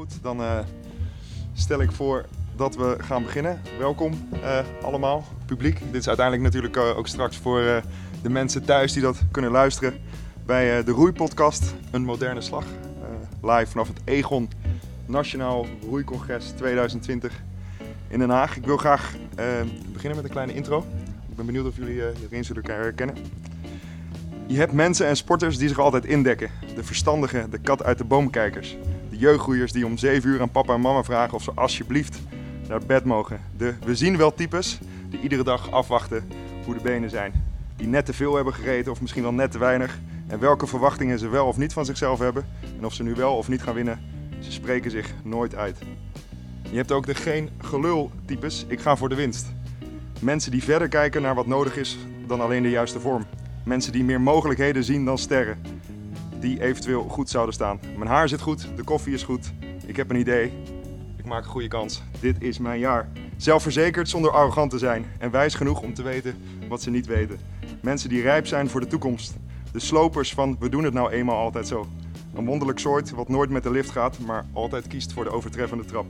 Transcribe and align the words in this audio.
goed, 0.00 0.22
dan 0.22 0.42
eh, 0.42 0.58
stel 1.52 1.80
ik 1.80 1.92
voor 1.92 2.24
dat 2.56 2.76
we 2.76 2.96
gaan 3.00 3.22
beginnen. 3.22 3.60
Welkom 3.78 4.28
eh, 4.42 4.58
allemaal, 4.82 5.24
publiek. 5.46 5.78
Dit 5.78 6.00
is 6.00 6.08
uiteindelijk 6.08 6.46
natuurlijk 6.46 6.76
eh, 6.76 6.98
ook 6.98 7.06
straks 7.06 7.36
voor 7.36 7.60
de 8.22 8.30
mensen 8.30 8.64
thuis 8.64 8.92
die 8.92 9.02
dat 9.02 9.22
kunnen 9.30 9.50
luisteren 9.50 10.00
bij 10.46 10.84
de 10.84 10.90
Roeipodcast, 10.90 11.74
Een 11.90 12.04
Moderne 12.04 12.40
Slag. 12.40 12.64
Live 13.42 13.66
vanaf 13.66 13.88
het 13.88 14.00
Egon 14.04 14.50
Nationaal 15.06 15.66
Roeicongres 15.88 16.50
2020 16.56 17.42
in 18.08 18.18
Den 18.18 18.30
Haag. 18.30 18.56
Ik 18.56 18.64
wil 18.64 18.76
graag 18.76 19.14
beginnen 19.92 20.16
met 20.16 20.24
een 20.24 20.30
kleine 20.30 20.54
intro. 20.54 20.84
Ik 21.28 21.36
ben 21.36 21.46
benieuwd 21.46 21.66
of 21.66 21.76
jullie 21.76 22.06
eh 22.06 22.16
hierin 22.18 22.44
zullen 22.44 22.64
herkennen. 22.64 23.16
Je 24.46 24.56
hebt 24.56 24.72
mensen 24.72 25.06
en 25.06 25.16
sporters 25.16 25.58
die 25.58 25.68
zich 25.68 25.78
altijd 25.78 26.04
indekken. 26.04 26.50
De 26.74 26.84
verstandigen, 26.84 27.50
de 27.50 27.58
kat 27.58 27.82
uit 27.82 27.98
de 27.98 28.04
boomkijkers. 28.04 28.76
Jeugdgroeiers 29.20 29.72
die 29.72 29.86
om 29.86 29.98
7 29.98 30.30
uur 30.30 30.40
aan 30.40 30.50
papa 30.50 30.74
en 30.74 30.80
mama 30.80 31.02
vragen 31.02 31.34
of 31.34 31.42
ze 31.42 31.52
alsjeblieft 31.54 32.20
naar 32.68 32.80
bed 32.86 33.04
mogen. 33.04 33.40
De 33.56 33.74
we 33.84 33.94
zien 33.94 34.16
wel 34.16 34.34
types 34.34 34.78
die 35.08 35.20
iedere 35.20 35.42
dag 35.42 35.70
afwachten 35.70 36.28
hoe 36.64 36.74
de 36.74 36.80
benen 36.80 37.10
zijn. 37.10 37.32
Die 37.76 37.86
net 37.86 38.06
te 38.06 38.12
veel 38.12 38.34
hebben 38.34 38.54
gegeten 38.54 38.92
of 38.92 39.00
misschien 39.00 39.22
wel 39.22 39.32
net 39.32 39.50
te 39.50 39.58
weinig. 39.58 39.98
En 40.26 40.38
welke 40.38 40.66
verwachtingen 40.66 41.18
ze 41.18 41.28
wel 41.28 41.46
of 41.46 41.56
niet 41.56 41.72
van 41.72 41.84
zichzelf 41.84 42.18
hebben. 42.18 42.46
En 42.78 42.84
of 42.84 42.94
ze 42.94 43.02
nu 43.02 43.14
wel 43.14 43.36
of 43.36 43.48
niet 43.48 43.62
gaan 43.62 43.74
winnen. 43.74 44.00
Ze 44.38 44.52
spreken 44.52 44.90
zich 44.90 45.12
nooit 45.22 45.54
uit. 45.54 45.78
Je 46.70 46.76
hebt 46.76 46.92
ook 46.92 47.06
de 47.06 47.14
geen 47.14 47.50
gelul 47.58 48.10
types. 48.24 48.64
Ik 48.68 48.80
ga 48.80 48.96
voor 48.96 49.08
de 49.08 49.14
winst. 49.14 49.46
Mensen 50.20 50.50
die 50.50 50.62
verder 50.62 50.88
kijken 50.88 51.22
naar 51.22 51.34
wat 51.34 51.46
nodig 51.46 51.76
is 51.76 51.98
dan 52.26 52.40
alleen 52.40 52.62
de 52.62 52.70
juiste 52.70 53.00
vorm. 53.00 53.26
Mensen 53.64 53.92
die 53.92 54.04
meer 54.04 54.20
mogelijkheden 54.20 54.84
zien 54.84 55.04
dan 55.04 55.18
sterren. 55.18 55.79
Die 56.40 56.62
eventueel 56.62 57.02
goed 57.02 57.30
zouden 57.30 57.54
staan. 57.54 57.80
Mijn 57.96 58.10
haar 58.10 58.28
zit 58.28 58.40
goed, 58.40 58.76
de 58.76 58.84
koffie 58.84 59.14
is 59.14 59.22
goed. 59.22 59.52
Ik 59.86 59.96
heb 59.96 60.10
een 60.10 60.16
idee. 60.16 60.52
Ik 61.16 61.24
maak 61.24 61.44
een 61.44 61.50
goede 61.50 61.68
kans. 61.68 62.02
Dit 62.20 62.42
is 62.42 62.58
mijn 62.58 62.78
jaar. 62.78 63.08
Zelfverzekerd 63.36 64.08
zonder 64.08 64.30
arrogant 64.30 64.70
te 64.70 64.78
zijn. 64.78 65.06
En 65.18 65.30
wijs 65.30 65.54
genoeg 65.54 65.82
om 65.82 65.94
te 65.94 66.02
weten 66.02 66.36
wat 66.68 66.82
ze 66.82 66.90
niet 66.90 67.06
weten. 67.06 67.38
Mensen 67.82 68.08
die 68.08 68.22
rijp 68.22 68.46
zijn 68.46 68.68
voor 68.68 68.80
de 68.80 68.86
toekomst. 68.86 69.36
De 69.72 69.80
slopers 69.80 70.34
van 70.34 70.56
we 70.58 70.68
doen 70.68 70.84
het 70.84 70.94
nou 70.94 71.10
eenmaal 71.10 71.36
altijd 71.36 71.66
zo. 71.66 71.86
Een 72.34 72.46
wonderlijk 72.46 72.78
soort 72.78 73.10
wat 73.10 73.28
nooit 73.28 73.50
met 73.50 73.62
de 73.62 73.70
lift 73.70 73.90
gaat, 73.90 74.18
maar 74.18 74.46
altijd 74.52 74.86
kiest 74.86 75.12
voor 75.12 75.24
de 75.24 75.30
overtreffende 75.30 75.84
trap. 75.84 76.06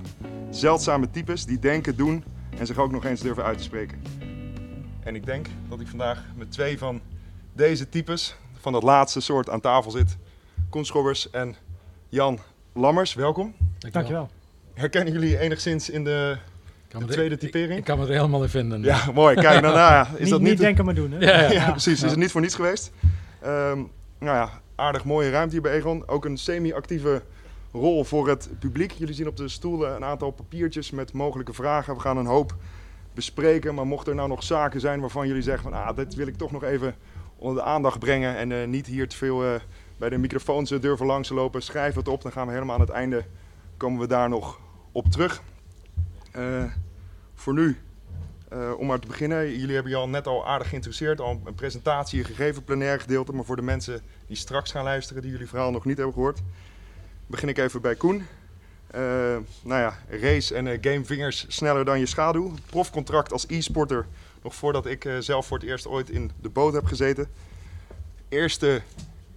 Zeldzame 0.51 1.11
types 1.11 1.45
die 1.45 1.59
denken, 1.59 1.97
doen 1.97 2.25
en 2.59 2.67
zich 2.67 2.79
ook 2.79 2.91
nog 2.91 3.05
eens 3.05 3.21
durven 3.21 3.45
uit 3.45 3.59
te 3.59 3.65
spreken. 3.65 4.03
En 5.01 5.15
ik 5.15 5.27
denk 5.27 5.47
dat 5.69 5.81
ik 5.81 5.87
vandaag 5.87 6.25
met 6.37 6.53
twee 6.53 6.79
van 6.79 7.01
deze 7.53 7.89
types 7.89 8.37
van 8.61 8.73
dat 8.73 8.83
laatste 8.83 9.21
soort 9.21 9.51
aan 9.51 9.61
tafel 9.61 9.91
zit. 9.91 10.17
Koen 10.71 10.85
Schobbers 10.85 11.31
en 11.31 11.57
Jan 12.09 12.39
Lammers, 12.73 13.15
welkom. 13.15 13.55
Dankjewel. 13.91 14.31
Herkennen 14.75 15.13
jullie 15.13 15.39
enigszins 15.39 15.91
in 15.91 16.05
de, 16.05 16.37
de 16.89 17.05
tweede 17.05 17.37
typering? 17.37 17.79
Ik 17.79 17.85
kan 17.85 17.99
me 17.99 18.07
er 18.07 18.13
helemaal 18.13 18.43
in 18.43 18.49
vinden. 18.49 18.83
Ja, 18.83 19.11
mooi. 19.15 19.35
Kijk, 19.35 19.61
nou, 19.61 19.75
nou 19.75 19.93
ja, 19.93 20.09
is 20.13 20.19
niet, 20.19 20.31
dat 20.31 20.41
niet 20.41 20.49
niet... 20.49 20.59
denken 20.59 20.85
maar 20.85 20.95
doen, 20.95 21.13
hè? 21.13 21.19
Ja, 21.19 21.41
ja. 21.41 21.53
Ja, 21.61 21.71
precies. 21.71 22.03
Is 22.03 22.11
het 22.11 22.19
niet 22.19 22.31
voor 22.31 22.41
niets 22.41 22.55
geweest. 22.55 22.93
Ehm, 23.41 23.77
nou 24.19 24.37
ja, 24.37 24.51
aardig 24.75 25.05
mooie 25.05 25.31
ruimte 25.31 25.53
hier 25.53 25.63
bij 25.63 25.73
Egon. 25.73 26.09
Ook 26.09 26.25
een 26.25 26.37
semi-actieve 26.37 27.23
rol 27.73 28.05
voor 28.05 28.29
het 28.29 28.49
publiek. 28.59 28.93
Jullie 28.93 29.15
zien 29.15 29.29
op 29.29 29.37
de 29.37 29.49
stoelen 29.49 29.95
een 29.95 30.05
aantal 30.05 30.31
papiertjes 30.31 30.91
met 30.91 31.13
mogelijke 31.13 31.53
vragen. 31.53 31.95
We 31.95 32.01
gaan 32.01 32.17
een 32.17 32.27
hoop 32.27 32.55
bespreken. 33.15 33.75
Maar 33.75 33.87
mocht 33.87 34.07
er 34.07 34.15
nou 34.15 34.29
nog 34.29 34.43
zaken 34.43 34.81
zijn 34.81 35.01
waarvan 35.01 35.27
jullie 35.27 35.43
zeggen 35.43 35.63
van... 35.63 35.73
Ah, 35.73 35.97
dit 35.97 36.15
wil 36.15 36.27
ik 36.27 36.37
toch 36.37 36.53
nog 36.53 36.65
even 36.65 36.95
onder 37.37 37.63
de 37.63 37.69
aandacht 37.69 37.99
brengen. 37.99 38.37
En 38.37 38.53
eh, 38.53 38.67
niet 38.67 38.87
hier 38.87 39.09
te 39.09 39.17
veel 39.17 39.45
eh, 39.45 39.61
bij 40.01 40.09
de 40.09 40.19
microfoons 40.19 40.71
durven 40.71 41.07
langs 41.07 41.29
lopen. 41.29 41.63
Schrijf 41.63 41.95
het 41.95 42.09
op. 42.09 42.23
Dan 42.23 42.33
gaan 42.33 42.47
we 42.47 42.53
helemaal 42.53 42.75
aan 42.75 42.81
het 42.81 42.91
einde... 42.91 43.25
komen 43.77 44.01
we 44.01 44.07
daar 44.07 44.29
nog 44.29 44.61
op 44.93 45.11
terug. 45.11 45.43
Eh, 46.33 46.65
voor 47.35 47.55
nu 47.55 47.79
eh, 48.49 48.73
om 48.79 48.87
maar 48.87 48.99
te 48.99 49.07
beginnen, 49.07 49.59
jullie 49.59 49.75
hebben 49.75 49.93
je 49.93 49.99
al 49.99 50.09
net 50.09 50.27
al 50.27 50.47
aardig 50.47 50.69
geïnteresseerd, 50.69 51.21
al 51.21 51.41
een 51.45 51.55
presentatie 51.55 52.25
gegeven, 52.25 52.65
plenair 52.65 53.01
gedeelte. 53.01 53.33
Maar 53.33 53.45
voor 53.45 53.57
de 53.57 53.63
mensen 53.63 54.03
die 54.27 54.37
straks 54.37 54.71
gaan 54.71 54.85
luisteren, 54.85 55.23
die 55.23 55.31
jullie 55.31 55.49
verhaal 55.49 55.71
nog 55.71 55.85
niet 55.85 55.97
hebben 55.97 56.15
gehoord, 56.15 56.41
begin 57.27 57.49
ik 57.49 57.59
even 57.59 57.81
bij 57.81 57.95
Koen. 57.95 58.27
Eh, 58.87 59.01
nou 59.63 59.81
ja, 59.81 59.99
race 60.09 60.55
en 60.55 60.67
gamevingers 60.81 61.45
sneller 61.49 61.85
dan 61.85 61.99
je 61.99 62.07
schaduw. 62.07 62.55
Profcontract 62.67 63.33
als 63.33 63.45
e-sporter, 63.49 64.07
nog 64.43 64.55
voordat 64.55 64.87
ik 64.87 65.09
zelf 65.19 65.47
voor 65.47 65.59
het 65.59 65.67
eerst 65.67 65.87
ooit 65.87 66.11
in 66.11 66.31
de 66.41 66.49
boot 66.49 66.73
heb 66.73 66.85
gezeten. 66.85 67.29
Eerste 68.29 68.83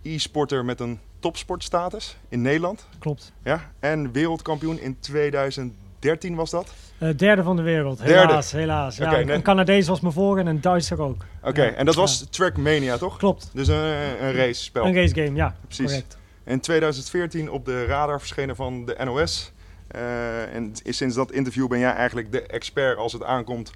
e-sporter 0.04 0.66
met 0.66 0.80
een 0.80 1.00
topsportstatus 1.20 2.18
in 2.30 2.42
Nederland. 2.42 2.88
Klopt. 3.00 3.34
Ja? 3.44 3.72
En 3.80 4.12
wereldkampioen 4.12 4.80
in 4.80 5.00
2013 5.00 6.36
was 6.36 6.50
dat. 6.50 6.74
Eh, 6.98 7.10
derde 7.18 7.44
van 7.44 7.56
de 7.56 7.62
wereld. 7.62 7.98
Derde. 7.98 8.14
Helaas, 8.14 8.52
helaas. 8.52 8.98
Ja, 8.98 9.20
een- 9.20 9.42
Canadees 9.42 9.88
was 9.88 10.02
me 10.02 10.12
voor 10.12 10.40
en 10.40 10.48
een 10.48 10.62
Duitser 10.62 11.02
ook. 11.02 11.26
Oké, 11.44 11.64
Ja, 11.64 11.72
en 11.72 11.86
dat 11.86 11.96
was 11.96 12.20
ja. 12.20 12.26
Trackmania 12.30 12.98
toch? 12.98 13.18
Klopt. 13.18 13.50
Dus 13.54 13.68
een, 13.68 13.76
een 14.24 14.34
race-spel. 14.34 14.86
Een 14.86 14.94
race 14.96 15.14
game, 15.16 15.36
ja. 15.36 15.56
Precies. 15.66 15.86
Correct. 15.86 16.18
In 16.46 16.60
2014 16.60 17.52
op 17.52 17.66
de 17.66 17.86
radar 17.86 18.20
verschenen 18.20 18.56
van 18.56 18.86
de 18.86 18.98
NOS. 19.04 19.52
Eh, 19.88 20.56
en 20.56 20.74
sinds 20.84 21.16
dat 21.16 21.32
interview 21.32 21.68
ben 21.68 21.80
jij 21.80 21.94
eigenlijk 21.94 22.32
de 22.32 22.42
expert 22.42 22.98
als 22.98 23.14
het 23.14 23.24
aankomt 23.24 23.72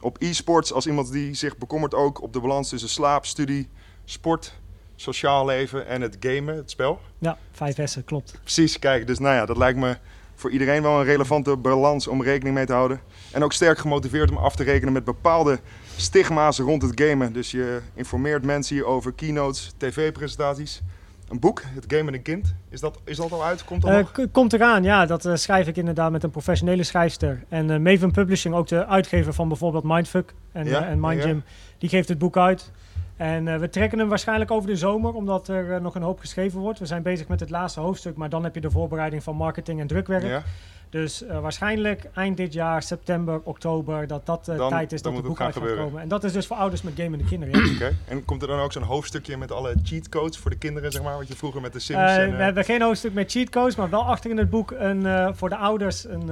op 0.00 0.16
e-sports. 0.20 0.72
Als 0.72 0.86
iemand 0.86 1.12
die 1.12 1.34
zich 1.34 1.58
bekommert 1.58 1.94
ook 1.94 2.22
op 2.22 2.32
de 2.32 2.40
balans 2.40 2.68
tussen 2.68 2.88
slaap, 2.88 3.26
studie, 3.26 3.68
sport, 4.04 4.54
sociaal 4.96 5.46
leven 5.46 5.86
en 5.86 6.00
het 6.00 6.16
gamen, 6.20 6.56
het 6.56 6.70
spel. 6.70 7.00
Ja, 7.18 7.38
vijf 7.52 7.76
S'en, 7.88 8.04
klopt. 8.04 8.38
Precies, 8.42 8.78
kijk, 8.78 9.06
dus 9.06 9.18
nou 9.18 9.34
ja, 9.34 9.46
dat 9.46 9.56
lijkt 9.56 9.78
me 9.78 9.96
voor 10.34 10.50
iedereen 10.50 10.82
wel 10.82 10.98
een 10.98 11.04
relevante 11.04 11.56
balans 11.56 12.06
om 12.08 12.22
rekening 12.22 12.54
mee 12.54 12.66
te 12.66 12.72
houden. 12.72 13.00
En 13.32 13.44
ook 13.44 13.52
sterk 13.52 13.78
gemotiveerd 13.78 14.30
om 14.30 14.36
af 14.36 14.56
te 14.56 14.62
rekenen 14.62 14.92
met 14.92 15.04
bepaalde 15.04 15.58
stigma's 15.96 16.58
rond 16.58 16.82
het 16.82 17.00
gamen. 17.00 17.32
Dus 17.32 17.50
je 17.50 17.80
informeert 17.94 18.42
mensen 18.44 18.74
hier 18.76 18.84
over 18.84 19.12
keynotes, 19.12 19.72
tv-presentaties. 19.76 20.80
Een 21.28 21.40
boek, 21.40 21.62
Het 21.66 21.84
Game 21.88 22.02
met 22.02 22.14
een 22.14 22.22
Kind. 22.22 22.54
Is 22.70 22.80
dat, 22.80 22.98
is 23.04 23.16
dat 23.16 23.32
al 23.32 23.44
uit? 23.44 23.64
Komt 23.64 23.82
dat 23.82 23.90
Eh, 23.90 23.96
nog? 23.96 24.12
k- 24.12 24.26
komt 24.32 24.52
eraan, 24.52 24.82
ja. 24.82 25.06
Dat 25.06 25.24
eh, 25.24 25.34
schrijf 25.34 25.66
ik 25.66 25.76
inderdaad 25.76 26.10
met 26.10 26.22
een 26.22 26.30
professionele 26.30 26.82
schrijfster. 26.82 27.44
En 27.48 27.70
eh, 27.70 27.78
Maven 27.78 28.10
Publishing, 28.10 28.54
ook 28.54 28.66
de 28.68 28.86
uitgever 28.86 29.32
van 29.32 29.48
bijvoorbeeld 29.48 29.84
Mindfuck 29.84 30.34
en, 30.52 30.66
Ja, 30.66 30.84
en 30.86 31.00
Mind 31.00 31.22
ja. 31.22 31.28
Gym, 31.28 31.42
die 31.78 31.88
geeft 31.88 32.08
het 32.08 32.18
boek 32.18 32.36
uit. 32.36 32.70
En 33.16 33.48
eh, 33.48 33.58
we 33.58 33.68
trekken 33.68 33.98
hem 33.98 34.08
waarschijnlijk 34.08 34.50
over 34.50 34.68
de 34.68 34.76
zomer, 34.76 35.12
omdat 35.14 35.48
er 35.48 35.72
eh, 35.74 35.80
nog 35.80 35.94
een 35.94 36.02
hoop 36.02 36.18
geschreven 36.20 36.60
wordt. 36.60 36.78
We 36.78 36.86
zijn 36.86 37.02
bezig 37.02 37.28
met 37.28 37.40
het 37.40 37.50
laatste 37.50 37.80
hoofdstuk, 37.80 38.16
maar 38.16 38.28
dan 38.28 38.44
heb 38.44 38.54
je 38.54 38.60
de 38.60 38.70
voorbereiding 38.70 39.22
van 39.22 39.36
marketing 39.36 39.80
en 39.80 39.86
drukwerk. 39.86 40.22
Ja? 40.22 40.42
Dus 40.90 41.26
eh, 41.26 41.40
waarschijnlijk 41.40 42.08
eind 42.14 42.36
dit 42.36 42.52
jaar, 42.52 42.82
september, 42.82 43.40
oktober, 43.44 44.06
dat 44.06 44.26
dat 44.26 44.44
Dan- 44.44 44.68
tijd 44.68 44.92
is 44.92 45.02
dat 45.02 45.14
het 45.14 45.24
boek 45.24 45.40
uit 45.40 45.54
gaat 45.56 45.74
komen. 45.76 46.02
En 46.02 46.08
dat 46.08 46.24
is 46.24 46.32
dus 46.32 46.46
voor 46.46 46.56
ouders 46.56 46.82
met 46.82 46.92
gamende 46.96 47.24
kinderen. 47.24 47.64
ja. 47.64 47.72
Oké. 47.74 47.96
En 48.08 48.24
komt 48.24 48.42
er 48.42 48.48
dan 48.48 48.60
ook 48.60 48.72
zo'n 48.72 48.82
hoofdstukje 48.82 49.36
met 49.36 49.52
alle 49.52 49.74
cheatcodes 49.82 50.38
voor 50.38 50.50
de 50.50 50.56
kinderen, 50.58 50.92
zeg 50.92 51.02
maar? 51.02 51.16
Wat 51.16 51.28
je 51.28 51.36
vroeger 51.36 51.60
met 51.60 51.72
de 51.72 51.78
Sims... 51.80 52.00
En, 52.00 52.36
we 52.36 52.42
hebben 52.42 52.64
geen 52.64 52.82
hoofdstuk 52.82 53.14
met 53.14 53.30
cheatcodes, 53.30 53.76
maar 53.76 53.90
wel 53.90 54.04
achter 54.04 54.30
in 54.30 54.38
het 54.38 54.50
boek 54.50 54.70
een, 54.70 55.34
voor 55.34 55.48
de 55.48 55.56
ouders 55.56 56.08
een, 56.08 56.30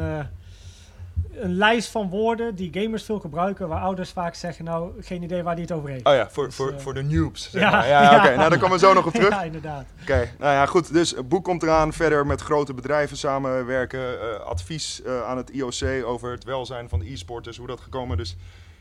een 1.34 1.54
lijst 1.54 1.90
van 1.90 2.08
woorden 2.08 2.54
die 2.54 2.70
gamers 2.80 3.04
veel 3.04 3.20
gebruiken, 3.20 3.68
waar 3.68 3.80
ouders 3.80 4.10
vaak 4.10 4.34
zeggen, 4.34 4.64
nou, 4.64 4.92
geen 5.02 5.22
idee 5.22 5.42
waar 5.42 5.54
die 5.54 5.64
het 5.64 5.72
over 5.72 5.88
heeft. 5.90 6.06
Oh 6.06 6.14
ja, 6.14 6.30
voor, 6.30 6.44
Dus, 6.46 6.54
voor, 6.54 6.72
eh, 6.72 6.78
voor 6.78 6.94
de 6.94 7.02
noobs, 7.02 7.50
zeg 7.50 7.60
ja, 7.62 7.70
maar. 7.70 7.88
Ja, 7.88 8.02
ja, 8.12 8.16
oké. 8.16 8.36
Nou, 8.36 8.50
daar 8.50 8.58
komen 8.58 8.78
we 8.78 8.86
zo 8.86 8.92
nog 8.92 9.06
op 9.06 9.12
terug. 9.20 9.28
Ja, 9.30 9.42
inderdaad. 9.42 9.84
Oké, 10.02 10.28
nou 10.38 10.52
ja, 10.52 10.66
goed. 10.66 10.92
Dus 10.92 11.10
het 11.10 11.28
boek 11.28 11.44
komt 11.44 11.62
eraan. 11.62 11.92
Verder 11.92 12.26
met 12.26 12.40
grote 12.40 12.74
bedrijven 12.74 13.16
samenwerken. 13.16 14.20
eh, 14.20 14.40
advies 14.40 15.02
eh, 15.02 15.22
aan 15.22 15.36
het 15.36 15.50
IOC 15.50 16.04
over 16.04 16.30
het 16.30 16.44
welzijn 16.44 16.88
van 16.88 16.98
de 16.98 17.10
e-sporters. 17.12 17.56
Hoe 17.56 17.66
dat 17.66 17.80
gekomen. 17.80 18.16
Dus 18.16 18.36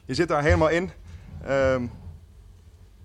je 0.05 0.13
zit 0.13 0.27
daar 0.27 0.43
helemaal 0.43 0.69
in. 0.69 0.91
Ehm, 1.45 1.85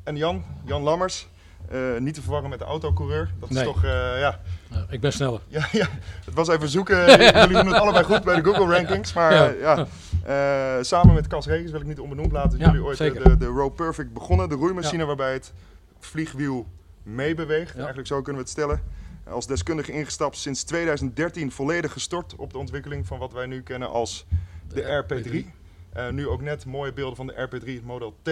en 0.04 0.16
Jan, 0.16 0.44
Jan 0.64 0.82
Lammers. 0.82 1.28
Eh, 1.70 1.78
niet 1.98 2.14
te 2.14 2.22
verwarren 2.22 2.50
met 2.50 2.58
de 2.58 2.64
autocoureur. 2.64 3.30
Dat 3.40 3.50
is 3.50 3.62
toch, 3.62 3.84
eh, 3.84 3.90
ja, 4.18 4.40
ik 4.88 5.00
ben 5.00 5.12
sneller. 5.12 5.40
ja, 5.48 5.66
ja. 5.82 5.86
Het 6.24 6.34
was 6.34 6.48
even 6.48 6.68
zoeken. 6.68 6.96
Jullie 7.40 7.48
doen 7.56 7.66
het 7.66 7.76
allebei 7.80 8.04
goed 8.04 8.24
bij 8.24 8.34
de 8.42 8.44
Google 8.44 8.74
rankings. 8.74 9.12
Maar 9.12 9.32
Ja. 9.34 9.48
eh, 9.48 9.86
ja. 10.26 10.82
Samen 10.82 11.14
met 11.14 11.26
Cas 11.26 11.46
Regens 11.46 11.70
wil 11.70 11.80
ik 11.80 11.86
niet 11.86 12.00
onbenoemd 12.00 12.32
laten. 12.32 12.58
Jullie 12.58 12.82
ooit 12.84 12.96
zeker. 12.96 13.22
de, 13.22 13.36
de 13.36 13.46
Row 13.46 13.74
Perfect 13.74 14.12
begonnen. 14.12 14.48
De 14.48 14.54
roeimachine 14.54 15.04
waarbij 15.04 15.32
het 15.32 15.52
vliegwiel 15.98 16.66
meebeweegt. 17.02 17.76
Eigenlijk 17.76 18.06
zo 18.08 18.14
kunnen 18.22 18.34
we 18.34 18.40
het 18.40 18.50
stellen. 18.50 18.82
Als 19.28 19.46
deskundige 19.46 19.92
ingestapt 19.92 20.36
sinds 20.36 20.64
2013 20.64 21.52
volledig 21.52 21.92
gestort 21.92 22.34
op 22.36 22.52
de 22.52 22.58
ontwikkeling 22.58 23.06
van 23.06 23.18
wat 23.18 23.32
wij 23.32 23.46
nu 23.46 23.62
kennen 23.62 23.88
als 23.90 24.26
de 24.68 25.04
RP3. 25.04 25.46
Eh, 25.92 26.08
nu 26.10 26.28
ook 26.28 26.42
net 26.42 26.64
mooie 26.66 26.92
beelden 26.92 27.16
van 27.16 27.26
de 27.26 27.32
RP3 27.48 27.64
het 27.74 27.84
Model 27.84 28.14
T 28.22 28.30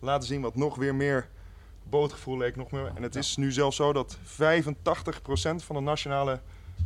laten 0.00 0.28
zien 0.28 0.40
wat 0.40 0.56
nog 0.56 0.76
weer 0.76 0.94
meer 0.94 1.28
bootgevoel 1.90 2.36
leek. 2.36 2.56
Nog 2.56 2.70
meer. 2.70 2.90
En 2.94 3.02
het 3.02 3.14
Ja. 3.14 3.20
is 3.20 3.36
nu 3.36 3.52
zelfs 3.52 3.76
zo 3.76 3.92
dat 3.92 4.16
85% 4.24 5.62
van 5.64 5.76
de 5.76 5.82
nationale 5.82 6.40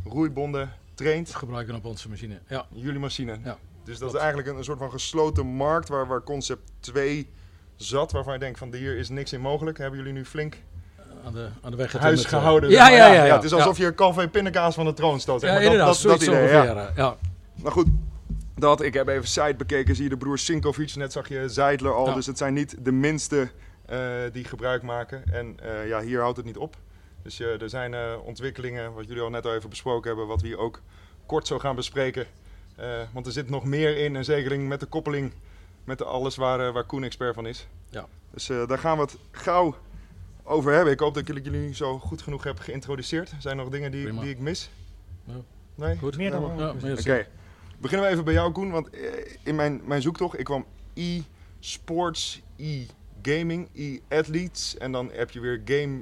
roeibonden 0.05 0.73
traint 0.93 1.35
Gebruiken 1.35 1.75
op 1.75 1.85
onze 1.85 2.09
machine. 2.09 2.39
Ja. 2.47 2.65
jullie 2.71 2.99
machine. 2.99 3.37
Ja, 3.43 3.57
dus 3.83 3.97
dat 3.97 4.13
is 4.13 4.19
eigenlijk 4.19 4.49
een, 4.49 4.57
een 4.57 4.63
soort 4.63 4.79
van 4.79 4.91
gesloten 4.91 5.45
markt 5.45 5.89
waar, 5.89 6.07
waar 6.07 6.23
concept 6.23 6.71
2 6.79 7.29
zat, 7.75 8.11
waarvan 8.11 8.33
je 8.33 8.39
denkt 8.39 8.59
van 8.59 8.73
hier 8.73 8.97
is 8.97 9.09
niks 9.09 9.33
in 9.33 9.41
mogelijk. 9.41 9.77
Hebben 9.77 9.97
jullie 9.99 10.13
nu 10.13 10.25
flink 10.25 10.57
aan 11.25 11.33
de, 11.33 11.47
aan 11.61 11.71
de 11.71 11.77
weg 11.77 11.93
huis 11.93 12.23
eh, 12.23 12.29
gehouden. 12.29 12.69
Ja, 12.69 12.75
zeg 12.87 12.97
maar. 12.99 13.07
ja, 13.07 13.13
ja, 13.13 13.23
ja. 13.25 13.35
Het 13.35 13.43
is 13.43 13.53
alsof 13.53 13.77
je 13.77 13.95
Calvé 13.95 14.27
pindakaas 14.27 14.75
van 14.75 14.85
de 14.85 14.93
troon 14.93 15.19
stoot. 15.19 15.41
Ja. 15.41 15.59
Dat- 15.59 15.71
dat, 15.73 16.01
dat, 16.01 16.21
idee, 16.21 16.35
ja. 16.35 16.41
ongeveer. 16.61 16.77
eh, 16.77 16.95
ja. 16.95 17.15
Nou 17.55 17.71
goed, 17.71 17.87
dat. 18.55 18.81
Ik 18.81 18.93
heb 18.93 19.07
even 19.07 19.27
site 19.27 19.55
bekeken. 19.57 19.95
Zie 19.95 20.03
je 20.03 20.09
de 20.09 20.17
broer 20.17 20.37
Sinkovic. 20.37 20.95
Net 20.95 21.11
zag 21.11 21.27
je 21.29 21.49
Zeidler 21.49 21.93
al. 21.95 22.07
Ja. 22.07 22.13
Dus 22.13 22.25
het 22.25 22.37
zijn 22.37 22.53
niet 22.53 22.75
de 22.79 22.91
minste 22.91 23.41
eh, 23.41 23.47
die 24.31 24.43
gebruik 24.43 24.81
maken. 24.81 25.23
En 25.33 25.59
eh, 25.59 25.87
ja, 25.87 26.01
hier 26.01 26.19
houdt 26.19 26.37
het 26.37 26.45
niet 26.45 26.57
op. 26.57 26.75
Dus 27.23 27.39
eh, 27.39 27.61
er 27.61 27.69
zijn 27.69 27.93
eh, 27.93 28.17
ontwikkelingen, 28.25 28.93
wat 28.93 29.07
jullie 29.07 29.21
al 29.21 29.29
net 29.29 29.45
al 29.45 29.55
even 29.55 29.69
besproken 29.69 30.07
hebben, 30.07 30.27
wat 30.27 30.41
we 30.41 30.47
hier 30.47 30.57
ook 30.57 30.81
kort 31.25 31.47
zo 31.47 31.59
gaan 31.59 31.75
bespreken. 31.75 32.25
Eh, 32.75 33.01
want 33.13 33.25
er 33.25 33.31
zit 33.31 33.49
nog 33.49 33.65
meer 33.65 33.97
in. 33.97 34.15
En 34.15 34.25
zeker 34.25 34.59
met 34.59 34.79
de 34.79 34.85
koppeling 34.85 35.33
met 35.83 35.97
de 35.97 36.05
alles 36.05 36.35
waar, 36.35 36.67
eh, 36.67 36.73
waar 36.73 36.83
Koen 36.83 37.03
expert 37.03 37.35
van 37.35 37.45
is. 37.45 37.67
Ja. 37.89 38.07
Dus 38.31 38.49
eh, 38.49 38.67
daar 38.67 38.77
gaan 38.77 38.97
we 38.97 39.03
het 39.03 39.17
gauw 39.31 39.75
over 40.43 40.73
hebben. 40.73 40.93
Ik 40.93 40.99
hoop 40.99 41.13
dat 41.13 41.27
ik 41.27 41.43
jullie 41.43 41.75
zo 41.75 41.99
goed 41.99 42.21
genoeg 42.21 42.43
heb 42.43 42.59
geïntroduceerd. 42.59 43.33
Zijn 43.39 43.57
er 43.57 43.63
nog 43.63 43.71
dingen 43.73 43.91
die, 43.91 44.03
Prima. 44.03 44.21
die 44.21 44.29
ik 44.29 44.39
mis? 44.39 44.69
Ja. 45.23 45.33
Nee? 45.75 45.97
Goed. 45.97 46.17
Meer 46.17 46.31
dan? 46.31 46.57
Ja, 46.57 46.91
Oké, 46.91 47.27
beginnen 47.77 48.07
we 48.07 48.13
even 48.13 48.23
bij 48.23 48.33
jou 48.33 48.51
Koen, 48.51 48.71
want 48.71 48.89
eh, 48.89 49.01
in 49.43 49.55
mijn, 49.55 49.81
mijn 49.85 50.01
zoektocht, 50.01 50.39
ik 50.39 50.45
kwam 50.45 50.65
e-sports, 50.93 52.41
e-gaming, 53.21 53.69
e-athletes 53.73 54.77
en 54.77 54.91
dan 54.91 55.11
heb 55.13 55.31
je 55.31 55.39
weer 55.39 55.61
game 55.65 56.01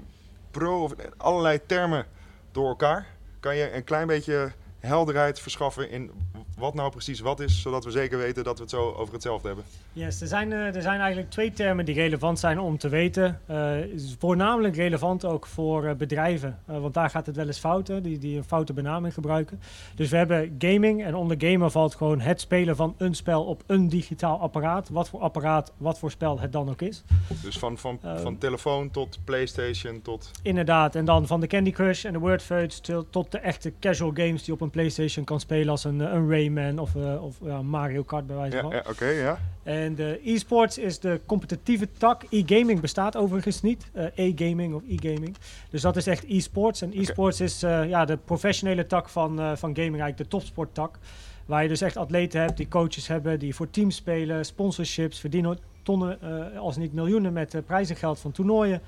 pro 0.52 0.84
of 0.84 0.94
allerlei 1.18 1.60
termen 1.66 2.06
door 2.52 2.68
elkaar. 2.68 3.08
Kan 3.40 3.56
je 3.56 3.74
een 3.74 3.84
klein 3.84 4.08
beetje 4.08 4.52
helderheid 4.80 5.40
verschaffen 5.40 5.90
in 5.90 6.12
wat 6.58 6.74
nou 6.74 6.92
precies 6.92 7.20
wat 7.20 7.40
is, 7.40 7.62
zodat 7.62 7.84
we 7.84 7.92
zeker 7.92 8.18
weten 8.18 8.44
dat 8.44 8.56
we 8.56 8.62
het 8.62 8.72
zo 8.72 8.92
over 8.92 9.14
hetzelfde 9.14 9.48
hebben? 9.48 9.66
Yes, 9.94 10.22
er 10.22 10.28
zijn, 10.28 10.52
eh, 10.54 10.76
er 10.76 10.82
zijn 10.82 11.00
eigenlijk 11.00 11.30
twee 11.32 11.52
termen 11.52 11.86
die 11.86 11.96
relevant 11.96 12.40
zijn 12.40 12.60
om 12.60 12.78
te 12.78 12.90
weten. 12.90 13.40
Eh, 13.46 13.72
voornamelijk 14.20 14.76
relevant 14.76 15.26
ook 15.26 15.46
voor 15.46 15.86
eh, 15.86 15.96
bedrijven, 15.96 16.60
want 16.66 16.94
daar 16.94 17.10
gaat 17.10 17.26
het 17.26 17.36
wel 17.36 17.46
eens 17.48 17.60
fout, 17.60 17.88
hè, 17.88 18.02
die, 18.02 18.18
die 18.18 18.38
een 18.38 18.44
foute 18.44 18.74
benaming 18.74 19.14
gebruiken. 19.14 19.60
Dus 19.96 20.10
we 20.10 20.18
hebben 20.18 20.56
gaming 20.60 21.04
en 21.04 21.16
onder 21.16 21.38
gamer 21.40 21.72
valt 21.72 21.96
gewoon 21.96 22.20
het 22.20 22.42
spelen 22.42 22.76
van 22.76 22.96
een 22.98 23.14
spel 23.16 23.44
op 23.44 23.64
een 23.68 23.90
digitaal 23.90 24.40
apparaat. 24.40 24.90
Wat 24.90 25.10
voor 25.10 25.20
apparaat, 25.20 25.74
wat 25.78 26.00
voor 26.00 26.12
spel 26.12 26.40
het 26.40 26.52
dan 26.52 26.70
ook 26.70 26.82
is. 26.82 27.04
Dus 27.44 27.58
van, 27.58 27.78
van, 27.78 28.00
van 28.22 28.38
telefoon 28.38 28.92
tot 28.92 29.20
Playstation 29.24 30.02
tot... 30.02 30.32
Inderdaad, 30.42 30.96
en 30.96 31.06
dan 31.06 31.28
van 31.28 31.40
de 31.40 31.48
Candy 31.48 31.72
Crush 31.72 32.06
en 32.06 32.14
de 32.14 32.68
til- 32.82 33.06
tot 33.10 33.32
de 33.32 33.38
echte 33.40 33.74
casual 33.80 34.12
games 34.14 34.44
die 34.44 34.54
op 34.54 34.62
een 34.62 34.70
PlayStation 34.70 35.26
kan 35.26 35.40
spelen 35.40 35.70
als 35.70 35.84
een, 35.84 36.00
een 36.00 36.30
Rayman 36.30 36.80
of, 36.80 36.96
of 37.22 37.40
Mario 37.64 38.04
Kart 38.04 38.28
bij 38.28 38.36
wijze 38.36 38.56
Ja, 38.56 38.62
van. 38.62 38.72
ja 38.72 38.84
oké, 38.90 39.06
ja. 39.08 39.40
En 39.64 39.96
de 39.96 40.20
e-sports 40.24 40.78
is 40.78 41.00
de 41.00 41.22
competitieve 41.26 41.92
tak. 41.98 42.24
E-gaming 42.30 42.80
bestaat 42.80 43.16
overigens 43.18 43.62
niet. 43.62 43.90
eh, 43.94 44.06
E-gaming 44.16 44.74
of 44.74 44.84
e-gaming. 44.90 45.36
Dus 45.70 45.82
dat 45.82 45.96
is 45.96 46.08
echt 46.08 46.26
e-sports. 46.28 46.82
En 46.82 46.92
e-sports 46.94 47.42
is 47.42 47.64
eh, 47.64 47.90
ja, 47.90 48.06
de 48.06 48.18
professionele 48.18 48.86
tak 48.86 49.10
van, 49.10 49.40
eh, 49.40 49.46
van 49.46 49.76
gaming, 49.76 50.02
eigenlijk 50.02 50.18
de 50.18 50.28
topsporttak. 50.28 51.00
Waar 51.46 51.62
je 51.64 51.68
dus 51.70 51.82
echt 51.82 51.98
atleten 51.98 52.42
hebt 52.42 52.58
die 52.58 52.68
coaches 52.68 53.08
hebben, 53.08 53.40
die 53.40 53.56
voor 53.56 53.70
teams 53.70 53.96
spelen, 53.96 54.46
sponsorships, 54.46 55.20
verdienen 55.20 55.58
tonnen, 55.84 56.20
als 56.58 56.78
niet 56.78 56.94
miljoenen 56.94 57.34
met 57.34 57.62
prijzengeld 57.66 58.20
van 58.20 58.32
toernooien. 58.32 58.82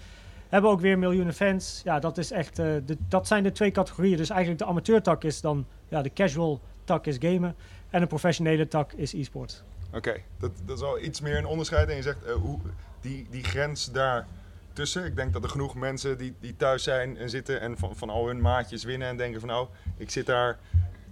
Hebben 0.49 0.71
ook 0.71 0.79
weer 0.79 0.99
miljoenen 0.99 1.33
fans. 1.33 1.81
Ja, 1.83 1.99
dat, 1.99 2.17
is 2.17 2.31
echt, 2.31 2.55
de, 2.55 2.97
dat 3.07 3.27
zijn 3.27 3.43
de 3.43 3.51
twee 3.51 3.71
categorieën. 3.71 4.17
Dus 4.17 4.29
eigenlijk 4.29 4.59
de 4.59 4.65
amateurtak 4.65 5.23
is 5.23 5.41
dan, 5.41 5.65
ja, 5.89 6.01
de 6.01 6.13
casual 6.13 6.59
tak 6.83 7.05
is 7.05 7.17
gamen. 7.19 7.55
En 7.89 8.01
de 8.01 8.07
professionele 8.07 8.67
tak 8.67 8.93
is 8.93 9.13
e-sports. 9.13 9.63
Oké, 9.93 10.21
dat, 10.37 10.51
dat 10.65 10.77
is 10.77 10.83
al 10.83 10.99
iets 10.99 11.21
meer 11.21 11.37
een 11.37 11.45
onderscheid. 11.45 11.89
En 11.89 11.95
je 11.95 12.01
zegt, 12.01 12.23
eh, 12.23 12.33
hoe, 12.33 12.59
die, 13.01 13.27
die 13.29 13.43
grens 13.43 13.91
daar 13.91 14.27
tussen. 14.73 15.05
Ik 15.05 15.15
denk 15.15 15.33
dat 15.33 15.43
er 15.43 15.49
genoeg 15.49 15.75
mensen 15.75 16.17
die, 16.17 16.33
die 16.39 16.55
thuis 16.55 16.83
zijn 16.83 17.17
en 17.17 17.29
zitten 17.29 17.61
en 17.61 17.77
van, 17.77 17.95
van 17.95 18.09
al 18.09 18.27
hun 18.27 18.41
maatjes 18.41 18.83
winnen 18.83 19.07
en 19.07 19.17
denken 19.17 19.39
van 19.39 19.49
nou, 19.49 19.67
ik 19.97 20.09
zit 20.09 20.25
daar 20.25 20.59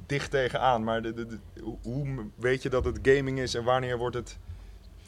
dicht 0.05 0.31
tegenaan. 0.31 0.83
Maar 0.83 1.01
de, 1.01 1.39
hoe 1.81 2.25
weet 2.35 2.63
je 2.63 2.69
dat 2.69 2.85
het 2.85 2.99
gaming 3.01 3.39
is 3.39 3.55
en 3.55 3.63
wanneer 3.63 3.97
wordt 3.97 4.15
het 4.15 4.37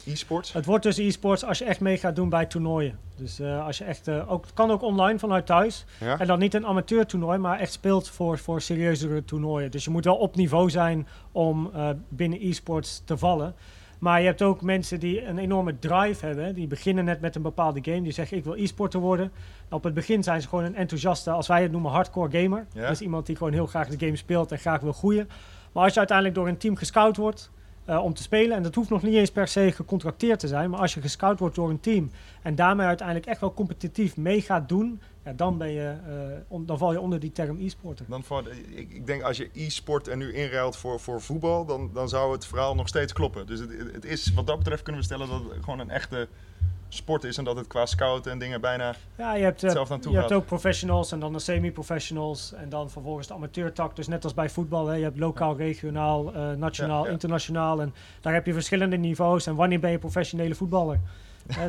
e-sports? 0.06 0.52
Het 0.52 0.64
wordt 0.64 0.84
dus 0.84 0.98
e-sports 0.98 1.44
als 1.44 1.58
je 1.58 1.64
echt 1.64 1.80
mee 1.80 1.98
gaat 1.98 2.16
doen 2.16 2.28
bij 2.28 2.46
toernooien. 2.46 2.98
Dus 3.16 3.40
eh, 3.40 3.66
als 3.66 3.78
je 3.78 3.84
echt, 3.84 4.08
eh, 4.08 4.32
ook, 4.32 4.44
het 4.44 4.54
kan 4.54 4.70
ook 4.70 4.82
online 4.82 5.18
vanuit 5.18 5.46
thuis. 5.46 5.84
Ja? 6.00 6.18
En 6.18 6.26
dan 6.26 6.38
niet 6.38 6.54
een 6.54 6.66
amateurtoernooi, 6.66 7.38
maar 7.38 7.58
echt 7.58 7.72
speelt 7.72 8.08
voor, 8.08 8.38
voor 8.38 8.60
serieuzere 8.60 9.24
toernooien. 9.24 9.70
Dus 9.70 9.84
je 9.84 9.90
moet 9.90 10.04
wel 10.04 10.16
op 10.16 10.36
niveau 10.36 10.70
zijn 10.70 11.06
om 11.32 11.70
eh, 11.74 11.88
binnen 12.08 12.38
e-sports 12.42 13.02
te 13.04 13.16
vallen. 13.18 13.54
Maar 13.98 14.20
je 14.20 14.26
hebt 14.26 14.42
ook 14.42 14.62
mensen 14.62 15.00
die 15.00 15.26
een 15.26 15.38
enorme 15.38 15.78
drive 15.78 16.26
hebben. 16.26 16.54
Die 16.54 16.66
beginnen 16.66 17.04
net 17.04 17.20
met 17.20 17.34
een 17.34 17.42
bepaalde 17.42 17.80
game. 17.82 18.02
Die 18.02 18.12
zeggen 18.12 18.36
ik 18.36 18.44
wil 18.44 18.54
e-sporter 18.54 19.00
worden. 19.00 19.32
Op 19.70 19.84
het 19.84 19.94
begin 19.94 20.22
zijn 20.22 20.42
ze 20.42 20.48
gewoon 20.48 20.64
een 20.64 20.76
enthousiaste, 20.76 21.30
als 21.30 21.46
wij 21.46 21.62
het 21.62 21.72
noemen, 21.72 21.90
hardcore 21.90 22.42
gamer. 22.42 22.66
Ja. 22.72 22.82
Dat 22.82 22.90
is 22.90 23.00
iemand 23.00 23.26
die 23.26 23.36
gewoon 23.36 23.52
heel 23.52 23.66
graag 23.66 23.88
de 23.88 24.06
game 24.06 24.16
speelt 24.16 24.52
en 24.52 24.58
graag 24.58 24.80
wil 24.80 24.92
groeien. 24.92 25.28
Maar 25.72 25.82
als 25.82 25.92
je 25.92 25.98
uiteindelijk 25.98 26.36
door 26.36 26.48
een 26.48 26.56
team 26.56 26.76
gescout 26.76 27.16
wordt 27.16 27.50
eh, 27.84 28.04
om 28.04 28.14
te 28.14 28.22
spelen, 28.22 28.56
en 28.56 28.62
dat 28.62 28.74
hoeft 28.74 28.90
nog 28.90 29.02
niet 29.02 29.14
eens 29.14 29.30
per 29.30 29.48
se 29.48 29.72
gecontracteerd 29.72 30.40
te 30.40 30.48
zijn, 30.48 30.70
maar 30.70 30.80
als 30.80 30.94
je 30.94 31.00
gescout 31.00 31.38
wordt 31.38 31.54
door 31.54 31.70
een 31.70 31.80
team 31.80 32.10
en 32.42 32.54
daarmee 32.54 32.86
uiteindelijk 32.86 33.26
echt 33.26 33.40
wel 33.40 33.54
competitief 33.54 34.16
mee 34.16 34.40
gaat 34.40 34.68
doen, 34.68 35.00
ja, 35.24 35.32
dan, 35.32 35.58
ben 35.58 35.70
je, 35.70 35.94
eh, 36.50 36.58
dan 36.66 36.78
val 36.78 36.92
je 36.92 37.00
onder 37.00 37.20
die 37.20 37.32
term 37.32 37.58
e-sporter. 37.60 38.06
Dan 38.08 38.24
ik, 38.74 38.92
ik 38.92 39.06
denk 39.06 39.22
als 39.22 39.36
je 39.36 39.50
e-sport 39.52 40.08
en 40.08 40.18
nu 40.18 40.34
inruilt 40.34 40.76
voor, 40.76 41.00
voor 41.00 41.20
voetbal, 41.20 41.64
dan, 41.64 41.90
dan 41.92 42.08
zou 42.08 42.32
het 42.32 42.46
verhaal 42.46 42.74
nog 42.74 42.88
steeds 42.88 43.12
kloppen. 43.12 43.46
Dus 43.46 43.60
het, 43.60 43.70
het 43.92 44.04
is, 44.04 44.32
wat 44.32 44.46
dat 44.46 44.58
betreft 44.58 44.82
kunnen 44.82 45.00
we 45.00 45.06
stellen 45.06 45.28
dat 45.28 45.42
het 45.50 45.64
gewoon 45.64 45.78
een 45.78 45.90
echte 45.90 46.28
sport 46.94 47.24
is 47.24 47.36
en 47.36 47.44
dat 47.44 47.56
het 47.56 47.66
qua 47.66 47.86
scouten 47.86 48.32
en 48.32 48.38
dingen 48.38 48.60
bijna 48.60 48.94
Ja, 49.16 49.34
je 49.34 49.42
hebt, 49.42 49.56
eh, 49.56 49.62
hetzelfde 49.62 49.94
aan 49.94 50.00
toe 50.00 50.12
je 50.12 50.18
hebt 50.18 50.32
ook 50.32 50.46
professionals 50.46 51.12
en 51.12 51.20
dan 51.20 51.32
de 51.32 51.38
semi-professionals 51.38 52.52
en 52.52 52.68
dan 52.68 52.90
vervolgens 52.90 53.26
de 53.26 53.34
amateurtak. 53.34 53.96
Dus 53.96 54.08
net 54.08 54.24
als 54.24 54.34
bij 54.34 54.50
voetbal, 54.50 54.86
hè, 54.86 54.94
je 54.94 55.02
hebt 55.02 55.18
lokaal, 55.18 55.56
regionaal, 55.56 56.34
eh, 56.34 56.52
nationaal, 56.52 57.00
Ja, 57.00 57.06
ja. 57.06 57.12
internationaal. 57.12 57.80
En 57.80 57.94
daar 58.20 58.32
heb 58.32 58.46
je 58.46 58.52
verschillende 58.52 58.96
niveaus. 58.96 59.46
En 59.46 59.54
wanneer 59.54 59.80
ben 59.80 59.90
je 59.90 59.98
professionele 59.98 60.54
voetballer? 60.54 61.00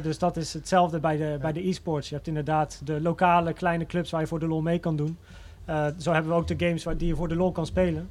Dus 0.02 0.18
dat 0.20 0.38
is 0.38 0.54
hetzelfde 0.54 1.00
bij 1.00 1.18
de, 1.18 1.38
bij 1.42 1.52
de 1.52 1.68
e-sports. 1.68 2.10
Je 2.10 2.16
hebt 2.16 2.28
inderdaad 2.28 2.82
de 2.84 3.02
lokale 3.02 3.54
kleine 3.54 3.86
clubs 3.86 4.12
waar 4.12 4.22
je 4.22 4.28
voor 4.28 4.40
de 4.40 4.48
lol 4.48 4.62
mee 4.62 4.80
kan 4.80 4.96
doen. 4.96 5.18
Eh, 5.66 5.88
zo 5.98 6.12
hebben 6.12 6.32
we 6.32 6.38
ook 6.38 6.48
de 6.48 6.66
games 6.66 6.84
waar, 6.84 6.98
die 6.98 7.08
je 7.08 7.16
voor 7.16 7.28
de 7.28 7.36
lol 7.36 7.52
kan 7.52 7.66
spelen. 7.66 8.10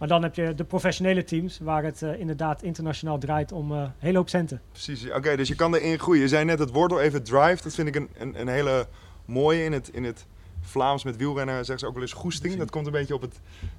Maar 0.00 0.08
dan 0.08 0.22
heb 0.22 0.34
je 0.34 0.54
de 0.54 0.64
professionele 0.64 1.24
teams 1.24 1.58
waar 1.58 1.84
het 1.84 2.02
eh, 2.02 2.20
inderdaad 2.20 2.62
internationaal 2.62 3.18
draait 3.18 3.52
om 3.52 3.72
eh, 3.72 3.78
een 3.78 3.92
hele 3.98 4.16
hoop 4.16 4.28
centen. 4.28 4.60
Precies, 4.72 5.10
oké, 5.10 5.36
dus 5.36 5.48
je 5.48 5.54
kan 5.54 5.74
erin 5.74 5.98
groeien. 5.98 6.22
Je 6.22 6.28
zei 6.28 6.44
net 6.44 6.58
het 6.58 6.70
woord 6.70 6.92
al 6.92 7.00
even 7.00 7.22
drive, 7.22 7.62
dat 7.62 7.74
vind 7.74 7.88
ik 7.88 7.94
een, 7.94 8.08
een, 8.18 8.40
een 8.40 8.48
hele 8.48 8.86
mooie 9.24 9.64
in 9.64 9.72
het, 9.72 9.88
in 9.88 10.04
het 10.04 10.26
Vlaams 10.60 11.04
met 11.04 11.16
wielrennen 11.16 11.54
zeggen 11.54 11.78
ze 11.78 11.86
ook 11.86 11.92
wel 11.92 12.02
eens 12.02 12.12
goesting. 12.12 12.56
Dat 12.56 12.70
komt 12.70 12.86
een 12.86 12.92
beetje 12.92 13.14
op 13.14 13.24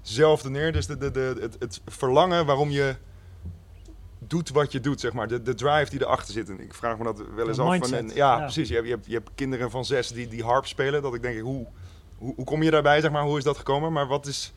hetzelfde 0.01 0.49
neer. 0.49 0.71
Dus 0.73 0.87
de, 0.87 0.97
de, 0.97 1.11
de, 1.11 1.37
het, 1.39 1.55
het 1.59 1.81
verlangen 1.85 2.45
waarom 2.45 2.69
je 2.69 2.95
doet 4.19 4.49
wat 4.49 4.71
je 4.71 4.79
doet, 4.79 4.99
zeg 4.99 5.13
maar. 5.13 5.27
De, 5.27 5.41
de 5.41 5.53
drive 5.53 5.89
die 5.89 6.01
erachter 6.01 6.33
zit. 6.33 6.49
En 6.49 6.59
ik 6.59 6.73
vraag 6.73 6.97
me 6.97 7.03
dat 7.03 7.23
wel 7.35 7.47
eens 7.47 7.57
De 7.57 7.63
af. 7.63 7.77
Van, 7.77 7.93
en, 7.93 8.07
ja, 8.07 8.13
ja. 8.13 8.37
precies. 8.37 8.69
Je 8.69 8.75
hebt, 8.75 8.87
je, 8.87 8.93
hebt, 8.93 9.05
je 9.05 9.13
hebt 9.13 9.29
kinderen 9.35 9.71
van 9.71 9.85
zes 9.85 10.07
die, 10.07 10.27
die 10.27 10.43
harp 10.43 10.65
spelen. 10.65 11.01
Dat 11.01 11.13
ik 11.13 11.21
denk, 11.21 11.39
hoe, 11.39 11.67
hoe, 12.17 12.35
hoe 12.35 12.45
kom 12.45 12.63
je 12.63 12.71
daarbij, 12.71 13.01
zeg 13.01 13.11
maar? 13.11 13.23
Hoe 13.23 13.37
is 13.37 13.43
dat 13.43 13.57
gekomen? 13.57 13.91
Maar 13.91 14.07
wat 14.07 14.25
is, 14.25 14.53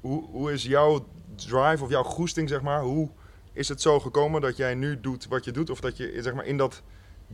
hoe, 0.00 0.24
hoe 0.30 0.52
is 0.52 0.64
jouw 0.64 1.06
drive 1.36 1.84
of 1.84 1.90
jouw 1.90 2.02
goesting, 2.02 2.48
zeg 2.48 2.62
maar? 2.62 2.82
Hoe 2.82 3.08
is 3.52 3.68
het 3.68 3.80
zo 3.80 4.00
gekomen 4.00 4.40
dat 4.40 4.56
jij 4.56 4.74
nu 4.74 5.00
doet 5.00 5.26
wat 5.28 5.44
je 5.44 5.50
doet? 5.50 5.70
Of 5.70 5.80
dat 5.80 5.96
je 5.96 6.18
zeg 6.22 6.34
maar, 6.34 6.46
in 6.46 6.56
dat 6.56 6.82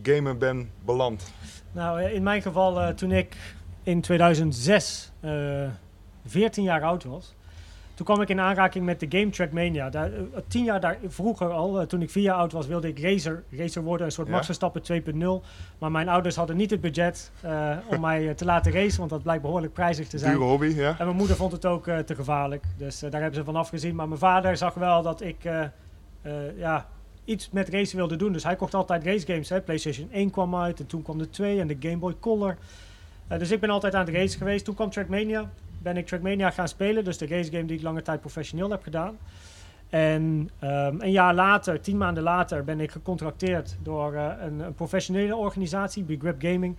gamen 0.03 0.39
bent 0.39 0.69
beland? 0.85 1.33
Nou, 1.73 2.01
eh, 2.01 2.15
in 2.15 2.23
mijn 2.23 2.43
geval, 2.43 2.81
eh, 2.81 2.89
toen 2.95 3.13
ik 3.13 3.37
in 3.83 4.01
2006 4.01 5.13
eh 5.21 5.69
14 6.27 6.65
jaar 6.65 6.83
oud 6.83 7.05
was, 7.05 7.35
toen 7.97 8.07
kwam 8.07 8.21
ik 8.21 8.29
in 8.29 8.41
aanraking 8.41 8.85
met 8.85 9.01
de 9.01 9.07
Game 9.09 9.31
Trackmania. 9.31 9.91
Daar, 9.91 10.13
eh, 10.13 10.21
tien 10.49 10.65
jaar 10.65 10.81
daar, 10.81 10.99
vroeger 11.07 11.51
al, 11.51 11.81
eh, 11.81 11.87
toen 11.87 12.03
ik 12.03 12.11
vier 12.11 12.23
jaar 12.23 12.37
oud 12.37 12.53
was, 12.53 12.67
wilde 12.67 12.89
ik 12.89 13.01
racer, 13.01 13.43
racer 13.51 13.83
worden, 13.83 14.07
een 14.07 14.13
soort 14.13 14.27
Ja. 14.27 14.33
Max 14.33 14.47
Verstappen 14.47 14.83
2.0. 14.83 15.43
Maar 15.79 15.91
mijn 15.91 16.09
ouders 16.09 16.37
hadden 16.37 16.57
niet 16.57 16.71
het 16.71 16.81
budget 16.81 17.31
eh, 17.41 17.77
om 17.87 18.01
mij 18.11 18.35
te 18.35 18.45
laten 18.45 18.73
racen, 18.73 18.99
want 18.99 19.11
dat 19.11 19.23
blijkt 19.23 19.43
behoorlijk 19.43 19.73
prijzig 19.73 20.09
te 20.09 20.19
zijn. 20.19 20.33
Dure 20.33 20.45
hobby, 20.45 20.67
ja? 20.67 20.89
En 20.99 21.05
mijn 21.05 21.17
moeder 21.17 21.37
vond 21.37 21.53
het 21.53 21.67
ook 21.67 21.85
te 21.85 22.15
gevaarlijk. 22.15 22.65
Dus 22.77 22.99
daar 22.99 23.21
hebben 23.21 23.35
ze 23.35 23.45
van 23.45 23.57
afgezien. 23.57 23.95
Maar 23.95 24.09
mijn 24.09 24.21
vader 24.21 24.57
zag 24.57 24.75
wel 24.75 25.03
dat 25.03 25.21
ik 25.21 25.49
ja, 26.57 26.87
iets 27.25 27.51
met 27.51 27.69
racen 27.69 27.97
wilde 27.97 28.17
doen. 28.17 28.33
Dus 28.33 28.45
hij 28.45 28.57
kocht 28.57 28.75
altijd 28.75 29.05
racegames. 29.05 29.49
Hè. 29.49 29.61
PlayStation 29.61 30.09
1 30.13 30.31
kwam 30.31 30.57
uit 30.57 30.81
en 30.81 30.87
toen 30.87 31.03
kwam 31.03 31.19
de 31.19 31.31
2 31.31 31.61
en 31.61 31.67
de 31.67 31.77
Game 31.81 31.97
Boy 31.97 32.17
Color. 32.21 32.57
Dus 33.39 33.51
ik 33.51 33.61
ben 33.61 33.71
altijd 33.71 33.95
aan 33.95 34.05
het 34.07 34.15
racen 34.15 34.39
geweest. 34.39 34.65
Toen 34.65 34.75
kwam 34.75 34.91
Trackmania. 34.91 35.51
Ben 35.87 35.97
ik 35.97 36.07
Trackmania 36.07 36.51
gaan 36.51 36.69
spelen. 36.69 37.05
Dus 37.05 37.19
de 37.19 37.27
racegame 37.27 37.65
die 37.67 37.77
ik 37.77 37.83
lange 37.83 38.03
tijd 38.03 38.21
professioneel 38.21 38.71
heb 38.71 38.83
gedaan. 38.83 39.19
En 39.89 40.51
ehm, 40.59 40.97
een 41.01 41.11
jaar 41.11 41.35
later, 41.35 41.81
tien 41.81 41.97
maanden 41.97 42.23
later, 42.23 42.65
ben 42.65 42.81
ik 42.81 42.91
gecontracteerd 42.91 43.77
door 43.83 44.15
eh, 44.15 44.27
een, 44.41 44.59
een 44.61 44.75
professionele 44.75 45.37
organisatie, 45.37 46.03
Big 46.05 46.19
Grip 46.21 46.37
Gaming. 46.43 46.77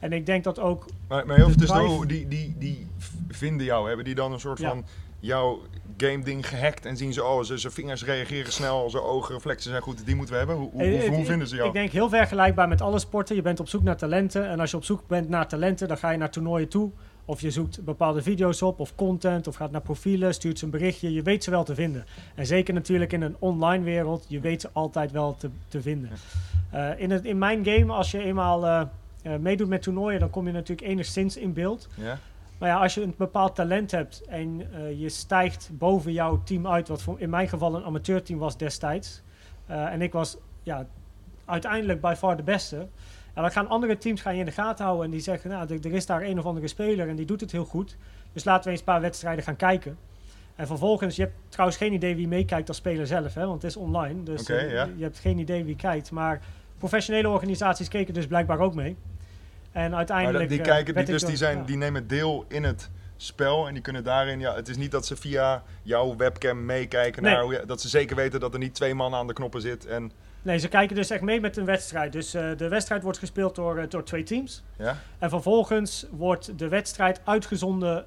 En 0.00 0.12
ik 0.12 0.26
denk 0.26 0.44
dat 0.44 0.58
ook 0.60 0.86
Maar, 1.08 1.26
maar 1.26 1.36
heel 1.36 1.54
tussendoor, 1.54 2.06
drive. 2.06 2.06
die, 2.06 2.28
die, 2.28 2.54
die 2.58 2.86
vinden 3.28 3.66
jou? 3.66 3.86
Hebben 3.86 4.04
die 4.04 4.14
dan 4.14 4.32
een 4.32 4.40
soort 4.40 4.58
Ja. 4.58 4.68
van 4.68 4.84
jouw 5.20 5.60
game 5.96 6.22
ding 6.24 6.48
gehackt 6.48 6.86
en 6.86 6.96
zien 6.96 7.12
ze, 7.12 7.24
oh, 7.24 7.42
ze- 7.42 7.58
zijn 7.58 7.72
vingers 7.72 8.04
reageren 8.04 8.52
snel, 8.52 8.90
zijn 8.90 9.02
oogreflexen 9.02 9.70
zijn 9.70 9.82
goed, 9.82 10.06
die 10.06 10.14
moeten 10.16 10.32
we 10.34 10.38
hebben? 10.38 10.56
Hoe, 10.56 10.70
hoe, 10.72 10.82
Eh, 10.82 11.08
hoe, 11.08 11.18
ik- 11.18 11.26
vinden 11.26 11.48
ze 11.48 11.54
jou? 11.56 11.68
Ik 11.68 11.74
denk 11.74 11.90
heel 11.90 12.08
vergelijkbaar 12.08 12.68
met 12.68 12.80
alle 12.80 12.98
sporten. 12.98 13.36
Je 13.36 13.42
bent 13.42 13.60
op 13.60 13.68
zoek 13.68 13.82
naar 13.82 13.96
talenten. 13.96 14.48
En 14.48 14.60
als 14.60 14.70
je 14.70 14.76
op 14.76 14.84
zoek 14.84 15.06
bent 15.06 15.28
naar 15.28 15.48
talenten, 15.48 15.88
dan 15.88 15.98
ga 15.98 16.10
je 16.10 16.18
naar 16.18 16.30
toernooien 16.30 16.68
toe. 16.68 16.90
Of 17.28 17.40
je 17.40 17.50
zoekt 17.50 17.84
bepaalde 17.84 18.22
video's 18.22 18.62
op 18.62 18.80
of 18.80 18.94
content. 18.94 19.46
Of 19.46 19.56
gaat 19.56 19.70
naar 19.70 19.80
profielen, 19.80 20.34
stuurt 20.34 20.58
ze 20.58 20.64
een 20.64 20.70
berichtje. 20.70 21.12
Je 21.12 21.22
weet 21.22 21.44
ze 21.44 21.50
wel 21.50 21.64
te 21.64 21.74
vinden. 21.74 22.04
En 22.34 22.46
zeker 22.46 22.74
natuurlijk 22.74 23.12
in 23.12 23.22
een 23.22 23.36
online 23.38 23.84
wereld. 23.84 24.24
Je 24.28 24.40
weet 24.40 24.60
ze 24.60 24.68
altijd 24.72 25.12
wel 25.12 25.36
te, 25.36 25.50
te 25.68 25.82
vinden. 25.82 26.10
Eh, 26.70 26.90
in, 26.96 27.10
het, 27.10 27.24
in 27.24 27.38
mijn 27.38 27.64
game, 27.64 27.92
als 27.92 28.10
je 28.10 28.22
eenmaal 28.22 28.66
eh, 28.66 28.80
eh, 29.22 29.38
meedoet 29.40 29.68
met 29.68 29.82
toernooien, 29.82 30.20
dan 30.20 30.30
kom 30.30 30.46
je 30.46 30.52
natuurlijk 30.52 30.88
enigszins 30.88 31.36
in 31.36 31.52
beeld. 31.52 31.88
ja? 31.94 32.18
Maar 32.58 32.68
ja, 32.68 32.76
als 32.76 32.94
je 32.94 33.02
een 33.02 33.14
bepaald 33.16 33.54
talent 33.54 33.90
hebt 33.90 34.22
en 34.28 34.58
je 34.98 35.08
stijgt 35.08 35.70
boven 35.72 36.12
jouw 36.12 36.42
team 36.42 36.66
uit, 36.66 36.88
wat 36.88 37.02
voor, 37.02 37.20
in 37.20 37.30
mijn 37.30 37.48
geval 37.48 37.74
een 37.74 37.84
amateurteam 37.84 38.38
was 38.38 38.56
destijds. 38.56 39.22
en 39.66 40.02
ik 40.02 40.12
was 40.12 40.36
ja, 40.62 40.86
uiteindelijk 41.44 42.00
by 42.00 42.14
far 42.16 42.36
de 42.36 42.42
beste. 42.42 42.88
En 43.36 43.42
dan 43.42 43.50
gaan 43.50 43.68
andere 43.68 43.98
teams 43.98 44.20
gaan 44.20 44.32
je 44.34 44.40
in 44.40 44.46
de 44.46 44.52
gaten 44.52 44.84
houden 44.84 45.04
en 45.04 45.10
die 45.10 45.20
zeggen, 45.20 45.50
nou, 45.50 45.72
er, 45.74 45.86
er 45.86 45.92
is 45.92 46.06
daar 46.06 46.22
een 46.22 46.38
of 46.38 46.44
andere 46.44 46.68
speler 46.68 47.08
en 47.08 47.16
die 47.16 47.26
doet 47.26 47.40
het 47.40 47.52
heel 47.52 47.64
goed. 47.64 47.96
Dus 48.32 48.44
laten 48.44 48.64
we 48.64 48.70
eens 48.70 48.78
een 48.78 48.84
paar 48.84 49.00
wedstrijden 49.00 49.44
gaan 49.44 49.56
kijken. 49.56 49.98
En 50.54 50.66
vervolgens, 50.66 51.16
je 51.16 51.22
hebt 51.22 51.34
trouwens 51.48 51.78
geen 51.78 51.92
idee 51.92 52.16
wie 52.16 52.28
meekijkt 52.28 52.68
als 52.68 52.76
speler 52.76 53.06
zelf, 53.06 53.34
hè, 53.34 53.46
want 53.46 53.62
het 53.62 53.70
is 53.70 53.76
online. 53.76 54.22
Dus 54.22 54.48
eh, 54.48 54.70
je 54.70 55.02
hebt 55.02 55.18
geen 55.18 55.38
idee 55.38 55.64
wie 55.64 55.76
kijkt. 55.76 56.10
Maar 56.10 56.40
professionele 56.78 57.28
organisaties 57.28 57.88
keken 57.88 58.14
dus 58.14 58.26
blijkbaar 58.26 58.58
ook 58.58 58.74
mee. 58.74 58.96
En 59.72 59.88
Maar 59.90 59.98
uiteindelijk... 59.98 60.38
dat- 60.38 60.48
die 60.48 60.58
eh, 60.58 60.64
kijken, 60.64 60.94
die, 60.94 61.04
dus 61.04 61.22
die, 61.22 61.36
zijn, 61.36 61.58
ja. 61.58 61.64
die 61.64 61.76
nemen 61.76 62.06
deel 62.06 62.44
in 62.48 62.64
het 62.64 62.90
spel 63.16 63.66
en 63.66 63.72
die 63.72 63.82
kunnen 63.82 64.04
daarin, 64.04 64.40
ja, 64.40 64.54
het 64.54 64.68
is 64.68 64.76
niet 64.76 64.90
dat 64.90 65.06
ze 65.06 65.16
via 65.16 65.62
jouw 65.82 66.16
webcam 66.16 66.64
meekijken 66.64 67.22
Nee. 67.22 67.32
naar 67.32 67.42
hoe 67.42 67.52
je, 67.52 67.62
dat 67.66 67.80
ze 67.80 67.88
zeker 67.88 68.16
weten 68.16 68.40
dat 68.40 68.52
er 68.52 68.58
niet 68.58 68.74
twee 68.74 68.94
man 68.94 69.14
aan 69.14 69.26
de 69.26 69.32
knoppen 69.32 69.60
zit 69.60 69.86
en, 69.86 70.12
Nee, 70.46 70.58
ze 70.58 70.68
kijken 70.68 70.96
dus 70.96 71.10
echt 71.10 71.22
mee 71.22 71.40
met 71.40 71.56
een 71.56 71.64
wedstrijd. 71.64 72.12
Dus 72.12 72.34
eh, 72.34 72.50
de 72.56 72.68
wedstrijd 72.68 73.02
wordt 73.02 73.18
gespeeld 73.18 73.54
door, 73.54 73.78
eh, 73.78 73.88
door 73.88 74.04
twee 74.04 74.22
teams. 74.22 74.64
ja? 74.76 74.96
En 75.18 75.30
vervolgens 75.30 76.06
wordt 76.10 76.58
de 76.58 76.68
wedstrijd 76.68 77.20
uitgezonden 77.24 78.04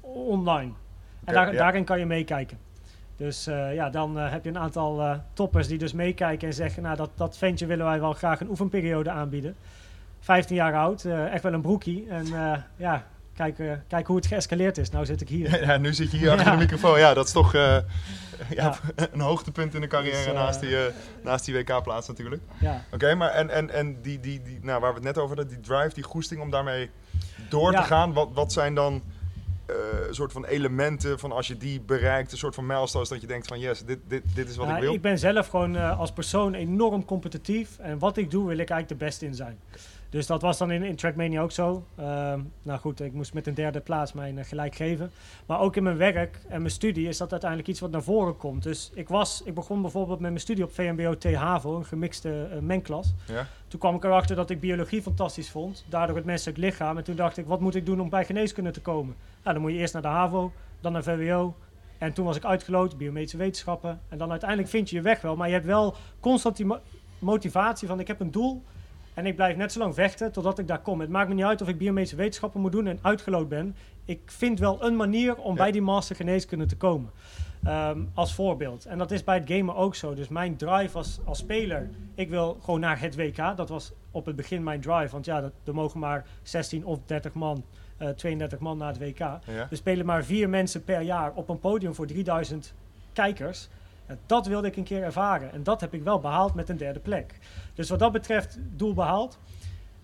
online. 0.00 0.72
En 1.24 1.34
daar, 1.34 1.52
ja. 1.52 1.58
daarin 1.58 1.84
kan 1.84 1.98
je 1.98 2.06
meekijken. 2.06 2.58
Dus 3.16 3.46
eh, 3.46 3.74
ja, 3.74 3.90
dan 3.90 4.16
heb 4.16 4.44
je 4.44 4.50
een 4.50 4.58
aantal 4.58 5.20
toppers 5.32 5.68
die 5.68 5.78
dus 5.78 5.92
meekijken 5.92 6.48
en 6.48 6.54
zeggen... 6.54 6.82
nou, 6.82 6.96
dat, 6.96 7.10
dat 7.14 7.38
ventje 7.38 7.66
willen 7.66 7.86
wij 7.86 8.00
wel 8.00 8.12
graag 8.12 8.40
een 8.40 8.50
oefenperiode 8.50 9.10
aanbieden. 9.10 9.56
15 10.20 10.56
jaar 10.56 10.74
oud, 10.74 11.04
echt 11.04 11.42
wel 11.42 11.52
een 11.52 11.60
broekie. 11.60 12.06
En 12.08 12.26
ja, 12.76 13.06
kijk, 13.34 13.58
eh, 13.58 13.72
kijk 13.88 14.06
hoe 14.06 14.16
het 14.16 14.26
geëscaleerd 14.26 14.78
is. 14.78 14.90
Nou 14.90 15.04
zit 15.04 15.20
ik 15.20 15.28
hier. 15.28 15.60
Ja, 15.66 15.76
nu 15.76 15.94
zit 15.94 16.10
je 16.10 16.16
hier 16.16 16.30
achter 16.30 16.50
de 16.50 16.56
microfoon. 16.56 16.98
Ja, 16.98 17.14
dat 17.14 17.26
is 17.26 17.32
toch 17.32 17.54
eh, 17.54 17.76
een 19.12 19.20
hoogtepunt 19.20 19.74
in 19.74 19.80
de 19.80 19.86
carrière 19.86 20.16
Dus, 20.16 20.26
eh, 20.26 20.32
naast 20.32 20.60
die, 20.60 20.76
naast 21.22 21.44
die 21.44 21.54
WK-plaats 21.54 22.08
natuurlijk. 22.08 22.42
Ja. 22.60 22.84
Oké, 22.92 23.14
maar 23.14 23.30
en, 23.30 23.50
en, 23.50 23.70
en 23.70 24.02
die, 24.02 24.20
die, 24.20 24.42
die, 24.42 24.58
nou, 24.62 24.80
waar 24.80 24.90
we 24.90 24.96
het 24.96 25.04
net 25.04 25.18
over 25.18 25.36
hadden, 25.36 25.54
die 25.54 25.64
drive, 25.64 25.94
die 25.94 26.04
goesting 26.04 26.40
om 26.40 26.50
daarmee 26.50 26.90
door 27.48 27.72
te 27.72 27.82
gaan. 27.82 28.12
Wat, 28.12 28.28
wat 28.32 28.52
zijn 28.52 28.74
dan 28.74 29.02
een 30.06 30.14
soort 30.14 30.32
van 30.32 30.44
elementen 30.44 31.18
van 31.18 31.32
als 31.32 31.46
je 31.46 31.56
die 31.56 31.80
bereikt, 31.80 32.32
een 32.32 32.38
soort 32.38 32.54
van 32.54 32.66
milestones 32.66 33.08
dat 33.08 33.20
je 33.20 33.26
denkt 33.26 33.46
van 33.46 33.58
yes, 33.60 33.84
dit, 33.84 33.98
dit, 34.08 34.22
dit 34.34 34.48
is 34.48 34.56
wat 34.56 34.66
Ja, 34.66 34.76
ik 34.76 34.82
wil? 34.82 34.94
ik 34.94 35.02
ben 35.02 35.18
zelf 35.18 35.46
gewoon 35.46 35.96
als 35.96 36.12
persoon 36.12 36.54
enorm 36.54 37.04
competitief. 37.04 37.78
En 37.78 37.98
wat 37.98 38.16
ik 38.16 38.30
doe, 38.30 38.48
wil 38.48 38.58
ik 38.58 38.70
eigenlijk 38.70 38.88
de 39.00 39.04
beste 39.04 39.26
in 39.26 39.34
zijn. 39.34 39.58
Dus 40.12 40.26
dat 40.26 40.42
was 40.42 40.58
dan 40.58 40.70
in, 40.70 40.82
in 40.82 40.96
Trackmania 40.96 41.42
ook 41.42 41.52
zo. 41.52 41.84
Ehm, 41.96 42.40
nou 42.62 42.80
goed, 42.80 43.00
ik 43.00 43.12
moest 43.12 43.34
met 43.34 43.46
een 43.46 43.54
derde 43.54 43.80
plaats 43.80 44.12
mijn 44.12 44.38
eh, 44.38 44.44
gelijk 44.44 44.74
geven. 44.74 45.10
Maar 45.46 45.60
ook 45.60 45.76
in 45.76 45.82
mijn 45.82 45.96
werk 45.96 46.40
en 46.48 46.58
mijn 46.60 46.72
studie 46.72 47.08
is 47.08 47.16
dat 47.16 47.30
uiteindelijk 47.30 47.70
iets 47.70 47.80
wat 47.80 47.90
naar 47.90 48.02
voren 48.02 48.36
komt. 48.36 48.62
Dus 48.62 48.90
ik, 48.94 49.08
was, 49.08 49.42
ik 49.44 49.54
begon 49.54 49.82
bijvoorbeeld 49.82 50.20
met 50.20 50.30
mijn 50.30 50.40
studie 50.40 50.64
op 50.64 50.72
VMBO 50.74 51.16
T 51.16 51.34
HAVO, 51.34 51.76
een 51.76 51.84
gemixte 51.84 52.48
eh, 52.52 52.58
mengklas. 52.58 53.14
Ja? 53.26 53.46
Toen 53.68 53.80
kwam 53.80 53.94
ik 53.94 54.04
erachter 54.04 54.36
dat 54.36 54.50
ik 54.50 54.60
biologie 54.60 55.02
fantastisch 55.02 55.50
vond. 55.50 55.84
Daardoor 55.88 56.16
het 56.16 56.24
menselijk 56.24 56.58
lichaam. 56.58 56.96
En 56.96 57.04
toen 57.04 57.16
dacht 57.16 57.36
ik, 57.36 57.46
wat 57.46 57.60
moet 57.60 57.74
ik 57.74 57.86
doen 57.86 58.00
om 58.00 58.08
bij 58.08 58.24
geneeskunde 58.24 58.70
te 58.70 58.80
komen? 58.80 59.14
Nou, 59.42 59.54
dan 59.54 59.62
moet 59.62 59.72
je 59.72 59.78
eerst 59.78 59.92
naar 59.92 60.02
de 60.02 60.08
HAVO, 60.08 60.52
dan 60.80 60.92
naar 60.92 61.02
VWO. 61.02 61.54
En 61.98 62.12
toen 62.12 62.24
was 62.24 62.36
ik 62.36 62.44
uitgeloot, 62.44 62.96
biomedische 62.98 63.36
wetenschappen. 63.36 64.00
En 64.08 64.18
dan 64.18 64.30
uiteindelijk 64.30 64.68
vind 64.70 64.90
je 64.90 64.96
je 64.96 65.02
weg 65.02 65.20
wel. 65.20 65.36
Maar 65.36 65.48
je 65.48 65.54
hebt 65.54 65.66
wel 65.66 65.94
constant 66.20 66.56
die 66.56 66.66
mo- 66.66 66.80
motivatie 67.18 67.88
van, 67.88 68.00
ik 68.00 68.06
heb 68.06 68.20
een 68.20 68.30
doel. 68.30 68.62
En 69.14 69.26
ik 69.26 69.36
blijf 69.36 69.56
net 69.56 69.72
zo 69.72 69.78
lang 69.78 69.94
vechten 69.94 70.32
totdat 70.32 70.58
ik 70.58 70.66
daar 70.68 70.80
kom. 70.80 71.00
Het 71.00 71.10
maakt 71.10 71.28
me 71.28 71.34
niet 71.34 71.44
uit 71.44 71.62
of 71.62 71.68
ik 71.68 71.78
biomedische 71.78 72.16
wetenschappen 72.16 72.60
moet 72.60 72.72
doen 72.72 72.86
en 72.86 72.98
uitgeloot 73.02 73.48
ben. 73.48 73.76
Ik 74.04 74.20
vind 74.26 74.58
wel 74.58 74.84
een 74.84 74.96
manier 74.96 75.36
om 75.36 75.50
Ja. 75.54 75.62
bij 75.62 75.72
die 75.72 75.82
master 75.82 76.16
geneeskunde 76.16 76.66
te 76.66 76.76
komen. 76.76 77.10
Ehm, 77.64 78.00
als 78.14 78.34
voorbeeld. 78.34 78.84
En 78.86 78.98
dat 78.98 79.10
is 79.10 79.24
bij 79.24 79.34
het 79.38 79.50
gamen 79.50 79.74
ook 79.74 79.94
zo. 79.94 80.14
Dus 80.14 80.28
mijn 80.28 80.56
drive 80.56 80.96
als, 80.96 81.18
als 81.24 81.38
speler, 81.38 81.90
ik 82.14 82.28
wil 82.28 82.58
gewoon 82.62 82.80
naar 82.80 83.00
het 83.00 83.16
WK. 83.16 83.56
Dat 83.56 83.68
was 83.68 83.92
op 84.10 84.26
het 84.26 84.36
begin 84.36 84.62
mijn 84.62 84.80
drive. 84.80 85.08
Want 85.12 85.24
ja, 85.24 85.40
dat, 85.40 85.52
er 85.64 85.74
mogen 85.74 86.00
maar 86.00 86.26
16 86.42 86.84
of 86.84 86.98
30 87.06 87.32
man, 87.34 87.64
eh 87.96 88.08
32 88.08 88.58
man 88.58 88.78
naar 88.78 88.88
het 88.88 88.98
WK. 88.98 89.18
Ja? 89.18 89.40
Er 89.70 89.76
spelen 89.76 90.06
maar 90.06 90.24
vier 90.24 90.48
mensen 90.48 90.84
per 90.84 91.00
jaar 91.00 91.32
op 91.34 91.48
een 91.48 91.58
podium 91.60 91.94
voor 91.94 92.06
3000 92.06 92.74
kijkers. 93.12 93.68
Dat 94.26 94.46
wilde 94.46 94.66
ik 94.66 94.76
een 94.76 94.84
keer 94.84 95.02
ervaren. 95.02 95.52
En 95.52 95.62
dat 95.62 95.80
heb 95.80 95.94
ik 95.94 96.02
wel 96.02 96.20
behaald 96.20 96.54
met 96.54 96.68
een 96.68 96.76
derde 96.76 97.00
plek. 97.00 97.38
Dus 97.74 97.88
wat 97.88 97.98
dat 97.98 98.12
betreft, 98.12 98.58
doel 98.76 98.94
behaald. 98.94 99.38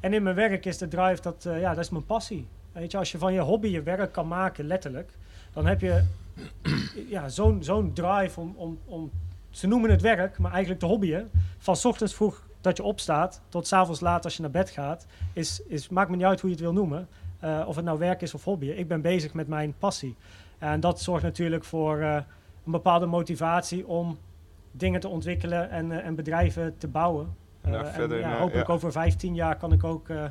En 0.01 0.13
in 0.13 0.23
mijn 0.23 0.35
werk 0.35 0.65
is 0.65 0.79
de 0.79 0.89
drive, 0.89 1.23
dat, 1.23 1.47
eh, 1.47 1.61
ja, 1.61 1.75
dat 1.75 1.85
is 1.85 1.91
mijn 1.91 2.07
passie. 2.07 2.49
Weet 2.73 2.91
je, 2.91 2.99
als 2.99 3.13
je 3.13 3.19
van 3.19 3.33
je 3.33 3.41
hobby 3.41 3.69
je 3.69 3.83
werk 3.83 4.13
kan 4.13 4.29
maken, 4.29 4.67
letterlijk, 4.67 5.11
dan 5.53 5.67
heb 5.67 5.81
je 5.81 6.05
ja, 7.09 7.29
zo'n 7.29 7.63
zo'n 7.63 7.93
drive 7.93 8.41
om, 8.41 8.55
om, 8.57 8.79
om, 8.85 9.11
ze 9.51 9.67
noemen 9.67 9.91
het 9.91 10.01
werk, 10.01 10.39
maar 10.39 10.51
eigenlijk 10.51 10.81
te 10.81 10.87
hobbyen. 10.87 11.31
Van 11.59 11.77
ochtends 11.83 12.15
vroeg 12.15 12.47
dat 12.61 12.77
je 12.77 12.83
opstaat, 12.83 13.41
tot 13.49 13.67
's 13.67 13.73
avonds 13.73 14.01
laat 14.01 14.25
als 14.25 14.37
je 14.37 14.43
naar 14.43 14.51
bed 14.51 14.71
gaat, 14.71 15.07
is, 15.33 15.63
is, 15.67 15.89
maakt 15.89 16.11
me 16.11 16.17
niet 16.17 16.25
uit 16.25 16.41
hoe 16.41 16.51
je 16.51 16.57
het 16.57 16.65
wil 16.65 16.75
noemen. 16.75 17.09
Eh, 17.39 17.65
of 17.67 17.77
het 17.77 17.85
nou 17.85 17.99
werk 17.99 18.23
is 18.23 18.35
of 18.35 18.45
hobby. 18.45 18.67
Ik 18.67 18.89
ben 18.89 19.01
bezig 19.01 19.35
met 19.35 19.49
mijn 19.49 19.75
passie. 19.79 20.17
En 20.59 20.81
dat 20.81 21.01
zorgt 21.01 21.23
natuurlijk 21.23 21.65
voor 21.65 22.01
eh, 22.01 22.21
een 22.69 22.75
bepaalde 22.75 23.07
motivatie 23.07 23.87
om 23.87 24.19
dingen 24.71 25.01
te 25.01 25.09
ontwikkelen 25.09 25.71
en, 25.71 25.93
eh, 25.93 26.07
en 26.07 26.15
bedrijven 26.15 26.79
te 26.79 26.89
bouwen. 26.89 27.37
En 27.61 27.75
Eh, 27.75 27.97
ja, 27.97 28.07
naar- 28.07 28.39
hopelijk 28.39 28.67
ja. 28.67 28.73
over 28.75 28.93
15 28.93 29.35
jaar 29.35 29.57
kan 29.57 29.73
ik 29.73 29.85
ook 29.85 30.09
eh, 30.09 30.25
eh, 30.25 30.31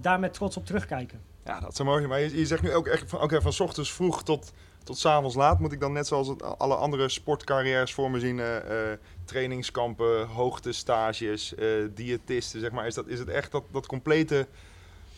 daar 0.00 0.20
met 0.20 0.32
trots 0.32 0.56
op 0.56 0.66
terugkijken. 0.66 1.20
Ja, 1.44 1.60
dat 1.60 1.72
is 1.72 1.80
mooi. 1.82 2.06
Maar 2.06 2.20
je, 2.20 2.38
je 2.38 2.46
zegt 2.46 2.62
nu 2.62 2.74
ook 2.74 2.86
echt 2.86 3.10
van, 3.10 3.20
oké, 3.22 3.42
van 3.42 3.52
's 3.52 3.60
ochtends 3.60 3.92
vroeg 3.92 4.22
tot, 4.22 4.52
tot 4.84 4.98
's 4.98 5.06
avonds 5.06 5.34
laat 5.34 5.60
moet 5.60 5.72
ik 5.72 5.80
dan 5.80 5.92
net 5.92 6.06
zoals 6.06 6.32
alle 6.58 6.74
andere 6.74 7.08
sportcarrières 7.08 7.92
voor 7.94 8.10
me 8.10 8.20
zien. 8.20 8.38
eh, 8.40 8.92
eh, 8.92 8.98
trainingskampen, 9.24 10.26
hoogtestages, 10.26 11.54
eh 11.54 11.66
diëtisten, 11.94 12.60
zeg 12.60 12.70
maar. 12.70 12.86
Is, 12.86 12.94
dat, 12.94 13.06
is 13.06 13.18
het 13.18 13.28
echt 13.28 13.52
dat, 13.52 13.62
dat 13.72 13.86
complete 13.86 14.46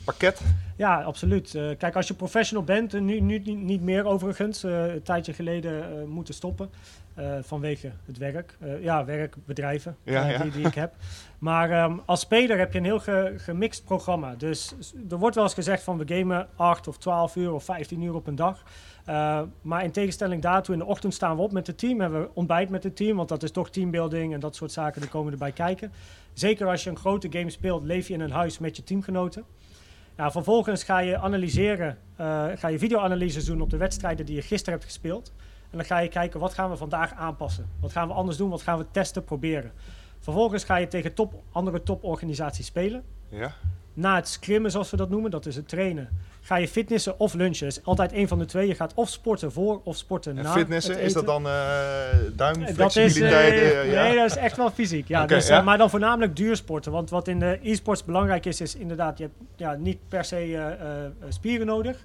pakket? 0.07 0.41
Ja, 0.77 1.03
absoluut. 1.03 1.55
Eh, 1.55 1.71
kijk, 1.79 1.97
als 1.97 2.09
je 2.09 2.15
professional 2.15 2.65
bent, 2.65 2.95
en 2.95 3.05
nu, 3.05 3.21
nu 3.21 3.39
niet- 3.39 3.83
meer 3.83 4.05
overigens, 4.05 4.65
eh, 4.65 4.95
een 4.95 5.03
tijdje 5.03 5.33
geleden 5.33 5.83
eh, 5.83 6.05
moeten 6.07 6.35
stoppen 6.35 6.71
eh, 7.15 7.33
vanwege 7.43 7.91
het 8.07 8.19
werk. 8.19 8.57
Eh, 8.61 8.83
ja, 8.83 9.05
werkbedrijven 9.05 9.97
Ja, 10.03 10.25
eh, 10.25 10.31
ja. 10.31 10.43
Die, 10.43 10.51
die 10.53 10.67
ik 10.67 10.75
heb. 10.75 10.95
Maar 11.39 11.71
ehm, 11.71 11.97
als 12.05 12.21
speler 12.21 12.59
heb 12.59 12.73
je 12.73 12.79
een 12.79 12.85
heel 12.85 13.01
ge- 13.01 13.35
gemixt 13.37 13.85
programma. 13.85 14.35
Dus 14.39 14.75
er 15.11 15.19
wordt 15.19 15.35
wel 15.35 15.45
eens 15.45 15.55
gezegd 15.55 15.83
van 15.83 15.99
we 15.99 16.15
gamen 16.17 16.49
8 16.57 16.89
of 16.89 16.99
12 16.99 17.37
uur 17.37 17.53
of 17.53 17.65
15 17.65 18.03
uur 18.03 18.15
op 18.15 18.27
een 18.27 18.35
dag. 18.37 18.63
Eh, 19.05 19.41
maar 19.63 19.85
in 19.85 19.91
tegenstelling 19.91 20.43
daartoe, 20.43 20.75
in 20.75 20.81
de 20.81 20.87
ochtend 20.87 21.15
staan 21.15 21.37
we 21.37 21.43
op 21.43 21.53
met 21.53 21.67
het 21.67 21.79
team. 21.79 22.01
Hebben 22.01 22.21
we 22.21 22.29
ontbijt 22.35 22.69
met 22.69 22.83
het 22.83 22.97
team, 22.97 23.17
want 23.17 23.29
dat 23.29 23.43
is 23.43 23.51
toch 23.51 23.71
teambuilding 23.71 24.35
en 24.35 24.41
dat 24.41 24.57
soort 24.57 24.73
zaken 24.73 25.01
die 25.01 25.11
komen 25.11 25.33
erbij 25.33 25.53
kijken. 25.53 25.93
Zeker 26.33 26.67
als 26.69 26.85
je 26.85 26.91
een 26.91 26.97
grote 26.99 27.29
game 27.31 27.51
speelt, 27.51 27.85
leef 27.85 28.09
je 28.09 28.15
in 28.15 28.21
een 28.21 28.31
huis 28.33 28.59
met 28.59 28.77
je 28.77 28.85
teamgenoten. 28.85 29.45
Nou, 30.17 30.31
vervolgens 30.31 30.83
ga 30.83 30.99
je 30.99 31.19
analyseren, 31.19 31.99
eh, 32.17 32.47
ga 32.55 32.69
je 32.69 32.79
videoanalyses 32.79 33.45
doen 33.45 33.61
op 33.61 33.71
de 33.71 33.77
wedstrijden 33.77 34.27
die 34.27 34.35
je 34.35 34.43
gisteren 34.43 34.73
hebt 34.73 34.85
gespeeld. 34.85 35.33
En 35.71 35.79
dan 35.79 35.87
ga 35.87 35.99
je 35.99 36.09
kijken, 36.09 36.41
wat 36.41 36.55
gaan 36.55 36.71
we 36.71 36.77
vandaag 36.77 37.15
aanpassen? 37.15 37.71
Wat 37.81 37.93
gaan 37.93 38.09
we 38.09 38.15
anders 38.15 38.37
doen? 38.37 38.51
Wat 38.51 38.63
gaan 38.63 38.79
we 38.79 38.87
testen, 38.91 39.25
proberen? 39.25 39.73
Vervolgens 40.19 40.65
ga 40.65 40.77
je 40.77 40.89
tegen 40.89 41.15
top, 41.15 41.43
andere 41.53 41.83
toporganisaties 41.83 42.67
spelen. 42.67 43.03
Ja? 43.29 43.53
Na 43.97 44.15
het 44.15 44.29
scrimmen, 44.29 44.71
zoals 44.71 44.91
we 44.91 44.97
dat 44.97 45.11
noemen, 45.11 45.31
dat 45.31 45.47
is 45.47 45.57
het 45.57 45.69
trainen, 45.69 46.09
ga 46.41 46.57
je 46.57 46.69
fitnessen 46.69 47.19
of 47.19 47.35
lunchen. 47.35 47.67
Dat 47.69 47.77
is 47.77 47.85
altijd 47.85 48.13
één 48.13 48.29
van 48.29 48.39
de 48.39 48.45
twee. 48.45 48.67
Je 48.69 48.75
gaat 48.75 48.93
of 48.95 49.09
sporten 49.09 49.53
voor 49.53 49.81
of 49.85 49.97
sporten 49.97 50.39
En 50.39 50.45
na 50.45 50.53
fitnessen, 50.53 50.95
het 50.95 51.03
is 51.03 51.13
dat 51.13 51.27
dan 51.27 51.47
eh 51.47 51.53
Dat 52.13 52.27
is, 52.31 52.37
duimflexibiliteit? 52.37 53.53
eh, 53.53 53.81
eh, 53.81 53.93
ja? 53.93 54.03
Nee, 54.03 54.17
dat 54.17 54.31
is 54.31 54.37
echt 54.37 54.57
wel 54.57 54.71
fysiek. 54.71 55.09
Ja, 55.09 55.27
dus, 55.27 55.47
ja. 55.47 55.59
eh, 55.59 55.65
maar 55.65 55.79
dan 55.79 55.91
voornamelijk 55.91 56.37
duursporten. 56.37 56.93
Want 56.93 57.11
wat 57.11 57.29
in 57.29 57.39
de 57.39 57.59
e-sports 57.63 58.05
belangrijk 58.05 58.47
is, 58.47 58.61
is 58.61 58.75
inderdaad, 58.75 59.19
je 59.19 59.25
hebt 59.25 59.37
ja, 59.57 59.75
niet 59.75 59.99
per 60.09 60.25
se 60.25 60.37
eh, 60.37 60.71
eh, 60.71 61.11
spieren 61.29 61.67
nodig. 61.67 62.05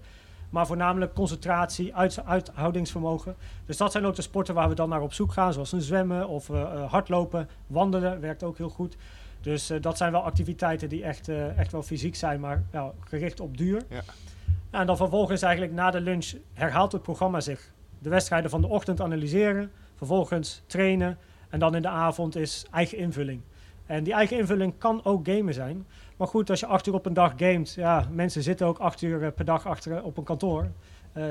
Maar 0.50 0.68
voornamelijk 0.68 1.14
concentratie, 1.14 1.96
uit, 1.96 2.20
uithoudingsvermogen. 2.26 3.36
Dus 3.66 3.78
dat 3.78 3.92
zijn 3.92 4.06
ook 4.06 4.16
de 4.16 4.22
sporten 4.22 4.54
waar 4.54 4.70
we 4.70 4.76
dan 4.76 4.90
naar 4.90 5.02
op 5.02 5.14
zoek 5.14 5.32
gaan. 5.34 5.54
Zoals 5.54 5.72
een 5.72 5.82
zwemmen 5.82 6.28
of 6.28 6.50
eh, 6.50 6.62
eh, 6.62 6.92
hardlopen. 6.92 7.50
Wandelen 7.68 8.22
werkt 8.22 8.44
ook 8.44 8.58
heel 8.58 8.70
goed. 8.70 8.96
Dus 9.42 9.70
eh, 9.70 9.82
dat 9.82 9.98
zijn 9.98 10.12
wel 10.12 10.24
activiteiten 10.24 10.90
die 10.90 11.04
echt, 11.04 11.30
eh, 11.30 11.58
echt 11.58 11.72
wel 11.72 11.84
fysiek 11.84 12.16
zijn, 12.16 12.40
maar 12.40 12.64
ja, 12.72 12.92
gericht 13.00 13.40
op 13.40 13.58
duur. 13.58 13.82
Ja. 13.90 14.02
En 14.70 14.86
dan 14.86 14.98
vervolgens 14.98 15.42
eigenlijk 15.42 15.74
na 15.74 15.92
de 15.92 16.02
lunch 16.02 16.34
herhaalt 16.54 16.92
het 16.92 17.02
programma 17.02 17.40
zich. 17.40 17.72
De 18.00 18.10
wedstrijden 18.10 18.50
van 18.50 18.62
de 18.62 18.68
ochtend 18.68 19.02
analyseren, 19.02 19.72
vervolgens 19.96 20.62
trainen 20.66 21.18
en 21.50 21.60
dan 21.60 21.76
in 21.76 21.82
de 21.82 21.88
avond 21.88 22.36
is 22.36 22.66
eigen 22.72 22.98
invulling. 22.98 23.42
En 23.86 24.04
die 24.04 24.14
eigen 24.14 24.38
invulling 24.38 24.74
kan 24.78 25.04
ook 25.04 25.28
gamen 25.28 25.54
zijn. 25.54 25.86
Maar 26.18 26.28
goed, 26.28 26.50
als 26.50 26.60
je 26.60 26.66
acht 26.66 26.88
uur 26.88 26.94
op 26.94 27.06
een 27.06 27.14
dag 27.14 27.34
gamet, 27.38 27.74
ja, 27.74 28.08
mensen 28.12 28.44
zitten 28.44 28.68
ook 28.68 28.78
acht 28.78 29.02
uur 29.02 29.24
eh, 29.24 29.32
per 29.36 29.46
dag 29.46 29.68
achter 29.68 30.04
op 30.04 30.18
een 30.18 30.24
kantoor. 30.24 30.72
Uh, 31.18 31.26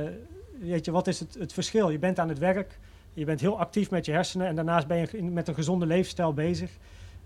weet 0.61 0.85
je, 0.85 0.91
wat 0.91 1.07
is 1.07 1.21
het, 1.21 1.35
het 1.39 1.53
verschil? 1.53 1.91
Je 1.91 1.99
bent 1.99 2.19
aan 2.19 2.29
het 2.29 2.39
werk, 2.39 2.79
je 3.13 3.25
bent 3.25 3.41
heel 3.41 3.59
actief 3.59 3.91
met 3.91 4.07
je 4.07 4.13
hersenen 4.13 4.47
en 4.47 4.55
daarnaast 4.55 4.87
ben 4.87 4.97
je 4.97 5.23
met 5.23 5.49
een 5.49 5.55
gezonde 5.55 5.87
leefstijl 5.87 6.35
bezig. 6.35 6.71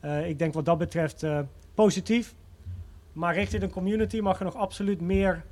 Uh, 0.05 0.29
ik 0.29 0.39
denk 0.39 0.55
wat 0.55 0.65
dat 0.65 0.79
betreft 0.79 1.23
uh, 1.23 1.39
positief. 1.75 2.35
Maar 3.13 3.35
richting 3.35 3.63
een 3.63 3.71
community 3.71 4.21
mag 4.21 4.39
er 4.39 4.45
nog 4.45 4.57
absoluut 4.57 5.01
meer. 5.01 5.45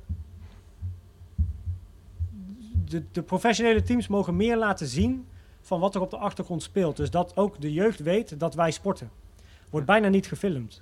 De, 2.85 3.03
de 3.11 3.21
professionele 3.21 3.81
teams 3.81 4.07
mogen 4.07 4.35
meer 4.35 4.57
laten 4.57 4.87
zien 4.87 5.25
van 5.61 5.79
wat 5.79 5.95
er 5.95 6.01
op 6.01 6.09
de 6.09 6.17
achtergrond 6.17 6.63
speelt. 6.63 6.97
Dus 6.97 7.09
dat 7.09 7.37
ook 7.37 7.61
de 7.61 7.73
jeugd 7.73 7.99
weet 7.99 8.39
dat 8.39 8.55
wij 8.55 8.71
sporten. 8.71 9.09
Wordt 9.69 9.87
bijna 9.87 10.07
niet 10.07 10.27
gefilmd. 10.27 10.81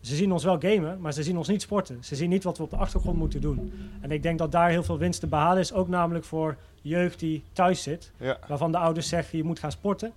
Ze 0.00 0.14
zien 0.14 0.32
ons 0.32 0.44
wel 0.44 0.60
gamen, 0.60 1.00
maar 1.00 1.12
ze 1.12 1.22
zien 1.22 1.36
ons 1.36 1.48
niet 1.48 1.62
sporten. 1.62 2.04
Ze 2.04 2.16
zien 2.16 2.28
niet 2.28 2.44
wat 2.44 2.56
we 2.56 2.62
op 2.62 2.70
de 2.70 2.76
achtergrond 2.76 3.16
moeten 3.16 3.40
doen. 3.40 3.72
En 4.00 4.10
ik 4.10 4.22
denk 4.22 4.38
dat 4.38 4.52
daar 4.52 4.70
heel 4.70 4.82
veel 4.82 4.98
winst 4.98 5.20
te 5.20 5.26
behalen 5.26 5.60
is. 5.60 5.72
Ook 5.72 5.88
namelijk 5.88 6.24
voor 6.24 6.56
jeugd 6.82 7.18
die 7.18 7.42
thuis 7.52 7.82
zit. 7.82 8.12
Ja. 8.16 8.38
Waarvan 8.48 8.72
de 8.72 8.78
ouders 8.78 9.08
zeggen, 9.08 9.38
je 9.38 9.44
moet 9.44 9.58
gaan 9.58 9.72
sporten. 9.72 10.12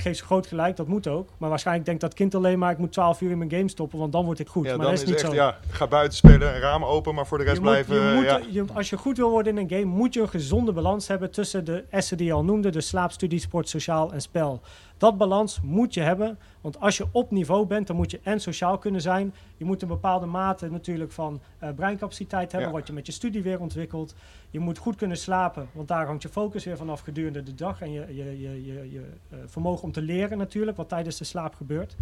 Geef 0.00 0.16
ze 0.16 0.24
groot 0.24 0.46
gelijk, 0.46 0.76
dat 0.76 0.86
moet 0.86 1.06
ook. 1.08 1.28
Maar 1.38 1.48
waarschijnlijk 1.48 1.86
denkt 1.86 2.00
dat 2.00 2.14
kind 2.14 2.34
alleen 2.34 2.58
maar, 2.58 2.70
ik 2.72 2.78
moet 2.78 2.92
12 2.92 3.20
uur 3.20 3.30
in 3.30 3.38
mijn 3.38 3.50
game 3.50 3.68
stoppen, 3.68 3.98
want 3.98 4.12
dan 4.12 4.24
word 4.24 4.38
ik 4.38 4.48
goed. 4.48 4.64
Ja, 4.66 4.76
maar 4.76 4.86
dat 4.86 4.94
is 4.94 5.04
niet 5.04 5.14
echt, 5.14 5.20
zo. 5.26 5.34
Ja, 5.34 5.58
ga 5.70 5.86
buiten 5.86 6.16
spelen, 6.18 6.54
een 6.54 6.60
raam 6.60 6.84
open, 6.84 7.14
maar 7.14 7.26
voor 7.26 7.38
de 7.38 7.44
rest 7.44 7.56
Je 7.56 7.62
moet- 7.62 7.70
blijven... 7.70 7.94
je 8.08 8.14
moet- 8.14 8.24
ja. 8.24 8.40
je- 8.50 8.64
als 8.74 8.90
je 8.90 8.96
goed 8.96 9.16
wil 9.16 9.30
worden 9.30 9.56
in 9.58 9.62
een 9.62 9.78
game, 9.78 9.84
moet 9.96 10.14
je 10.14 10.20
een 10.20 10.28
gezonde 10.28 10.72
balans 10.72 11.08
hebben 11.08 11.30
tussen 11.30 11.64
de 11.64 11.84
essen 11.90 12.16
die 12.16 12.26
je 12.26 12.32
al 12.32 12.44
noemde, 12.44 12.70
de 12.70 12.80
slaap, 12.80 13.10
studie, 13.12 13.38
sport, 13.40 13.68
sociaal 13.68 14.12
en 14.12 14.20
spel. 14.20 14.60
Dat 14.98 15.16
balans 15.16 15.60
moet 15.62 15.94
je 15.94 16.00
hebben, 16.00 16.38
want 16.60 16.80
als 16.80 16.96
je 16.96 17.06
op 17.12 17.30
niveau 17.30 17.66
bent, 17.66 17.86
dan 17.86 17.96
moet 17.96 18.10
je 18.10 18.20
en 18.22 18.40
sociaal 18.40 18.78
kunnen 18.78 19.00
zijn. 19.00 19.34
Je 19.56 19.64
moet 19.64 19.82
een 19.82 19.88
bepaalde 19.88 20.26
mate 20.26 20.70
natuurlijk 20.70 21.12
van 21.12 21.40
eh, 21.58 21.70
breincapaciteit 21.76 22.52
hebben, 22.52 22.70
Ja. 22.70 22.76
wat 22.76 22.86
je 22.86 22.92
met 22.92 23.06
je 23.06 23.12
studie 23.12 23.42
weer 23.42 23.60
ontwikkelt. 23.60 24.14
Je 24.50 24.58
moet 24.58 24.78
goed 24.78 24.96
kunnen 24.96 25.16
slapen, 25.16 25.68
want 25.72 25.88
daar 25.88 26.06
hangt 26.06 26.22
je 26.22 26.28
focus 26.28 26.64
weer 26.64 26.76
vanaf 26.76 27.00
gedurende 27.00 27.42
de 27.42 27.54
dag 27.54 27.80
en 27.80 27.92
je, 27.92 28.06
je, 28.14 28.40
je, 28.40 28.64
je, 28.64 28.90
je 28.92 29.02
eh, 29.30 29.38
vermogen 29.46 29.84
om 29.84 29.92
te 29.92 30.02
leren 30.02 30.38
natuurlijk, 30.38 30.76
wat 30.76 30.88
tijdens 30.88 31.18
de 31.18 31.24
slaap 31.24 31.54
gebeurt. 31.54 31.96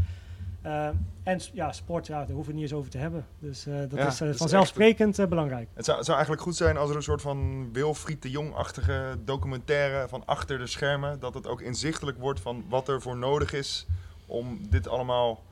Eh, 0.67 0.89
en 1.23 1.41
ja, 1.53 1.73
sport, 1.73 2.07
ja, 2.07 2.19
daar 2.19 2.35
hoeven 2.35 2.47
we 2.47 2.53
niet 2.53 2.63
eens 2.63 2.79
over 2.79 2.91
te 2.91 2.99
hebben. 2.99 3.27
Dus 3.39 3.67
eh, 3.67 3.79
dat 3.79 3.93
Ja, 3.93 4.07
is 4.07 4.15
eh, 4.15 4.21
dat 4.21 4.29
is 4.29 4.37
vanzelfsprekend 4.37 5.29
belangrijk. 5.29 5.69
Het 5.75 5.85
zou, 5.85 5.97
het 5.97 6.07
zou 6.07 6.17
eigenlijk 6.17 6.47
goed 6.47 6.57
zijn 6.57 6.77
als 6.77 6.91
er 6.91 6.97
een 6.97 7.03
soort 7.03 7.21
van 7.21 7.69
Wilfried 7.73 8.23
de 8.23 8.31
Jong-achtige 8.31 9.17
documentaire 9.25 10.09
van 10.09 10.23
achter 10.25 10.59
de 10.59 10.67
schermen, 10.67 11.21
dat 11.21 11.35
het 11.35 11.47
ook 11.47 11.61
inzichtelijk 11.61 12.19
wordt 12.19 12.41
van 12.41 12.65
wat 12.69 12.89
er 12.89 13.03
voor 13.03 13.17
nodig 13.17 13.53
is 13.53 13.87
om 14.27 14.59
dit 14.71 14.89
allemaal 14.89 15.43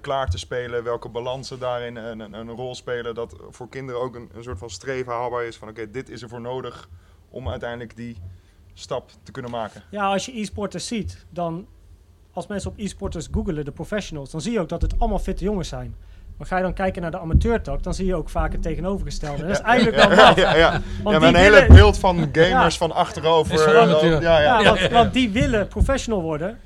klaar 0.00 0.30
te 0.30 0.38
spelen, 0.38 0.84
welke 0.84 1.08
balansen 1.08 1.58
daarin 1.58 1.96
een, 1.96 2.20
een, 2.20 2.32
een 2.32 2.50
rol 2.50 2.74
spelen, 2.74 3.14
dat 3.14 3.36
voor 3.50 3.68
kinderen 3.68 4.00
ook 4.00 4.14
een, 4.14 4.30
een 4.34 4.42
soort 4.42 4.58
van 4.58 4.70
streven 4.70 5.12
haalbaar 5.12 5.44
is 5.44 5.56
van 5.56 5.68
oké, 5.68 5.90
dit 5.90 6.08
is 6.08 6.22
er 6.22 6.28
voor 6.28 6.40
nodig 6.40 6.88
om 7.30 7.48
uiteindelijk 7.48 7.96
die 7.96 8.16
stap 8.74 9.10
te 9.22 9.32
kunnen 9.32 9.50
maken. 9.50 9.82
Ja, 9.90 10.12
als 10.12 10.26
je 10.26 10.40
e-sporters 10.40 10.86
ziet, 10.86 11.26
dan 11.30 11.66
als 12.38 12.46
mensen 12.46 12.70
op 12.70 12.78
e-sporters 12.78 13.28
googelen, 13.32 13.64
de 13.64 13.70
professionals, 13.70 14.30
dan 14.30 14.40
zie 14.40 14.52
je 14.52 14.60
ook 14.60 14.68
dat 14.68 14.82
het 14.82 14.94
allemaal 14.98 15.18
fitte 15.18 15.44
jongens 15.44 15.68
zijn. 15.68 15.94
Maar 16.36 16.46
ga 16.46 16.56
je 16.56 16.62
dan 16.62 16.72
kijken 16.72 17.02
naar 17.02 17.10
de 17.10 17.18
amateurtak, 17.18 17.82
dan 17.82 17.94
zie 17.94 18.06
je 18.06 18.14
ook 18.14 18.28
vaak 18.28 18.52
het 18.52 18.62
tegenovergestelde. 18.62 19.42
Dat 19.42 19.50
is 19.50 19.58
eigenlijk 19.60 19.96
wel 19.96 20.10
ja, 20.10 20.16
maf. 20.16 20.36
ja, 20.36 20.56
ja. 20.56 20.70
Want 20.70 20.82
ja, 20.96 21.02
maar 21.02 21.18
die 21.20 21.28
een 21.28 21.34
hele 21.34 21.50
willen- 21.60 21.74
beeld 21.74 21.98
van 21.98 22.16
gamers 22.32 22.74
Ja. 22.74 22.78
van 22.86 22.92
achterover. 22.92 23.54
Is 23.54 23.60
van 23.62 23.72
eh, 23.72 24.20
ja, 24.20 24.40
ja. 24.40 24.60
Ja, 24.60 24.62
want, 24.64 24.88
want 24.90 25.12
die 25.12 25.30
willen 25.30 25.68
professional 25.68 26.22
worden. 26.22 26.58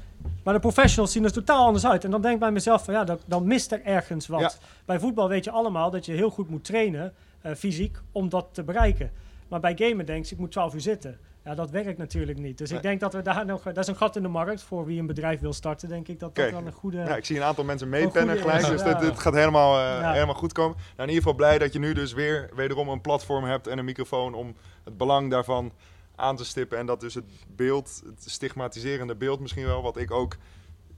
Maar 0.45 0.55
de 0.55 0.61
professionals 0.61 1.12
zien 1.12 1.25
er 1.25 1.33
totaal 1.33 1.67
anders 1.67 1.87
uit. 1.87 2.05
En 2.05 2.11
dan 2.11 2.23
denk 2.23 2.35
ik 2.35 2.41
bij 2.41 2.50
mezelf 2.50 2.85
van 2.85 2.95
ja, 2.95 3.05
dan, 3.05 3.19
dan 3.26 3.47
mist 3.47 3.73
er 3.73 3.83
ergens 3.85 4.26
wat. 4.26 4.41
Ja. 4.41 4.50
Bij 4.85 4.99
voetbal 4.99 5.29
weet 5.29 5.45
je 5.45 5.50
allemaal 5.50 5.91
dat 5.91 6.07
je 6.07 6.12
heel 6.12 6.31
goed 6.31 6.50
moet 6.50 6.64
trainen, 6.64 7.12
eh, 7.41 7.52
fysiek, 7.55 7.99
om 8.12 8.29
dat 8.29 8.47
te 8.52 8.62
bereiken. 8.62 9.11
Maar 9.49 9.61
bij 9.61 9.75
gamen 9.76 10.07
denk 10.07 10.25
je, 10.25 10.35
ik 10.35 10.41
moet 10.41 10.50
12 10.52 10.75
uur 10.75 10.81
zitten. 10.81 11.19
Ja, 11.44 11.54
dat 11.54 11.70
werkt 11.70 11.99
natuurlijk 11.99 12.38
niet. 12.38 12.58
Dus 12.58 12.68
Nee. 12.68 12.78
ik 12.78 12.84
denk 12.84 13.00
dat 13.00 13.12
we 13.12 13.22
daar 13.22 13.46
nog... 13.46 13.62
Dat 13.62 13.76
is 13.78 13.87
een 13.87 13.96
gat 13.96 14.16
in 14.16 14.22
de 14.22 14.28
markt 14.28 14.62
voor 14.62 14.85
wie 14.85 15.00
een 15.00 15.07
bedrijf 15.07 15.40
wil 15.40 15.52
starten, 15.52 15.88
denk 15.88 16.09
ik. 16.09 16.20
Dat 16.20 16.35
dat 16.35 16.50
wel 16.50 16.66
een 16.66 16.72
goede... 16.72 16.96
Ja, 16.96 17.16
ik 17.16 17.24
zie 17.24 17.37
een 17.37 17.42
aantal 17.42 17.64
mensen 17.64 17.88
meepennen 17.88 18.38
gelijk, 18.38 18.66
dus 18.66 18.83
ja. 18.83 18.92
dit, 18.94 19.00
dit 19.00 19.18
gaat 19.18 19.35
helemaal, 19.35 19.78
eh, 19.78 20.00
Ja. 20.00 20.12
helemaal 20.12 20.35
goed 20.35 20.52
komen. 20.52 20.76
Nou, 20.76 20.88
in 20.96 21.00
ieder 21.14 21.22
geval 21.22 21.35
blij 21.35 21.59
dat 21.59 21.72
je 21.72 21.78
nu 21.78 21.92
dus 21.92 22.12
weer 22.12 22.50
wederom 22.55 22.88
een 22.88 23.00
platform 23.00 23.44
hebt 23.44 23.66
en 23.66 23.78
een 23.78 23.85
microfoon 23.85 24.35
om 24.35 24.55
het 24.85 24.96
belang 24.96 25.31
daarvan 25.31 25.72
aan 26.16 26.37
te 26.37 26.44
stippen. 26.44 26.78
En 26.78 26.87
dat 26.87 27.00
dus 27.00 27.14
het 27.14 27.24
beeld, 27.48 28.02
het 28.05 28.31
stigmatiserende 28.31 29.14
beeld 29.14 29.40
misschien 29.40 29.66
wel, 29.66 29.83
wat 29.83 29.96
ik 29.96 30.11
ook 30.11 30.37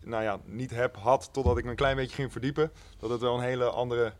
nou 0.04 0.22
ja, 0.22 0.38
niet 0.44 0.70
heb, 0.70 0.96
had, 0.96 1.28
totdat 1.32 1.58
ik 1.58 1.64
me 1.64 1.70
een 1.70 1.76
klein 1.76 1.96
beetje 1.96 2.14
ging 2.14 2.32
verdiepen. 2.32 2.70
Dat 2.98 3.10
het 3.10 3.20
wel 3.20 3.34
een 3.34 3.42
hele 3.44 3.64
andere 3.64 4.12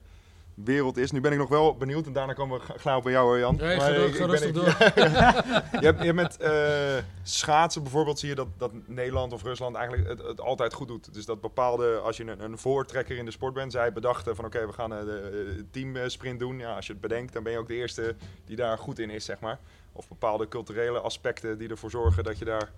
wereld 0.54 0.96
is. 0.96 1.10
Nu 1.10 1.20
ben 1.20 1.32
ik 1.32 1.38
nog 1.38 1.48
wel 1.48 1.76
benieuwd 1.76 2.06
en 2.06 2.12
daarna 2.12 2.32
komen 2.32 2.60
we 2.60 2.72
gauw 2.78 3.00
bij 3.00 3.12
jou, 3.12 3.26
hoor, 3.26 3.38
Jan. 3.38 3.56
Nee, 3.56 3.76
Maar 3.76 3.92
ik- 3.92 4.14
ga 4.14 4.24
rustig 4.26 4.52
door. 4.52 4.64
je 5.80 5.86
hebt, 5.86 6.02
je 6.02 6.12
met 6.12 6.36
eh, 6.36 6.96
schaatsen 7.22 7.82
bijvoorbeeld 7.82 8.18
zie 8.18 8.28
je 8.28 8.34
dat, 8.34 8.46
dat 8.58 8.70
Nederland 8.86 9.32
of 9.32 9.42
Rusland 9.42 9.76
eigenlijk 9.76 10.08
het, 10.08 10.22
het 10.22 10.40
altijd 10.40 10.74
goed 10.74 10.88
doet. 10.88 11.14
Dus 11.14 11.24
dat 11.24 11.40
bepaalde, 11.40 11.96
als 11.98 12.16
je 12.16 12.24
een, 12.24 12.40
een 12.44 12.58
voortrekker 12.58 13.16
in 13.16 13.24
de 13.24 13.30
sport 13.30 13.54
bent, 13.54 13.72
zij 13.72 13.92
bedachten 13.92 14.36
van 14.36 14.44
oké, 14.44 14.66
we 14.66 14.72
gaan 14.72 14.94
eh, 14.94 15.04
de 15.04 15.54
eh, 15.56 15.62
teamsprint 15.70 16.38
doen. 16.38 16.58
Ja, 16.58 16.74
als 16.76 16.86
je 16.86 16.92
het 16.92 17.00
bedenkt, 17.00 17.32
dan 17.32 17.42
ben 17.42 17.52
je 17.52 17.58
ook 17.58 17.68
de 17.68 17.74
eerste 17.74 18.14
die 18.46 18.56
daar 18.56 18.78
goed 18.78 18.98
in 18.98 19.10
is, 19.10 19.24
zeg 19.24 19.40
maar. 19.40 19.58
Of 19.92 20.08
bepaalde 20.08 20.48
culturele 20.48 21.00
aspecten 21.00 21.58
die 21.58 21.68
ervoor 21.68 21.90
zorgen 21.90 22.24
dat 22.24 22.38
je 22.38 22.44
daar 22.44 22.70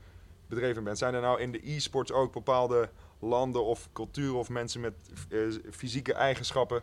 bedreven 0.48 0.84
bent. 0.84 0.98
Zijn 0.98 1.14
er 1.14 1.20
nou 1.20 1.40
in 1.40 1.52
de 1.52 1.70
e-sports 1.70 2.12
ook 2.12 2.32
bepaalde 2.32 2.88
landen 3.18 3.64
of 3.64 3.88
culturen 3.92 4.34
of 4.38 4.48
mensen 4.48 4.80
met 4.80 4.94
fysieke 5.70 6.12
eigenschappen? 6.12 6.82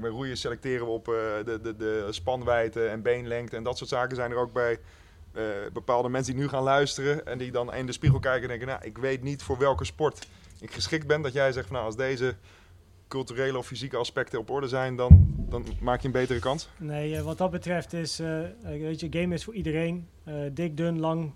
Kijk, 0.00 0.04
roeien 0.04 0.36
selecteren 0.36 0.86
we 0.86 0.92
op 0.92 1.08
eh, 1.08 1.14
de, 1.44 1.60
de, 1.62 1.76
de 1.76 2.06
spanwijdte 2.10 2.86
en 2.86 3.02
beenlengte 3.02 3.56
en 3.56 3.62
dat 3.62 3.78
soort 3.78 3.90
zaken. 3.90 4.16
Zijn 4.16 4.30
er 4.30 4.36
ook 4.36 4.52
bij 4.52 4.78
eh, 5.32 5.44
bepaalde 5.72 6.08
mensen 6.08 6.32
die 6.32 6.42
nu 6.42 6.48
gaan 6.48 6.62
luisteren 6.62 7.26
en 7.26 7.38
die 7.38 7.50
dan 7.50 7.74
in 7.74 7.86
de 7.86 7.92
spiegel 7.92 8.18
kijken 8.18 8.42
en 8.42 8.48
denken, 8.48 8.66
nou, 8.66 8.80
ik 8.84 8.98
weet 8.98 9.22
niet 9.22 9.42
voor 9.42 9.58
welke 9.58 9.84
sport 9.84 10.26
ik 10.60 10.72
geschikt 10.72 11.06
ben. 11.06 11.22
Dat 11.22 11.32
jij 11.32 11.52
zegt 11.52 11.66
van, 11.66 11.74
nou, 11.74 11.86
als 11.86 11.96
deze 11.96 12.34
culturele 13.08 13.58
of 13.58 13.66
fysieke 13.66 13.96
aspecten 13.96 14.38
op 14.38 14.50
orde 14.50 14.68
zijn, 14.68 14.96
dan, 14.96 15.34
dan 15.48 15.66
maak 15.80 16.00
je 16.00 16.06
een 16.06 16.12
betere 16.12 16.38
kans. 16.38 16.68
Nee, 16.78 17.16
eh, 17.16 17.22
wat 17.22 17.38
dat 17.38 17.50
betreft 17.50 17.92
is, 17.92 18.20
weet 18.62 19.00
je, 19.00 19.06
game 19.10 19.34
is 19.34 19.44
voor 19.44 19.54
iedereen. 19.54 20.08
Eh, 20.24 20.34
dik, 20.52 20.76
dun, 20.76 21.00
lang, 21.00 21.32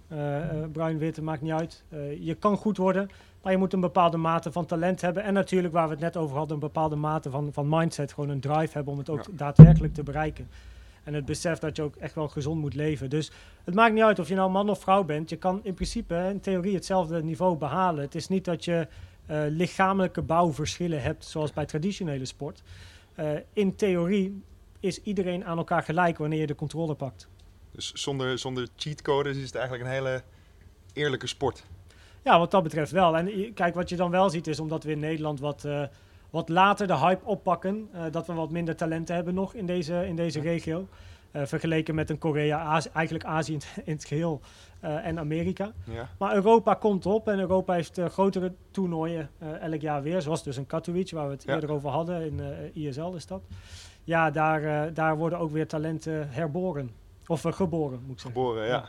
bruin, 0.73 0.99
wit, 0.99 1.21
maakt 1.21 1.43
niet 1.43 1.53
uit. 1.53 1.85
Je 2.21 2.35
kan 2.35 2.57
goed 2.57 2.77
worden, 2.77 3.11
maar 3.47 3.55
je 3.55 3.61
moet 3.61 3.73
een 3.73 3.81
bepaalde 3.81 4.17
mate 4.17 4.53
van 4.53 4.67
talent 4.67 5.01
hebben. 5.01 5.23
En 5.23 5.33
natuurlijk, 5.35 5.75
waar 5.75 5.87
we 5.87 5.93
het 5.93 6.03
net 6.03 6.17
over 6.17 6.37
hadden, 6.37 6.55
een 6.55 6.61
bepaalde 6.61 6.97
mate 6.97 7.31
van, 7.31 7.53
van 7.53 7.69
mindset. 7.69 8.13
Gewoon 8.13 8.31
een 8.31 8.41
drive 8.41 8.73
hebben 8.73 8.93
om 8.93 8.99
het 8.99 9.11
ook 9.11 9.23
Ja. 9.23 9.33
daadwerkelijk 9.33 9.95
te 9.95 10.03
bereiken. 10.03 10.49
En 11.05 11.15
het 11.15 11.25
besef 11.25 11.59
dat 11.59 11.77
je 11.77 11.83
ook 11.83 11.97
echt 11.97 12.15
wel 12.15 12.29
gezond 12.29 12.61
moet 12.61 12.75
leven. 12.75 13.11
Dus 13.11 13.31
het 13.65 13.75
maakt 13.75 13.95
niet 13.95 14.03
uit 14.03 14.19
of 14.19 14.29
je 14.29 14.35
nou 14.35 14.51
man 14.51 14.71
of 14.71 14.81
vrouw 14.81 15.05
bent. 15.05 15.31
Je 15.31 15.37
kan 15.37 15.61
in 15.63 15.75
principe 15.75 16.29
in 16.31 16.41
theorie 16.41 16.75
hetzelfde 16.75 17.23
niveau 17.23 17.57
behalen. 17.57 18.03
Het 18.03 18.15
is 18.15 18.29
niet 18.29 18.45
dat 18.45 18.65
je 18.65 18.89
eh, 19.27 19.41
lichamelijke 19.49 20.23
bouwverschillen 20.23 21.03
hebt, 21.03 21.25
zoals 21.25 21.53
bij 21.53 21.67
traditionele 21.67 22.25
sport. 22.25 22.63
Eh, 23.15 23.31
in 23.53 23.75
theorie 23.77 24.43
is 24.81 25.03
iedereen 25.03 25.45
aan 25.45 25.59
elkaar 25.59 25.83
gelijk 25.83 26.19
wanneer 26.19 26.41
je 26.41 26.47
de 26.47 26.55
controle 26.55 26.95
pakt. 26.95 27.29
Dus 27.71 27.93
zonder, 27.93 28.39
zonder 28.39 28.69
cheatcodes 28.77 29.37
is 29.37 29.45
het 29.45 29.55
eigenlijk 29.55 29.85
een 29.85 29.95
hele 29.95 30.23
eerlijke 30.93 31.27
sport. 31.27 31.65
Ja, 32.27 32.39
wat 32.39 32.51
dat 32.51 32.63
betreft 32.63 32.91
wel. 32.91 33.17
En 33.17 33.53
kijk, 33.55 33.75
wat 33.75 33.89
je 33.89 33.97
dan 33.97 34.11
wel 34.11 34.31
ziet 34.31 34.47
is, 34.47 34.61
omdat 34.61 34.85
we 34.85 34.91
in 34.91 34.99
Nederland 34.99 35.41
wat, 35.41 35.65
eh, 35.65 35.83
wat 36.31 36.49
later 36.49 36.87
de 36.87 36.97
hype 36.99 37.25
oppakken, 37.25 37.89
eh, 37.93 38.01
dat 38.11 38.27
we 38.27 38.33
wat 38.33 38.51
minder 38.51 38.77
talenten 38.77 39.15
hebben 39.15 39.35
nog 39.35 39.55
in 39.55 39.67
deze, 39.67 40.07
in 40.07 40.17
deze 40.17 40.41
regio. 40.41 40.87
Eh, 41.31 41.43
vergeleken 41.45 41.95
met 41.95 42.11
een 42.11 42.19
Korea, 42.19 42.59
Azië, 42.59 42.89
eigenlijk 42.93 43.25
Azië 43.25 43.53
in, 43.53 43.59
het- 43.59 43.87
in 43.87 43.93
het 43.93 44.05
geheel 44.05 44.41
eh, 44.81 45.07
en 45.07 45.19
Amerika. 45.19 45.73
Ja. 45.85 46.09
Maar 46.19 46.35
Europa 46.35 46.75
komt 46.75 47.07
op 47.07 47.29
en 47.29 47.39
Europa 47.39 47.73
heeft 47.75 48.01
grotere 48.11 48.53
toernooien 48.71 49.31
elk 49.61 49.81
jaar 49.81 50.03
weer. 50.03 50.23
Zoals 50.23 50.43
dus 50.43 50.57
een 50.57 50.67
Katowice, 50.67 51.15
waar 51.15 51.27
we 51.27 51.33
het 51.33 51.43
Ja. 51.43 51.55
eerder 51.55 51.73
over 51.73 51.91
hadden. 51.91 52.23
In 52.27 52.41
ISL 52.73 53.13
is 53.15 53.27
dat. 53.27 53.43
Ja, 54.05 54.31
daar, 54.31 54.95
daar 54.95 55.17
worden 55.17 55.39
ook 55.39 55.51
weer 55.51 55.67
talenten 55.67 56.29
herboren. 56.31 56.91
Of 57.27 57.41
geboren, 57.47 58.01
moet 58.07 58.15
ik 58.15 58.21
zeggen. 58.21 58.41
Geboren, 58.41 58.67
ja. 58.67 58.89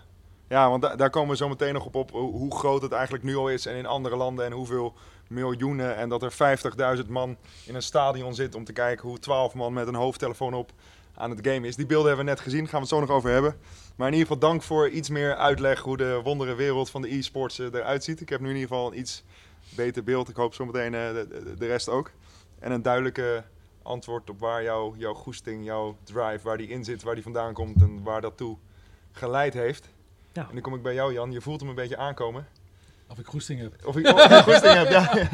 Ja. 0.49 0.69
Want 0.69 0.81
da- 0.81 0.95
daar 0.95 1.09
komen 1.09 1.29
we 1.29 1.35
zo 1.35 1.49
meteen 1.49 1.73
nog 1.73 1.85
op, 1.85 1.95
op 1.95 2.11
hoe 2.11 2.55
groot 2.55 2.81
het 2.81 2.91
eigenlijk 2.91 3.23
nu 3.23 3.35
al 3.35 3.49
is 3.49 3.65
en 3.65 3.75
in 3.75 3.85
andere 3.85 4.15
landen 4.15 4.45
en 4.45 4.51
hoeveel 4.51 4.93
miljoenen. 5.27 5.95
En 5.95 6.09
dat 6.09 6.23
er 6.23 6.31
50.000 6.31 7.09
man 7.09 7.37
in 7.65 7.75
een 7.75 7.81
stadion 7.81 8.35
zit 8.35 8.55
om 8.55 8.63
te 8.63 8.73
kijken 8.73 9.07
hoe 9.07 9.19
12 9.19 9.53
man 9.53 9.73
met 9.73 9.87
een 9.87 9.95
hoofdtelefoon 9.95 10.53
op 10.53 10.71
aan 11.15 11.29
het 11.29 11.47
game 11.47 11.67
is. 11.67 11.75
Die 11.75 11.85
beelden 11.85 12.07
hebben 12.07 12.25
we 12.25 12.31
net 12.31 12.39
gezien, 12.39 12.63
gaan 12.67 12.71
we 12.73 12.79
het 12.79 12.87
zo 12.89 12.99
nog 12.99 13.09
over 13.09 13.29
hebben. 13.29 13.55
Maar 13.95 14.07
in 14.07 14.13
ieder 14.13 14.27
geval 14.33 14.49
dank 14.49 14.61
voor 14.63 14.89
iets 14.89 15.09
meer 15.09 15.35
uitleg 15.35 15.79
hoe 15.81 15.97
de 15.97 16.19
wondere 16.23 16.55
wereld 16.55 16.89
van 16.89 17.01
de 17.01 17.15
e-sports 17.15 17.59
eh, 17.59 17.65
eruit 17.73 18.03
ziet. 18.03 18.21
Ik 18.21 18.29
heb 18.29 18.39
nu 18.39 18.49
in 18.49 18.55
ieder 18.55 18.67
geval 18.69 18.91
een 18.91 18.99
iets 18.99 19.23
beter 19.75 20.03
beeld. 20.03 20.29
Ik 20.29 20.35
hoop 20.35 20.53
zo 20.53 20.65
meteen 20.65 20.93
eh, 20.93 21.07
de, 21.13 21.27
de- 21.27 21.55
de 21.57 21.65
rest 21.67 21.89
ook. 21.89 22.11
En 22.59 22.71
een 22.71 22.81
duidelijke 22.81 23.43
antwoord 23.83 24.29
op 24.29 24.39
waar 24.39 24.63
jouw, 24.63 24.93
jouw 24.97 25.13
goesting, 25.13 25.65
jouw 25.65 25.97
drive, 26.03 26.39
waar 26.43 26.57
die 26.57 26.67
in 26.67 26.83
zit, 26.83 27.03
waar 27.03 27.13
die 27.13 27.23
vandaan 27.23 27.53
komt 27.53 27.81
en 27.81 28.03
waar 28.03 28.21
dat 28.21 28.37
toe 28.37 28.57
geleid 29.11 29.53
heeft. 29.53 29.89
Ja. 30.37 30.43
En 30.47 30.53
dan 30.53 30.61
kom 30.61 30.73
ik 30.73 30.81
bij 30.81 30.93
jou, 30.93 31.13
Jan. 31.13 31.31
Je 31.31 31.41
voelt 31.41 31.59
hem 31.59 31.69
een 31.69 31.75
beetje 31.75 31.97
aankomen. 31.97 32.47
Of 33.07 33.19
ik 33.19 33.25
goesting 33.25 33.59
heb. 33.59 33.85
Of 33.85 33.97
ik, 33.97 34.07
of 34.07 34.25
ik 34.25 34.43
goesting 34.51 34.73
heb, 34.73 34.89
ja. 34.89 35.29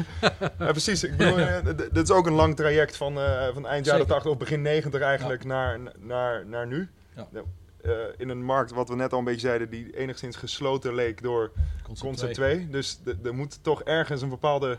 ja. 0.58 0.70
precies. 0.70 1.04
Ik 1.04 1.16
bedoel, 1.16 1.38
eh, 1.38 1.64
dit 1.92 2.02
is 2.02 2.10
ook 2.10 2.26
een 2.26 2.32
lang 2.32 2.56
traject 2.56 2.96
van, 2.96 3.18
eh, 3.18 3.48
van 3.52 3.66
eind 3.66 3.84
jaren 3.84 4.00
Zeker. 4.00 4.14
80 4.14 4.30
of 4.30 4.38
begin 4.38 4.62
90 4.62 5.00
eigenlijk 5.00 5.44
naar, 5.44 5.78
naar, 5.98 6.46
naar 6.46 6.66
nu. 6.66 6.88
Ja. 7.16 7.28
Nou, 7.30 7.46
eh, 7.82 7.92
in 8.16 8.28
een 8.28 8.44
markt, 8.44 8.70
wat 8.70 8.88
we 8.88 8.94
net 8.94 9.12
al 9.12 9.18
een 9.18 9.24
beetje 9.24 9.40
zeiden, 9.40 9.70
die 9.70 9.96
enigszins 9.96 10.36
gesloten 10.36 10.94
leek 10.94 11.22
door 11.22 11.52
Concept 11.82 12.06
Concept 12.08 12.34
2. 12.34 12.54
2. 12.54 12.68
Dus 12.70 13.00
er 13.24 13.34
moet 13.34 13.58
toch 13.62 13.82
ergens 13.82 14.22
een 14.22 14.28
bepaalde 14.28 14.78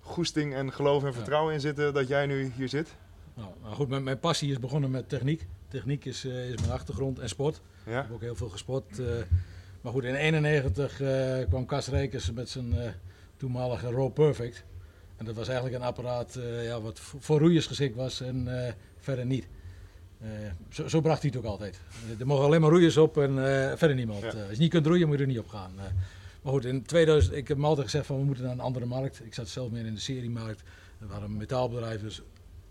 goesting 0.00 0.54
en 0.54 0.72
geloof 0.72 1.02
en 1.02 1.08
Ja. 1.08 1.14
vertrouwen 1.14 1.54
in 1.54 1.60
zitten 1.60 1.94
dat 1.94 2.08
jij 2.08 2.26
nu 2.26 2.52
hier 2.56 2.68
zit. 2.68 2.94
Nou, 3.34 3.48
nou 3.62 3.74
goed, 3.74 3.88
mijn, 3.88 4.02
mijn 4.02 4.20
passie 4.20 4.50
is 4.50 4.58
begonnen 4.58 4.90
met 4.90 5.08
techniek. 5.08 5.46
Techniek 5.68 6.04
is, 6.04 6.24
eh, 6.24 6.50
is 6.50 6.60
mijn 6.60 6.72
achtergrond 6.72 7.18
en 7.18 7.28
sport. 7.28 7.60
Ik 7.86 7.92
heb 7.92 8.12
ook 8.12 8.20
heel 8.20 8.36
veel 8.36 8.48
gesport. 8.48 9.00
Maar 9.84 9.92
goed, 9.92 10.04
in 10.04 10.14
91 10.14 11.00
eh, 11.00 11.48
kwam 11.48 11.66
Cas 11.66 11.88
Rekers 11.88 12.32
met 12.32 12.48
zijn 12.48 12.78
eh, 12.78 12.88
toenmalige 13.36 13.90
Raw 13.90 14.12
Perfect. 14.12 14.64
En 15.16 15.24
dat 15.24 15.34
was 15.34 15.46
eigenlijk 15.48 15.76
een 15.76 15.86
apparaat 15.86 16.36
eh, 16.36 16.64
ja, 16.64 16.80
wat 16.80 17.00
voor 17.00 17.38
roeiers 17.38 17.66
geschikt 17.66 17.96
was 17.96 18.20
en 18.20 18.48
verder 18.98 19.26
niet. 19.26 19.46
Zo, 20.68 20.88
zo 20.88 21.00
bracht 21.00 21.22
hij 21.22 21.30
het 21.34 21.38
ook 21.44 21.50
altijd. 21.50 21.80
Er 22.18 22.26
mogen 22.26 22.44
alleen 22.44 22.60
maar 22.60 22.70
roeiers 22.70 22.96
op 22.96 23.18
en 23.18 23.34
verder 23.78 23.94
niemand. 23.96 24.20
Ja. 24.20 24.26
Als 24.26 24.50
je 24.50 24.58
niet 24.58 24.70
kunt 24.70 24.86
roeien, 24.86 25.06
moet 25.06 25.16
je 25.16 25.22
er 25.22 25.28
niet 25.28 25.38
op 25.38 25.48
gaan. 25.48 25.72
Maar 26.42 26.52
goed, 26.52 26.64
in 26.64 26.82
2000, 26.82 27.34
ik 27.34 27.48
heb 27.48 27.56
me 27.56 27.66
altijd 27.66 27.86
gezegd 27.86 28.06
van 28.06 28.18
we 28.18 28.24
moeten 28.24 28.44
naar 28.44 28.52
een 28.52 28.60
andere 28.60 28.86
markt. 28.86 29.20
Ik 29.24 29.34
zat 29.34 29.48
zelf 29.48 29.70
meer 29.70 29.86
in 29.86 29.94
de 29.94 30.00
seriemarkt. 30.00 30.62
We 30.98 31.06
waren 31.06 31.24
een 31.24 31.36
metaalbedrijf, 31.36 32.00
dus 32.00 32.22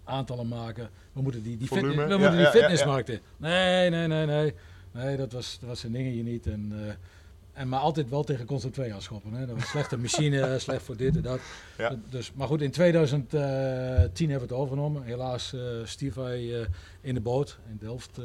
aantallen 0.04 0.47
maken. 0.47 0.89
We 1.13 1.21
moeten 1.21 1.43
die, 1.43 1.58
die, 1.58 1.67
we 1.69 1.76
ja, 1.76 2.17
moeten 2.17 2.32
die 2.32 2.39
ja. 2.39 2.52
fitnessmarkt 2.52 3.10
in. 3.10 3.19
Nee, 3.38 3.89
nee, 3.89 4.08
nee, 4.08 4.26
nee. 4.26 4.54
Nee, 4.93 5.17
dat 5.17 5.32
was, 5.32 5.58
dat 5.60 5.69
was 5.69 5.79
zijn 5.79 5.91
ding 5.91 6.08
hier 6.08 6.23
niet. 6.23 6.47
En, 6.47 6.71
eh, 6.73 6.93
en 7.53 7.69
maar 7.69 7.79
altijd 7.79 8.10
wel 8.10 8.23
tegen 8.23 8.45
Concept 8.45 8.73
2 8.73 8.93
aanschoppen. 8.93 9.34
Hè. 9.34 9.45
Dat 9.45 9.56
was 9.56 9.69
slechte 9.69 9.97
machine, 9.97 10.56
slecht 10.60 10.84
voor 10.84 10.97
dit 10.97 11.15
en 11.15 11.21
dat. 11.21 11.39
Ja. 11.77 11.97
Dus, 12.10 12.34
maar 12.34 12.47
goed, 12.47 12.62
in 12.62 12.71
2010 12.71 13.39
hebben 14.29 14.47
we 14.47 14.53
het 14.53 14.63
overgenomen. 14.63 15.03
Helaas 15.03 15.53
eh 15.53 15.62
stierf 15.84 16.15
hij 16.15 16.62
eh, 16.62 16.67
in 17.01 17.13
de 17.13 17.21
boot 17.21 17.58
in 17.69 17.77
Delft. 17.79 18.17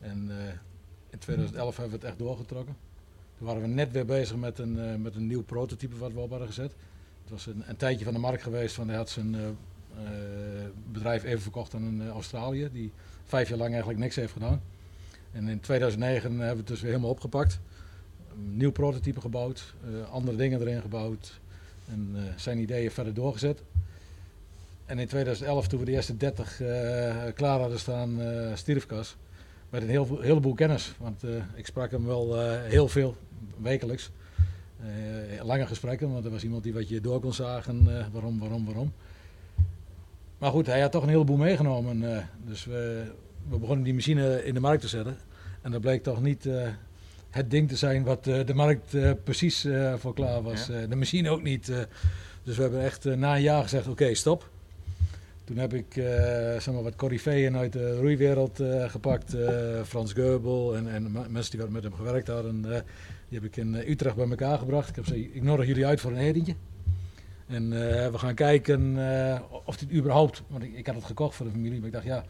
en 0.00 0.30
in 1.10 1.18
2011 1.18 1.76
hebben 1.76 1.94
we 1.94 2.00
het 2.00 2.10
echt 2.10 2.18
doorgetrokken. 2.18 2.76
Toen 3.38 3.46
waren 3.46 3.62
we 3.62 3.68
net 3.68 3.92
weer 3.92 4.06
bezig 4.06 4.36
met 4.36 4.58
een, 4.58 5.02
met 5.02 5.14
een 5.14 5.26
nieuw 5.26 5.42
prototype 5.42 5.96
wat 5.96 6.12
we 6.12 6.20
op 6.20 6.30
hadden 6.30 6.48
gezet. 6.48 6.72
Het 7.22 7.30
was 7.30 7.46
een, 7.46 7.62
een 7.66 7.76
tijdje 7.76 8.04
van 8.04 8.14
de 8.14 8.20
markt 8.20 8.42
geweest, 8.42 8.76
want 8.76 8.88
hij 8.88 8.98
had 8.98 9.10
zijn 9.10 9.36
bedrijf 10.92 11.24
even 11.24 11.42
verkocht 11.42 11.74
aan 11.74 11.82
een 11.82 12.08
Australië, 12.08 12.68
die 12.72 12.92
vijf 13.24 13.48
jaar 13.48 13.58
lang 13.58 13.70
eigenlijk 13.70 14.00
niks 14.00 14.16
heeft 14.16 14.32
gedaan. 14.32 14.60
En 15.32 15.48
in 15.48 15.60
2009 15.60 16.30
hebben 16.30 16.48
we 16.50 16.56
het 16.56 16.66
dus 16.66 16.80
weer 16.80 16.90
helemaal 16.90 17.10
opgepakt. 17.10 17.60
Een 18.34 18.56
nieuw 18.56 18.72
prototype 18.72 19.20
gebouwd, 19.20 19.74
eh, 19.84 20.10
andere 20.10 20.36
dingen 20.36 20.60
erin 20.60 20.80
gebouwd 20.80 21.40
en 21.88 22.10
eh, 22.14 22.22
zijn 22.36 22.58
ideeën 22.58 22.90
verder 22.90 23.14
doorgezet. 23.14 23.62
En 24.86 24.98
in 24.98 25.06
2011, 25.06 25.68
toen 25.68 25.78
we 25.78 25.84
de 25.84 25.92
eerste 25.92 26.16
30 26.16 26.60
eh, 26.60 26.66
klaar 27.34 27.60
hadden 27.60 27.78
staan, 27.78 28.20
stierfkas, 28.54 29.16
met 29.70 29.82
een 29.82 29.88
heel, 29.88 30.20
heleboel 30.20 30.54
kennis. 30.54 30.94
Want 30.98 31.22
ik 31.54 31.66
sprak 31.66 31.90
hem 31.90 32.06
wel 32.06 32.40
heel 32.68 32.88
veel, 32.88 33.16
wekelijks. 33.56 34.10
Eh, 34.82 35.44
lange 35.44 35.66
gesprekken, 35.66 36.12
want 36.12 36.24
er 36.24 36.30
was 36.30 36.42
iemand 36.42 36.62
die 36.62 36.72
wat 36.72 36.88
je 36.88 37.00
door 37.00 37.20
kon 37.20 37.32
zagen. 37.32 37.98
eh, 37.98 38.06
waarom, 38.12 38.38
waarom, 38.38 38.64
waarom. 38.64 38.92
Maar 40.38 40.50
goed, 40.50 40.66
hij 40.66 40.80
had 40.80 40.92
toch 40.92 41.02
een 41.02 41.08
heleboel 41.08 41.36
meegenomen. 41.36 42.26
dus 42.44 42.64
we, 42.64 43.04
we 43.48 43.58
begonnen 43.58 43.84
die 43.84 43.94
machine 43.94 44.44
in 44.44 44.54
de 44.54 44.60
markt 44.60 44.80
te 44.80 44.88
zetten. 44.88 45.16
En 45.62 45.70
dat 45.70 45.80
bleek 45.80 46.02
toch 46.02 46.22
niet 46.22 46.46
eh, 46.46 46.68
het 47.30 47.50
ding 47.50 47.68
te 47.68 47.76
zijn 47.76 48.02
wat 48.02 48.26
eh, 48.26 48.46
de 48.46 48.54
markt 48.54 48.94
eh, 48.94 49.10
precies 49.24 49.66
voor 49.96 50.14
klaar 50.14 50.42
was. 50.42 50.66
Ja. 50.66 50.86
De 50.86 50.96
machine 50.96 51.30
ook 51.30 51.42
niet. 51.42 51.72
dus 52.42 52.56
we 52.56 52.62
hebben 52.62 52.82
echt 52.82 53.04
na 53.04 53.34
een 53.34 53.42
jaar 53.42 53.62
gezegd, 53.62 53.88
oké, 53.88 54.14
stop. 54.14 54.50
Toen 55.44 55.56
heb 55.56 55.74
ik 55.74 55.86
zeg 56.58 56.70
maar 56.70 56.82
wat 56.82 56.96
coryfeeën 56.96 57.56
uit 57.56 57.72
de 57.72 57.96
roeiwereld 57.96 58.60
gepakt. 58.86 59.36
Frans 59.84 60.12
Geubel 60.12 60.76
en, 60.76 60.88
en 60.88 61.12
mensen 61.30 61.58
die 61.58 61.68
met 61.68 61.82
hem 61.82 61.94
gewerkt 61.94 62.28
hadden. 62.28 62.62
die 62.62 63.40
heb 63.40 63.44
ik 63.44 63.56
in 63.56 63.74
Utrecht 63.74 64.16
bij 64.16 64.28
elkaar 64.28 64.58
gebracht. 64.58 64.88
Ik 64.88 64.94
heb 64.94 65.04
gezegd, 65.04 65.34
ik 65.34 65.42
nodig 65.42 65.66
jullie 65.66 65.86
uit 65.86 66.00
voor 66.00 66.10
een 66.10 66.16
etentje. 66.16 66.54
En 67.46 67.70
we 68.12 68.18
gaan 68.18 68.34
kijken 68.34 68.98
of 69.64 69.76
dit 69.76 69.92
überhaupt... 69.92 70.42
Want 70.46 70.62
ik, 70.62 70.74
ik 70.74 70.86
had 70.86 70.94
het 70.94 71.04
gekocht 71.04 71.34
voor 71.34 71.46
de 71.46 71.52
familie. 71.52 71.78
Maar 71.78 71.86
ik 71.86 71.92
dacht, 71.92 72.06
ja, 72.06 72.24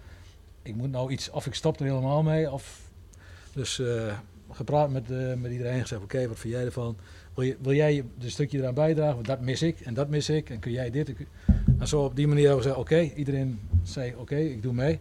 ik 0.63 0.75
moet 0.75 0.91
nou 0.91 1.13
iets... 1.13 1.31
Of 1.31 1.47
ik 1.47 1.55
stop 1.55 1.81
er 1.81 1.87
helemaal 1.87 2.23
mee. 2.23 2.51
Of, 2.51 2.91
dus 3.53 3.79
eh, 3.79 4.19
gepraat 4.51 4.91
met, 4.91 5.11
eh, 5.11 5.35
met 5.35 5.53
iedereen. 5.53 5.81
Gezegd, 5.81 6.03
oké, 6.03 6.29
wat 6.29 6.39
vind 6.39 6.55
jij 6.55 6.65
ervan? 6.65 6.97
Wil, 7.35 7.45
je, 7.45 7.57
wil 7.61 7.75
jij 7.75 8.05
een 8.19 8.31
stukje 8.31 8.59
eraan 8.59 8.75
bijdragen? 8.75 9.15
Want 9.15 9.27
dat 9.27 9.41
mis 9.41 9.63
ik 9.63 9.81
en 9.81 9.95
dat 9.95 10.09
mis 10.09 10.29
ik. 10.29 10.51
En 10.51 10.59
kun 10.59 10.73
jij 10.73 10.91
dit? 10.91 11.13
En 11.79 11.89
zo 11.89 12.05
op 12.05 12.17
die 12.17 12.27
manier 12.27 12.47
hebben 12.47 12.63
we 12.63 12.69
gezegd, 12.69 12.85
oké. 12.85 13.15
iedereen 13.15 13.61
zei, 13.83 14.15
oké, 14.17 14.37
ik 14.37 14.63
doe 14.63 14.73
mee. 14.73 15.01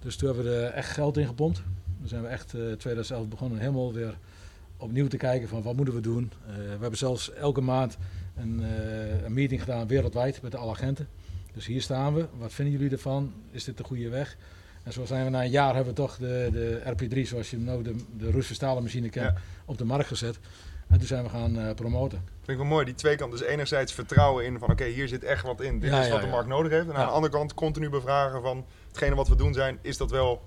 Dus 0.00 0.16
toen 0.16 0.28
hebben 0.28 0.52
we 0.52 0.58
er 0.58 0.72
echt 0.72 0.90
geld 0.90 1.16
in 1.16 1.26
gepompt. 1.26 1.62
Dan 1.98 2.08
zijn 2.08 2.22
we 2.22 2.28
echt 2.28 2.54
eh 2.54 2.60
2011 2.60 3.28
begonnen 3.28 3.58
helemaal 3.58 3.92
weer 3.92 4.18
opnieuw 4.76 5.08
te 5.08 5.16
kijken 5.16 5.48
van 5.48 5.62
wat 5.62 5.76
moeten 5.76 5.94
we 5.94 6.00
doen. 6.00 6.32
We 6.46 6.76
hebben 6.80 6.98
zelfs 6.98 7.32
elke 7.32 7.60
maand 7.60 7.96
een, 8.36 8.62
een 9.24 9.32
meeting 9.32 9.60
gedaan 9.60 9.86
wereldwijd 9.86 10.42
met 10.42 10.54
alle 10.54 10.70
agenten. 10.70 11.08
Dus 11.52 11.66
hier 11.66 11.82
staan 11.82 12.14
we. 12.14 12.26
Wat 12.38 12.52
vinden 12.52 12.74
jullie 12.74 12.90
ervan? 12.90 13.32
Is 13.50 13.64
dit 13.64 13.76
de 13.76 13.84
goede 13.84 14.08
weg? 14.08 14.36
En 14.90 14.96
zo 14.96 15.04
zijn 15.04 15.24
we 15.24 15.30
na 15.30 15.42
een 15.42 15.50
jaar 15.50 15.74
hebben 15.74 15.94
we 15.94 16.00
toch 16.00 16.16
de, 16.16 16.48
de 16.52 16.80
RP3, 16.94 17.28
zoals 17.28 17.50
je 17.50 17.56
hem 17.56 17.64
nou 17.64 17.82
de, 17.82 17.94
de 18.16 18.30
Roes 18.30 18.46
Verstalen 18.46 18.82
machine 18.82 19.08
kent, 19.08 19.26
Ja. 19.36 19.42
op 19.64 19.78
de 19.78 19.84
markt 19.84 20.06
gezet. 20.08 20.38
En 20.88 20.98
toen 20.98 21.06
zijn 21.06 21.22
we 21.24 21.28
gaan 21.28 21.58
eh, 21.58 21.74
promoten. 21.74 22.18
Vind 22.18 22.48
ik 22.48 22.56
wel 22.56 22.64
mooi, 22.66 22.84
die 22.84 22.94
twee 22.94 23.16
kanten. 23.16 23.38
Dus 23.38 23.46
enerzijds 23.48 23.92
vertrouwen 23.92 24.44
in 24.44 24.58
van 24.58 24.70
oké, 24.70 24.84
hier 24.84 25.08
zit 25.08 25.24
echt 25.24 25.42
wat 25.42 25.60
in. 25.60 25.78
Dit 25.80 25.90
Ja, 25.90 26.00
is 26.00 26.06
ja, 26.06 26.12
wat 26.12 26.20
de 26.20 26.26
markt 26.26 26.48
nodig 26.48 26.72
heeft. 26.72 26.88
En 26.88 26.94
aan 26.94 27.06
de 27.06 27.12
andere 27.12 27.32
kant 27.32 27.54
continu 27.54 27.88
bevragen 27.90 28.42
van 28.42 28.64
hetgene 28.88 29.14
wat 29.14 29.28
we 29.28 29.36
doen 29.36 29.54
zijn, 29.54 29.78
is 29.80 29.96
dat 29.96 30.10
wel 30.10 30.42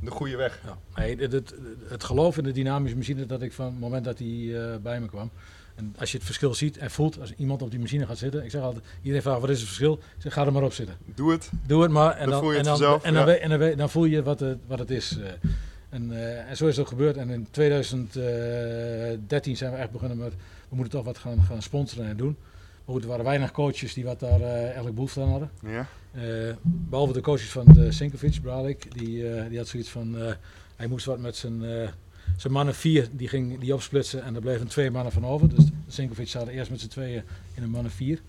de 0.00 0.10
goede 0.10 0.36
weg? 0.36 0.60
Ja. 0.64 0.78
Nee, 1.02 1.16
het, 1.16 1.32
het, 1.32 1.54
het 1.88 2.04
geloof 2.04 2.36
in 2.38 2.44
de 2.44 2.52
dynamische 2.52 2.96
machine 2.96 3.26
dat 3.26 3.42
ik 3.42 3.52
van 3.52 3.66
het 3.66 3.80
moment 3.80 4.04
dat 4.04 4.18
hij 4.18 4.28
eh, 4.72 4.76
bij 4.76 5.00
me 5.00 5.06
kwam. 5.08 5.30
En 5.78 5.94
als 5.98 6.10
je 6.10 6.16
het 6.16 6.26
verschil 6.26 6.54
ziet 6.54 6.78
en 6.78 6.90
voelt, 6.90 7.20
als 7.20 7.32
iemand 7.36 7.62
op 7.62 7.70
die 7.70 7.80
machine 7.80 8.06
gaat 8.06 8.18
zitten. 8.18 8.44
Ik 8.44 8.50
zeg 8.50 8.62
altijd, 8.62 8.84
iedereen 8.98 9.22
vraagt 9.22 9.40
wat 9.40 9.50
is 9.50 9.58
het 9.58 9.66
verschil? 9.66 9.92
Ik 9.94 10.00
zeg, 10.22 10.32
ga 10.32 10.46
er 10.46 10.52
maar 10.52 10.62
op 10.62 10.72
zitten. 10.72 10.96
Doe 11.14 11.32
het. 11.32 11.50
Doe 11.66 11.82
het 11.82 11.90
maar. 11.90 12.16
En 12.16 12.30
Dan 12.30 12.40
voel 12.40 12.50
je 12.52 12.58
en 12.58 12.64
het 12.64 12.74
dan, 13.78 13.90
voel 13.90 14.04
je 14.04 14.22
wat 14.22 14.40
het, 14.40 14.58
wat 14.66 14.78
het 14.78 14.90
is. 14.90 15.18
eh. 15.18 15.24
En, 15.88 16.12
eh, 16.12 16.50
en 16.50 16.56
zo 16.56 16.66
is 16.66 16.76
het 16.76 16.84
ook 16.84 16.90
gebeurd. 16.90 17.16
En 17.16 17.30
in 17.30 17.46
2013 17.50 19.56
zijn 19.56 19.70
we 19.72 19.76
echt 19.76 19.90
begonnen 19.90 20.18
met, 20.18 20.32
we 20.68 20.76
moeten 20.76 20.94
toch 20.94 21.04
wat 21.04 21.18
gaan, 21.18 21.42
gaan 21.42 21.62
sponsoren 21.62 22.08
en 22.08 22.16
doen. 22.16 22.36
Maar 22.84 22.94
goed, 22.94 23.02
er 23.02 23.08
waren 23.08 23.24
weinig 23.24 23.50
coaches 23.52 23.94
die 23.94 24.04
wat 24.04 24.20
daar 24.20 24.40
eh, 24.40 24.62
eigenlijk 24.62 24.94
behoefte 24.94 25.20
aan 25.20 25.28
hadden. 25.30 25.50
Ja. 25.66 25.86
Eh, 26.12 26.54
behalve 26.62 27.12
de 27.12 27.20
coaches 27.20 27.50
van 27.50 27.64
de 27.72 27.92
Sinkovic, 27.92 28.38
Bralik, 28.42 28.96
die, 28.98 29.48
die 29.48 29.58
had 29.58 29.68
zoiets 29.68 29.90
van, 29.90 30.16
hij 30.76 30.86
moest 30.86 31.06
wat 31.06 31.18
met 31.18 31.36
zijn, 31.36 31.62
zijn 32.36 32.52
mannen 32.52 32.74
vier, 32.74 33.08
die 33.12 33.28
ging 33.28 33.58
die 33.60 33.74
opsplitsen 33.74 34.22
en 34.22 34.34
er 34.34 34.40
bleven 34.40 34.66
twee 34.66 34.90
mannen 34.90 35.12
van 35.12 35.26
over. 35.26 35.48
Dus 35.48 35.64
de 35.64 35.72
Sinkovic 35.86 36.28
zaten 36.28 36.52
eerst 36.52 36.70
met 36.70 36.80
z'n 36.80 36.88
tweeën 36.88 37.22
in 37.54 37.62
een 37.62 37.70
mannen 37.70 37.92
vier. 37.92 38.20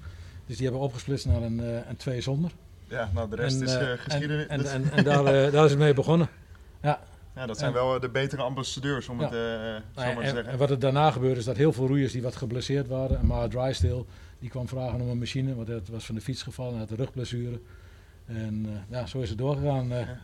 Dus 0.45 0.55
die 0.57 0.65
hebben 0.65 0.83
opgesplitst 0.85 1.25
naar 1.25 1.41
een, 1.41 1.59
eh, 1.59 1.89
een 1.89 1.95
twee 1.97 2.21
zonder. 2.21 2.51
ja, 2.88 3.09
nou 3.13 3.29
de 3.29 3.35
rest 3.35 3.55
En, 3.62 3.63
is 3.67 3.75
eh, 3.75 3.88
geschiedenis. 3.97 4.47
En, 4.47 4.65
en, 4.65 4.71
en, 4.83 4.91
en 4.91 5.03
daar, 5.03 5.23
daar 5.51 5.63
is 5.65 5.69
het 5.71 5.79
mee 5.79 5.93
begonnen. 5.93 6.29
ja, 6.81 6.99
dat 7.45 7.57
zijn 7.57 7.69
en- 7.69 7.75
wel 7.75 7.99
de 7.99 8.09
betere 8.09 8.41
ambassadeurs, 8.41 9.07
om 9.07 9.19
Ja. 9.21 9.29
het 9.29 9.33
zo 9.33 10.01
maar 10.03 10.15
te 10.15 10.21
en, 10.21 10.25
zeggen. 10.29 10.45
en 10.51 10.57
wat 10.57 10.69
er 10.69 10.79
daarna 10.79 11.12
gebeurde 11.12 11.39
is 11.39 11.45
dat 11.45 11.57
heel 11.57 11.73
veel 11.73 11.88
roeiers 11.88 12.12
die 12.12 12.21
wat 12.21 12.35
geblesseerd 12.35 12.88
waren. 12.88 13.19
En 13.19 13.25
maar 13.25 13.49
Drysdale, 13.49 14.05
die 14.39 14.49
kwam 14.49 14.67
vragen 14.67 15.01
om 15.01 15.09
een 15.09 15.17
machine, 15.19 15.55
want 15.55 15.67
hij 15.67 15.81
was 15.91 16.05
van 16.05 16.15
de 16.15 16.21
fiets 16.21 16.43
gevallen 16.43 16.73
en 16.73 16.79
had 16.79 16.89
een 16.89 16.97
rugblessure. 16.97 17.59
En 18.25 18.67
ja, 18.89 19.05
zo 19.05 19.19
is 19.19 19.29
het 19.29 19.38
doorgegaan. 19.38 19.88
Ja. 19.88 20.17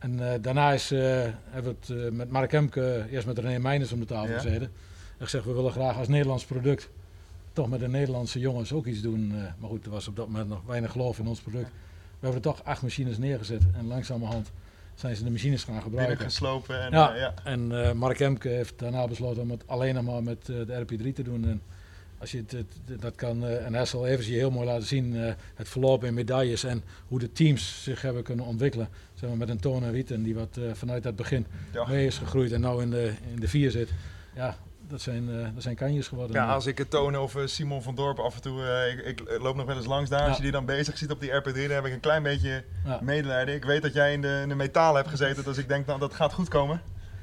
En 0.00 0.32
eh, 0.32 0.42
daarna 0.42 0.72
is, 0.72 0.90
eh, 0.90 1.00
hebben 1.50 1.76
we 1.80 1.94
het 1.94 2.04
eh, 2.04 2.12
met 2.12 2.30
Mark 2.30 2.52
Hemke, 2.52 3.06
eerst 3.10 3.26
met 3.26 3.38
René 3.38 3.58
Meijners 3.58 3.92
om 3.92 4.00
de 4.00 4.06
tafel 4.06 4.32
Ja. 4.34 4.40
gezeten. 4.40 4.72
En 5.18 5.24
gezegd, 5.24 5.44
we 5.44 5.52
willen 5.52 5.72
graag 5.72 5.96
als 5.96 6.08
Nederlands 6.08 6.44
product 6.44 6.88
toch 7.52 7.68
met 7.68 7.80
de 7.80 7.88
Nederlandse 7.88 8.38
jongens 8.38 8.72
ook 8.72 8.86
iets 8.86 9.00
doen. 9.00 9.28
maar 9.58 9.68
goed, 9.70 9.84
er 9.84 9.90
was 9.90 10.08
op 10.08 10.16
dat 10.16 10.26
moment 10.26 10.48
nog 10.48 10.62
weinig 10.66 10.90
geloof 10.90 11.18
in 11.18 11.26
ons 11.26 11.40
product. 11.40 11.68
We 11.68 12.26
hebben 12.26 12.42
er 12.42 12.56
toch 12.56 12.64
acht 12.64 12.82
machines 12.82 13.18
neergezet 13.18 13.62
en 13.78 13.86
langzamerhand 13.86 14.50
zijn 14.94 15.16
ze 15.16 15.24
de 15.24 15.30
machines 15.30 15.64
gaan 15.64 15.82
gebruiken. 15.82 16.16
Binnengeslopen 16.16 16.80
en 16.82 16.90
Ja. 16.90 17.14
ja. 17.14 17.34
En 17.44 17.96
Mark 17.96 18.18
Hemke 18.18 18.48
heeft 18.48 18.78
daarna 18.78 19.06
besloten 19.08 19.42
om 19.42 19.50
het 19.50 19.62
alleen 19.66 19.94
nog 19.94 20.04
maar 20.04 20.22
met 20.22 20.46
de 20.46 20.84
RP3 20.86 21.12
te 21.12 21.22
doen. 21.22 21.44
En 21.44 21.62
als 22.20 22.30
je 22.30 22.38
het, 22.38 22.50
het- 22.52 23.00
dat 23.00 23.14
kan, 23.14 23.44
eh, 23.46 23.66
en 23.66 23.74
hij 23.74 23.84
zal 23.84 24.06
even 24.06 24.24
je 24.32 24.36
heel 24.38 24.50
mooi 24.50 24.66
laten 24.66 24.86
zien, 24.86 25.16
eh, 25.16 25.32
het 25.54 25.68
verloop 25.68 26.04
in 26.04 26.14
medailles 26.14 26.64
en 26.64 26.82
hoe 27.08 27.18
de 27.18 27.32
teams 27.32 27.82
zich 27.82 28.02
hebben 28.02 28.22
kunnen 28.22 28.44
ontwikkelen. 28.44 28.88
Zeg 29.14 29.28
maar 29.28 29.38
met 29.38 29.48
een 29.48 29.60
Toon 29.60 29.84
en 29.84 29.92
Wieten 29.92 30.22
die 30.22 30.34
wat 30.34 30.56
eh, 30.56 30.64
vanuit 30.72 31.04
het 31.04 31.16
begin 31.16 31.46
Ja. 31.72 31.86
mee 31.88 32.06
is 32.06 32.18
gegroeid 32.18 32.52
en 32.52 32.60
nou 32.60 32.82
in 32.82 32.90
de, 32.90 33.12
in 33.34 33.40
de 33.40 33.48
vier 33.48 33.70
zit. 33.70 33.88
Ja, 34.34 34.56
dat 34.88 35.00
zijn, 35.00 35.26
dat 35.54 35.62
zijn 35.62 35.74
kanjes 35.76 36.08
geworden. 36.08 36.36
Ja, 36.36 36.52
als 36.54 36.66
ik 36.66 36.78
het 36.78 36.90
toon 36.90 37.18
of 37.18 37.36
eh, 37.36 37.46
Simon 37.46 37.82
van 37.82 37.94
Dorp 37.94 38.18
af 38.18 38.34
en 38.34 38.40
toe, 38.40 38.62
ik, 38.96 39.06
ik 39.20 39.38
loop 39.42 39.56
nog 39.56 39.66
wel 39.66 39.76
eens 39.76 39.86
langs 39.86 40.10
daar, 40.10 40.28
als 40.28 40.36
je 40.36 40.42
die 40.42 40.52
dan 40.52 40.64
bezig 40.64 40.98
ziet 40.98 41.10
op 41.10 41.20
die 41.20 41.30
RP3, 41.30 41.52
dan 41.52 41.70
heb 41.70 41.84
ik 41.86 41.92
een 41.92 42.00
klein 42.00 42.22
beetje 42.22 42.64
Ja. 42.84 42.98
medelijden. 43.02 43.54
Ik 43.54 43.64
weet 43.64 43.82
dat 43.82 43.92
jij 43.92 44.12
in 44.12 44.20
de, 44.20 44.38
in 44.42 44.48
de 44.48 44.54
metaal 44.54 44.94
hebt 44.94 45.08
gezeten, 45.08 45.44
dus 45.44 45.58
ik 45.58 45.68
denk 45.68 45.86
nou 45.86 45.98
dat 46.00 46.14
gaat 46.14 46.32
goed 46.32 46.48
komen. 46.48 46.80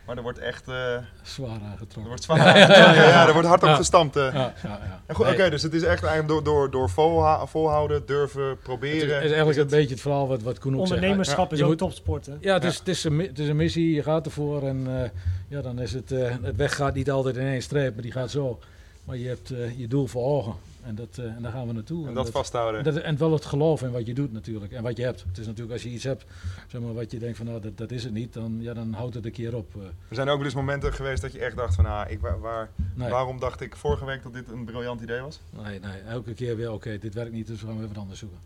Maar 0.08 0.18
er 0.18 0.22
wordt 0.22 0.40
echt, 0.40 0.68
eh, 0.68 0.94
er 0.94 1.10
Zwaar 1.22 1.50
aangetrokken. 1.50 2.04
wordt 2.08 2.24
zwaar 2.24 2.40
aangetrokken. 2.40 2.96
ja, 3.08 3.28
er 3.28 3.34
wordt 3.34 3.48
hard 3.48 3.62
op 3.64 3.70
Ja. 3.70 3.76
gestampt. 3.76 4.16
Ja, 4.16 4.32
ja, 4.34 4.54
ja. 4.64 5.02
En 5.06 5.16
goed, 5.16 5.28
Oké, 5.28 5.50
dus 5.50 5.62
het 5.62 5.74
is 5.74 5.82
echt 5.84 6.04
eigenlijk 6.04 6.28
door, 6.28 6.44
door, 6.44 6.72
door 6.72 6.90
volha- 6.90 7.46
volhouden, 7.46 8.06
durven, 8.06 8.44
het 8.44 8.58
is, 8.58 8.64
proberen. 8.64 9.16
het 9.16 9.24
is 9.24 9.30
eigenlijk 9.32 9.58
een 9.60 9.68
beetje 9.78 9.90
het 9.94 10.02
verhaal 10.02 10.28
wat, 10.28 10.42
wat 10.42 10.60
Koen 10.60 10.74
ook 10.74 10.80
zegt. 10.80 10.92
Ondernemerschap 10.94 11.50
Ja, 11.52 11.56
is 11.56 11.62
ook 11.62 11.68
moet- 11.70 11.78
topsport. 11.78 12.26
Hè? 12.26 12.34
Ja, 12.40 12.54
het 12.54 12.64
is, 12.64 12.74
Ja. 12.74 12.80
Het, 12.80 12.88
is 12.88 13.04
een, 13.04 13.20
het 13.20 13.40
is 13.40 13.48
een 13.48 13.56
missie, 13.56 13.94
je 13.94 14.04
gaat 14.04 14.26
ervoor 14.26 14.64
en 14.68 15.02
eh, 15.04 15.10
ja, 15.48 15.62
dan 15.62 15.80
is 15.80 15.94
het, 15.94 16.12
eh, 16.12 16.32
het 16.42 16.56
weg 16.56 16.76
gaat 16.76 16.94
niet 16.94 17.12
altijd 17.12 17.36
in 17.38 17.48
één 17.48 17.62
streep, 17.62 17.94
maar 17.94 18.04
die 18.04 18.12
gaat 18.12 18.32
zo. 18.32 18.60
Maar 19.04 19.18
je 19.18 19.28
hebt 19.28 19.52
eh, 19.52 19.80
je 19.80 19.88
doel 19.88 20.08
voor 20.08 20.24
ogen 20.24 20.54
en, 20.88 20.96
dat, 20.96 21.18
eh, 21.18 21.26
en 21.26 21.42
daar 21.42 21.52
gaan 21.52 21.68
we 21.68 21.74
naartoe. 21.74 22.08
en 22.08 22.14
dat 22.14 22.30
vasthouden. 22.30 22.84
dat, 22.84 22.96
en 22.96 23.18
wel 23.18 23.32
het 23.34 23.46
geloof 23.46 23.82
in 23.82 23.92
wat 23.92 24.06
je 24.08 24.14
doet 24.14 24.32
natuurlijk 24.34 24.72
en 24.72 24.84
wat 24.84 24.98
je 24.98 25.04
hebt. 25.04 25.24
Het 25.28 25.38
is 25.38 25.46
natuurlijk 25.46 25.74
als 25.74 25.84
je 25.84 25.90
iets 25.90 26.04
hebt 26.04 26.26
zeg 26.68 26.82
maar, 26.82 26.94
wat 26.94 27.12
je 27.12 27.20
denkt 27.20 27.38
van 27.38 27.46
nou 27.46 27.62
dat, 27.62 27.78
dat 27.78 27.92
is 27.92 28.04
het 28.04 28.14
niet, 28.14 28.34
dan, 28.34 28.58
ja, 28.62 28.74
dan 28.74 28.94
houdt 28.94 29.14
het 29.16 29.26
een 29.26 29.32
keer 29.32 29.56
op. 29.56 29.76
eh. 29.76 29.82
Er 29.82 30.16
zijn 30.16 30.30
ook 30.30 30.36
wel 30.38 30.46
eens 30.46 30.56
momenten 30.56 30.94
geweest 30.94 31.22
dat 31.22 31.32
je 31.32 31.40
echt 31.40 31.56
dacht 31.56 31.76
van, 31.76 31.86
ah, 31.86 32.12
ik, 32.12 32.20
waar, 32.20 32.40
waar- 32.40 32.70
nee, 32.94 33.10
waarom 33.10 33.40
dacht 33.40 33.62
ik 33.62 33.76
vorige 33.76 34.06
week 34.06 34.24
dat 34.24 34.34
dit 34.34 34.52
een 34.52 34.66
briljant 34.66 35.02
idee 35.02 35.22
was? 35.22 35.40
nee, 35.50 35.80
nee, 35.80 36.00
elke 36.08 36.34
keer 36.34 36.56
weer 36.56 36.72
oké, 36.72 36.98
dit 36.98 37.14
werkt 37.14 37.32
niet, 37.34 37.48
dus 37.48 37.62
we 37.62 37.68
gaan 37.68 37.78
weer 37.80 37.88
wat 37.88 37.98
anders 37.98 38.20
zoeken. 38.20 38.38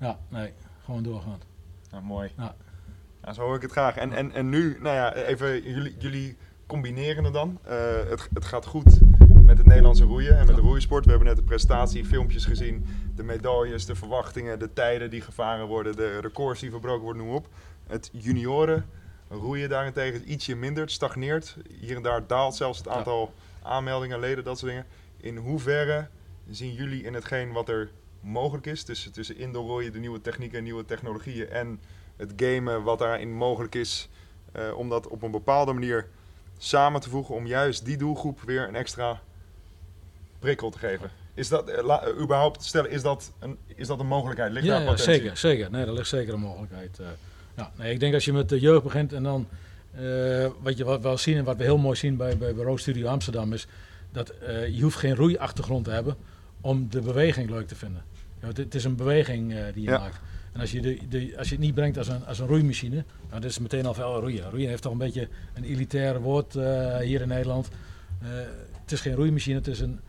Ja, 0.00 0.18
nee, 0.28 0.52
gewoon 0.84 1.02
doorgaan. 1.02 1.40
Nou, 1.90 2.02
mooi. 2.04 2.30
Ja. 2.36 2.54
Ja, 3.24 3.32
zo 3.32 3.42
hoor 3.42 3.56
ik 3.56 3.62
het 3.62 3.70
graag. 3.70 3.96
En, 3.96 4.12
en, 4.12 4.32
en 4.32 4.48
nu, 4.48 4.76
nou 4.80 4.94
ja, 4.94 5.14
even, 5.14 5.62
jullie, 5.62 5.94
jullie 5.98 6.36
combineren 6.66 7.24
het 7.24 7.32
dan. 7.32 7.58
Eh, 7.62 7.76
het, 8.08 8.28
het 8.34 8.44
gaat 8.44 8.66
goed 8.66 8.98
met 9.50 9.58
het 9.58 9.68
Nederlandse 9.68 10.04
roeien 10.04 10.38
en 10.38 10.46
met 10.46 10.54
de 10.54 10.60
roeisport. 10.60 11.04
We 11.04 11.10
hebben 11.10 11.28
net 11.28 11.36
de 11.36 11.42
prestatiefilmpjes 11.42 12.44
gezien. 12.44 12.86
De 13.14 13.22
medailles, 13.22 13.86
de 13.86 13.94
verwachtingen, 13.94 14.58
de 14.58 14.72
tijden 14.72 15.10
die 15.10 15.20
gevaren 15.20 15.66
worden, 15.66 15.96
de 15.96 16.20
records 16.20 16.60
die 16.60 16.70
verbroken 16.70 17.02
worden, 17.02 17.24
noem 17.24 17.34
op. 17.34 17.48
Het 17.86 18.10
junioren 18.12 18.86
roeien 19.28 19.68
daarentegen 19.68 20.20
is 20.20 20.26
ietsje 20.26 20.54
minder, 20.54 20.82
het 20.82 20.92
stagneert. 20.92 21.56
Hier 21.80 21.96
en 21.96 22.02
daar 22.02 22.26
daalt 22.26 22.54
zelfs 22.54 22.78
het 22.78 22.86
Ja. 22.86 22.92
aantal 22.92 23.32
aanmeldingen, 23.62 24.20
leden, 24.20 24.44
dat 24.44 24.58
soort 24.58 24.70
dingen. 24.70 24.86
In 25.16 25.36
hoeverre 25.36 26.08
zien 26.50 26.72
jullie 26.72 27.02
in 27.02 27.14
hetgeen 27.14 27.52
wat 27.52 27.68
er 27.68 27.90
mogelijk 28.20 28.66
is, 28.66 28.82
tussen, 28.82 29.12
tussen 29.12 29.36
indoor 29.36 29.66
roeien, 29.66 29.92
de 29.92 29.98
nieuwe 29.98 30.20
technieken, 30.20 30.62
nieuwe 30.62 30.84
technologieën 30.84 31.48
en 31.48 31.80
het 32.16 32.32
gamen 32.36 32.82
wat 32.82 32.98
daarin 32.98 33.32
mogelijk 33.32 33.74
is, 33.74 34.08
eh, 34.52 34.76
om 34.76 34.88
dat 34.88 35.08
op 35.08 35.22
een 35.22 35.30
bepaalde 35.30 35.72
manier 35.72 36.08
samen 36.58 37.00
te 37.00 37.10
voegen 37.10 37.34
om 37.34 37.46
juist 37.46 37.84
die 37.84 37.96
doelgroep 37.96 38.40
weer 38.40 38.68
een 38.68 38.76
extra 38.76 39.20
prikkel 40.40 40.70
te 40.70 40.78
geven. 40.78 41.10
Is 41.34 41.48
dat 41.48 41.68
eh, 41.68 41.84
la- 41.84 42.02
eh, 42.04 42.20
überhaupt 42.22 42.64
stellen, 42.64 42.90
is 42.90 43.02
dat 43.02 43.32
een, 43.38 43.56
is 43.66 43.86
dat 43.86 44.00
een 44.00 44.06
mogelijkheid? 44.06 44.52
Ligt 44.52 44.64
Ja, 44.66 44.72
daar 44.72 44.80
ja, 44.82 44.86
potentie? 44.90 45.14
zeker, 45.14 45.36
zeker. 45.36 45.70
Nee, 45.70 45.84
daar 45.84 45.94
ligt 45.94 46.08
zeker 46.08 46.34
een 46.34 46.40
mogelijkheid. 46.40 46.98
eh. 46.98 47.06
ja, 47.56 47.70
nee, 47.76 47.92
ik 47.92 48.00
denk 48.00 48.14
als 48.14 48.24
je 48.24 48.32
met 48.32 48.48
de 48.48 48.60
jeugd 48.60 48.82
begint 48.82 49.12
en 49.12 49.22
dan, 49.22 49.48
eh, 49.94 50.46
wat 50.62 50.76
je 50.76 50.84
wat 50.84 50.96
we 50.96 51.02
wel 51.02 51.18
zien 51.18 51.36
en 51.36 51.44
wat 51.44 51.56
we 51.56 51.62
heel 51.62 51.78
mooi 51.78 51.96
zien 51.96 52.16
bij, 52.16 52.36
bij, 52.38 52.52
Road 52.52 52.80
Studio 52.80 53.08
Amsterdam 53.08 53.52
is, 53.52 53.66
dat 54.12 54.28
eh, 54.30 54.68
je 54.76 54.82
hoeft 54.82 54.96
geen 54.96 55.14
roeiachtergrond 55.14 55.84
te 55.84 55.90
hebben 55.90 56.16
om 56.60 56.86
de 56.90 57.00
beweging 57.00 57.50
leuk 57.50 57.66
te 57.68 57.74
vinden. 57.74 58.02
Ja, 58.40 58.46
het, 58.46 58.56
het 58.56 58.74
is 58.74 58.84
een 58.84 58.96
beweging 58.96 59.52
eh, 59.54 59.64
die 59.74 59.82
je 59.82 59.90
Ja. 59.90 59.98
maakt. 59.98 60.20
En 60.52 60.60
als 60.60 60.70
je, 60.72 60.80
de, 60.80 60.98
de, 61.08 61.34
als 61.38 61.48
je 61.48 61.54
het 61.54 61.64
niet 61.64 61.74
brengt 61.74 61.98
als 61.98 62.08
een, 62.08 62.26
als 62.26 62.38
een 62.38 62.46
roeimachine, 62.46 63.04
nou, 63.28 63.40
dat 63.40 63.44
is 63.50 63.58
meteen 63.58 63.86
al 63.86 63.94
veel 63.94 64.20
roeien. 64.20 64.50
Roeien 64.50 64.68
heeft 64.68 64.82
toch 64.82 64.92
een 64.92 64.98
beetje 64.98 65.28
een 65.54 65.64
elitair 65.64 66.20
woord 66.20 66.54
eh, 66.56 66.96
hier 66.96 67.20
in 67.20 67.28
Nederland. 67.28 67.68
Eh, 68.22 68.28
het 68.82 68.92
is 68.92 69.00
geen 69.00 69.14
roeimachine, 69.14 69.56
het 69.56 69.66
is 69.66 69.80
een 69.80 70.00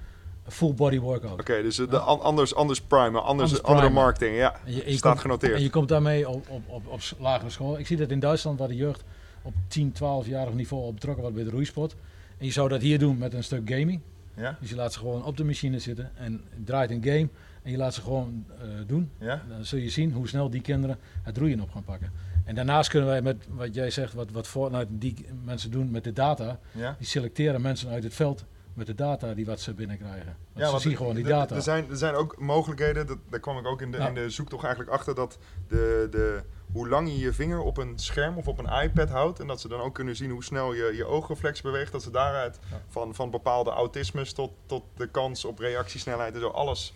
full 0.52 0.74
body 0.74 1.00
workout. 1.00 1.40
Oké, 1.40 1.62
dus 1.62 1.76
de, 1.76 2.00
an- 2.00 2.22
anders, 2.22 2.56
anders 2.56 2.82
primen, 2.82 3.24
anders, 3.24 3.50
Anders 3.52 3.64
andere 3.64 3.90
marketing, 3.90 4.36
ja. 4.38 4.56
En 4.66 4.74
je, 4.74 4.84
en 4.84 4.92
je 4.92 4.98
Staat 4.98 5.10
komt- 5.12 5.22
genoteerd. 5.22 5.54
En 5.56 5.62
je 5.62 5.70
komt 5.70 5.88
daarmee 5.90 6.30
op, 6.30 6.50
op, 6.50 6.62
op, 6.68 6.88
op 6.88 7.00
lagere 7.20 7.50
school. 7.50 7.80
Ik 7.80 7.88
zie 7.88 7.98
dat 7.98 8.10
in 8.12 8.20
Duitsland, 8.20 8.60
waar 8.60 8.68
de 8.68 8.76
jeugd 8.76 9.04
op 9.42 9.54
10, 9.68 9.94
12-jarig 9.94 10.54
niveau 10.54 10.84
op 10.86 10.94
betrokken 10.94 11.22
wordt 11.22 11.36
bij 11.38 11.46
de 11.46 11.52
roeisport. 11.52 11.96
En 12.38 12.46
je 12.46 12.52
zou 12.52 12.70
dat 12.70 12.82
hier 12.82 13.00
doen 13.00 13.18
met 13.18 13.34
een 13.34 13.44
stuk 13.44 13.70
gaming. 13.70 14.00
Ja? 14.36 14.58
Dus 14.60 14.70
je 14.70 14.76
laat 14.76 14.94
ze 14.94 15.00
gewoon 15.00 15.26
op 15.26 15.38
de 15.38 15.44
machine 15.44 15.80
zitten 15.80 16.12
en 16.16 16.42
draait 16.64 16.92
een 16.92 17.04
game. 17.04 17.28
En 17.64 17.72
je 17.72 17.78
laat 17.78 17.94
ze 17.94 18.02
gewoon 18.02 18.46
eh, 18.60 18.68
doen. 18.88 19.10
Ja? 19.18 19.44
Dan 19.50 19.66
zul 19.66 19.80
je 19.80 19.90
zien 19.90 20.12
hoe 20.14 20.28
snel 20.28 20.50
die 20.50 20.62
kinderen 20.62 20.98
het 21.24 21.38
roeien 21.38 21.60
op 21.62 21.72
gaan 21.72 21.84
pakken. 21.84 22.12
En 22.46 22.56
daarnaast 22.56 22.90
kunnen 22.90 23.10
wij 23.10 23.22
met 23.22 23.46
wat 23.50 23.74
jij 23.76 23.90
zegt, 23.90 24.14
wat, 24.14 24.32
wat 24.32 24.48
Fortnite 24.48 24.88
die 24.90 25.26
mensen 25.44 25.72
doen 25.72 25.92
met 25.92 26.04
de 26.04 26.14
data. 26.14 26.60
Ja? 26.72 26.96
Die 26.98 27.08
selecteren 27.08 27.62
mensen 27.62 27.90
uit 27.90 28.04
het 28.04 28.14
veld 28.14 28.46
met 28.73 28.88
de 28.88 28.95
data 28.95 29.34
die 29.34 29.45
wat 29.45 29.60
ze 29.60 29.73
binnenkrijgen. 29.73 30.36
Want 30.53 30.65
Ja, 30.65 30.71
ze 30.71 30.79
zien 30.79 30.97
gewoon 30.97 31.15
die 31.15 31.23
data. 31.23 31.55
Er 31.55 31.62
zijn, 31.62 31.89
er 31.89 31.97
zijn 31.97 32.13
ook 32.15 32.39
mogelijkheden, 32.39 33.07
dat, 33.07 33.17
daar 33.29 33.39
kwam 33.39 33.57
ik 33.57 33.65
ook 33.65 33.81
in 33.81 33.91
de, 33.91 33.97
in 33.97 34.13
de 34.13 34.29
zoektocht 34.29 34.63
eigenlijk 34.63 34.93
achter, 34.93 35.15
dat 35.15 35.38
de, 35.67 36.07
de, 36.12 36.41
hoe 36.71 36.88
lang 36.89 37.10
je 37.10 37.17
je 37.19 37.34
vinger 37.34 37.60
op 37.62 37.77
een 37.77 37.99
scherm 37.99 38.38
of 38.38 38.47
op 38.47 38.57
een 38.60 38.84
iPad 38.84 39.10
houdt 39.10 39.39
en 39.39 39.47
dat 39.47 39.62
ze 39.62 39.67
dan 39.67 39.79
ook 39.79 39.93
kunnen 39.93 40.15
zien 40.15 40.31
hoe 40.31 40.43
snel 40.43 40.73
je, 40.73 40.91
je 40.95 41.05
oogreflex 41.05 41.62
beweegt, 41.62 41.91
dat 41.91 42.03
ze 42.03 42.12
daaruit 42.12 42.60
Ja. 42.71 42.81
van, 42.88 43.15
van 43.15 43.29
bepaalde 43.31 43.69
autismes 43.69 44.34
tot, 44.34 44.51
tot 44.65 44.84
de 44.95 45.07
kans 45.07 45.45
op 45.45 45.60
reactiesnelheid 45.60 46.34
en 46.34 46.39
zo 46.39 46.47
alles. 46.47 46.93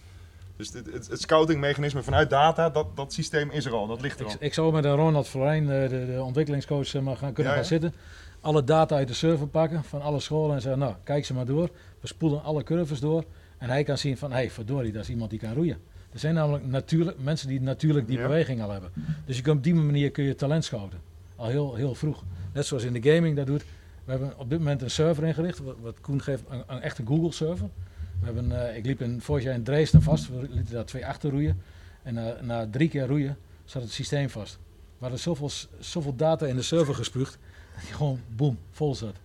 Dus 0.57 0.73
het, 0.73 0.85
het, 0.93 1.07
het 1.07 1.21
scoutingmechanisme 1.21 2.03
vanuit 2.03 2.29
data, 2.29 2.69
dat, 2.69 2.95
dat 2.95 3.13
systeem 3.13 3.49
is 3.51 3.65
er 3.65 3.73
al, 3.73 3.87
dat 3.87 4.01
ligt 4.01 4.19
er 4.19 4.25
al. 4.25 4.31
Ik, 4.31 4.39
ik 4.39 4.53
zou 4.53 4.71
met 4.71 4.85
Ronald 4.85 5.27
Florijn, 5.27 5.69
eh, 5.69 5.89
de, 5.89 6.05
de 6.05 6.21
ontwikkelingscoach, 6.23 6.85
zeg 6.85 7.01
maar, 7.01 7.17
gaan, 7.17 7.33
kunnen 7.33 7.53
Ja, 7.53 7.59
gaan 7.59 7.67
ja. 7.69 7.79
zitten. 7.79 7.93
Alle 8.45 8.63
data 8.63 8.95
uit 8.95 9.07
de 9.07 9.13
server 9.13 9.47
pakken 9.47 9.83
van 9.83 10.01
alle 10.01 10.19
scholen 10.19 10.55
en 10.55 10.61
zeggen, 10.61 10.79
nou, 10.79 10.95
kijk 11.03 11.25
ze 11.25 11.33
maar 11.33 11.45
door. 11.45 11.69
We 11.99 12.07
spoelen 12.07 12.43
alle 12.43 12.63
curves 12.63 12.99
door. 12.99 13.23
En 13.57 13.69
hij 13.69 13.83
kan 13.83 13.97
zien 13.97 14.17
van, 14.17 14.29
hé, 14.29 14.35
hey, 14.35 14.49
verdorie, 14.51 14.91
dat 14.91 15.01
is 15.03 15.09
iemand 15.09 15.29
die 15.29 15.39
kan 15.39 15.53
roeien. 15.53 15.77
Er 16.11 16.19
zijn 16.19 16.33
namelijk 16.33 16.65
natuurlijk, 16.65 17.17
mensen 17.19 17.47
die 17.47 17.61
natuurlijk 17.61 18.07
die 18.07 18.17
Ja. 18.17 18.23
beweging 18.27 18.61
al 18.61 18.71
hebben. 18.71 18.91
Dus 19.25 19.35
je 19.35 19.41
kunt 19.41 19.57
op 19.57 19.63
die 19.63 19.73
manier 19.73 20.11
kun 20.11 20.23
je 20.23 20.35
talent 20.35 20.65
scouten. 20.65 20.99
Al 21.35 21.47
heel, 21.47 21.75
heel 21.75 21.95
vroeg. 21.95 22.23
Net 22.53 22.65
zoals 22.65 22.83
in 22.83 22.93
de 22.93 23.11
gaming 23.13 23.35
dat 23.35 23.45
doet. 23.47 23.65
We 24.03 24.11
hebben 24.11 24.37
op 24.37 24.49
dit 24.49 24.59
moment 24.59 24.81
een 24.81 24.91
server 24.91 25.23
ingericht, 25.23 25.61
wat, 25.81 26.01
Koen 26.01 26.21
geeft, 26.21 26.43
een, 26.49 26.63
een 26.67 26.81
echte 26.81 27.03
Google 27.05 27.31
server. 27.31 27.69
We 28.19 28.25
hebben, 28.25 28.67
eh, 28.69 28.77
ik 28.77 28.85
liep 28.85 29.01
in, 29.01 29.21
vorig 29.21 29.43
jaar 29.43 29.53
in 29.53 29.63
Dresden 29.63 30.01
vast, 30.01 30.29
we 30.29 30.47
lieten 30.49 30.73
daar 30.73 30.85
twee 30.85 31.05
achter 31.05 31.29
roeien. 31.31 31.61
En 32.03 32.13
na, 32.13 32.37
na 32.41 32.67
drie 32.71 32.89
keer 32.89 33.07
roeien 33.07 33.37
zat 33.63 33.81
het 33.81 33.91
systeem 33.91 34.29
vast. 34.29 34.57
We 34.97 35.01
hadden 35.01 35.19
zoveel, 35.19 35.49
zoveel 35.79 36.15
data 36.15 36.45
in 36.45 36.55
de 36.55 36.61
server 36.61 36.95
gespuugd, 36.95 37.37
gewoon 37.97 38.19
boem, 38.35 38.57
vol 38.71 38.95
zat. 38.95 39.15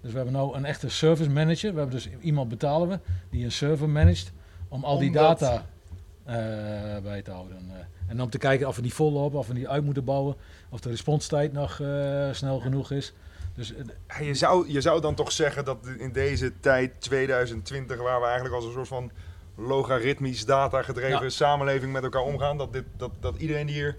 Dus 0.00 0.12
we 0.12 0.16
hebben 0.18 0.34
nu 0.46 0.54
een 0.54 0.64
echte 0.64 0.88
service 0.88 1.30
manager. 1.30 1.72
We 1.72 1.78
hebben 1.78 1.96
dus 1.96 2.08
iemand 2.20 2.48
betalen 2.48 2.88
we 2.88 2.98
die 3.30 3.44
een 3.44 3.52
server 3.52 3.88
managt 3.88 4.32
om 4.68 4.84
al 4.84 4.98
die 4.98 5.12
data 5.12 5.66
eh, 6.24 6.34
bij 7.02 7.22
te 7.22 7.30
houden. 7.30 7.56
Eh, 7.70 8.10
en 8.10 8.22
om 8.22 8.30
te 8.30 8.38
kijken 8.38 8.68
of 8.68 8.76
we 8.76 8.82
die 8.82 8.94
vol 8.94 9.12
lopen, 9.12 9.38
of 9.38 9.46
we 9.46 9.54
die 9.54 9.68
uit 9.68 9.84
moeten 9.84 10.04
bouwen, 10.04 10.36
of 10.68 10.80
de 10.80 10.88
responstijd 10.88 11.52
nog 11.52 11.80
eh, 11.80 12.28
snel 12.32 12.60
genoeg 12.60 12.90
is. 12.90 13.12
Dus 13.54 13.74
Ja, 14.08 14.20
Je 14.20 14.34
zou, 14.34 14.72
je 14.72 14.80
zou 14.80 15.00
dan 15.00 15.14
toch 15.14 15.32
zeggen 15.32 15.64
dat 15.64 15.78
in 15.98 16.12
deze 16.12 16.52
tijd, 16.60 16.92
2020, 16.98 17.96
waar 17.98 18.20
we 18.20 18.24
eigenlijk 18.26 18.54
als 18.54 18.64
een 18.64 18.72
soort 18.72 18.88
van 18.88 19.10
logaritmisch 19.54 20.44
data 20.44 20.82
gedreven 20.82 21.22
Ja. 21.22 21.28
samenleving 21.28 21.92
met 21.92 22.02
elkaar 22.02 22.22
omgaan, 22.22 22.58
dat, 22.58 22.72
dit, 22.72 22.84
dat, 22.96 23.10
dat 23.20 23.36
iedereen 23.36 23.68
hier 23.68 23.96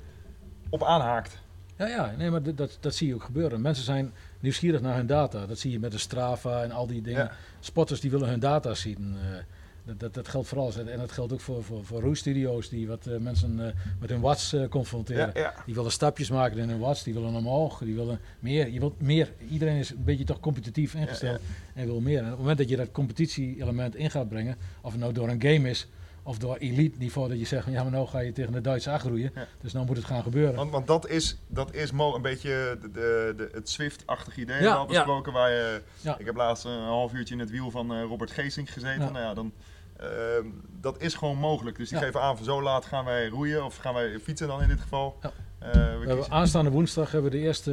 op 0.70 0.84
aanhaakt. 0.84 1.41
Ja, 1.82 1.88
ja, 1.88 2.14
nee, 2.18 2.30
maar 2.30 2.56
dat, 2.56 2.78
dat, 2.80 2.96
zie 2.96 3.08
je 3.08 3.14
ook 3.14 3.24
gebeuren. 3.24 3.62
Mensen 3.62 3.84
zijn 3.84 4.14
nieuwsgierig 4.40 4.82
naar 4.82 4.96
hun 4.96 5.06
data. 5.06 5.46
Dat 5.46 5.60
zie 5.60 5.72
je 5.72 5.80
met 5.80 5.92
de 5.92 5.98
Strava 5.98 6.64
en 6.64 6.72
al 6.72 6.88
die 6.88 7.02
dingen. 7.02 7.24
Ja. 7.24 7.32
Spotters 7.60 8.00
die 8.00 8.12
willen 8.12 8.30
hun 8.30 8.40
data 8.40 8.74
zien. 8.74 9.16
eh, 9.18 9.38
dat, 9.84 10.00
dat, 10.00 10.14
dat 10.14 10.28
geldt 10.28 10.48
voor 10.48 10.58
alles. 10.60 10.78
En 10.78 10.98
dat 10.98 11.12
geldt 11.12 11.34
ook 11.34 11.40
voor, 11.40 11.64
voor, 11.64 11.86
voor 11.86 12.02
roeistudio's 12.02 12.70
die 12.70 12.88
wat 12.88 13.06
eh, 13.06 13.18
mensen 13.18 13.68
eh, 13.68 13.74
met 14.00 14.10
hun 14.10 14.20
watts 14.20 14.54
eh, 14.54 14.68
confronteren. 14.68 15.32
Ja, 15.34 15.42
ja. 15.42 15.54
Die 15.66 15.76
willen 15.76 15.92
stapjes 15.92 16.30
maken 16.30 16.58
in 16.58 16.70
hun 16.70 16.80
watts, 16.80 17.04
die 17.04 17.14
willen 17.14 17.34
omhoog, 17.34 17.80
die 17.80 17.96
willen 17.96 18.20
meer. 18.40 18.70
Je 18.70 18.80
wilt 18.80 19.02
meer. 19.02 19.32
Iedereen 19.50 19.78
is 19.78 19.90
een 19.90 20.04
beetje 20.04 20.24
toch 20.24 20.40
competitief 20.40 20.94
ingesteld 20.94 21.40
en 21.74 21.86
wil 21.86 22.00
meer. 22.00 22.18
En 22.18 22.24
op 22.24 22.30
het 22.30 22.40
moment 22.40 22.58
dat 22.58 22.70
je 22.70 22.76
dat 22.76 22.92
competitie-element 22.92 23.96
in 23.96 24.12
gaat 24.12 24.30
brengen, 24.30 24.56
of 24.82 24.92
het 24.92 25.02
nou 25.02 25.14
door 25.14 25.30
een 25.30 25.42
game 25.42 25.70
is 25.70 25.88
of 26.24 26.38
door 26.38 26.56
elite 26.58 26.98
niveau, 26.98 27.30
dat 27.30 27.40
je 27.40 27.46
zegt 27.46 27.64
van 27.64 27.74
ja, 27.74 27.82
maar 27.84 27.92
nou 27.92 28.08
ga 28.08 28.20
je 28.20 28.32
tegen 28.32 28.52
de 28.54 28.62
Duitse 28.62 28.90
agroeien, 28.90 29.32
Ja. 29.36 29.48
dus 29.62 29.74
nou 29.74 29.86
moet 29.86 29.98
het 29.98 30.06
gaan 30.06 30.24
gebeuren. 30.24 30.56
Want, 30.56 30.72
want 30.72 30.88
dat 30.88 31.08
is, 31.08 31.38
dat 31.48 31.74
is 31.74 31.92
Mo 31.92 32.16
een 32.16 32.22
beetje 32.22 32.78
de, 32.82 32.92
de, 32.92 33.34
de- 33.38 33.50
het 33.54 33.70
Swift-achtig 33.70 34.38
idee 34.38 34.62
Ja, 34.62 34.74
wel 34.74 34.86
besproken. 34.86 35.34
Waar 35.34 35.50
je, 35.52 35.82
Ja. 36.02 36.18
Ik 36.18 36.26
heb 36.26 36.36
laatst 36.36 36.66
een 36.66 36.80
half 36.82 37.14
uurtje 37.14 37.34
in 37.34 37.40
het 37.40 37.50
wiel 37.50 37.72
van 37.72 37.94
eh, 37.94 38.02
Robert 38.04 38.32
Geesink 38.32 38.70
gezeten. 38.70 39.02
Ja. 39.06 39.10
Nou 39.12 39.24
ja, 39.26 39.34
dan, 39.34 39.52
ehm, 39.98 40.46
dat 40.82 41.02
is 41.02 41.14
gewoon 41.14 41.38
mogelijk. 41.38 41.78
Dus 41.78 41.90
die 41.90 41.98
Ja. 42.00 42.04
geven 42.06 42.22
aan 42.22 42.36
van 42.36 42.46
zo 42.46 42.62
laat 42.62 42.86
gaan 42.86 43.06
wij 43.06 43.28
roeien 43.28 43.66
of 43.66 43.78
gaan 43.78 43.94
wij 43.94 44.20
fietsen 44.20 44.48
dan 44.48 44.62
in 44.62 44.68
dit 44.68 44.80
geval. 44.80 45.18
Ja. 45.22 45.32
Eh, 45.60 45.72
we 46.00 46.26
aanstaande 46.30 46.70
woensdag 46.70 47.12
hebben 47.12 47.32
we 47.32 47.38
de 47.38 47.44
eerste 47.44 47.72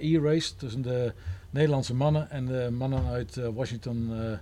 eh, 0.00 0.12
e-race 0.14 0.54
tussen 0.56 0.82
de 0.82 1.12
Nederlandse 1.50 1.94
mannen 1.94 2.30
en 2.30 2.46
de 2.46 2.68
mannen 2.72 3.06
uit 3.06 3.36
Washington 3.54 4.10
eh, 4.12 4.38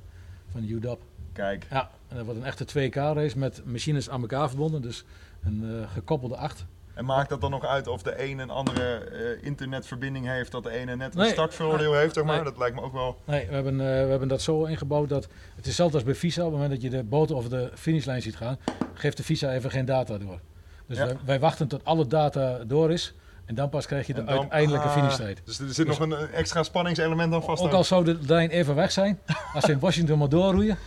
van 0.52 0.64
UW. 0.64 0.94
Kijk, 1.36 1.66
Ja, 1.70 1.90
en 2.08 2.16
dat 2.16 2.24
wordt 2.24 2.40
een 2.40 2.46
echte 2.46 2.64
2K-race 2.64 3.38
met 3.38 3.62
machines 3.64 4.10
aan 4.10 4.20
elkaar 4.20 4.48
verbonden, 4.48 4.82
dus 4.82 5.04
een 5.44 5.64
eh, 5.82 5.90
gekoppelde 5.92 6.36
acht. 6.36 6.64
En 6.94 7.04
maakt 7.04 7.28
dat 7.28 7.40
dan 7.40 7.50
nog 7.50 7.64
uit 7.64 7.86
of 7.86 8.02
de 8.02 8.22
een 8.24 8.38
een 8.38 8.50
andere 8.50 8.98
eh, 8.98 9.44
internetverbinding 9.46 10.26
heeft, 10.26 10.52
dat 10.52 10.62
de 10.62 10.70
ene 10.70 10.96
net 10.96 11.14
een 11.14 11.20
Nee. 11.20 11.30
startvoordeel 11.30 11.94
heeft, 11.94 12.14
zeg 12.14 12.24
maar? 12.24 12.34
Nee. 12.34 12.44
Dat 12.44 12.58
lijkt 12.58 12.74
me 12.76 12.82
ook 12.82 12.92
wel... 12.92 13.16
Nee, 13.24 13.46
we 13.46 13.54
hebben, 13.54 13.72
eh, 13.72 13.86
we 13.86 14.10
hebben 14.10 14.28
dat 14.28 14.42
zo 14.42 14.64
ingebouwd 14.64 15.08
dat 15.08 15.22
het 15.24 15.30
is 15.60 15.66
hetzelfde 15.66 15.94
als 15.96 16.04
bij 16.06 16.14
Visa. 16.14 16.40
Op 16.40 16.46
het 16.52 16.54
moment 16.60 16.70
dat 16.82 16.82
je 16.90 16.96
de 16.96 17.04
boot 17.04 17.32
over 17.32 17.50
de 17.50 17.70
finishlijn 17.74 18.22
ziet 18.22 18.36
gaan, 18.36 18.58
geeft 18.94 19.16
de 19.16 19.22
Visa 19.22 19.52
even 19.52 19.70
geen 19.70 19.84
data 19.84 20.18
door. 20.18 20.40
Dus 20.86 20.98
Ja. 20.98 21.04
wij, 21.06 21.16
wij 21.24 21.40
wachten 21.40 21.68
tot 21.68 21.84
alle 21.84 22.06
data 22.06 22.58
door 22.66 22.92
is 22.92 23.14
en 23.44 23.54
dan 23.54 23.68
pas 23.68 23.86
krijg 23.86 24.06
je 24.06 24.14
de 24.14 24.20
En 24.20 24.26
dan- 24.26 24.38
uiteindelijke 24.38 24.86
ah, 24.86 24.92
finishtijd. 24.94 25.40
Dus 25.44 25.58
er 25.58 25.74
zit 25.74 25.86
nog 25.86 25.98
een, 25.98 26.10
een 26.10 26.30
extra 26.32 26.62
spanningselement 26.62 27.34
aan 27.34 27.42
vast. 27.42 27.62
Ook 27.62 27.72
al 27.72 27.84
zou 27.84 28.04
de 28.04 28.18
lijn 28.26 28.50
even 28.50 28.74
weg 28.74 28.92
zijn, 28.92 29.18
als 29.54 29.64
ze 29.64 29.72
in 29.72 29.78
Washington 29.86 30.18
maar 30.18 30.28
doorroeien 30.28 30.78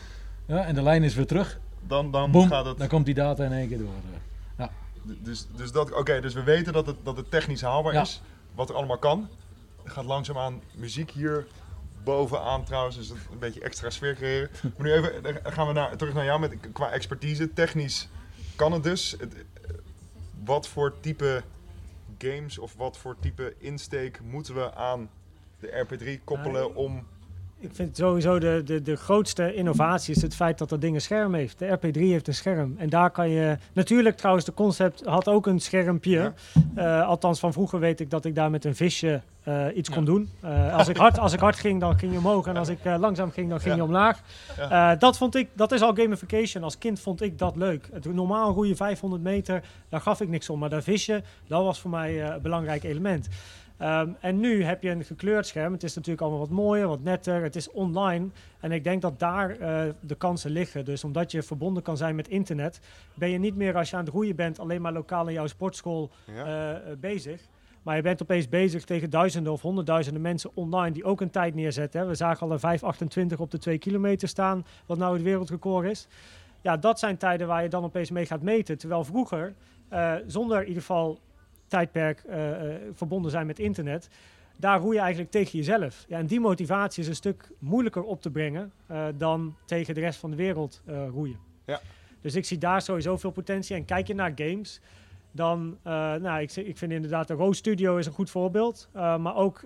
ja, 0.56 0.66
en 0.66 0.76
de 0.76 0.82
lijn 0.82 1.04
is 1.04 1.16
weer 1.16 1.28
terug, 1.28 1.60
dan, 1.88 2.12
dan 2.12 2.48
gaat 2.48 2.66
het... 2.66 2.78
dan 2.78 2.88
komt 2.88 3.06
die 3.06 3.14
data 3.14 3.44
in 3.46 3.52
één 3.52 3.68
keer 3.68 3.78
door. 3.78 3.94
Dus, 5.04 5.48
dus, 5.56 5.72
dat, 5.72 5.92
oké, 5.94 6.22
dus 6.22 6.34
we 6.34 6.44
weten 6.44 6.74
dat 6.74 6.86
het, 6.86 6.96
dat 7.04 7.18
het 7.18 7.32
technisch 7.32 7.62
haalbaar 7.62 7.94
Ja. 7.94 8.02
is, 8.02 8.22
wat 8.56 8.70
er 8.70 8.76
allemaal 8.76 8.98
kan. 8.98 9.28
Er 9.84 9.92
gaat 9.92 10.06
langzaamaan 10.06 10.62
muziek 10.76 11.12
hier 11.12 11.48
bovenaan 12.04 12.64
trouwens, 12.64 12.96
dus 12.96 13.10
het 13.10 13.18
een 13.32 13.40
beetje 13.40 13.62
extra 13.62 13.90
sfeer 13.90 14.16
creëren. 14.16 14.50
Maar 14.78 14.88
nu 14.88 14.94
even, 14.94 15.24
dan 15.24 15.34
gaan 15.44 15.68
we 15.68 15.74
naar, 15.74 15.96
terug 15.98 16.14
naar 16.14 16.26
jou 16.26 16.40
met, 16.40 16.56
qua 16.74 16.90
expertise. 16.92 17.54
Technisch 17.54 18.08
kan 18.56 18.72
het 18.72 18.84
dus. 18.84 19.16
Het, 19.20 19.34
eh, 19.34 19.42
wat 20.46 20.68
voor 20.68 20.94
type 21.00 21.44
games 22.18 22.58
of 22.58 22.74
wat 22.78 22.98
voor 22.98 23.16
type 23.20 23.56
insteek 23.58 24.20
moeten 24.24 24.56
we 24.56 24.74
aan 24.76 25.10
de 25.60 25.86
RP3 25.88 26.24
koppelen 26.24 26.76
om... 26.76 27.06
Ik 27.62 27.70
vind 27.74 27.98
sowieso 27.98 28.40
de, 28.40 28.62
de, 28.66 28.82
de 28.82 28.96
grootste 28.96 29.54
innovatie 29.54 30.16
is 30.16 30.22
het 30.22 30.36
feit 30.36 30.58
dat 30.58 30.70
dat 30.70 30.82
ding 30.82 30.96
een 30.96 31.02
scherm 31.02 31.34
heeft. 31.34 31.60
De 31.60 31.78
RP3 31.78 32.00
heeft 32.00 32.28
een 32.28 32.34
scherm. 32.34 32.76
En 32.78 32.90
daar 32.90 33.12
kan 33.12 33.30
je... 33.30 33.58
Natuurlijk 33.74 34.18
trouwens, 34.18 34.46
de 34.46 34.54
concept 34.54 35.06
had 35.06 35.28
ook 35.28 35.48
een 35.48 35.60
schermpje. 35.60 36.34
Ja. 36.76 37.02
Eh, 37.02 37.08
althans, 37.08 37.40
van 37.40 37.54
vroeger 37.54 37.80
weet 37.80 38.00
ik 38.00 38.10
dat 38.10 38.26
ik 38.26 38.36
daar 38.36 38.50
met 38.50 38.66
een 38.66 38.76
visje 38.76 39.22
eh, 39.44 39.66
iets 39.76 39.90
kon 39.90 40.06
doen. 40.06 40.30
Eh, 40.42 40.76
als, 40.76 40.88
ik 40.88 40.98
hard, 40.98 41.20
als 41.20 41.34
ik 41.34 41.40
hard 41.40 41.56
ging, 41.56 41.80
dan 41.80 41.98
ging 42.00 42.12
je 42.12 42.18
omhoog. 42.18 42.48
En 42.48 42.58
als 42.58 42.70
ik 42.70 42.80
langzaam 42.84 43.32
ging, 43.32 43.50
dan 43.50 43.60
ging 43.60 43.76
Ja. 43.76 43.82
je 43.82 43.88
omlaag. 43.88 44.22
Dat 45.00 45.18
vond 45.18 45.36
ik, 45.36 45.50
dat 45.54 45.72
is 45.72 45.82
al 45.82 45.94
gamification. 45.94 46.64
Als 46.64 46.78
kind 46.78 47.00
vond 47.00 47.22
ik 47.22 47.38
dat 47.40 47.56
leuk. 47.56 47.90
Het 47.94 48.14
normaal 48.14 48.54
roeien 48.54 48.76
500 48.76 49.22
meter, 49.22 49.64
daar 49.90 50.02
gaf 50.02 50.22
ik 50.22 50.30
niks 50.30 50.50
om. 50.50 50.60
Maar 50.60 50.70
dat 50.70 50.84
visje, 50.84 51.24
dat 51.48 51.64
was 51.64 51.80
voor 51.80 51.90
mij 51.90 52.24
een 52.34 52.42
belangrijk 52.42 52.84
element. 52.84 53.28
Ehm, 53.80 54.10
en 54.20 54.40
nu 54.40 54.64
heb 54.64 54.84
je 54.84 54.90
een 54.90 55.04
gekleurd 55.04 55.48
scherm. 55.48 55.74
Het 55.74 55.84
is 55.84 55.96
natuurlijk 55.96 56.22
allemaal 56.22 56.40
wat 56.40 56.50
mooier, 56.50 56.88
wat 56.88 57.04
netter. 57.04 57.44
Het 57.44 57.56
is 57.56 57.72
online. 57.72 58.28
En 58.60 58.72
ik 58.72 58.84
denk 58.84 59.02
dat 59.02 59.20
daar 59.20 59.50
eh, 59.58 59.82
de 60.00 60.16
kansen 60.16 60.52
liggen. 60.52 60.86
Dus 60.86 61.04
omdat 61.04 61.32
je 61.32 61.44
verbonden 61.44 61.84
kan 61.84 61.98
zijn 61.98 62.16
met 62.16 62.28
internet, 62.28 62.80
ben 63.14 63.30
je 63.30 63.38
niet 63.38 63.56
meer 63.56 63.76
als 63.78 63.90
je 63.90 63.96
aan 63.96 64.06
het 64.06 64.14
roeien 64.14 64.36
bent 64.36 64.60
alleen 64.60 64.82
maar 64.82 64.94
lokaal 64.94 65.28
in 65.28 65.34
jouw 65.34 65.48
sportschool 65.48 66.10
Ja? 66.26 66.46
eh, 66.46 66.92
eh, 66.92 66.98
bezig. 67.00 67.42
Maar 67.84 67.96
je 67.96 68.02
bent 68.02 68.22
opeens 68.22 68.50
bezig 68.50 68.84
tegen 68.84 69.10
duizenden 69.10 69.54
of 69.54 69.62
honderdduizenden 69.62 70.22
mensen 70.22 70.52
online 70.54 70.92
die 70.92 71.04
ook 71.04 71.22
een 71.22 71.30
tijd 71.30 71.56
neerzetten. 71.56 72.02
Hè. 72.02 72.08
We 72.08 72.16
zagen 72.16 72.48
al 72.48 72.54
een 72.54 72.80
5,28 73.34 73.40
op 73.40 73.52
de 73.52 73.58
2 73.58 73.78
kilometer 73.78 74.28
staan, 74.28 74.66
wat 74.86 74.98
nou 74.98 75.14
het 75.14 75.24
wereldrecord 75.24 75.88
is. 75.88 76.08
Ja, 76.62 76.78
dat 76.78 77.00
zijn 77.00 77.18
tijden 77.18 77.48
waar 77.48 77.64
je 77.64 77.70
dan 77.70 77.84
opeens 77.84 78.12
mee 78.12 78.26
gaat 78.26 78.42
meten. 78.42 78.78
Terwijl 78.78 79.04
vroeger, 79.04 79.54
zonder 80.28 80.62
in 80.62 80.68
ieder 80.68 80.82
geval 80.82 81.20
tijdperk 81.70 82.24
eh, 82.24 82.76
eh, 82.76 82.82
verbonden 82.94 83.32
zijn 83.32 83.48
met 83.48 83.60
internet, 83.60 84.10
daar 84.56 84.80
roei 84.80 84.96
je 84.96 85.02
eigenlijk 85.02 85.32
tegen 85.32 85.58
jezelf. 85.58 86.06
Ja, 86.08 86.18
en 86.18 86.26
die 86.26 86.40
motivatie 86.40 87.04
is 87.04 87.10
een 87.10 87.16
stuk 87.16 87.52
moeilijker 87.60 88.04
op 88.04 88.22
te 88.22 88.30
brengen 88.30 88.72
eh, 88.88 89.06
dan 89.16 89.56
tegen 89.66 89.94
de 89.94 90.00
rest 90.00 90.20
van 90.20 90.30
de 90.30 90.36
wereld 90.36 90.82
roeien. 90.86 91.40
Ja. 91.66 91.80
Dus 92.22 92.36
ik 92.36 92.46
zie 92.46 92.58
daar 92.58 92.82
sowieso 92.82 93.18
veel 93.18 93.32
potentie. 93.32 93.76
En 93.76 93.86
kijk 93.86 94.08
je 94.08 94.14
naar 94.14 94.32
games, 94.36 94.82
dan, 95.32 95.78
nou, 95.84 96.42
ik, 96.42 96.56
ik 96.56 96.78
vind 96.78 96.92
inderdaad 96.92 97.28
de 97.28 97.34
Rose 97.34 97.58
Studio 97.58 97.98
is 97.98 98.06
een 98.06 98.12
goed 98.12 98.30
voorbeeld. 98.30 98.90
Maar 98.94 99.36
ook 99.36 99.66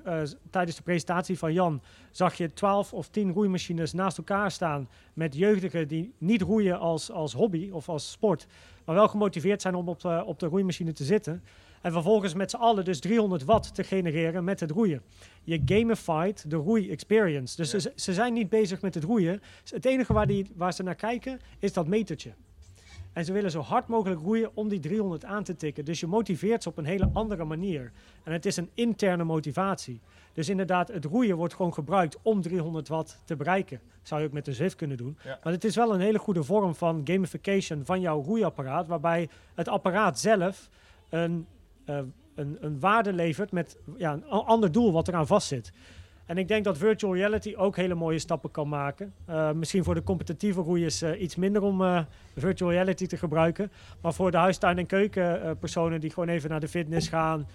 tijdens 0.49 0.75
de 0.75 0.83
presentatie 0.83 1.37
van 1.37 1.53
Jan 1.53 1.81
zag 2.11 2.33
je 2.33 2.53
12 2.53 2.93
of 2.93 3.09
10 3.09 3.31
roeimachines 3.31 3.93
naast 3.93 4.17
elkaar 4.17 4.51
staan 4.51 4.89
met 5.13 5.35
jeugdigen 5.35 5.87
die 5.87 6.13
niet 6.17 6.41
roeien 6.41 6.79
als, 6.79 7.11
als 7.11 7.33
hobby 7.33 7.69
of 7.71 7.89
als 7.89 8.11
sport, 8.11 8.47
maar 8.85 8.95
wel 8.95 9.07
gemotiveerd 9.07 9.61
zijn 9.61 9.75
om 9.75 9.89
op 9.89 10.05
op 10.25 10.39
de 10.39 10.47
roeimachine 10.47 10.91
te 10.91 11.03
zitten. 11.03 11.43
En 11.83 11.91
vervolgens 11.91 12.33
met 12.33 12.49
z'n 12.49 12.55
allen 12.57 12.85
dus 12.85 12.99
300 12.99 13.43
watt 13.43 13.75
te 13.75 13.83
genereren 13.83 14.43
met 14.43 14.59
het 14.59 14.71
roeien. 14.71 15.01
Je 15.43 15.61
gamified 15.65 16.49
de 16.49 16.55
roei-experience. 16.55 17.55
Dus 17.55 17.71
Ja. 17.71 17.79
ze, 17.79 17.91
ze 17.95 18.13
zijn 18.13 18.33
niet 18.33 18.49
bezig 18.49 18.81
met 18.81 18.93
het 18.93 19.03
roeien. 19.03 19.41
Het 19.69 19.85
enige 19.85 20.13
waar, 20.13 20.27
die, 20.27 20.51
waar 20.55 20.73
ze 20.73 20.83
naar 20.83 20.95
kijken 20.95 21.39
is 21.59 21.73
dat 21.73 21.87
metertje. 21.87 22.33
En 23.13 23.25
ze 23.25 23.33
willen 23.33 23.51
zo 23.51 23.59
hard 23.61 23.87
mogelijk 23.87 24.21
roeien 24.21 24.49
om 24.53 24.69
die 24.69 24.79
300 24.79 25.25
aan 25.25 25.43
te 25.43 25.55
tikken. 25.55 25.85
Dus 25.85 25.99
je 25.99 26.07
motiveert 26.07 26.63
ze 26.63 26.69
op 26.69 26.77
een 26.77 26.85
hele 26.85 27.09
andere 27.13 27.43
manier. 27.43 27.91
En 28.23 28.33
het 28.33 28.45
is 28.45 28.57
een 28.57 28.69
interne 28.73 29.23
motivatie. 29.23 29.99
Dus 30.33 30.49
inderdaad, 30.49 30.87
het 30.87 31.05
roeien 31.05 31.35
wordt 31.37 31.53
gewoon 31.53 31.73
gebruikt 31.73 32.17
om 32.21 32.41
300 32.41 32.87
watt 32.87 33.21
te 33.25 33.35
bereiken. 33.35 33.79
Zou 34.01 34.21
je 34.21 34.27
ook 34.27 34.33
met 34.33 34.47
een 34.47 34.53
Zwift 34.53 34.75
kunnen 34.75 34.97
doen. 34.97 35.17
Ja. 35.23 35.39
Maar 35.43 35.53
het 35.53 35.63
is 35.63 35.75
wel 35.75 35.93
een 35.93 35.99
hele 35.99 36.19
goede 36.19 36.43
vorm 36.43 36.75
van 36.75 37.01
gamification 37.03 37.85
van 37.85 38.01
jouw 38.01 38.21
roeiapparaat. 38.23 38.87
Waarbij 38.87 39.29
het 39.55 39.67
apparaat 39.67 40.19
zelf 40.19 40.69
een, 41.09 41.45
uh, 41.85 41.99
een, 42.35 42.57
een 42.59 42.79
waarde 42.79 43.13
levert 43.13 43.51
met 43.51 43.77
ja, 43.97 44.13
een 44.13 44.23
ander 44.25 44.71
doel 44.71 44.91
wat 44.91 45.07
eraan 45.07 45.27
vastzit. 45.27 45.71
En 46.25 46.37
ik 46.37 46.47
denk 46.47 46.63
dat 46.63 46.77
virtual 46.77 47.15
reality 47.15 47.53
ook 47.55 47.75
hele 47.75 47.93
mooie 47.95 48.19
stappen 48.19 48.51
kan 48.51 48.69
maken. 48.69 49.13
Uh, 49.29 49.51
misschien 49.51 49.83
voor 49.83 49.95
de 49.95 50.03
competitieve 50.03 50.61
roeiers 50.61 51.03
uh, 51.03 51.21
iets 51.21 51.35
minder 51.35 51.61
om 51.61 52.05
virtual 52.35 52.71
reality 52.71 53.07
te 53.07 53.17
gebruiken. 53.17 53.71
Maar 54.01 54.13
voor 54.13 54.31
de 54.31 54.37
huistuin- 54.37 54.77
en 54.77 54.85
keukenpersonen 54.85 55.99
die 55.99 56.09
gewoon 56.09 56.29
even 56.29 56.49
naar 56.49 56.59
de 56.59 56.67
fitness 56.67 57.07
gaan... 57.07 57.47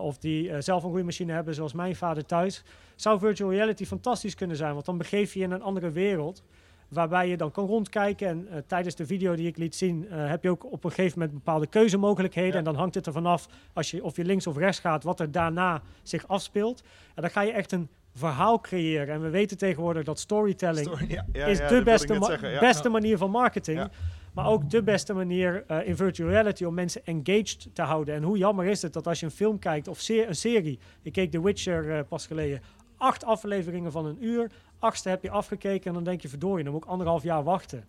Of 0.00 0.18
die 0.18 0.60
zelf 0.60 0.82
een 0.82 0.90
roeimachine 0.90 1.32
hebben, 1.32 1.54
zoals 1.54 1.72
mijn 1.72 1.96
vader 1.96 2.26
thuis... 2.26 2.64
zou 2.94 3.18
virtual 3.18 3.50
reality 3.50 3.84
fantastisch 3.84 4.34
kunnen 4.34 4.56
zijn. 4.56 4.72
Want 4.72 4.84
dan 4.84 4.98
begeef 4.98 5.32
je 5.32 5.38
je 5.38 5.44
in 5.44 5.50
een 5.50 5.62
andere 5.62 5.90
wereld... 5.90 6.42
waarbij 6.88 7.28
je 7.28 7.36
dan 7.36 7.50
kan 7.50 7.66
rondkijken. 7.66 8.28
En 8.28 8.48
uh, 8.50 8.56
tijdens 8.66 8.94
de 8.94 9.06
video 9.06 9.34
die 9.34 9.46
ik 9.46 9.56
liet 9.56 9.74
zien... 9.74 10.06
Uh, 10.10 10.28
heb 10.28 10.42
je 10.42 10.50
ook 10.50 10.72
op 10.72 10.84
een 10.84 10.90
gegeven 10.90 11.18
moment 11.18 11.36
bepaalde 11.36 11.66
keuzemogelijkheden. 11.66 12.52
Ja. 12.52 12.58
En 12.58 12.64
dan 12.64 12.74
hangt 12.74 12.94
het 12.94 13.06
er 13.06 13.12
vanaf 13.12 13.48
als 13.72 13.90
je, 13.90 14.04
of 14.04 14.16
je 14.16 14.24
links 14.24 14.46
of 14.46 14.56
rechts 14.56 14.78
gaat... 14.78 15.04
wat 15.04 15.20
er 15.20 15.30
daarna 15.30 15.82
zich 16.02 16.28
afspeelt. 16.28 16.82
En 17.14 17.22
dan 17.22 17.30
ga 17.30 17.40
je 17.40 17.52
echt 17.52 17.72
een 17.72 17.88
verhaal 18.14 18.60
creëren. 18.60 19.14
En 19.14 19.20
we 19.20 19.30
weten 19.30 19.58
tegenwoordig 19.58 20.04
dat 20.04 20.18
storytelling 20.18 20.86
Story, 20.86 21.10
ja, 21.10 21.26
ja, 21.32 21.46
is 21.46 21.58
de 21.58 21.82
beste, 21.84 22.14
ma- 22.14 22.26
zeggen, 22.26 22.60
beste 22.60 22.88
manier 22.88 23.18
van 23.18 23.30
marketing. 23.30 23.88
Maar 24.34 24.46
ook 24.46 24.70
de 24.70 24.82
beste 24.82 25.14
manier 25.14 25.64
uh, 25.70 25.86
in 25.88 25.96
virtual 25.96 26.28
reality 26.28 26.64
om 26.64 26.74
mensen 26.74 27.04
engaged 27.04 27.68
te 27.72 27.82
houden. 27.82 28.14
En 28.14 28.22
hoe 28.22 28.38
jammer 28.38 28.66
is 28.66 28.82
het 28.82 28.92
dat 28.92 29.06
als 29.06 29.20
je 29.20 29.26
een 29.26 29.32
film 29.32 29.58
kijkt 29.58 29.88
of 29.88 30.00
se 30.00 30.26
een 30.26 30.34
serie. 30.34 30.78
Ik 31.02 31.12
keek 31.12 31.30
The 31.30 31.42
Witcher 31.42 32.04
pas 32.04 32.26
geleden. 32.26 32.60
Acht 32.98 33.24
afleveringen 33.24 33.92
van 33.92 34.06
een 34.06 34.24
uur. 34.24 34.50
Achtste 34.78 35.08
heb 35.08 35.22
je 35.22 35.30
afgekeken 35.30 35.86
en 35.86 35.94
dan 35.94 36.04
denk 36.04 36.20
je 36.20 36.28
verdorie, 36.28 36.64
dan 36.64 36.72
moet 36.72 36.82
ik 36.84 36.88
anderhalf 36.88 37.22
jaar 37.22 37.42
wachten. 37.42 37.84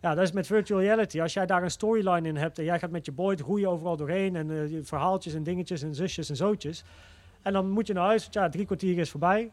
Ja, 0.00 0.14
dat 0.14 0.24
is 0.24 0.32
met 0.32 0.46
virtual 0.46 0.80
reality. 0.80 1.20
Als 1.20 1.32
jij 1.32 1.46
daar 1.46 1.62
een 1.62 1.70
storyline 1.70 2.28
in 2.28 2.36
hebt 2.36 2.58
en 2.58 2.64
jij 2.64 2.78
gaat 2.78 2.90
met 2.90 3.04
je 3.06 3.12
boy 3.12 3.36
roeien 3.36 3.68
overal 3.68 3.96
doorheen 3.96 4.36
en 4.36 4.50
uh, 4.50 4.80
verhaaltjes 4.82 5.34
en 5.34 5.42
dingetjes 5.42 5.82
en 5.82 5.94
zusjes 5.94 6.28
en 6.28 6.36
zootjes. 6.36 6.84
En 7.42 7.52
dan 7.52 7.70
moet 7.70 7.86
je 7.86 7.92
naar 7.92 8.06
huis, 8.06 8.22
want 8.22 8.34
ja, 8.34 8.48
drie 8.48 8.66
kwartier 8.66 8.98
is 8.98 9.10
voorbij. 9.10 9.50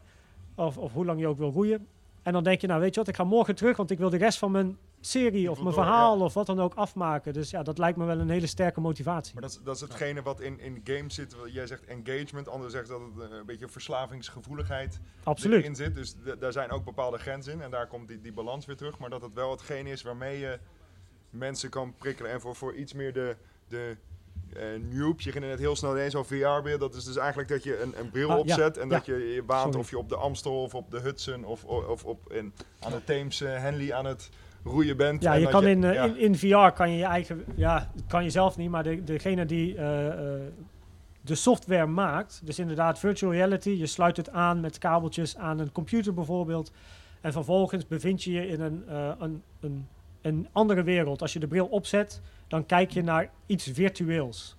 Of, 0.54 0.78
of 0.78 0.92
hoe 0.92 1.04
lang 1.04 1.20
je 1.20 1.26
ook 1.26 1.38
wil 1.38 1.50
roeien. 1.50 1.86
En 2.22 2.32
dan 2.32 2.44
denk 2.44 2.60
je, 2.60 2.66
nou 2.66 2.80
weet 2.80 2.94
je 2.94 3.00
wat, 3.00 3.08
ik 3.08 3.16
ga 3.16 3.24
morgen 3.24 3.54
terug, 3.54 3.76
want 3.76 3.90
ik 3.90 3.98
wil 3.98 4.10
de 4.10 4.16
rest 4.16 4.38
van 4.38 4.50
mijn 4.50 4.78
serie 5.00 5.50
of 5.50 5.62
mijn 5.62 5.74
verhaal 5.74 6.18
ja. 6.18 6.24
of 6.24 6.34
wat 6.34 6.46
dan 6.46 6.60
ook 6.60 6.74
afmaken. 6.74 7.32
Dus 7.32 7.50
ja, 7.50 7.62
dat 7.62 7.78
lijkt 7.78 7.98
me 7.98 8.04
wel 8.04 8.18
een 8.18 8.30
hele 8.30 8.46
sterke 8.46 8.80
motivatie. 8.80 9.32
Maar 9.32 9.42
dat 9.42 9.50
is, 9.50 9.60
dat 9.64 9.74
is 9.74 9.80
hetgene 9.80 10.22
wat 10.22 10.40
in, 10.40 10.60
in 10.60 10.80
games 10.84 11.14
zit. 11.14 11.36
Jij 11.46 11.66
zegt 11.66 11.84
engagement, 11.84 12.48
anderen 12.48 12.70
zeggen 12.70 12.90
dat 12.90 13.00
het 13.00 13.30
eh, 13.30 13.36
een 13.38 13.46
beetje 13.46 13.68
verslavingsgevoeligheid 13.68 15.00
Absoluut. 15.22 15.58
erin 15.58 15.76
zit. 15.76 15.94
Dus 15.94 16.14
daar 16.38 16.52
zijn 16.52 16.70
ook 16.70 16.84
bepaalde 16.84 17.18
grenzen 17.18 17.52
in 17.52 17.60
en 17.60 17.70
daar 17.70 17.86
komt 17.86 18.08
die, 18.08 18.20
die 18.20 18.32
balans 18.32 18.66
weer 18.66 18.76
terug. 18.76 18.98
Maar 18.98 19.10
dat 19.10 19.22
het 19.22 19.34
wel 19.34 19.50
hetgene 19.50 19.90
is 19.90 20.02
waarmee 20.02 20.38
je 20.38 20.58
mensen 21.30 21.70
kan 21.70 21.94
prikkelen. 21.96 22.30
En 22.30 22.40
voor, 22.40 22.56
voor 22.56 22.74
iets 22.74 22.92
meer 22.92 23.12
de, 23.12 23.36
de 23.68 23.96
noob, 24.90 25.20
je 25.20 25.32
ging 25.32 25.44
net 25.44 25.58
heel 25.58 25.76
snel 25.76 25.92
ineens 25.96 26.14
al 26.14 26.24
VR-beeld. 26.24 26.80
Dat 26.80 26.94
is 26.94 27.04
dus 27.04 27.16
eigenlijk 27.16 27.48
dat 27.48 27.62
je 27.62 27.80
een, 27.80 27.94
een 27.98 28.10
bril 28.10 28.30
Ah, 28.30 28.34
ja, 28.34 28.40
opzet 28.40 28.78
en 28.78 28.88
ja. 28.88 28.94
dat 28.94 29.06
je 29.06 29.14
je 29.14 29.42
baant 29.42 29.62
Sorry. 29.64 29.78
of 29.78 29.90
je 29.90 29.98
op 29.98 30.08
de 30.08 30.16
Amstel 30.16 30.62
of 30.62 30.74
op 30.74 30.90
de 30.90 31.00
Hudson 31.00 31.44
of, 31.44 31.64
of, 31.64 32.04
op 32.04 32.32
in, 32.32 32.52
aan 32.80 32.92
de 32.92 33.04
Theems 33.04 33.40
eh, 33.40 33.58
Henley 33.58 33.94
aan 33.94 34.04
het 34.04 34.30
roeien 34.64 34.96
bent. 34.96 35.22
Ja, 35.22 35.34
En 35.34 35.40
je 35.40 35.48
kan 35.48 35.66
in, 35.66 35.84
eh, 35.84 35.94
ja. 35.94 36.04
in, 36.04 36.16
in 36.16 36.36
VR 36.36 36.70
kan 36.74 36.90
je 36.90 36.96
je 36.96 37.04
eigen, 37.04 37.44
ja, 37.56 37.90
kan 38.08 38.24
je 38.24 38.30
zelf 38.30 38.56
niet, 38.56 38.70
maar 38.70 38.82
de, 38.82 39.04
degene 39.04 39.46
die 39.46 39.76
eh, 39.76 40.06
eh, 40.06 40.40
de 41.20 41.34
software 41.34 41.86
maakt, 41.86 42.40
dus 42.44 42.58
inderdaad 42.58 42.98
virtual 42.98 43.32
reality, 43.32 43.70
je 43.70 43.86
sluit 43.86 44.16
het 44.16 44.30
aan 44.30 44.60
met 44.60 44.78
kabeltjes 44.78 45.36
aan 45.36 45.58
een 45.58 45.72
computer 45.72 46.14
bijvoorbeeld, 46.14 46.72
en 47.20 47.32
vervolgens 47.32 47.86
bevind 47.86 48.22
je 48.22 48.32
je 48.32 48.48
in 48.48 48.60
een, 48.60 48.84
een, 49.18 49.42
een, 49.60 49.88
een 50.22 50.48
andere 50.52 50.82
wereld. 50.82 51.22
Als 51.22 51.32
je 51.32 51.38
de 51.38 51.46
bril 51.46 51.66
opzet, 51.66 52.20
dan 52.48 52.66
kijk 52.66 52.90
je 52.90 53.02
naar 53.02 53.30
iets 53.46 53.70
virtueels. 53.72 54.56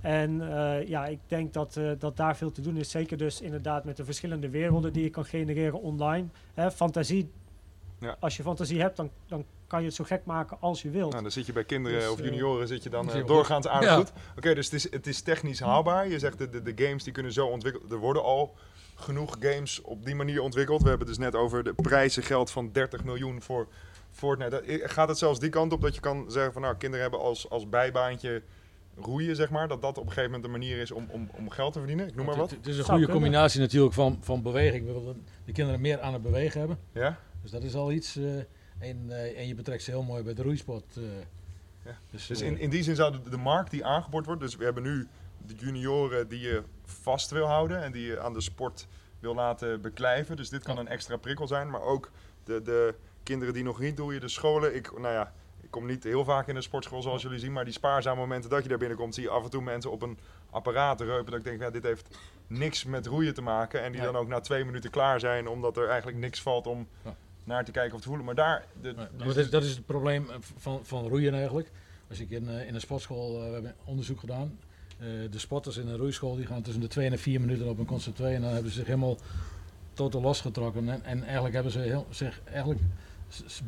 En 0.00 0.56
eh, 0.56 0.88
ja, 0.88 1.06
ik 1.06 1.18
denk 1.26 1.52
dat, 1.52 1.76
eh, 1.76 1.90
dat 1.98 2.16
daar 2.16 2.36
veel 2.36 2.52
te 2.52 2.60
doen 2.60 2.76
is. 2.76 2.90
Zeker 2.90 3.16
dus 3.16 3.40
inderdaad 3.40 3.84
met 3.84 3.96
de 3.96 4.04
verschillende 4.04 4.48
werelden 4.48 4.92
die 4.92 5.02
je 5.02 5.10
kan 5.10 5.24
genereren 5.24 5.80
online. 5.80 6.26
Hè, 6.54 6.70
fantasie 6.70 7.30
Ja. 8.00 8.16
Als 8.20 8.36
je 8.36 8.42
fantasie 8.42 8.80
hebt, 8.80 8.96
dan, 8.96 9.10
dan 9.26 9.44
kan 9.66 9.80
je 9.80 9.86
het 9.86 9.94
zo 9.94 10.04
gek 10.04 10.24
maken 10.24 10.56
als 10.60 10.82
je 10.82 10.90
wilt. 10.90 11.10
Nou, 11.10 11.22
dan 11.22 11.32
zit 11.32 11.46
je 11.46 11.52
bij 11.52 11.64
kinderen 11.64 12.00
Dus, 12.00 12.08
of 12.08 12.18
eh, 12.18 12.24
junioren 12.24 12.68
zit 12.68 12.82
je 12.82 12.90
dan 12.90 13.10
doorgaans 13.26 13.66
aardig 13.68 13.88
Ja. 13.88 13.96
goed. 13.96 14.12
Oké, 14.36 14.54
dus 14.54 14.64
het 14.64 14.74
is, 14.74 14.90
het 14.90 15.06
is 15.06 15.20
technisch 15.20 15.60
haalbaar. 15.60 16.08
Je 16.08 16.18
zegt 16.18 16.38
de, 16.38 16.48
de, 16.48 16.62
de 16.62 16.84
games 16.84 17.04
die 17.04 17.12
kunnen 17.12 17.32
zo 17.32 17.46
ontwikkeld. 17.46 17.92
Er 17.92 17.98
worden 17.98 18.22
al 18.22 18.54
genoeg 18.94 19.36
games 19.40 19.80
op 19.82 20.04
die 20.04 20.14
manier 20.14 20.42
ontwikkeld. 20.42 20.82
We 20.82 20.88
hebben 20.88 21.06
het 21.06 21.16
dus 21.16 21.24
net 21.24 21.34
over 21.34 21.64
de 21.64 21.74
prijzen 21.74 22.22
geld 22.22 22.50
van 22.50 22.72
30 22.72 23.04
miljoen 23.04 23.42
voor 23.42 23.68
Fortnite. 24.18 24.50
Dat- 24.50 24.90
Gaat 24.90 25.08
het 25.08 25.18
zelfs 25.18 25.38
die 25.40 25.50
kant 25.50 25.72
op 25.72 25.80
dat 25.80 25.94
je 25.94 26.00
kan 26.00 26.30
zeggen 26.30 26.52
van 26.52 26.62
nou, 26.62 26.76
kinderen 26.76 27.02
hebben 27.02 27.20
als, 27.20 27.50
als 27.50 27.68
bijbaantje 27.68 28.42
roeien, 28.96 29.36
zeg 29.36 29.50
maar. 29.50 29.68
Dat 29.68 29.82
dat 29.82 29.98
op 29.98 30.02
een 30.04 30.08
gegeven 30.12 30.30
moment 30.30 30.44
een 30.44 30.50
manier 30.60 30.78
is 30.78 30.90
om, 30.90 31.06
om, 31.10 31.30
om 31.34 31.50
geld 31.50 31.72
te 31.72 31.78
verdienen. 31.78 32.06
Ik 32.08 32.14
noem 32.14 32.24
maar 32.26 32.34
Het- 32.34 32.42
wat. 32.42 32.50
Het, 32.50 32.58
het 32.58 32.68
is 32.68 32.78
een 32.78 32.84
Zou 32.84 32.98
goede 32.98 33.04
kunnen. 33.12 33.22
combinatie 33.22 33.60
natuurlijk 33.60 33.94
van, 33.94 34.18
van 34.20 34.42
beweging. 34.42 34.86
We 34.86 34.92
willen 34.92 35.24
de 35.44 35.52
kinderen 35.52 35.80
meer 35.80 36.00
aan 36.00 36.12
het 36.12 36.22
bewegen 36.22 36.58
hebben. 36.58 36.78
Ja? 36.92 37.18
Dus 37.42 37.50
dat 37.50 37.62
is 37.62 37.74
al 37.74 37.92
iets. 37.92 38.16
eh, 38.16 38.36
en, 38.78 39.04
eh, 39.08 39.38
en 39.38 39.46
je 39.46 39.54
betrekt 39.54 39.82
ze 39.82 39.90
heel 39.90 40.02
mooi 40.02 40.22
bij 40.22 40.34
de 40.34 40.42
roeisport. 40.42 40.96
eh. 40.96 41.02
Ja. 41.84 41.98
Dus, 42.10 42.26
Dus 42.26 42.40
in, 42.40 42.58
in 42.58 42.70
die 42.70 42.82
zin 42.82 42.94
zou 42.96 43.12
de, 43.22 43.30
de 43.30 43.36
markt 43.36 43.70
die 43.70 43.84
aangeboord 43.84 44.26
wordt, 44.26 44.40
dus 44.40 44.56
we 44.56 44.64
hebben 44.64 44.82
nu 44.82 45.06
de 45.46 45.54
junioren 45.54 46.28
die 46.28 46.40
je 46.40 46.62
vast 46.84 47.30
wil 47.30 47.46
houden 47.46 47.82
en 47.82 47.92
die 47.92 48.06
je 48.06 48.20
aan 48.20 48.32
de 48.32 48.40
sport 48.40 48.86
wil 49.20 49.34
laten 49.34 49.80
beklijven. 49.80 50.36
Dus 50.36 50.48
dit 50.48 50.62
kan 50.62 50.78
een 50.78 50.88
extra 50.88 51.16
prikkel 51.16 51.46
zijn, 51.46 51.70
maar 51.70 51.82
ook 51.82 52.10
de, 52.44 52.62
de 52.62 52.94
kinderen 53.28 53.54
die 53.54 53.62
nog 53.64 53.78
niet 53.80 53.96
doen, 53.96 54.18
de 54.18 54.28
scholen. 54.28 54.74
Ik, 54.74 54.98
nou 54.98 55.14
ja, 55.14 55.32
ik 55.60 55.70
kom 55.70 55.86
niet 55.86 56.04
heel 56.04 56.24
vaak 56.24 56.48
in 56.48 56.56
een 56.56 56.62
sportschool 56.62 57.02
zoals 57.02 57.22
jullie 57.22 57.38
zien, 57.38 57.52
maar 57.52 57.64
die 57.64 57.72
spaarzame 57.72 58.20
momenten 58.20 58.50
dat 58.50 58.62
je 58.62 58.68
daar 58.68 58.78
binnenkomt, 58.78 59.14
zie 59.14 59.22
je 59.22 59.28
af 59.30 59.44
en 59.44 59.50
toe 59.50 59.62
mensen 59.62 59.90
op 59.90 60.02
een 60.02 60.18
apparaat 60.50 61.00
reupen. 61.00 61.30
Dat 61.30 61.38
ik 61.40 61.44
denk, 61.44 61.60
ja, 61.60 61.70
dit 61.70 61.82
heeft 61.82 62.18
niks 62.46 62.84
met 62.84 63.06
roeien 63.06 63.34
te 63.34 63.42
maken. 63.42 63.82
En 63.82 63.92
die 63.92 64.00
Nee. 64.00 64.12
dan 64.12 64.20
ook 64.20 64.28
na 64.28 64.40
twee 64.40 64.64
minuten 64.64 64.90
klaar 64.90 65.20
zijn, 65.20 65.48
omdat 65.48 65.76
er 65.76 65.88
eigenlijk 65.88 66.18
niks 66.18 66.42
valt 66.42 66.66
om 66.66 66.86
Ja. 67.04 67.14
naar 67.44 67.64
te 67.64 67.70
kijken 67.70 67.94
of 67.94 68.00
te 68.00 68.06
voelen. 68.06 68.26
Maar 68.26 68.34
daar... 68.34 68.64
De, 68.80 68.92
nou, 68.92 69.08
dus- 69.16 69.26
dat, 69.26 69.36
is, 69.36 69.50
dat 69.50 69.62
is 69.64 69.70
het 69.70 69.86
probleem 69.86 70.30
eh, 70.30 70.36
van, 70.56 70.80
van 70.82 71.08
roeien 71.08 71.34
eigenlijk. 71.34 71.70
Als 72.08 72.20
ik 72.20 72.30
in, 72.30 72.48
eh, 72.48 72.66
in 72.66 72.74
een 72.74 72.80
sportschool, 72.80 73.36
eh, 73.40 73.46
we 73.46 73.52
hebben 73.52 73.74
onderzoek 73.84 74.20
gedaan. 74.20 74.58
Eh, 74.98 75.06
de 75.30 75.38
sporters 75.38 75.76
in 75.76 75.88
een 75.88 75.96
roeischool 75.96 76.36
die 76.36 76.46
gaan 76.46 76.62
tussen 76.62 76.82
de 76.82 76.88
2 76.88 77.04
en 77.04 77.10
de 77.12 77.18
4 77.18 77.40
minuten 77.40 77.66
op 77.68 77.78
een 77.78 77.86
constant 77.86 78.16
2 78.16 78.34
en 78.34 78.40
dan 78.42 78.52
hebben 78.52 78.70
ze 78.70 78.76
zich 78.78 78.86
helemaal 78.86 79.16
totaal 79.92 80.20
losgetrokken. 80.20 80.88
En, 80.88 81.04
en 81.04 81.22
eigenlijk 81.24 81.54
hebben 81.54 81.72
ze 81.72 81.78
heel, 81.78 82.06
zich 82.10 82.40
eigenlijk 82.44 82.80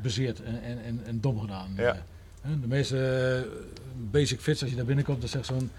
bezeerd 0.02 0.42
en, 0.42 0.62
en, 0.84 1.00
en, 1.06 1.20
dom 1.20 1.40
gedaan. 1.40 1.72
Ja. 1.76 1.96
Eh, 2.42 2.50
de 2.60 2.66
meeste 2.66 2.98
eh, 3.44 3.50
basic 4.10 4.40
fits, 4.40 4.60
als 4.62 4.70
je 4.70 4.76
daar 4.76 4.84
binnenkomt, 4.84 5.20
dan 5.20 5.28
zegt 5.28 5.46
zo'n 5.46 5.70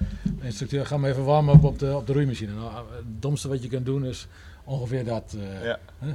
instructeur, 0.41 0.85
ga 0.85 0.97
maar 0.97 1.09
even 1.09 1.23
warmen 1.23 1.53
op, 1.53 1.63
op, 1.63 1.79
de, 1.79 1.95
op 1.95 2.07
de 2.07 2.13
roeimachine. 2.13 2.53
Nou, 2.53 2.73
het 2.95 3.21
domste 3.21 3.47
wat 3.47 3.63
je 3.63 3.69
kunt 3.69 3.85
doen 3.85 4.05
is 4.05 4.27
ongeveer 4.63 5.05
dat, 5.05 5.35
eh, 5.37 5.65
Ja. 5.65 5.79
hè, 5.99 6.11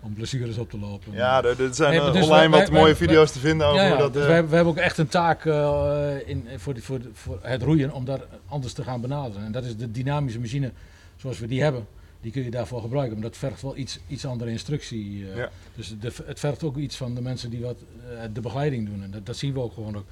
om 0.00 0.14
blessures 0.14 0.58
op 0.58 0.70
te 0.70 0.78
lopen. 0.78 1.12
Ja, 1.12 1.42
er, 1.44 1.62
er 1.62 1.74
zijn 1.74 1.90
Nee, 1.90 2.00
eh, 2.00 2.12
dus 2.12 2.22
online 2.22 2.50
wij- 2.50 2.60
wat 2.60 2.68
wij- 2.68 2.80
mooie 2.80 2.94
wij- 2.96 3.06
video's 3.06 3.32
te 3.32 3.38
vinden 3.38 3.66
over 3.66 3.80
ja, 3.80 3.84
ja, 3.86 3.90
hoe 3.92 3.98
dat... 4.02 4.12
dus 4.12 4.22
eh, 4.22 4.28
we, 4.28 4.32
hebben, 4.34 4.50
we 4.50 4.56
hebben 4.56 4.74
ook 4.74 4.80
echt 4.80 4.98
een 4.98 5.08
taak 5.08 5.44
eh, 5.46 6.08
in, 6.26 6.48
voor, 6.56 6.74
die, 6.74 6.82
voor, 6.82 7.00
voor 7.12 7.38
het 7.42 7.62
roeien 7.62 7.92
om 7.92 8.04
daar 8.04 8.20
anders 8.48 8.72
te 8.72 8.82
gaan 8.82 9.00
benaderen. 9.00 9.44
En 9.44 9.52
dat 9.52 9.64
is 9.64 9.76
de 9.76 9.90
dynamische 9.90 10.40
machine 10.40 10.70
zoals 11.16 11.38
we 11.38 11.46
die 11.46 11.62
hebben. 11.62 11.86
Die 12.26 12.34
kun 12.34 12.44
je 12.44 12.50
daarvoor 12.50 12.80
gebruiken, 12.80 13.14
maar 13.14 13.28
dat 13.28 13.36
vergt 13.36 13.62
wel 13.62 13.76
iets, 13.76 13.98
iets 14.08 14.24
andere 14.26 14.50
instructie. 14.50 15.30
eh. 15.30 15.36
Ja. 15.36 15.50
Dus 15.76 15.94
de, 16.00 16.12
het 16.24 16.38
vergt 16.40 16.62
ook 16.62 16.76
iets 16.76 16.96
van 16.96 17.14
de 17.14 17.20
mensen 17.20 17.50
die 17.50 17.60
wat, 17.60 17.76
eh, 18.10 18.22
de 18.32 18.40
begeleiding 18.40 18.86
doen. 18.88 19.02
En 19.02 19.10
dat, 19.10 19.26
dat 19.26 19.36
zien 19.36 19.52
we 19.52 19.60
ook 19.60 19.72
gewoon 19.72 19.96
ook. 19.96 20.04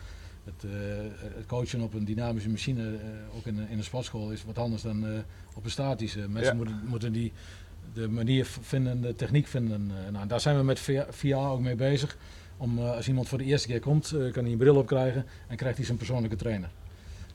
Het, 0.45 0.65
eh, 0.65 0.71
het 1.37 1.47
coachen 1.47 1.81
op 1.81 1.95
een 1.95 2.05
dynamische 2.05 2.49
machine, 2.51 2.99
ook 3.37 3.47
in, 3.47 3.59
een- 3.59 3.69
in 3.69 3.79
een 3.79 3.85
sportschool, 3.85 4.31
is 4.31 4.45
wat 4.45 4.59
anders 4.59 4.83
dan 4.83 5.05
op 5.55 5.65
een 5.65 5.71
statische. 5.71 6.19
Mensen 6.29 6.43
Ja. 6.53 6.55
moeten, 6.55 6.81
moeten 6.87 7.13
die 7.13 7.33
de 7.95 8.09
manier 8.09 8.47
vinden, 8.61 9.01
de 9.01 9.15
techniek 9.15 9.47
vinden. 9.47 9.91
Nou, 10.13 10.27
daar 10.27 10.41
zijn 10.41 10.57
we 10.57 10.63
met 10.63 10.79
VR 10.81 10.93
VR 11.11 11.35
ook 11.35 11.61
mee 11.61 11.77
bezig. 11.77 12.17
Om, 12.57 12.79
als 12.79 13.09
iemand 13.09 13.29
voor 13.29 13.39
de 13.39 13.45
eerste 13.45 13.69
keer 13.69 13.81
komt, 13.81 14.09
kan 14.33 14.43
hij 14.43 14.53
een 14.53 14.59
bril 14.59 14.77
op 14.77 14.87
krijgen 14.87 15.27
en 15.49 15.57
krijgt 15.57 15.77
hij 15.77 15.87
zijn 15.87 15.99
persoonlijke 15.99 16.37
trainer. 16.37 16.71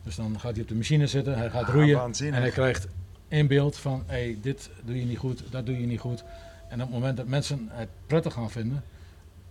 Dus 0.04 0.16
dan 0.16 0.40
gaat 0.40 0.54
hij 0.54 0.62
op 0.62 0.68
de 0.68 0.76
machine 0.76 1.08
zitten, 1.08 1.38
hij 1.38 1.50
gaat 1.50 1.64
ah, 1.68 1.74
roeien 1.74 2.14
en 2.20 2.34
hij 2.34 2.50
krijgt 2.50 2.88
in 3.30 3.48
beeld 3.48 3.78
van 3.78 4.04
hey, 4.06 4.38
dit 4.42 4.70
doe 4.84 5.00
je 5.00 5.06
niet 5.06 5.18
goed, 5.18 5.44
dat 5.50 5.66
doe 5.66 5.80
je 5.82 5.86
niet 5.88 6.00
goed. 6.00 6.24
En 6.70 6.76
op 6.82 6.86
het 6.88 6.90
moment 6.90 7.18
dat 7.18 7.28
mensen 7.28 7.68
het 7.72 7.90
prettig 8.08 8.34
gaan 8.34 8.50
vinden, 8.52 8.84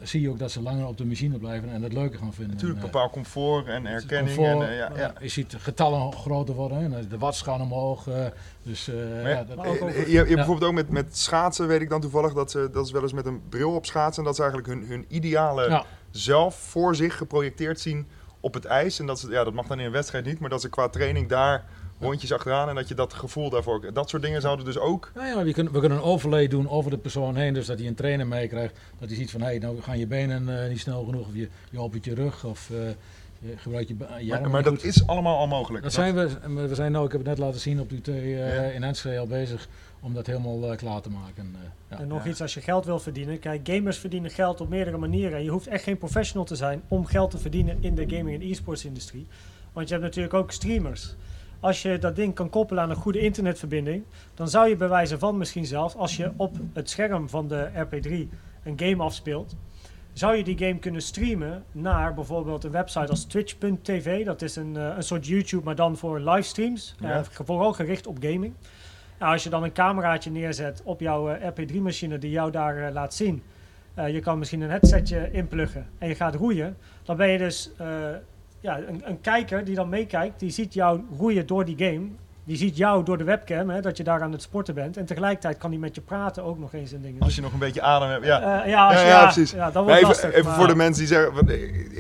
zie 0.03 0.21
je 0.21 0.31
ook 0.31 0.39
dat 0.39 0.51
ze 0.51 0.63
langer 0.63 0.87
op 0.87 0.97
de 0.99 1.05
machine 1.07 1.39
blijven 1.39 1.69
en 1.71 1.83
het 1.83 1.93
leuker 1.93 2.19
gaan 2.19 2.35
vinden. 2.35 2.55
Natuurlijk 2.55 2.81
En, 2.81 2.87
bepaald 2.87 3.13
comfort 3.13 3.67
en 3.67 3.87
erkenning. 3.87 4.37
comfort, 4.37 4.63
en, 4.63 4.71
eh, 4.71 4.77
ja, 4.79 4.91
ja. 4.97 5.13
Je 5.21 5.29
ziet 5.29 5.55
getallen 5.59 6.13
groter 6.13 6.55
worden, 6.55 7.09
de 7.09 7.19
watts 7.19 7.43
gaan 7.43 7.61
omhoog. 7.61 8.07
eh, 8.09 8.27
dus, 8.63 8.89
eh, 8.89 8.95
Maar 8.95 9.29
ja, 9.31 9.45
dat, 9.45 9.59
ook 9.67 9.79
je, 9.79 10.11
je 10.11 10.17
hebt 10.17 10.29
Ja. 10.29 10.35
bijvoorbeeld 10.35 10.71
ook 10.71 10.77
met, 10.77 10.91
met 10.91 11.17
schaatsen, 11.17 11.67
weet 11.67 11.81
ik 11.81 11.89
dan 11.89 12.01
toevallig, 12.01 12.33
dat 12.33 12.51
ze 12.51 12.69
dat 12.73 12.87
is 12.87 12.93
wel 12.93 13.03
eens 13.03 13.13
met 13.13 13.27
een 13.27 13.43
bril 13.49 13.75
op 13.75 13.87
schaatsen. 13.87 14.23
En 14.23 14.29
dat 14.29 14.37
ze 14.37 14.43
eigenlijk 14.43 14.73
hun, 14.73 14.89
hun 14.89 15.05
ideale 15.09 15.69
Ja. 15.69 15.85
zelf 16.11 16.55
voor 16.55 16.95
zich 16.97 17.17
geprojecteerd 17.17 17.81
zien 17.81 18.07
op 18.41 18.55
het 18.55 18.65
ijs. 18.65 18.99
En 18.99 19.07
dat, 19.07 19.19
ze, 19.21 19.31
ja, 19.31 19.45
dat 19.45 19.53
mag 19.55 19.67
dan 19.67 19.79
in 19.79 19.87
een 19.87 19.93
wedstrijd 19.93 20.25
niet, 20.25 20.39
maar 20.39 20.51
dat 20.51 20.61
ze 20.61 20.69
qua 20.69 20.89
training 20.89 21.29
daar 21.29 21.65
rondjes 22.01 22.33
achteraan 22.33 22.69
en 22.69 22.75
dat 22.75 22.89
je 22.89 22.95
dat 22.95 23.13
gevoel 23.15 23.51
daarvoor... 23.51 23.93
Dat 23.93 24.09
soort 24.09 24.23
dingen 24.23 24.41
zouden 24.41 24.65
dus 24.65 24.79
ook... 24.79 25.11
Ja, 25.15 25.27
ja 25.27 25.43
we, 25.45 25.53
kunnen, 25.53 25.73
we 25.73 25.79
kunnen 25.81 25.99
een 25.99 26.05
overlay 26.05 26.49
doen 26.49 26.69
over 26.69 26.91
de 26.91 26.99
persoon 26.99 27.37
heen, 27.37 27.55
dus 27.55 27.67
dat 27.67 27.79
hij 27.79 27.87
een 27.89 27.95
trainer 27.95 28.27
meekrijgt. 28.27 28.75
Dat 28.99 29.09
hij 29.09 29.17
ziet 29.19 29.31
van, 29.31 29.41
hé, 29.41 29.47
hey, 29.47 29.59
nou 29.59 29.81
gaan 29.81 29.99
je 29.99 30.07
benen 30.07 30.63
eh, 30.63 30.69
niet 30.69 30.81
snel 30.81 31.05
genoeg, 31.05 31.27
of 31.27 31.35
je, 31.35 31.49
je 31.71 31.79
opent 31.81 32.05
je 32.05 32.15
rug, 32.15 32.45
of 32.45 32.71
eh, 32.71 32.77
je 33.39 33.57
gebruikt 33.57 33.89
je, 33.89 33.95
je 34.21 34.31
Maar, 34.31 34.51
maar 34.51 34.63
dat 34.63 34.75
goed. 34.75 34.85
is 34.85 35.07
allemaal 35.07 35.37
al 35.39 35.47
mogelijk. 35.47 35.83
Dat 35.85 35.93
zijn 35.93 36.15
we, 36.15 36.29
we 36.69 36.75
zijn 36.75 36.93
nou, 36.93 37.05
ik 37.05 37.11
heb 37.13 37.21
het 37.21 37.29
net 37.31 37.39
laten 37.39 37.61
zien 37.61 37.81
op 37.81 37.91
UT 37.91 38.09
eh 38.09 38.55
Ja. 38.55 38.63
in 38.63 38.83
Enschede 38.85 39.19
al 39.19 39.27
bezig 39.27 39.69
om 40.01 40.15
dat 40.15 40.27
helemaal 40.27 40.71
eh, 40.71 40.77
klaar 40.77 41.01
te 41.01 41.11
maken. 41.11 41.55
eh, 41.55 41.61
ja. 41.91 41.99
En 41.99 42.09
nog 42.09 42.25
Ja. 42.25 42.31
iets 42.31 42.41
als 42.41 42.55
je 42.55 42.61
geld 42.61 42.85
wil 42.85 42.99
verdienen. 42.99 43.39
Kijk, 43.39 43.61
gamers 43.71 43.99
verdienen 43.99 44.31
geld 44.31 44.61
op 44.61 44.69
meerdere 44.69 44.97
manieren. 44.97 45.39
En 45.39 45.45
je 45.45 45.51
hoeft 45.51 45.67
echt 45.67 45.83
geen 45.83 45.99
professional 45.99 46.45
te 46.45 46.57
zijn 46.57 46.83
om 46.89 47.07
geld 47.07 47.31
te 47.31 47.39
verdienen 47.39 47.77
in 47.81 47.95
de 47.95 48.05
gaming 48.17 48.43
en 48.43 48.51
e-sports 48.51 48.85
industrie. 48.85 49.27
Want 49.73 49.89
je 49.89 49.95
hebt 49.95 50.07
natuurlijk 50.07 50.35
ook 50.35 50.51
streamers. 50.53 51.15
Als 51.61 51.83
je 51.83 51.99
dat 51.99 52.17
ding 52.17 52.35
kan 52.35 52.51
koppelen 52.51 52.83
aan 52.83 52.91
een 52.91 52.97
goede 52.97 53.21
internetverbinding, 53.21 54.05
dan 54.35 54.49
zou 54.49 54.69
je 54.69 54.77
bij 54.77 54.89
wijze 54.89 55.19
van 55.19 55.39
misschien 55.39 55.67
zelfs, 55.67 55.97
als 55.97 56.17
je 56.17 56.33
op 56.37 56.57
het 56.73 56.91
scherm 56.91 57.29
van 57.29 57.49
de 57.49 57.69
RP3 57.75 58.29
een 58.65 58.79
game 58.79 59.03
afspeelt, 59.03 59.57
zou 60.13 60.37
je 60.37 60.45
die 60.45 60.59
game 60.59 60.79
kunnen 60.79 61.03
streamen 61.03 61.65
naar 61.73 62.15
bijvoorbeeld 62.15 62.65
een 62.65 62.71
website 62.71 63.09
als 63.11 63.25
twitch.tv. 63.25 64.25
Dat 64.25 64.43
is 64.43 64.57
een, 64.57 64.77
eh, 64.77 64.93
een 64.97 65.03
soort 65.03 65.27
YouTube, 65.27 65.65
maar 65.65 65.75
dan 65.75 65.97
voor 65.97 66.21
livestreams. 66.21 66.95
Ja. 67.01 67.19
Eh, 67.19 67.25
vooral 67.45 67.73
gericht 67.73 68.07
op 68.07 68.17
gaming. 68.21 68.55
Nou, 69.19 69.33
als 69.33 69.43
je 69.43 69.51
dan 69.51 69.63
een 69.63 69.73
cameraatje 69.73 70.31
neerzet 70.31 70.83
op 70.85 71.01
jouw 71.01 71.29
eh, 71.29 71.49
RP3-machine 71.49 72.19
die 72.19 72.31
jou 72.31 72.51
daar 72.51 72.93
laat 72.93 73.15
zien. 73.15 73.43
je 74.11 74.21
kan 74.21 74.39
misschien 74.39 74.61
een 74.61 74.71
headsetje 74.71 75.31
inpluggen 75.33 75.87
en 75.99 76.09
je 76.09 76.15
gaat 76.15 76.35
roeien. 76.35 76.77
Dan 77.03 77.17
ben 77.17 77.29
je 77.29 77.39
dus 77.39 77.71
ja, 78.61 78.79
een, 78.79 79.03
een 79.05 79.21
kijker 79.21 79.65
die 79.65 79.75
dan 79.75 79.89
meekijkt. 79.89 80.41
Die 80.41 80.51
ziet 80.51 80.75
jou 80.75 81.01
roeien 81.19 81.47
door 81.47 81.65
die 81.65 81.77
game. 81.79 82.07
Die 82.45 82.57
ziet 82.57 82.77
jou 82.77 83.05
door 83.05 83.19
de 83.19 83.25
webcam, 83.25 83.71
hè, 83.71 83.81
dat 83.81 83.97
je 83.97 84.03
daar 84.05 84.23
aan 84.23 84.33
het 84.33 84.43
sporten 84.43 84.75
bent. 84.75 84.97
En 84.97 85.05
tegelijkertijd 85.07 85.59
kan 85.59 85.71
die 85.71 85.79
met 85.79 85.95
je 85.95 86.01
praten 86.01 86.45
ook 86.45 86.59
nog 86.59 86.73
eens 86.73 86.93
en 86.93 87.03
dingen. 87.03 87.21
Als 87.23 87.35
je 87.35 87.41
nog 87.43 87.53
een 87.53 87.59
beetje 87.59 87.83
adem 87.83 88.09
hebt. 88.09 88.25
Ja. 88.25 88.63
Eh, 88.63 88.71
ja, 88.71 88.87
als 88.87 88.95
Ja, 88.95 89.01
je- 89.01 89.07
ja, 89.07 89.19
ja, 89.19 89.23
precies. 89.23 89.51
Ja, 89.51 89.73
wordt 89.73 89.91
even 89.91 90.09
lastig. 90.09 90.33
even 90.33 90.45
maar- 90.45 90.55
voor 90.57 90.67
de 90.67 90.75
mensen 90.77 90.99
die 91.07 91.15
zeggen, 91.15 91.49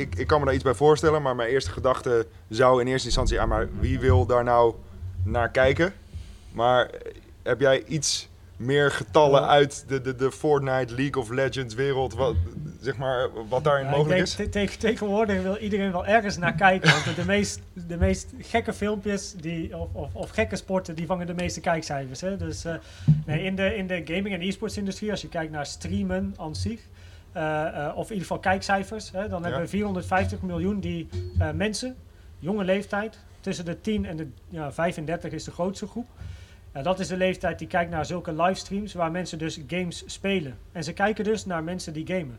ik, 0.00 0.14
ik 0.14 0.26
kan 0.26 0.38
me 0.38 0.44
daar 0.44 0.54
iets 0.54 0.62
bij 0.64 0.74
voorstellen, 0.74 1.22
maar 1.22 1.36
mijn 1.36 1.48
eerste 1.50 1.70
gedachte 1.70 2.26
zou 2.48 2.80
in 2.80 2.86
eerste 2.86 3.06
instantie, 3.06 3.34
ja, 3.36 3.46
maar 3.46 3.68
wie 3.80 4.00
wil 4.00 4.26
daar 4.26 4.44
nou 4.44 4.74
naar 5.22 5.50
kijken? 5.50 5.92
Maar 6.52 6.90
heb 7.42 7.60
jij 7.60 7.84
iets 7.84 8.28
meer 8.56 8.90
getallen 8.90 9.46
uit 9.46 9.84
de, 9.88 10.00
de, 10.00 10.16
de 10.16 10.32
Fortnite, 10.32 10.94
League 10.94 11.22
of 11.22 11.30
Legends 11.30 11.74
wereld, 11.74 12.14
wat, 12.14 12.34
zeg 12.80 12.96
maar, 12.96 13.28
wat 13.48 13.64
daarin 13.64 13.84
Ja, 13.84 13.90
ik 13.90 13.96
mogelijk 13.96 14.16
denk, 14.26 14.28
is? 14.30 14.34
te- 14.34 14.48
tegen- 14.48 14.78
tegenwoordig 14.78 15.42
wil 15.42 15.56
iedereen 15.56 15.92
wel 15.92 16.06
ergens 16.06 16.36
naar 16.36 16.54
kijken. 16.54 16.90
Want 17.04 17.16
de 17.16 17.24
meest, 17.24 17.60
de 17.86 17.96
meest 17.96 18.32
gekke 18.40 18.72
filmpjes 18.72 19.32
die, 19.40 19.76
of, 19.76 19.88
of, 19.92 20.14
of 20.14 20.30
gekke 20.30 20.56
sporten, 20.56 20.94
die 20.94 21.06
vangen 21.06 21.26
de 21.26 21.34
meeste 21.34 21.60
kijkcijfers. 21.60 22.20
Hè? 22.20 22.36
Dus 22.36 22.64
eh, 22.64 22.74
nee, 23.26 23.42
in, 23.42 23.56
de, 23.56 23.76
in 23.76 23.86
de 23.86 24.00
gaming- 24.04 24.34
en 24.34 24.40
e-sports 24.40 24.76
industrie, 24.76 25.10
als 25.10 25.20
je 25.20 25.28
kijkt 25.28 25.52
naar 25.52 25.66
streamen 25.66 26.34
aan 26.38 26.56
zich, 26.56 26.80
eh, 27.32 27.66
eh, 27.66 27.96
of 27.96 28.04
in 28.06 28.12
ieder 28.12 28.26
geval 28.26 28.38
kijkcijfers, 28.38 29.10
hè, 29.12 29.28
dan 29.28 29.42
hebben 29.42 29.60
we 29.60 29.68
450 29.68 30.42
miljoen 30.42 30.80
die 30.80 31.08
mensen, 31.54 31.96
jonge 32.38 32.64
leeftijd, 32.64 33.18
tussen 33.40 33.64
de 33.64 33.80
10 33.80 34.06
en 34.06 34.16
de 34.16 34.28
ja, 34.48 34.72
35 34.72 35.32
is 35.32 35.44
de 35.44 35.50
grootste 35.50 35.86
groep. 35.86 36.06
Dat 36.82 37.00
is 37.00 37.08
de 37.08 37.16
leeftijd 37.16 37.58
die 37.58 37.68
kijkt 37.68 37.90
naar 37.90 38.06
zulke 38.06 38.32
livestreams 38.32 38.92
waar 38.92 39.10
mensen 39.10 39.38
dus 39.38 39.60
games 39.66 40.02
spelen. 40.06 40.58
En 40.72 40.84
ze 40.84 40.92
kijken 40.92 41.24
dus 41.24 41.44
naar 41.46 41.64
mensen 41.64 41.92
die 41.92 42.06
gamen. 42.06 42.38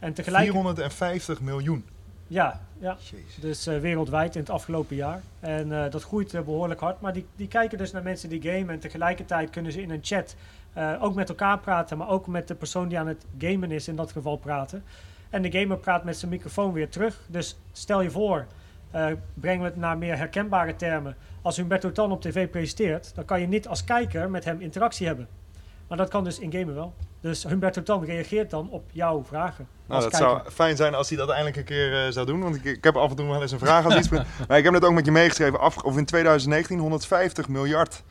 En 0.00 0.12
tegelijk... 0.12 0.44
450 0.44 1.40
miljoen. 1.40 1.84
Ja, 2.30 2.60
ja. 2.78 2.96
Jezus. 3.10 3.34
Dus 3.40 3.66
eh, 3.66 3.78
wereldwijd 3.78 4.34
in 4.34 4.40
het 4.40 4.50
afgelopen 4.50 4.96
jaar. 4.96 5.20
En 5.40 5.84
eh, 5.84 5.90
dat 5.90 6.02
groeit 6.02 6.34
eh, 6.34 6.40
behoorlijk 6.40 6.80
hard. 6.80 7.00
Maar 7.00 7.12
die, 7.12 7.26
die 7.36 7.48
kijken 7.48 7.78
dus 7.78 7.92
naar 7.92 8.02
mensen 8.02 8.28
die 8.28 8.42
gamen. 8.42 8.68
En 8.68 8.78
tegelijkertijd 8.78 9.50
kunnen 9.50 9.72
ze 9.72 9.82
in 9.82 9.90
een 9.90 10.00
chat 10.02 10.36
ook 11.00 11.14
met 11.14 11.28
elkaar 11.28 11.58
praten. 11.58 11.98
Maar 11.98 12.08
ook 12.08 12.26
met 12.26 12.48
de 12.48 12.54
persoon 12.54 12.88
die 12.88 12.98
aan 12.98 13.06
het 13.06 13.24
gamen 13.38 13.70
is 13.70 13.88
in 13.88 13.96
dat 13.96 14.12
geval 14.12 14.36
praten. 14.36 14.84
En 15.30 15.42
de 15.42 15.58
gamer 15.58 15.76
praat 15.76 16.04
met 16.04 16.16
zijn 16.16 16.30
microfoon 16.30 16.72
weer 16.72 16.88
terug. 16.88 17.20
Dus 17.26 17.58
stel 17.72 18.00
je 18.00 18.10
voor, 18.10 18.46
brengen 19.34 19.60
we 19.60 19.66
het 19.66 19.76
naar 19.76 19.98
meer 19.98 20.16
herkenbare 20.16 20.76
termen. 20.76 21.16
Als 21.42 21.56
Humberto 21.56 21.92
Tan 21.92 22.12
op 22.12 22.20
tv 22.20 22.50
presenteert, 22.50 23.14
dan 23.14 23.24
kan 23.24 23.40
je 23.40 23.46
niet 23.46 23.68
als 23.68 23.84
kijker 23.84 24.30
met 24.30 24.44
hem 24.44 24.60
interactie 24.60 25.06
hebben. 25.06 25.28
Maar 25.88 25.98
dat 25.98 26.08
kan 26.08 26.24
dus 26.24 26.38
in 26.38 26.52
gamen 26.52 26.74
wel. 26.74 26.94
Dus 27.20 27.44
Humberto 27.44 27.82
Tan 27.82 28.04
reageert 28.04 28.50
dan 28.50 28.70
op 28.70 28.84
jouw 28.92 29.24
vragen. 29.24 29.68
Nou, 29.86 30.00
dat 30.02 30.10
kijker. 30.10 30.28
zou 30.28 30.50
fijn 30.50 30.76
zijn 30.76 30.94
als 30.94 31.08
hij 31.08 31.18
dat 31.18 31.28
eindelijk 31.28 31.56
een 31.56 31.64
keer 31.64 32.04
eh, 32.04 32.12
zou 32.12 32.26
doen. 32.26 32.40
Want 32.40 32.56
ik, 32.56 32.64
ik 32.64 32.84
heb 32.84 32.96
af 32.96 33.10
en 33.10 33.16
toe 33.16 33.26
wel 33.26 33.42
eens 33.42 33.52
een 33.52 33.58
vraag 33.58 33.84
als 33.84 33.94
iets. 33.94 34.08
maar 34.48 34.58
ik 34.58 34.64
heb 34.64 34.72
net 34.72 34.84
ook 34.84 34.92
met 34.92 35.04
je 35.04 35.12
meegeschreven. 35.12 35.60
Af, 35.60 35.76
of 35.76 35.96
in 35.96 36.04
2019 36.04 36.78
150 36.78 37.48
miljard 37.48 38.02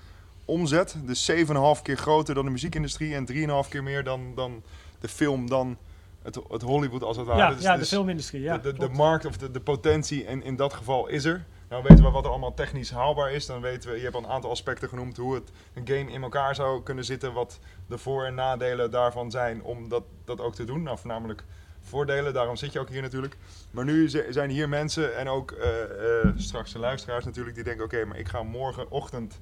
omzet. 0.45 0.95
Dus 1.05 1.31
7,5 1.31 1.37
keer 1.81 1.97
groter 1.97 2.35
dan 2.35 2.45
de 2.45 2.51
muziekindustrie. 2.51 3.15
En 3.15 3.27
3,5 3.63 3.69
keer 3.69 3.83
meer 3.83 4.03
dan, 4.03 4.31
dan 4.35 4.63
de 4.99 5.07
film, 5.07 5.49
dan 5.49 5.77
het, 6.21 6.39
het 6.49 6.61
Hollywood 6.61 7.03
als 7.03 7.17
het 7.17 7.25
ware. 7.25 7.39
Ja, 7.39 7.49
Dus- 7.49 7.63
ja 7.63 7.73
de 7.73 7.79
dus 7.79 7.89
filmindustrie. 7.89 8.41
Ja, 8.41 8.57
de, 8.57 8.73
de, 8.73 8.89
markt 8.89 9.25
of 9.25 9.37
de, 9.37 9.51
de 9.51 9.59
potentie 9.59 10.25
in, 10.25 10.43
in 10.43 10.55
dat 10.55 10.73
geval 10.73 11.07
is 11.07 11.25
er. 11.25 11.45
Nou 11.69 11.83
weten 11.87 12.03
we 12.03 12.09
wat 12.09 12.23
er 12.23 12.29
allemaal 12.29 12.53
technisch 12.53 12.91
haalbaar 12.91 13.31
is. 13.31 13.45
Dan 13.45 13.61
weten 13.61 13.89
we, 13.89 13.95
je 13.95 14.03
hebt 14.03 14.15
al 14.15 14.23
een 14.23 14.29
aantal 14.29 14.49
aspecten 14.49 14.89
genoemd 14.89 15.17
hoe 15.17 15.33
het 15.33 15.51
een 15.73 15.87
game 15.87 16.11
in 16.11 16.23
elkaar 16.23 16.55
zou 16.55 16.83
kunnen 16.83 17.05
zitten. 17.05 17.33
Wat 17.33 17.59
de 17.89 17.97
voor- 17.97 18.25
en 18.25 18.35
nadelen 18.35 18.91
daarvan 18.91 19.31
zijn 19.31 19.63
om 19.63 19.89
dat, 19.89 20.03
dat 20.25 20.41
ook 20.41 20.55
te 20.55 20.65
doen. 20.65 20.83
Nou, 20.83 20.97
voornamelijk 20.97 21.43
voordelen, 21.81 22.33
daarom 22.33 22.55
zit 22.55 22.73
je 22.73 22.79
ook 22.79 22.89
hier 22.89 23.01
natuurlijk. 23.01 23.37
Maar 23.71 23.85
nu 23.85 24.09
zijn 24.09 24.49
hier 24.49 24.69
mensen 24.69 25.17
en 25.17 25.27
ook 25.27 25.51
eh, 25.51 25.83
eh, 25.83 26.31
straks 26.35 26.71
de 26.71 26.79
luisteraars 26.79 27.25
natuurlijk 27.25 27.55
die 27.55 27.63
denken... 27.63 27.85
oké, 27.85 28.05
maar 28.05 28.17
ik 28.17 28.27
ga 28.27 28.43
morgenochtend, 28.43 29.39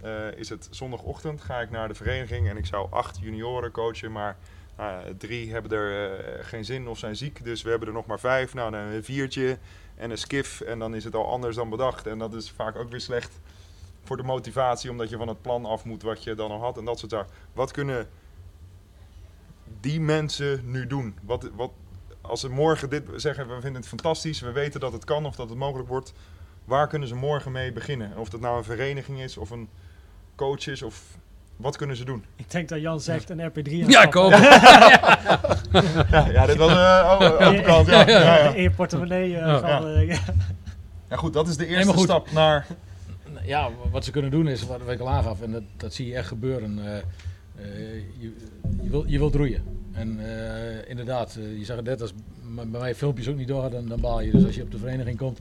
eh, 0.00 0.32
is 0.32 0.48
het 0.48 0.68
zondagochtend, 0.70 1.40
ga 1.40 1.60
ik 1.60 1.70
naar 1.70 1.88
de 1.88 1.94
vereniging... 1.94 2.48
en 2.48 2.56
ik 2.56 2.66
zou 2.66 2.86
acht 2.90 3.18
junioren 3.18 3.70
coachen, 3.70 4.12
maar 4.12 4.36
nou 4.76 5.16
drie 5.16 5.52
hebben 5.52 5.72
er 5.72 6.44
geen 6.44 6.64
zin 6.64 6.88
of 6.88 6.98
zijn 6.98 7.16
ziek. 7.16 7.44
Dus 7.44 7.62
we 7.62 7.70
hebben 7.70 7.88
er 7.88 7.94
nog 7.94 8.06
maar 8.06 8.20
vijf. 8.20 8.54
Nou, 8.54 8.70
dan 8.70 8.80
een 8.80 9.04
viertje 9.04 9.58
en 9.96 10.10
een 10.10 10.18
skif 10.18 10.60
en 10.60 10.78
dan 10.78 10.94
is 10.94 11.04
het 11.04 11.14
al 11.14 11.28
anders 11.28 11.56
dan 11.56 11.70
bedacht. 11.70 12.06
En 12.06 12.18
dat 12.18 12.34
is 12.34 12.50
vaak 12.50 12.76
ook 12.76 12.90
weer 12.90 13.00
slecht 13.00 13.40
voor 14.04 14.16
de 14.16 14.22
motivatie, 14.22 14.90
omdat 14.90 15.10
je 15.10 15.16
van 15.16 15.28
het 15.28 15.42
plan 15.42 15.64
af 15.64 15.84
moet 15.84 16.02
wat 16.02 16.24
je 16.24 16.34
dan 16.34 16.50
al 16.50 16.60
had 16.60 16.78
en 16.78 16.84
dat 16.84 16.98
soort 16.98 17.10
zaken. 17.12 17.32
Wat 17.52 17.70
kunnen 17.70 18.08
die 19.80 20.00
mensen 20.00 20.60
nu 20.64 20.86
doen? 20.86 21.14
Wat, 21.22 21.50
wat, 21.56 21.70
als 22.20 22.40
ze 22.40 22.48
morgen 22.48 22.90
dit 22.90 23.02
zeggen, 23.16 23.46
we 23.48 23.52
vinden 23.60 23.80
het 23.80 23.88
fantastisch, 23.88 24.40
we 24.40 24.52
weten 24.52 24.80
dat 24.80 24.92
het 24.92 25.04
kan 25.04 25.26
of 25.26 25.36
dat 25.36 25.48
het 25.48 25.58
mogelijk 25.58 25.88
wordt. 25.88 26.12
Waar 26.64 26.88
kunnen 26.88 27.08
ze 27.08 27.14
morgen 27.14 27.52
mee 27.52 27.72
beginnen? 27.72 28.12
Of 28.16 28.28
dat 28.28 28.40
nou 28.40 28.56
een 28.58 28.64
vereniging 28.64 29.20
is 29.20 29.36
of 29.36 29.50
een 29.50 29.68
coach 30.36 30.66
is 30.66 30.82
of 30.82 31.02
wat 31.56 31.76
kunnen 31.76 31.96
ze 31.96 32.04
doen? 32.04 32.24
Ik 32.36 32.50
denk 32.50 32.68
dat 32.68 32.80
Jan 32.80 33.00
zegt 33.00 33.30
een 33.30 33.50
RP3 33.50 33.70
Ja, 33.86 34.02
ik 34.02 34.16
ook. 34.16 34.30
Ja, 36.10 36.26
ja 36.28 36.46
dit 36.46 36.56
was 36.56 36.70
uh, 36.72 37.16
open 37.20 37.62
kant. 37.62 37.86
Ja, 37.86 38.08
ja, 38.08 38.18
ja. 38.20 38.48
In 38.54 38.62
je 38.62 38.70
portemonnee. 38.70 39.36
eh, 39.36 39.46
Ja. 39.46 39.60
van, 39.60 39.86
eh, 39.88 40.08
ja. 40.08 40.18
ja, 41.10 41.16
goed, 41.16 41.32
dat 41.32 41.48
is 41.48 41.56
de 41.56 41.66
eerste 41.66 41.98
stap 41.98 42.30
naar... 42.32 42.66
Ja, 43.44 43.70
wat 43.90 44.04
ze 44.04 44.10
kunnen 44.10 44.30
doen 44.30 44.48
is, 44.48 44.66
wat 44.66 44.80
ik 44.88 45.00
al 45.00 45.08
aangaf, 45.08 45.42
en 45.42 45.52
dat, 45.52 45.62
dat 45.76 45.94
zie 45.94 46.06
je 46.06 46.14
echt 46.14 46.28
gebeuren. 46.28 46.78
eh, 46.86 46.96
eh, 46.96 47.04
je, 48.18 48.32
je, 48.82 48.90
wil, 48.90 49.04
je 49.06 49.18
wilt 49.18 49.34
roeien. 49.34 49.62
En 49.92 50.18
eh, 50.20 50.88
inderdaad, 50.88 51.38
je 51.58 51.64
zag 51.64 51.76
het 51.76 51.84
net, 51.84 52.00
als 52.00 52.12
bij 52.54 52.80
mij 52.80 52.94
filmpjes 52.94 53.28
ook 53.28 53.36
niet 53.36 53.48
doorgaan, 53.48 53.70
dan, 53.70 53.88
dan 53.88 54.00
baal 54.00 54.20
je. 54.20 54.30
Dus 54.30 54.44
als 54.44 54.54
je 54.54 54.62
op 54.62 54.70
de 54.70 54.78
vereniging 54.78 55.18
komt 55.18 55.38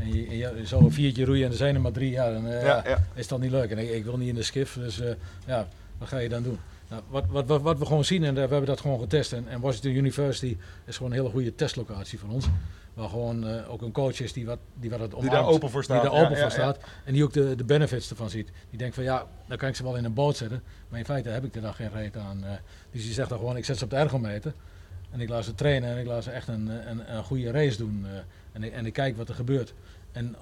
en 0.00 0.12
je, 0.12 0.26
en 0.26 0.36
je 0.36 0.66
zou 0.66 0.84
een 0.84 0.92
viertje 0.92 1.24
roeien 1.24 1.44
en 1.44 1.50
er 1.50 1.56
zijn 1.56 1.74
er 1.74 1.80
maar 1.80 1.92
drie, 1.92 2.10
ja, 2.10 2.32
dan 2.32 2.48
Ja, 2.48 2.82
ja. 2.86 3.04
is 3.14 3.28
dat 3.28 3.40
niet 3.40 3.50
leuk. 3.50 3.70
En 3.70 3.78
ik, 3.78 3.90
ik 3.90 4.04
wil 4.04 4.16
niet 4.16 4.28
in 4.28 4.34
de 4.34 4.42
skif, 4.42 4.74
dus 4.74 5.00
ja, 5.46 5.68
wat 5.98 6.08
ga 6.08 6.18
je 6.18 6.28
dan 6.28 6.42
doen? 6.42 6.58
Nou, 6.90 7.02
wat, 7.08 7.24
wat, 7.28 7.46
wat, 7.46 7.62
wat 7.62 7.78
we 7.78 7.86
gewoon 7.86 8.04
zien, 8.04 8.24
en 8.24 8.34
we 8.34 8.40
hebben 8.40 8.64
dat 8.64 8.80
gewoon 8.80 9.00
getest, 9.00 9.32
en, 9.32 9.48
en 9.48 9.60
Washington 9.60 9.94
University 9.94 10.56
is 10.84 10.96
gewoon 10.96 11.12
een 11.12 11.18
hele 11.18 11.30
goede 11.30 11.54
testlocatie 11.54 12.18
van 12.18 12.30
ons. 12.30 12.46
Waar 12.94 13.08
gewoon 13.08 13.46
eh, 13.48 13.70
ook 13.72 13.82
een 13.82 13.92
coach 13.92 14.20
is 14.20 14.32
die 14.32 14.46
wat, 14.46 14.58
die 14.74 14.90
wat 14.90 15.00
het 15.00 15.10
Die 15.10 15.18
omarmt. 15.18 15.34
daar 15.36 15.46
open 15.46 15.70
voor 15.70 15.84
staat. 15.84 16.00
Die 16.00 16.10
daar 16.10 16.18
Ja, 16.18 16.24
open 16.24 16.36
ja, 16.36 16.42
voor 16.42 16.50
staat. 16.52 16.78
En 17.04 17.12
die 17.12 17.24
ook 17.24 17.32
de, 17.32 17.54
de 17.56 17.64
benefits 17.64 18.10
ervan 18.10 18.30
ziet. 18.30 18.50
Die 18.70 18.78
denkt 18.78 18.94
van 18.94 19.04
ja, 19.04 19.26
dan 19.48 19.56
kan 19.56 19.68
ik 19.68 19.76
ze 19.76 19.82
wel 19.82 19.96
in 19.96 20.04
een 20.04 20.14
boot 20.14 20.36
zetten. 20.36 20.62
Maar 20.88 20.98
in 20.98 21.04
feite 21.04 21.28
heb 21.28 21.44
ik 21.44 21.54
er 21.54 21.60
dan 21.60 21.74
geen 21.74 21.90
reet 21.92 22.16
aan. 22.16 22.44
eh. 22.44 22.50
dus 22.90 23.02
die 23.02 23.12
zegt 23.12 23.28
dan 23.28 23.38
gewoon, 23.38 23.56
ik 23.56 23.64
zet 23.64 23.78
ze 23.78 23.84
op 23.84 23.90
de 23.90 23.96
ergometer. 23.96 24.52
En 25.10 25.20
ik 25.20 25.28
laat 25.28 25.44
ze 25.44 25.54
trainen 25.54 25.90
en 25.90 25.98
ik 25.98 26.06
laat 26.06 26.24
ze 26.24 26.30
echt 26.30 26.48
een, 26.48 26.70
eh, 26.70 26.86
een, 26.90 27.14
een 27.16 27.24
goede 27.24 27.50
race 27.50 27.76
doen. 27.76 28.06
en, 28.52 28.62
ik, 28.62 28.72
en 28.72 28.86
ik 28.86 28.92
kijk 28.92 29.16
wat 29.16 29.28
er 29.28 29.34
gebeurt. 29.34 29.74
En 30.12 30.36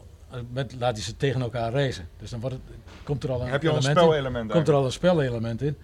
met, 0.52 0.74
laat 0.78 0.94
hij 0.94 1.02
ze 1.04 1.16
tegen 1.16 1.40
elkaar 1.40 1.72
racen. 1.72 2.08
Dus 2.18 2.30
dan 2.30 2.40
wordt 2.40 2.56
het, 2.56 2.76
komt 3.04 3.24
er 3.24 3.30
al 3.32 3.40
een 3.42 3.48
Heb 3.48 3.62
je 3.62 3.68
al 3.70 3.76
een 3.76 3.82
in. 3.82 3.96
spelelement 3.96 4.50
Komt 4.52 4.68
er 4.68 4.74
al 4.74 4.84
een 4.84 4.92
spelelement 4.92 5.62
in. 5.62 5.76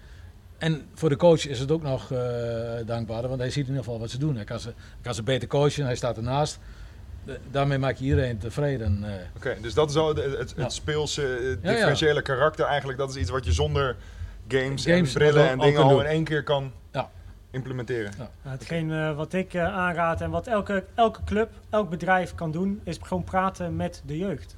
En 0.57 0.85
voor 0.93 1.09
de 1.09 1.15
coach 1.15 1.47
is 1.47 1.59
het 1.59 1.71
ook 1.71 1.81
nog 1.83 2.11
eh, 2.11 2.19
dankbaarder, 2.85 3.27
want 3.29 3.39
hij 3.41 3.49
ziet 3.49 3.63
in 3.63 3.69
ieder 3.69 3.83
geval 3.83 3.99
wat 3.99 4.09
ze 4.09 4.17
doen. 4.17 4.35
Hij 4.35 4.43
kan 4.45 4.59
ze, 4.59 4.73
kan 5.01 5.13
ze 5.13 5.23
beter 5.23 5.47
coachen, 5.47 5.85
hij 5.85 5.95
staat 5.95 6.17
ernaast. 6.17 6.59
De- 7.23 7.39
daarmee 7.51 7.77
maak 7.77 7.95
je 7.95 8.03
iedereen 8.05 8.37
tevreden. 8.37 9.03
eh. 9.03 9.13
Oké, 9.35 9.57
dus 9.61 9.73
dat 9.73 9.89
is 9.89 9.95
al 9.95 10.07
het, 10.15 10.37
het, 10.37 10.53
Ja. 10.57 10.63
het 10.63 10.73
speelse, 10.73 11.21
eh, 11.35 11.43
Ja, 11.43 11.49
ja. 11.49 11.55
differentiële 11.71 12.21
karakter 12.21 12.65
eigenlijk. 12.65 12.97
Dat 12.99 13.09
is 13.09 13.15
iets 13.15 13.29
wat 13.29 13.45
je 13.45 13.51
zonder 13.51 13.95
games, 14.47 14.83
Games 14.83 15.07
en 15.13 15.13
brillen 15.19 15.49
en 15.49 15.59
dingen 15.59 15.81
al 15.83 15.89
doen. 15.89 15.99
in 15.99 16.05
één 16.05 16.23
keer 16.23 16.43
kan 16.43 16.71
Ja. 16.91 17.09
implementeren. 17.51 18.11
Ja. 18.17 18.29
Hetgeen 18.41 19.15
wat 19.15 19.33
ik 19.33 19.53
eh, 19.53 19.63
aanraad 19.63 20.21
en 20.21 20.29
wat 20.29 20.47
elke, 20.47 20.83
elke 20.95 21.19
club, 21.25 21.49
elk 21.69 21.89
bedrijf 21.89 22.35
kan 22.35 22.51
doen, 22.51 22.81
is 22.83 22.97
gewoon 23.01 23.23
praten 23.23 23.75
met 23.75 24.01
de 24.05 24.17
jeugd. 24.17 24.55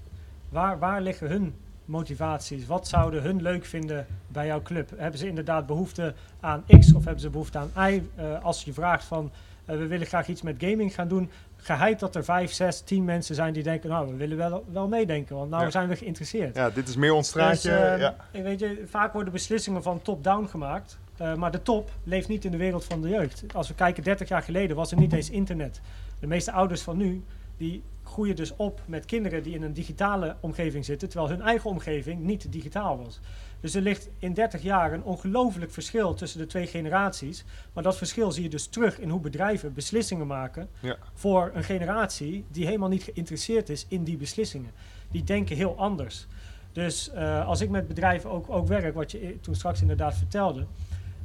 Waar, 0.49 0.79
waar 0.79 1.01
liggen 1.01 1.27
hun 1.27 1.55
motivaties? 1.89 2.65
Wat 2.65 2.87
zouden 2.87 3.21
hun 3.21 3.41
leuk 3.41 3.65
vinden 3.65 4.05
bij 4.27 4.45
jouw 4.45 4.61
club? 4.61 4.89
Hebben 4.97 5.19
ze 5.19 5.27
inderdaad 5.27 5.65
behoefte 5.65 6.13
aan 6.39 6.63
X 6.79 6.93
of 6.93 7.03
hebben 7.03 7.21
ze 7.21 7.29
behoefte 7.29 7.57
aan 7.57 7.91
Y? 7.91 8.01
Eh, 8.15 8.43
als 8.43 8.63
je 8.63 8.73
vraagt 8.73 9.03
van 9.03 9.31
eh, 9.65 9.77
we 9.77 9.87
willen 9.87 10.07
graag 10.07 10.27
iets 10.27 10.41
met 10.41 10.55
gaming 10.59 10.93
gaan 10.93 11.07
doen, 11.07 11.29
geheid 11.57 11.99
dat 11.99 12.15
er 12.15 12.23
vijf, 12.23 12.51
zes, 12.51 12.81
tien 12.81 13.03
mensen 13.05 13.35
zijn 13.35 13.53
die 13.53 13.63
denken, 13.63 13.89
nou 13.89 14.07
we 14.11 14.15
willen 14.15 14.37
wel, 14.37 14.65
wel 14.71 14.87
meedenken, 14.87 15.35
want 15.35 15.49
nou 15.49 15.63
Ja. 15.63 15.69
zijn 15.69 15.87
we 15.87 15.95
geïnteresseerd. 15.95 16.55
Ja, 16.55 16.69
dit 16.69 16.87
is 16.87 16.95
meer 16.95 17.13
ons 17.13 17.27
straatje. 17.27 17.69
Dus, 17.69 17.99
ja. 17.99 18.15
en 18.31 18.43
Weet 18.43 18.59
je, 18.59 18.83
vaak 18.89 19.13
worden 19.13 19.33
beslissingen 19.33 19.83
van 19.83 20.01
top-down 20.01 20.45
gemaakt. 20.47 20.97
maar 21.37 21.51
de 21.51 21.61
top 21.61 21.91
leeft 22.03 22.27
niet 22.27 22.45
in 22.45 22.51
de 22.51 22.57
wereld 22.57 22.85
van 22.85 23.01
de 23.01 23.09
jeugd. 23.09 23.43
Als 23.53 23.67
we 23.67 23.73
kijken, 23.73 24.03
30 24.03 24.27
jaar 24.27 24.41
geleden 24.41 24.75
was 24.75 24.91
er 24.91 24.97
niet 24.97 25.13
eens 25.13 25.29
internet. 25.29 25.81
De 26.19 26.27
meeste 26.27 26.51
ouders 26.51 26.81
van 26.81 26.97
nu, 26.97 27.23
die 27.57 27.83
groeien 28.09 28.35
dus 28.35 28.55
op 28.55 28.81
met 28.85 29.05
kinderen 29.05 29.43
die 29.43 29.55
in 29.55 29.61
een 29.63 29.73
digitale 29.73 30.35
omgeving 30.39 30.85
zitten, 30.85 31.09
terwijl 31.09 31.29
hun 31.31 31.41
eigen 31.41 31.69
omgeving 31.69 32.19
niet 32.19 32.51
digitaal 32.51 32.97
was. 32.97 33.19
Dus 33.59 33.75
er 33.75 33.81
ligt 33.81 34.09
in 34.19 34.33
30 34.33 34.61
jaar 34.61 34.93
een 34.93 35.03
ongelooflijk 35.03 35.71
verschil 35.71 36.13
tussen 36.13 36.39
de 36.39 36.45
twee 36.45 36.67
generaties. 36.67 37.43
Maar 37.73 37.83
dat 37.83 37.97
verschil 37.97 38.31
zie 38.31 38.43
je 38.43 38.49
dus 38.49 38.67
terug 38.67 38.99
in 38.99 39.09
hoe 39.09 39.19
bedrijven 39.19 39.73
beslissingen 39.73 40.27
maken 40.27 40.69
Ja. 40.79 40.95
voor 41.13 41.51
een 41.53 41.63
generatie 41.63 42.45
die 42.51 42.65
helemaal 42.65 42.89
niet 42.89 43.03
geïnteresseerd 43.03 43.69
is 43.69 43.85
in 43.89 44.03
die 44.03 44.17
beslissingen. 44.17 44.71
Die 45.11 45.23
denken 45.23 45.55
heel 45.55 45.77
anders. 45.77 46.27
Dus 46.71 47.09
eh, 47.11 47.47
als 47.47 47.61
ik 47.61 47.69
met 47.69 47.87
bedrijven 47.87 48.29
ook, 48.29 48.49
ook 48.49 48.67
werk, 48.67 48.93
wat 48.95 49.11
je 49.11 49.23
i- 49.23 49.39
toen 49.41 49.55
straks 49.55 49.81
inderdaad 49.81 50.15
vertelde, 50.17 50.65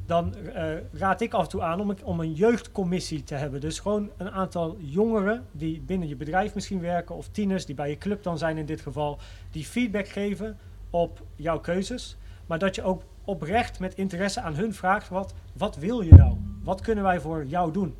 dan 0.05 0.35
eh, 0.35 0.73
raad 0.91 1.21
ik 1.21 1.33
af 1.33 1.43
en 1.43 1.49
toe 1.49 1.61
aan 1.61 1.79
om, 1.79 1.89
een- 1.89 2.03
om 2.03 2.19
een 2.19 2.33
jeugdcommissie 2.33 3.23
te 3.23 3.35
hebben. 3.35 3.61
Dus 3.61 3.79
gewoon 3.79 4.09
een 4.17 4.31
aantal 4.31 4.77
jongeren 4.79 5.45
die 5.51 5.81
binnen 5.81 6.07
je 6.07 6.15
bedrijf 6.15 6.53
misschien 6.55 6.79
werken, 6.79 7.15
of 7.15 7.27
tieners 7.27 7.65
die 7.65 7.75
bij 7.75 7.89
je 7.89 7.97
club 7.97 8.23
dan 8.23 8.37
zijn 8.37 8.57
in 8.57 8.65
dit 8.65 8.81
geval, 8.81 9.17
die 9.51 9.65
feedback 9.65 10.07
geven 10.07 10.57
op 10.89 11.21
jouw 11.35 11.59
keuzes. 11.59 12.17
Maar 12.45 12.59
dat 12.59 12.75
je 12.75 12.83
ook 12.83 13.01
oprecht 13.23 13.79
met 13.79 13.95
interesse 13.95 14.41
aan 14.41 14.55
hun 14.55 14.73
vraagt, 14.73 15.09
wat, 15.09 15.33
wat 15.53 15.75
wil 15.75 16.01
je 16.01 16.13
nou? 16.15 16.37
Wat 16.63 16.81
kunnen 16.81 17.03
wij 17.03 17.19
voor 17.19 17.45
jou 17.45 17.71
doen? 17.71 17.95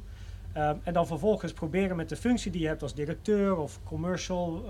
Ehm, 0.53 0.75
en 0.83 0.93
dan 0.93 1.07
vervolgens 1.07 1.53
proberen 1.53 1.95
met 1.95 2.09
de 2.09 2.15
functie 2.15 2.51
die 2.51 2.61
je 2.61 2.67
hebt 2.67 2.81
als 2.81 2.93
directeur 2.93 3.57
of 3.57 3.79
commercial, 3.83 4.63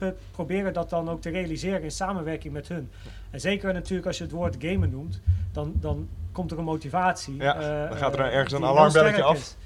uh, 0.00 0.08
proberen 0.30 0.72
dat 0.72 0.90
dan 0.90 1.08
ook 1.08 1.20
te 1.20 1.30
realiseren 1.30 1.82
in 1.82 1.90
samenwerking 1.90 2.52
met 2.52 2.68
hun. 2.68 2.88
En 3.30 3.40
zeker 3.40 3.72
natuurlijk 3.72 4.06
als 4.06 4.18
je 4.18 4.24
het 4.24 4.32
woord 4.32 4.56
gamen 4.58 4.90
noemt, 4.90 5.20
dan, 5.52 5.72
dan 5.80 6.08
komt 6.36 6.50
er 6.50 6.58
een 6.58 6.64
motivatie. 6.64 7.36
Ja, 7.36 7.54
eh, 7.54 7.88
dan 7.88 7.98
gaat 7.98 8.12
er 8.12 8.20
eh, 8.20 8.34
ergens 8.34 8.52
een 8.52 8.64
alarmbelletje 8.64 9.22
af. 9.22 9.36
is. 9.36 9.56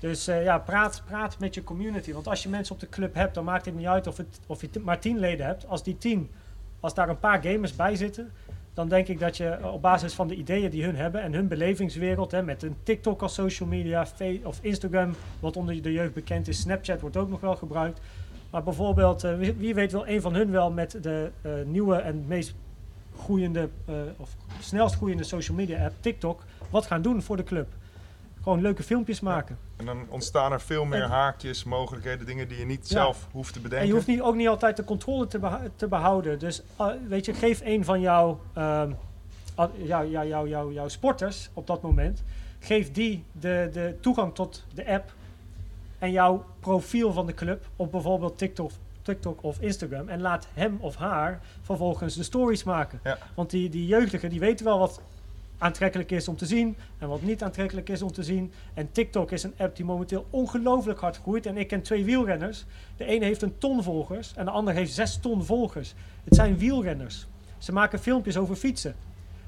Dus 0.00 0.26
eh, 0.26 0.44
ja, 0.44 0.58
praat, 0.58 1.02
praat 1.06 1.38
met 1.38 1.54
je 1.54 1.64
community. 1.64 2.12
Want 2.12 2.28
als 2.28 2.42
je 2.42 2.48
mensen 2.48 2.74
op 2.74 2.80
de 2.80 2.88
club 2.88 3.14
hebt, 3.14 3.34
dan 3.34 3.44
maakt 3.44 3.64
het 3.64 3.74
niet 3.74 3.86
uit 3.86 4.06
of, 4.06 4.16
het, 4.16 4.40
of 4.46 4.60
je 4.60 4.68
maar 4.82 4.98
tien 4.98 5.18
leden 5.18 5.46
hebt. 5.46 5.68
Als 5.68 5.82
die 5.82 5.98
tien, 5.98 6.30
als 6.80 6.94
daar 6.94 7.08
een 7.08 7.18
paar 7.18 7.42
gamers 7.42 7.76
bij 7.76 7.96
zitten, 7.96 8.32
dan 8.74 8.88
denk 8.88 9.08
ik 9.08 9.18
dat 9.20 9.36
je 9.36 9.58
op 9.72 9.82
basis 9.82 10.14
van 10.14 10.28
de 10.28 10.34
ideeën 10.34 10.70
die 10.70 10.84
hun 10.84 10.96
hebben 10.96 11.22
en 11.22 11.32
hun 11.32 11.48
belevingswereld, 11.48 12.30
hè, 12.30 12.42
met 12.42 12.62
een 12.62 12.76
TikTok 12.82 13.22
als 13.22 13.34
social 13.34 13.68
media, 13.68 14.06
of 14.42 14.58
Instagram, 14.62 15.14
wat 15.40 15.56
onder 15.56 15.82
de 15.82 15.92
jeugd 15.92 16.14
bekend 16.14 16.48
is, 16.48 16.60
Snapchat 16.60 17.00
wordt 17.00 17.16
ook 17.16 17.28
nog 17.28 17.40
wel 17.40 17.56
gebruikt. 17.56 18.00
Maar 18.50 18.62
bijvoorbeeld, 18.62 19.22
wie, 19.22 19.52
wie 19.52 19.74
weet 19.74 19.92
wel 19.92 20.08
een 20.08 20.20
van 20.20 20.34
hun 20.34 20.50
wel 20.50 20.70
met 20.70 20.98
de 21.02 21.30
nieuwe 21.66 21.96
en 21.96 22.24
meest 22.26 22.54
groeiende, 23.18 23.68
eh, 23.84 23.94
of 24.16 24.36
snelst 24.60 24.94
groeiende 24.96 25.24
social 25.24 25.56
media 25.56 25.84
app, 25.84 25.94
TikTok, 26.00 26.42
wat 26.70 26.86
gaan 26.86 27.02
doen 27.02 27.22
voor 27.22 27.36
de 27.36 27.44
club. 27.44 27.68
Gewoon 28.42 28.60
leuke 28.60 28.82
filmpjes 28.82 29.20
maken. 29.20 29.58
En 29.76 29.86
dan 29.86 30.04
ontstaan 30.08 30.52
er 30.52 30.60
veel 30.60 30.84
meer 30.84 31.02
En- 31.02 31.08
haakjes, 31.08 31.64
mogelijkheden, 31.64 32.26
dingen 32.26 32.48
die 32.48 32.58
je 32.58 32.64
niet 32.64 32.88
Ja. 32.88 32.94
zelf 32.94 33.28
hoeft 33.32 33.52
te 33.52 33.58
bedenken. 33.60 33.80
En 33.80 33.86
je 33.86 33.92
hoeft 33.94 34.06
niet, 34.06 34.20
ook 34.20 34.34
niet 34.34 34.48
altijd 34.48 34.76
de 34.76 34.84
controle 34.84 35.26
te, 35.26 35.38
beha- 35.38 35.62
te 35.76 35.88
behouden. 35.88 36.38
Dus 36.38 36.62
uh, 36.80 36.86
weet 37.08 37.24
je, 37.24 37.34
geef 37.34 37.60
een 37.64 37.84
van 37.84 38.00
jouw, 38.00 38.40
ehm, 38.52 38.90
jou, 39.82 40.06
jou, 40.10 40.48
jou, 40.48 40.72
jouw 40.72 40.88
sporters 40.88 41.50
op 41.54 41.66
dat 41.66 41.82
moment, 41.82 42.22
geef 42.58 42.92
die 42.92 43.24
de, 43.32 43.68
de 43.72 43.96
toegang 44.00 44.34
tot 44.34 44.64
de 44.74 44.86
app 44.86 45.12
en 45.98 46.10
jouw 46.12 46.44
profiel 46.60 47.12
van 47.12 47.26
de 47.26 47.34
club 47.34 47.66
op 47.76 47.90
bijvoorbeeld 47.90 48.38
TikTok, 48.38 48.70
TikTok 49.08 49.42
of 49.42 49.60
Instagram. 49.60 50.08
En 50.08 50.20
laat 50.20 50.48
hem 50.54 50.76
of 50.80 50.96
haar 50.96 51.40
vervolgens 51.62 52.14
de 52.14 52.22
stories 52.22 52.64
maken. 52.64 53.00
Ja. 53.04 53.18
Want 53.34 53.50
die, 53.50 53.68
die 53.68 53.86
jeugdigen 53.86 54.30
die 54.30 54.40
weten 54.40 54.64
wel 54.64 54.78
wat 54.78 55.00
aantrekkelijk 55.58 56.10
is 56.10 56.28
om 56.28 56.36
te 56.36 56.46
zien 56.46 56.76
en 56.98 57.08
wat 57.08 57.22
niet 57.22 57.42
aantrekkelijk 57.42 57.88
is 57.88 58.02
om 58.02 58.12
te 58.12 58.22
zien. 58.22 58.52
En 58.74 58.92
TikTok 58.92 59.30
is 59.30 59.42
een 59.42 59.54
app 59.58 59.76
die 59.76 59.84
momenteel 59.84 60.26
ongelooflijk 60.30 61.00
hard 61.00 61.16
groeit. 61.16 61.46
En 61.46 61.56
ik 61.56 61.68
ken 61.68 61.82
twee 61.82 62.04
wielrenners. 62.04 62.64
De 62.96 63.04
ene 63.04 63.24
heeft 63.24 63.42
een 63.42 63.58
ton 63.58 63.82
volgers 63.82 64.34
en 64.34 64.44
de 64.44 64.50
ander 64.50 64.74
heeft 64.74 64.92
zes 64.92 65.16
ton 65.20 65.44
volgers. 65.44 65.94
Het 66.24 66.34
zijn 66.34 66.58
wielrenners. 66.58 67.26
Ze 67.58 67.72
maken 67.72 67.98
filmpjes 67.98 68.36
over 68.36 68.56
fietsen. 68.56 68.94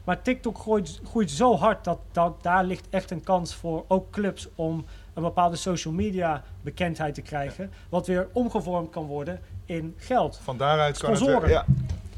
Maar 0.04 0.22
TikTok 0.22 0.58
groeit, 0.58 1.00
groeit 1.04 1.30
zo 1.30 1.56
hard 1.56 1.84
dat, 1.84 1.98
dat 2.12 2.42
daar 2.42 2.64
ligt 2.64 2.86
echt 2.90 3.10
een 3.10 3.22
kans 3.22 3.54
voor 3.54 3.84
ook 3.88 4.10
clubs 4.10 4.48
om 4.54 4.84
een 5.14 5.22
bepaalde 5.22 5.56
social 5.56 5.94
media 5.94 6.42
bekendheid 6.62 7.14
te 7.14 7.22
krijgen. 7.22 7.70
Wat 7.88 8.06
weer 8.06 8.28
omgevormd 8.32 8.90
kan 8.90 9.04
worden 9.06 9.40
in 9.64 9.94
geld. 9.96 10.40
Van 10.42 10.56
daaruit 10.56 10.98
kan 10.98 11.10
het... 11.10 11.18
Sponsoren. 11.18 11.46
weer- 11.48 11.56
Ja. 11.56 11.64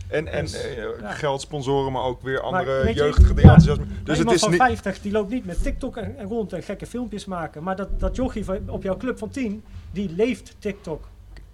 En, 0.09 0.29
en 0.29 0.41
Dus, 0.45 0.63
eh, 0.63 0.77
ja. 1.01 1.11
geld, 1.11 1.41
sponsoren, 1.41 1.93
maar 1.93 2.03
ook 2.03 2.23
weer 2.23 2.41
andere 2.41 2.93
jeugdige 2.95 3.35
ja, 3.35 3.41
enthousiasme. 3.41 3.85
Dus 3.85 3.95
Dus 3.97 4.09
het 4.09 4.19
iemand 4.19 4.35
is 4.37 4.41
van 4.43 4.51
niet... 4.51 4.61
50 4.61 5.01
die 5.01 5.13
loopt 5.13 5.31
niet 5.31 5.45
met 5.45 5.63
TikTok 5.63 5.97
en, 5.97 6.19
en 6.19 6.27
rond 6.29 6.53
en 6.53 6.63
gekke 6.63 6.87
filmpjes 6.87 7.25
maken. 7.25 7.63
Maar 7.63 7.77
dat, 7.77 8.01
dat 8.01 8.17
jochie 8.17 8.45
van- 8.45 8.69
op 8.71 8.83
jouw 8.83 8.97
club 8.97 9.19
van 9.19 9.29
10, 9.29 9.65
die 9.93 10.11
leeft 10.15 10.57
TikTok. 10.59 11.09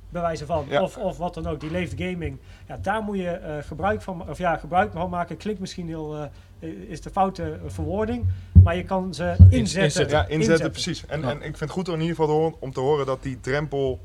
Bij 0.09 0.22
wijze 0.22 0.47
van. 0.47 0.66
Ja. 0.68 0.82
Of, 0.82 0.97
of 0.97 1.18
wat 1.18 1.34
dan 1.34 1.47
ook, 1.47 1.61
die 1.61 1.70
leeft 1.70 1.95
gaming. 2.03 2.39
Ja, 2.68 2.78
daar 2.82 3.03
moet 3.03 3.16
je 3.16 3.28
eh, 3.30 3.57
gebruik 3.66 4.03
van 4.03 4.28
Of 4.28 4.39
ja, 4.39 4.57
gebruik 4.57 4.93
van 4.93 5.11
maken. 5.11 5.36
Klinkt 5.36 5.61
misschien 5.61 5.86
heel. 5.89 6.16
eh, 6.16 6.22
is 6.89 7.01
de 7.01 7.11
foute 7.11 7.43
eh, 7.43 7.59
verwoording. 7.67 8.27
Maar 8.63 8.77
je 8.77 8.85
kan 8.85 9.15
ze 9.15 9.37
inzetten. 9.39 9.83
inzetten. 9.83 10.09
Ja, 10.09 10.27
inzetten, 10.27 10.71
precies. 10.71 11.07
En, 11.07 11.25
en 11.25 11.37
ik 11.37 11.43
vind 11.43 11.61
het 11.61 11.71
goed 11.71 11.89
om 11.89 11.95
in 11.95 12.01
ieder 12.01 12.17
geval 12.17 12.31
te 12.35 12.41
horen, 12.41 12.55
om 12.59 12.73
te 12.73 12.81
horen 12.81 13.07
dat 13.07 13.23
die 13.23 13.41
drempel 13.41 14.01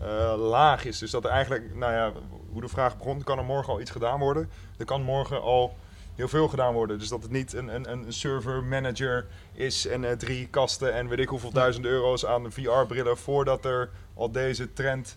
eh, 0.00 0.34
laag 0.38 0.84
is. 0.84 0.98
Dus 0.98 1.10
dat 1.10 1.24
er 1.24 1.30
eigenlijk, 1.30 1.74
nou 1.74 1.92
ja, 1.92 2.12
hoe 2.52 2.60
de 2.60 2.68
vraag 2.68 2.98
begon, 2.98 3.22
kan 3.22 3.38
er 3.38 3.44
morgen 3.44 3.72
al 3.72 3.80
iets 3.80 3.90
gedaan 3.90 4.18
worden. 4.18 4.50
Er 4.78 4.84
kan 4.84 5.02
morgen 5.02 5.42
al 5.42 5.76
heel 6.14 6.28
veel 6.28 6.48
gedaan 6.48 6.74
worden. 6.74 6.98
Dus 6.98 7.08
dat 7.08 7.22
het 7.22 7.30
niet 7.30 7.52
een, 7.52 7.74
een, 7.74 7.90
een 7.90 8.12
server 8.12 8.64
manager 8.64 9.26
is 9.52 9.86
en 9.86 10.04
eh, 10.04 10.16
drie 10.16 10.48
kasten 10.48 10.94
en 10.94 11.08
weet 11.08 11.18
ik 11.18 11.28
hoeveel 11.28 11.52
duizend 11.52 11.84
euro's 11.86 12.26
aan 12.26 12.52
VR-brillen 12.52 13.16
voordat 13.16 13.64
er 13.64 13.90
al 14.14 14.30
deze 14.30 14.72
trend 14.72 15.16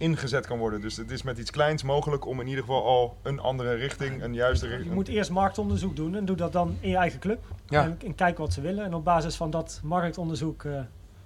ingezet 0.00 0.46
kan 0.46 0.58
worden. 0.58 0.80
Dus 0.80 0.96
het 0.96 1.10
is 1.10 1.22
met 1.22 1.38
iets 1.38 1.50
kleins 1.50 1.82
mogelijk 1.82 2.26
om 2.26 2.40
in 2.40 2.46
ieder 2.46 2.64
geval 2.64 2.84
al 2.84 3.16
een 3.22 3.40
andere 3.40 3.74
richting, 3.74 4.22
een 4.22 4.34
juiste 4.34 4.66
Je 4.66 4.72
richting. 4.74 4.94
moet 4.94 5.08
eerst 5.08 5.30
marktonderzoek 5.30 5.96
doen 5.96 6.14
en 6.16 6.24
doe 6.24 6.36
dat 6.36 6.52
dan 6.52 6.76
in 6.80 6.88
je 6.88 6.96
eigen 6.96 7.20
club. 7.20 7.44
Ja. 7.68 7.82
En, 7.84 7.98
en 8.04 8.14
kijk 8.14 8.38
wat 8.38 8.52
ze 8.52 8.60
willen. 8.60 8.84
En 8.84 8.94
op 8.94 9.04
basis 9.04 9.36
van 9.36 9.50
dat 9.50 9.80
marktonderzoek 9.82 10.64
eh, 10.64 10.80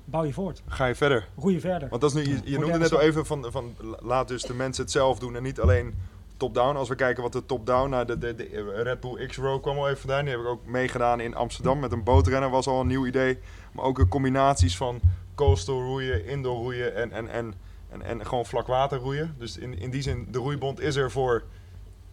bouw 0.04 0.24
je 0.24 0.32
voort. 0.32 0.62
Ga 0.66 0.86
je 0.86 0.94
verder. 0.94 1.28
Roei 1.36 1.54
je 1.54 1.60
verder. 1.60 1.88
Want 1.88 2.00
dat 2.00 2.14
is 2.14 2.24
nu, 2.24 2.32
je, 2.32 2.40
je 2.44 2.58
noemde 2.58 2.78
net 2.78 2.92
al 2.92 2.98
stap. 2.98 3.00
even 3.00 3.26
van, 3.26 3.46
van 3.50 3.74
laat 4.00 4.28
dus 4.28 4.42
de 4.42 4.54
mensen 4.54 4.82
het 4.82 4.92
zelf 4.92 5.18
doen 5.18 5.36
en 5.36 5.42
niet 5.42 5.60
alleen 5.60 5.94
top-down. 6.36 6.76
Als 6.76 6.88
we 6.88 6.94
kijken 6.94 7.22
wat 7.22 7.32
de 7.32 7.46
top-down, 7.46 7.90
nou 7.90 8.04
de, 8.04 8.18
de, 8.18 8.34
de 8.34 8.80
Red 8.82 9.00
Bull 9.00 9.26
X-Row 9.26 9.62
kwam 9.62 9.76
al 9.76 9.88
even 9.88 10.00
vandaan. 10.00 10.24
Die 10.24 10.30
heb 10.30 10.42
ik 10.42 10.46
ook 10.46 10.66
meegedaan 10.66 11.20
in 11.20 11.34
Amsterdam 11.34 11.78
met 11.78 11.92
een 11.92 12.02
bootrennen, 12.02 12.50
was 12.50 12.66
al 12.66 12.80
een 12.80 12.86
nieuw 12.86 13.06
idee. 13.06 13.38
Maar 13.72 13.84
ook 13.84 13.96
de 13.96 14.08
combinaties 14.08 14.76
van 14.76 15.00
coastal 15.34 15.80
roeien, 15.80 16.26
indoor 16.26 16.56
roeien 16.56 16.96
en, 16.96 17.12
en, 17.12 17.28
en, 17.28 17.54
en, 17.94 18.02
en 18.02 18.26
gewoon 18.26 18.46
vlak 18.46 18.66
water 18.66 18.98
roeien. 18.98 19.34
Dus 19.38 19.56
in, 19.58 19.78
in 19.78 19.90
die 19.90 20.02
zin, 20.02 20.28
de 20.30 20.38
roeibond 20.38 20.80
is 20.80 20.96
er 20.96 21.10
voor 21.10 21.42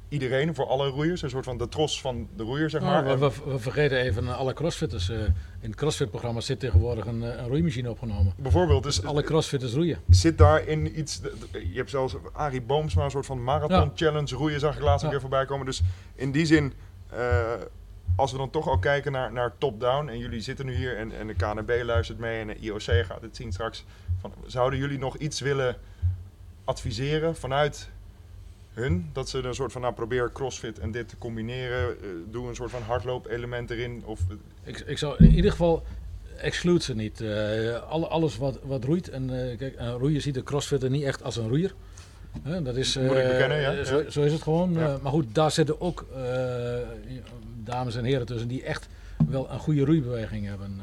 iedereen, 0.10 0.56
voor 0.56 0.68
alle 0.68 0.88
roeiers. 0.90 1.22
Een 1.22 1.30
soort 1.30 1.46
van 1.46 1.58
de 1.58 1.68
tros 1.68 2.02
van 2.02 2.28
de 2.36 2.44
roeier, 2.44 2.70
zeg 2.70 2.82
maar. 2.82 3.04
Nou, 3.04 3.20
we, 3.20 3.32
we- 3.46 3.52
we 3.52 3.60
vergeten 3.60 3.98
even 3.98 4.28
eh, 4.28 4.38
alle 4.38 4.54
crossfitters. 4.54 5.10
eh, 5.10 5.18
in 5.60 5.70
het 5.70 5.76
crossfit-programma 5.76 6.40
zit 6.42 6.60
tegenwoordig 6.60 7.06
een, 7.06 7.24
eh, 7.24 7.38
een 7.38 7.48
roeimachine 7.48 7.90
opgenomen. 7.90 8.34
Bijvoorbeeld, 8.38 8.84
dus 8.84 8.96
Dus 8.96 9.06
alle 9.06 9.24
crossfitters 9.24 9.74
roeien. 9.74 10.00
Zit 10.10 10.38
daarin 10.38 11.00
iets. 11.00 11.22
de- 11.22 11.34
de- 11.52 11.70
Je 11.72 11.78
hebt 11.78 11.90
zelfs 11.90 12.16
Arie 12.32 12.62
Boomsma, 12.62 13.04
een 13.04 13.12
soort 13.12 13.26
van 13.26 13.44
marathon 13.44 13.78
Ja. 13.80 13.92
challenge 13.96 14.36
roeien, 14.36 14.60
zag 14.60 14.76
ik 14.76 14.82
laatst 14.82 15.02
een 15.04 15.06
Ja. 15.08 15.12
keer 15.12 15.22
voorbij 15.22 15.46
komen. 15.46 15.66
Dus 15.66 15.82
in 16.16 16.32
die 16.32 16.46
zin, 16.46 16.74
als 18.16 18.32
we 18.32 18.38
dan 18.38 18.50
toch 18.50 18.68
al 18.68 18.78
kijken 18.80 19.12
naar, 19.12 19.32
naar 19.32 19.54
top-down, 19.58 20.08
en 20.10 20.18
jullie 20.18 20.42
zitten 20.42 20.66
nu 20.66 20.76
hier 20.76 20.98
en, 20.98 21.12
en 21.20 21.28
de 21.28 21.34
KNB 21.34 21.82
luistert 21.84 22.20
mee 22.20 22.40
en 22.42 22.48
de 22.48 22.56
IOC 22.60 22.82
gaat 23.06 23.22
het 23.22 23.36
zien 23.36 23.52
straks. 23.52 23.86
Van, 24.22 24.34
zouden 24.46 24.80
jullie 24.80 24.98
nog 25.00 25.18
iets 25.18 25.40
willen 25.40 25.76
adviseren 26.64 27.36
vanuit 27.36 27.90
hun? 28.74 29.10
Dat 29.14 29.30
ze 29.30 29.38
een 29.44 29.56
soort 29.56 29.72
van, 29.72 29.82
nou 29.82 29.94
probeer 29.94 30.32
crossfit 30.34 30.80
en 30.80 30.92
dit 30.92 31.10
te 31.10 31.18
combineren. 31.18 31.88
eh, 32.02 32.08
doe 32.32 32.48
een 32.48 32.56
soort 32.56 32.72
van 32.72 32.82
hardloop-element 32.82 33.70
erin. 33.70 34.02
Of, 34.06 34.20
Ik, 34.64 34.80
ik 34.80 34.98
zou 34.98 35.16
in 35.24 35.36
ieder 35.36 35.52
geval 35.52 35.84
exclude 36.38 36.84
ze 36.84 36.96
niet. 36.96 37.22
Eh, 37.22 37.82
alle, 37.90 38.08
alles 38.08 38.38
wat, 38.38 38.60
wat 38.64 38.84
roeit. 38.84 39.10
En 39.10 39.50
eh, 39.50 39.58
kijk, 39.58 39.74
een 39.78 39.92
roeier 39.98 40.22
ziet 40.22 40.34
de 40.34 40.44
crossfitter 40.44 40.90
niet 40.90 41.04
echt 41.04 41.24
als 41.24 41.36
een 41.36 41.48
roeier. 41.48 41.74
Dat 42.64 42.76
is, 42.76 42.96
Moet 42.98 43.06
ik 43.12 43.18
eh, 43.18 43.28
bekennen, 43.30 43.60
ja. 43.62 43.84
Zo, 43.84 44.10
zo 44.10 44.22
is 44.22 44.32
het 44.32 44.42
gewoon. 44.42 44.74
Ja. 44.74 44.94
Eh, 44.94 45.02
maar 45.02 45.12
goed, 45.12 45.36
daar 45.36 45.52
zitten 45.52 45.82
ook 45.82 46.06
eh, 46.16 46.76
dames 47.64 47.96
en 47.96 48.04
heren 48.04 48.26
tussen 48.26 48.48
die 48.48 48.64
echt 48.64 48.88
wel 49.30 49.52
een 49.52 49.60
goede 49.60 49.86
roeibeweging 49.86 50.46
hebben. 50.46 50.80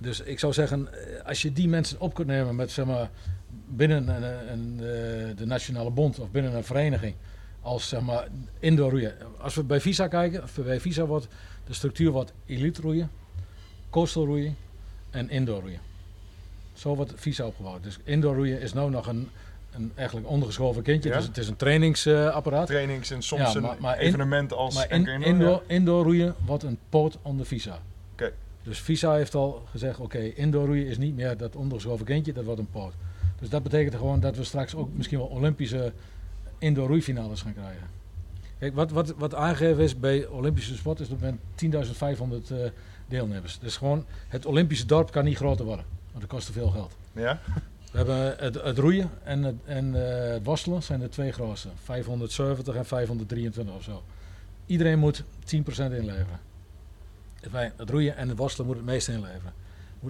Dus 0.00 0.20
ik 0.20 0.38
zou 0.38 0.52
zeggen, 0.52 0.88
eh, 0.92 1.24
als 1.26 1.42
je 1.42 1.52
die 1.52 1.68
mensen 1.68 2.00
op 2.00 2.14
kunt 2.14 2.26
nemen 2.28 2.56
met 2.56 2.70
zeg 2.70 2.86
maar, 2.86 3.10
binnen 3.68 4.08
een, 4.08 4.52
een, 4.52 4.76
de 5.36 5.46
Nationale 5.46 5.90
Bond 5.90 6.18
of 6.18 6.30
binnen 6.30 6.54
een 6.54 6.64
vereniging 6.64 7.14
als 7.60 7.88
zeg 7.88 8.00
maar 8.00 8.26
indoor 8.58 8.90
roeien. 8.90 9.14
Als 9.40 9.54
we 9.54 9.62
bij 9.62 9.80
Visa 9.80 10.08
kijken, 10.08 10.42
of 10.42 10.58
bij 10.64 10.80
Visa 10.80 11.04
wordt 11.06 11.28
de 11.66 11.74
structuur 11.74 12.10
wat 12.12 12.32
elite 12.46 12.80
roeien, 12.80 13.10
coastal 13.90 14.24
roeien 14.24 14.56
en 15.10 15.30
indoor 15.30 15.60
roeien. 15.60 15.80
Zo 16.72 16.94
wordt 16.94 17.12
Visa 17.16 17.46
opgebouwd. 17.46 17.82
Dus 17.82 17.98
indoor 18.04 18.34
roeien 18.34 18.60
is 18.60 18.72
nou 18.72 18.90
nog 18.90 19.06
een, 19.06 19.28
een 19.72 19.92
eigenlijk 19.94 20.28
ondergeschoven 20.28 20.82
kindje. 20.82 21.08
Ja. 21.10 21.16
Dus 21.16 21.26
het 21.26 21.38
is 21.38 21.48
een 21.48 21.56
trainingsapparaat. 21.56 22.66
trainings 22.66 23.10
en 23.10 23.22
soms 23.22 23.42
Ja, 23.42 23.54
een 23.56 23.62
maar- 23.62 23.76
maar 23.80 24.00
in- 24.00 24.06
evenement 24.06 24.52
als 24.52 24.74
maar 24.74 24.90
in, 24.90 25.06
Indoor, 25.22 25.62
indoor 25.66 26.04
roeien 26.04 26.34
wordt 26.46 26.62
een 26.62 26.78
poot 26.88 27.18
onder 27.22 27.46
Visa. 27.46 27.78
Dus 28.68 28.80
Visa 28.80 29.14
heeft 29.14 29.34
al 29.34 29.62
gezegd, 29.70 29.98
oké, 29.98 30.18
indoor 30.18 30.66
roeien 30.66 30.86
is 30.86 30.98
niet 30.98 31.14
meer 31.14 31.36
dat 31.36 31.56
ondergeschoven 31.56 32.04
kindje, 32.04 32.32
dat 32.32 32.44
wordt 32.44 32.60
een 32.60 32.70
poot. 32.70 32.92
Dus 33.38 33.48
dat 33.48 33.62
betekent 33.62 33.94
gewoon 33.94 34.20
dat 34.20 34.36
we 34.36 34.44
straks 34.44 34.74
ook 34.74 34.88
misschien 34.92 35.18
wel 35.18 35.26
Olympische 35.26 35.92
indoor 36.58 36.88
roeifinales 36.88 37.42
gaan 37.42 37.54
krijgen. 37.54 37.86
Kijk, 38.58 38.74
wat, 38.74 38.90
wat, 38.90 39.14
wat 39.16 39.34
aangegeven 39.34 39.82
is 39.82 39.98
bij 39.98 40.26
Olympische 40.26 40.76
sport 40.76 41.00
is 41.00 41.08
dat 41.08 41.20
men 41.20 41.40
10.500 41.64 42.50
eh, 42.50 42.58
deelnemers. 43.06 43.58
Dus 43.58 43.76
gewoon, 43.76 44.04
het 44.28 44.46
Olympische 44.46 44.86
dorp 44.86 45.10
kan 45.10 45.24
niet 45.24 45.36
groter 45.36 45.64
worden, 45.64 45.84
want 46.10 46.20
dat 46.20 46.30
kost 46.30 46.46
te 46.46 46.52
veel 46.52 46.70
geld. 46.70 46.96
Ja? 47.12 47.40
We 47.90 47.96
hebben 47.96 48.36
het, 48.38 48.62
het 48.62 48.78
roeien 48.78 49.10
en 49.22 49.42
het, 49.42 49.54
en, 49.64 49.94
eh, 49.94 50.32
het 50.32 50.44
worstelen 50.44 50.82
zijn 50.82 51.00
de 51.00 51.08
twee 51.08 51.32
grootste. 51.32 51.68
570 51.84 52.74
en 52.74 52.86
523 52.86 53.74
of 53.74 53.82
zo. 53.82 54.02
Iedereen 54.66 54.98
moet 54.98 55.22
10% 55.22 55.24
inleveren. 55.92 56.47
Het 57.76 57.90
roeien 57.90 58.16
en 58.16 58.28
het 58.28 58.38
worstelen 58.38 58.66
moet 58.66 58.76
het 58.76 58.84
meeste 58.84 59.12
inleveren. 59.12 59.52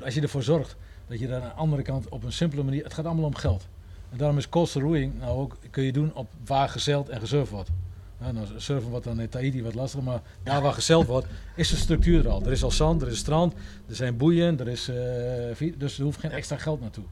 Als 0.04 0.14
je 0.14 0.20
ervoor 0.20 0.42
zorgt 0.42 0.76
dat 1.06 1.18
je 1.18 1.26
daar 1.26 1.40
aan 1.42 1.48
de 1.48 1.54
andere 1.54 1.82
kant 1.82 2.08
op 2.08 2.24
een 2.24 2.32
simpele 2.32 2.62
manier... 2.62 2.84
Het 2.84 2.94
gaat 2.94 3.04
allemaal 3.04 3.24
om 3.24 3.34
geld. 3.34 3.66
En 4.10 4.18
daarom 4.18 4.38
is 4.38 4.48
coastal 4.48 4.82
roeiing 4.82 5.18
nou 5.18 5.38
ook, 5.38 5.56
kun 5.70 5.82
je 5.82 5.92
doen 5.92 6.14
op 6.14 6.28
waar 6.46 6.68
gezeild 6.68 7.08
en 7.08 7.20
gesurfd 7.20 7.50
wordt. 7.50 7.70
Nou, 8.18 8.46
surfen 8.56 8.90
wordt 8.90 9.04
dan 9.04 9.20
in 9.20 9.28
Tahiti 9.28 9.62
wat 9.62 9.74
lastiger, 9.74 10.04
maar 10.04 10.20
daar 10.42 10.62
waar 10.62 10.72
gezeild 10.72 11.06
wordt, 11.06 11.26
is 11.54 11.70
de 11.70 11.76
structuur 11.76 12.24
er 12.24 12.30
al. 12.30 12.42
Er 12.44 12.52
is 12.52 12.62
al 12.62 12.70
zand, 12.70 13.02
er 13.02 13.08
is 13.08 13.18
strand, 13.18 13.54
er 13.88 13.94
zijn 13.94 14.16
boeien, 14.16 14.60
er 14.60 14.68
is, 14.68 14.88
eh, 14.88 15.72
dus 15.76 15.98
er 15.98 16.04
hoeft 16.04 16.20
geen 16.20 16.30
extra 16.30 16.56
geld 16.56 16.80
naartoe. 16.80 17.04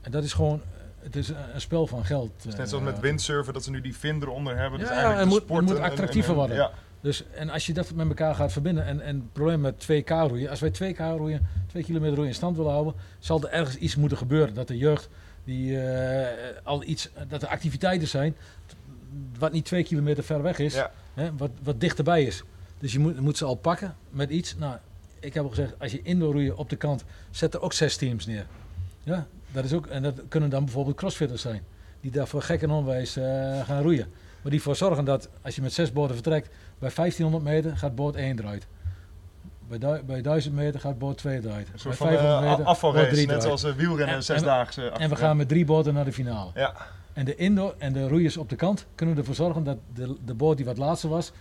En 0.00 0.10
dat 0.10 0.24
is 0.24 0.32
gewoon, 0.32 0.60
eh, 0.60 0.80
het 0.98 1.16
is 1.16 1.28
een, 1.28 1.60
spel 1.60 1.86
van 1.86 2.04
geld. 2.04 2.30
Het 2.36 2.46
is 2.46 2.52
eh, 2.52 2.58
net 2.58 2.68
zoals 2.68 2.84
met 2.84 3.00
windsurfen, 3.00 3.52
dat 3.52 3.64
ze 3.64 3.70
nu 3.70 3.80
die 3.80 3.94
fin 3.94 4.22
eronder 4.22 4.56
hebben. 4.58 4.78
Ja, 4.78 4.84
dus 4.84 4.94
ja, 4.94 5.02
eigenlijk 5.02 5.32
het 5.40 5.48
moet- 5.48 5.58
het 5.58 5.68
moet 5.68 5.78
attractiever 5.78 6.34
worden. 6.34 6.56
Ja, 6.56 6.70
Dus, 7.02 7.24
en 7.30 7.50
als 7.50 7.66
je 7.66 7.72
dat 7.72 7.94
met 7.94 8.08
elkaar 8.08 8.34
gaat 8.34 8.52
verbinden, 8.52 8.84
en, 8.84 9.00
en 9.00 9.16
het 9.16 9.32
probleem 9.32 9.60
met 9.60 9.74
2K 9.84 10.06
roeien, 10.08 10.50
als 10.50 10.60
wij 10.60 10.70
2K 10.70 10.96
roeien, 11.16 11.46
2 11.66 11.82
kilometer 11.82 12.14
roeien 12.14 12.30
in 12.30 12.36
stand 12.36 12.56
willen 12.56 12.70
houden, 12.72 12.94
zal 13.18 13.42
er 13.42 13.48
ergens 13.48 13.76
iets 13.76 13.96
moeten 13.96 14.18
gebeuren. 14.18 14.54
Dat 14.54 14.68
de 14.68 14.76
jeugd, 14.78 15.08
die 15.44 15.80
eh, 15.80 16.56
al 16.62 16.82
iets, 16.84 17.08
dat 17.28 17.42
er 17.42 17.48
activiteiten 17.48 18.08
zijn, 18.08 18.36
wat 19.38 19.52
niet 19.52 19.64
2 19.64 19.82
kilometer 19.82 20.24
ver 20.24 20.42
weg 20.42 20.58
is, 20.58 20.74
Ja. 20.74 20.90
hè, 21.14 21.36
wat, 21.36 21.50
wat 21.62 21.80
dichterbij 21.80 22.22
is. 22.24 22.42
Dus 22.78 22.92
je 22.92 22.98
moet, 22.98 23.20
moet 23.20 23.36
ze 23.36 23.44
al 23.44 23.54
pakken 23.54 23.94
met 24.10 24.30
iets. 24.30 24.56
Nou, 24.56 24.76
ik 25.20 25.34
heb 25.34 25.42
al 25.42 25.48
gezegd, 25.48 25.74
als 25.78 25.92
je 25.92 26.02
indoor 26.02 26.32
roeien 26.32 26.56
op 26.56 26.70
de 26.70 26.76
kant, 26.76 27.04
zet 27.30 27.54
er 27.54 27.60
ook 27.60 27.72
zes 27.72 27.96
teams 27.96 28.26
neer. 28.26 28.46
Ja, 29.02 29.26
dat 29.52 29.64
is 29.64 29.72
ook, 29.72 29.86
en 29.86 30.02
dat 30.02 30.20
kunnen 30.28 30.50
dan 30.50 30.64
bijvoorbeeld 30.64 30.96
crossfitters 30.96 31.42
zijn, 31.42 31.62
die 32.00 32.10
daarvoor 32.10 32.42
gek 32.42 32.62
en 32.62 32.70
onwijs 32.70 33.16
eh, 33.16 33.24
gaan 33.66 33.82
roeien. 33.82 34.06
Maar 34.42 34.50
die 34.50 34.60
ervoor 34.60 34.76
zorgen 34.76 35.04
dat 35.04 35.28
als 35.42 35.54
je 35.54 35.62
met 35.62 35.72
zes 35.72 35.92
boten 35.92 36.14
vertrekt, 36.14 36.48
bij 36.82 36.90
1500 36.94 37.44
meter 37.44 37.76
gaat 37.76 37.94
boot 37.94 38.14
1 38.16 38.38
eruit. 38.38 38.66
Bij, 39.68 39.78
du- 39.78 40.02
bij 40.06 40.22
1000 40.22 40.54
meter 40.54 40.80
gaat 40.80 40.98
boot 40.98 41.18
2 41.18 41.38
eruit. 41.44 41.68
Een 41.72 41.78
soort 41.78 41.98
bij 41.98 42.08
500 42.08 42.42
eh, 42.44 42.50
meter 42.50 42.64
afvalrace, 42.64 43.04
boot 43.04 43.14
3 43.14 43.26
net 43.26 43.42
zoals 43.42 43.64
eh, 43.64 43.72
wielrennen, 43.72 44.06
En- 44.06 44.08
een 44.12 44.16
en- 44.16 44.22
zesdaagse. 44.22 44.82
En 44.88 45.08
we 45.08 45.16
gaan 45.16 45.36
met 45.36 45.48
drie 45.48 45.64
boten 45.64 45.94
naar 45.94 46.04
de 46.04 46.12
finale. 46.12 46.50
Ja, 46.54 46.74
En 47.12 47.24
de 47.24 47.34
indoor 47.34 47.74
en 47.78 47.92
de 47.92 48.08
roeiers 48.08 48.36
op 48.36 48.48
de 48.48 48.56
kant 48.56 48.86
kunnen 48.94 49.16
ervoor 49.16 49.34
zorgen 49.34 49.64
dat 49.64 49.76
de, 49.94 50.16
de 50.24 50.34
boot 50.34 50.56
die 50.56 50.66
wat 50.66 50.78
laatste 50.78 51.08
was, 51.08 51.32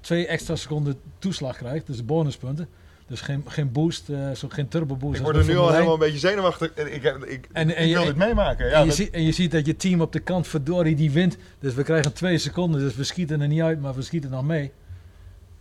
twee 0.00 0.26
extra 0.26 0.56
seconden 0.56 1.00
toeslag 1.18 1.56
krijgt. 1.56 1.86
Dus 1.86 2.04
bonuspunten. 2.04 2.68
Dus 3.06 3.20
geen, 3.20 3.44
geen 3.46 3.72
boost, 3.72 4.08
eh, 4.08 4.30
zo, 4.30 4.48
geen 4.48 4.68
turbo 4.68 4.96
boost. 4.96 5.18
ik 5.18 5.24
word 5.24 5.36
er 5.36 5.44
nu 5.44 5.56
al 5.56 5.70
helemaal 5.70 5.84
1. 5.84 5.92
een 5.92 5.98
beetje 5.98 6.18
zenuwachtig. 6.28 6.70
Ik, 6.74 6.86
ik, 6.86 7.04
ik, 7.26 7.48
En- 7.52 7.74
en 7.76 7.82
ik 7.82 7.88
je- 7.88 7.94
wil 7.94 8.04
dit 8.04 8.16
meemaken. 8.16 8.66
Ja, 8.68 8.72
en, 8.80 8.86
je 8.86 8.96
dat- 8.96 8.98
en 9.14 9.22
je 9.22 9.32
ziet 9.32 9.50
dat 9.50 9.66
je 9.66 9.76
team 9.76 10.00
op 10.00 10.12
de 10.12 10.20
kant, 10.20 10.46
verdorie, 10.48 10.96
die 10.96 11.10
wint. 11.10 11.36
Dus 11.58 11.74
we 11.74 11.82
krijgen 11.82 12.12
twee 12.12 12.38
seconden. 12.38 12.80
Dus 12.80 12.94
we 12.94 13.04
schieten 13.04 13.40
er 13.40 13.48
niet 13.48 13.60
uit, 13.62 13.80
maar 13.80 13.94
we 13.94 14.02
schieten 14.02 14.30
nog 14.30 14.44
mee. 14.44 14.72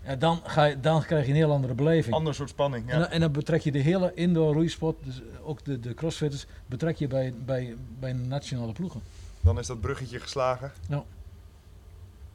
Ja, 0.06 0.16
dan, 0.16 0.42
ga 0.44 0.64
je, 0.66 0.80
dan 0.80 1.04
krijg 1.04 1.24
je 1.26 1.30
een 1.32 1.38
heel 1.38 1.52
andere 1.52 1.74
beleving. 1.74 2.16
Ander 2.16 2.36
soort 2.36 2.50
spanning. 2.50 2.84
Ja. 2.88 2.94
En, 2.94 3.00
dan- 3.00 3.10
en 3.10 3.20
dan 3.20 3.32
betrek 3.32 3.62
je 3.62 3.72
de 3.72 3.80
hele 3.80 4.12
indoor 4.14 4.54
roeisport, 4.54 4.96
dus 5.04 5.22
ook 5.44 5.64
de, 5.66 5.80
de 5.80 5.94
crossfitters, 5.94 6.46
betrek 6.66 6.96
je 6.98 7.08
bij, 7.08 7.34
bij, 7.46 7.76
bij 8.00 8.14
nationale 8.14 8.72
ploegen. 8.72 9.02
Dan 9.42 9.60
is 9.60 9.68
dat 9.68 9.82
bruggetje 9.82 10.20
geslagen. 10.20 10.72
Ja. 10.90 11.04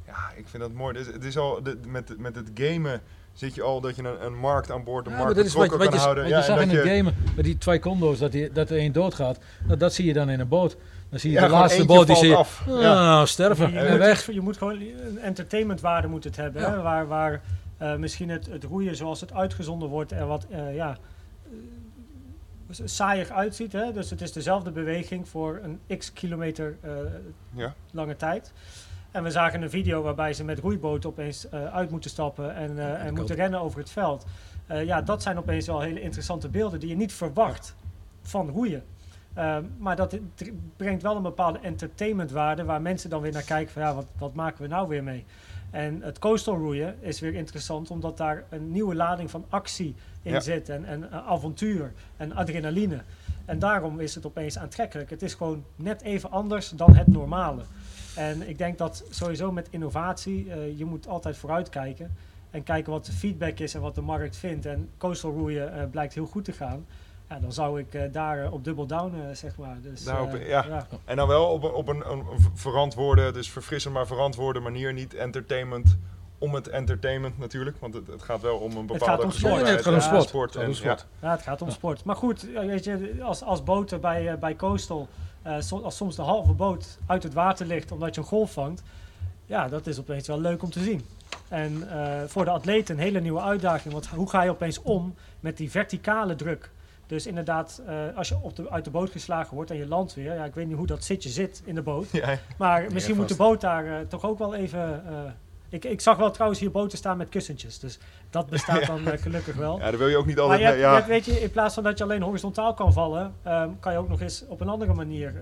Ja, 0.06 0.32
ik 0.36 0.48
vind 0.48 0.62
dat 0.62 0.72
mooi. 0.72 0.94
Dus 0.94 1.06
het 1.06 1.24
is 1.24 1.36
al, 1.36 1.60
met, 1.86 2.18
met 2.18 2.36
het 2.36 2.50
gamen 2.54 3.00
zit 3.32 3.54
je 3.54 3.62
al 3.62 3.80
dat 3.80 3.96
je 3.96 4.02
een, 4.02 4.24
een 4.24 4.34
markt 4.38 4.70
aan 4.70 4.84
boord, 4.84 5.06
een 5.06 5.12
Ja, 5.12 5.18
markt 5.18 5.34
betrokken 5.34 5.78
wat 5.78 5.82
je, 5.82 5.84
kan 5.88 5.90
wat 5.92 6.00
houden. 6.00 6.24
je 6.24 6.30
Ja, 6.30 6.42
zag 6.42 6.56
en 6.56 6.62
in 6.62 6.68
dat 6.68 6.76
het 6.76 6.86
je- 6.86 6.96
gamen 6.96 7.14
met 7.36 7.44
die 7.44 7.58
twee 7.58 7.78
condo's, 7.78 8.18
dat, 8.18 8.32
die, 8.32 8.52
dat 8.52 8.70
er 8.70 8.78
één 8.78 8.92
doodgaat. 8.92 9.38
Nou, 9.66 9.78
dat 9.78 9.94
zie 9.94 10.04
je 10.06 10.12
dan 10.12 10.30
in 10.30 10.40
een 10.40 10.48
boot. 10.48 10.76
Dan 11.14 11.22
zie 11.22 11.32
je 11.32 11.40
Ja, 11.40 11.46
de 11.46 11.52
laatste 11.52 11.84
boot, 11.84 12.06
die 12.06 12.26
je 12.26 12.36
af. 12.36 12.64
ah, 12.68 12.80
Ja. 12.80 13.26
sterven 13.26 13.72
Je, 13.72 13.78
en 13.78 13.90
moet 13.90 13.98
weg. 13.98 14.26
het- 14.26 14.34
je 14.34 14.40
moet 14.40 14.56
gewoon 14.56 14.80
een 14.80 15.18
entertainmentwaarde 15.18 16.08
moet 16.08 16.24
het 16.24 16.36
hebben. 16.36 16.62
Ja. 16.62 16.70
Hè? 16.70 16.82
Waar, 16.82 17.06
waar 17.06 17.40
eh, 17.78 17.94
misschien 17.96 18.28
het, 18.28 18.46
het 18.46 18.64
roeien 18.64 18.96
zoals 18.96 19.20
het 19.20 19.32
uitgezonden 19.32 19.88
wordt 19.88 20.12
er 20.12 20.26
wat 20.26 20.46
eh, 20.50 20.74
ja, 20.74 20.96
eh, 21.50 22.76
saaiig 22.84 23.30
uitziet. 23.30 23.72
Hè? 23.72 23.92
Dus 23.92 24.10
het 24.10 24.20
is 24.20 24.32
dezelfde 24.32 24.70
beweging 24.70 25.28
voor 25.28 25.60
een 25.62 25.98
x 25.98 26.12
kilometer 26.12 26.76
eh, 26.80 26.90
Ja. 27.50 27.74
lange 27.90 28.16
tijd. 28.16 28.52
En 29.10 29.22
we 29.22 29.30
zagen 29.30 29.62
een 29.62 29.70
video 29.70 30.02
waarbij 30.02 30.32
ze 30.32 30.44
met 30.44 30.58
roeiboten 30.58 31.10
opeens 31.10 31.48
eh, 31.48 31.64
uit 31.74 31.90
moeten 31.90 32.10
stappen 32.10 32.54
en, 32.54 32.78
eh, 32.78 33.06
en 33.06 33.14
moeten 33.14 33.36
rennen 33.36 33.60
over 33.60 33.78
het 33.78 33.90
veld. 33.90 34.24
Eh, 34.66 34.84
ja, 34.84 35.02
dat 35.02 35.22
zijn 35.22 35.38
opeens 35.38 35.66
wel 35.66 35.80
hele 35.80 36.00
interessante 36.00 36.48
beelden 36.48 36.80
die 36.80 36.88
je 36.88 36.96
niet 36.96 37.12
verwacht 37.12 37.74
van 38.22 38.48
roeien. 38.50 38.82
Ehm, 39.34 39.64
maar 39.78 39.96
dat 39.96 40.18
brengt 40.76 41.02
wel 41.02 41.16
een 41.16 41.22
bepaalde 41.22 41.58
entertainmentwaarde 41.58 42.64
waar 42.64 42.82
mensen 42.82 43.10
dan 43.10 43.20
weer 43.20 43.32
naar 43.32 43.42
kijken 43.42 43.72
van 43.72 43.82
ja, 43.82 43.94
wat, 43.94 44.06
wat 44.18 44.34
maken 44.34 44.62
we 44.62 44.68
nou 44.68 44.88
weer 44.88 45.02
mee? 45.02 45.24
En 45.70 46.02
het 46.02 46.18
coastal 46.18 46.56
roeien 46.56 46.96
is 47.00 47.20
weer 47.20 47.34
interessant 47.34 47.90
omdat 47.90 48.16
daar 48.16 48.44
een 48.48 48.70
nieuwe 48.70 48.94
lading 48.94 49.30
van 49.30 49.44
actie 49.48 49.94
in 50.22 50.32
Ja. 50.32 50.40
zit 50.40 50.68
en, 50.68 50.84
en 50.84 51.12
eh, 51.12 51.26
avontuur 51.26 51.92
en 52.16 52.32
adrenaline. 52.32 53.02
En 53.44 53.58
daarom 53.58 54.00
is 54.00 54.14
het 54.14 54.26
opeens 54.26 54.58
aantrekkelijk. 54.58 55.10
Het 55.10 55.22
is 55.22 55.34
gewoon 55.34 55.64
net 55.76 56.02
even 56.02 56.30
anders 56.30 56.68
dan 56.68 56.96
het 56.96 57.06
normale. 57.06 57.62
En 58.16 58.48
ik 58.48 58.58
denk 58.58 58.78
dat 58.78 59.04
sowieso 59.10 59.52
met 59.52 59.68
innovatie, 59.70 60.50
eh, 60.52 60.78
je 60.78 60.84
moet 60.84 61.08
altijd 61.08 61.36
vooruitkijken. 61.36 62.16
En 62.50 62.62
kijken 62.62 62.92
wat 62.92 63.06
de 63.06 63.12
feedback 63.12 63.58
is 63.58 63.74
en 63.74 63.80
wat 63.80 63.94
de 63.94 64.00
markt 64.00 64.36
vindt. 64.36 64.66
En 64.66 64.88
coastal 64.98 65.32
roeien 65.32 65.72
eh, 65.74 65.82
blijkt 65.90 66.14
heel 66.14 66.26
goed 66.26 66.44
te 66.44 66.52
gaan. 66.52 66.86
Ja, 67.34 67.40
dan 67.40 67.52
zou 67.52 67.80
ik 67.80 67.94
eh, 67.94 68.02
daar 68.12 68.44
eh, 68.44 68.52
op 68.52 68.64
double 68.64 68.86
down, 68.86 69.14
eh, 69.14 69.34
zeg 69.34 69.56
maar. 69.56 69.76
Dus, 69.82 70.04
Daarop, 70.04 70.36
ja. 70.46 70.86
En 71.04 71.16
dan 71.16 71.28
wel 71.28 71.46
op 71.46 71.62
een, 71.62 71.72
op 71.72 71.88
een, 71.88 72.10
een 72.10 72.22
verantwoorde, 72.54 73.32
dus 73.32 73.50
verfrissend 73.50 73.94
maar 73.94 74.06
verantwoorde 74.06 74.60
manier. 74.60 74.92
Niet 74.92 75.14
entertainment 75.14 75.96
om 76.38 76.54
het 76.54 76.68
entertainment 76.68 77.38
natuurlijk. 77.38 77.76
Want 77.80 77.94
het, 77.94 78.06
het 78.06 78.22
gaat 78.22 78.40
wel 78.40 78.56
om 78.58 78.76
een 78.76 78.86
bepaalde 78.86 79.22
om 79.22 79.30
sport. 79.30 79.66
het 79.68 79.80
gaat 79.82 79.86
om 79.86 79.94
en 79.94 80.02
sport. 80.02 80.54
Het 80.54 80.54
gaat 80.54 80.62
en- 80.62 80.68
om 80.68 80.74
sport. 80.74 81.06
Ja, 81.20 81.30
het 81.30 81.42
gaat 81.42 81.62
om 81.62 81.68
Ja. 81.68 81.74
sport. 81.74 82.04
Maar 82.04 82.16
goed, 82.16 82.42
weet 82.42 82.84
je, 82.84 83.16
als, 83.22 83.42
als 83.42 83.62
boten 83.62 84.00
bij, 84.00 84.38
bij 84.38 84.56
Coastal, 84.56 85.08
eh, 85.42 85.56
so- 85.60 85.80
als 85.82 85.96
soms 85.96 86.16
de 86.16 86.22
halve 86.22 86.52
boot 86.52 86.98
uit 87.06 87.22
het 87.22 87.32
water 87.34 87.66
ligt 87.66 87.92
omdat 87.92 88.14
je 88.14 88.20
een 88.20 88.26
golf 88.26 88.52
vangt, 88.52 88.82
ja, 89.46 89.68
dat 89.68 89.86
is 89.86 89.98
opeens 89.98 90.26
wel 90.26 90.40
leuk 90.40 90.62
om 90.62 90.70
te 90.70 90.80
zien. 90.82 91.04
En 91.48 91.90
eh, 91.90 92.22
voor 92.26 92.44
de 92.44 92.50
atleten 92.50 92.94
een 92.96 93.02
hele 93.02 93.20
nieuwe 93.20 93.40
uitdaging, 93.40 93.92
want 93.92 94.06
hoe 94.06 94.28
ga 94.30 94.42
je 94.42 94.50
opeens 94.50 94.82
om 94.82 95.14
met 95.40 95.56
die 95.56 95.70
verticale 95.70 96.34
druk? 96.34 96.70
Dus 97.14 97.26
inderdaad, 97.26 97.82
eh, 97.86 98.16
als 98.16 98.28
je 98.28 98.36
op 98.40 98.56
de, 98.56 98.70
uit 98.70 98.84
de 98.84 98.90
boot 98.90 99.10
geslagen 99.10 99.54
wordt 99.54 99.70
en 99.70 99.76
je 99.76 99.86
landt 99.86 100.14
weer, 100.14 100.34
ja, 100.34 100.44
ik 100.44 100.54
weet 100.54 100.66
niet 100.66 100.76
hoe 100.76 100.86
dat 100.86 101.04
zitje 101.04 101.28
zit 101.28 101.62
in 101.64 101.74
de 101.74 101.82
boot, 101.82 102.10
Ja, 102.12 102.38
maar 102.58 102.86
misschien 102.92 103.16
moet 103.16 103.28
de 103.28 103.36
boot 103.36 103.60
daar 103.60 103.86
eh, 103.86 104.06
toch 104.06 104.24
ook 104.24 104.38
wel 104.38 104.54
even... 104.54 105.02
eh, 105.06 105.30
ik, 105.68 105.84
ik 105.84 106.00
zag 106.00 106.16
wel 106.16 106.30
trouwens 106.30 106.60
hier 106.60 106.70
boten 106.70 106.98
staan 106.98 107.16
met 107.16 107.28
kussentjes, 107.28 107.78
dus 107.78 107.98
dat 108.30 108.46
bestaat 108.46 108.86
dan 108.92 109.18
gelukkig 109.18 109.54
wel. 109.54 109.78
ja, 109.78 109.84
daar 109.90 109.98
wil 109.98 110.08
je 110.08 110.16
ook 110.16 110.26
niet 110.26 110.36
Maar 110.36 110.44
altijd 110.44 110.60
je 110.60 110.66
hebt, 110.66 110.78
mee. 110.80 110.88
je 110.90 110.94
hebt, 110.94 111.06
weet 111.06 111.24
je, 111.24 111.40
in 111.40 111.50
plaats 111.50 111.74
van 111.74 111.82
dat 111.82 111.98
je 111.98 112.04
alleen 112.04 112.22
horizontaal 112.22 112.74
kan 112.74 112.92
vallen, 112.92 113.32
ehm, 113.42 113.68
kan 113.80 113.92
je 113.92 113.98
ook 113.98 114.08
nog 114.08 114.20
eens 114.20 114.44
op 114.48 114.60
een 114.60 114.68
andere 114.68 114.94
manier 114.94 115.34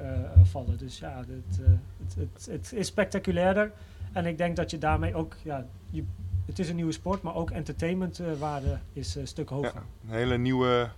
vallen. 0.43 0.79
Dus 0.79 0.99
ja, 0.99 1.17
het, 1.19 1.59
het, 1.99 2.15
het, 2.15 2.47
het 2.51 2.73
is 2.73 2.87
spectaculairder. 2.87 3.73
En 4.13 4.27
ik 4.27 4.39
denk 4.39 4.57
dat 4.57 4.71
je 4.71 4.79
daarmee 4.79 5.15
ook, 5.15 5.37
ja, 5.43 5.67
je, 5.91 6.05
het 6.47 6.59
is 6.59 6.69
een 6.69 6.77
nieuwe 6.77 6.93
sport, 6.93 7.23
maar 7.23 7.35
ook 7.35 7.51
entertainmentwaarde 7.51 8.79
is 8.93 9.15
een 9.15 9.27
stuk 9.27 9.49
hoger. 9.49 9.83
Een 10.09 10.15
hele 10.15 10.39
nieuwe 10.39 10.89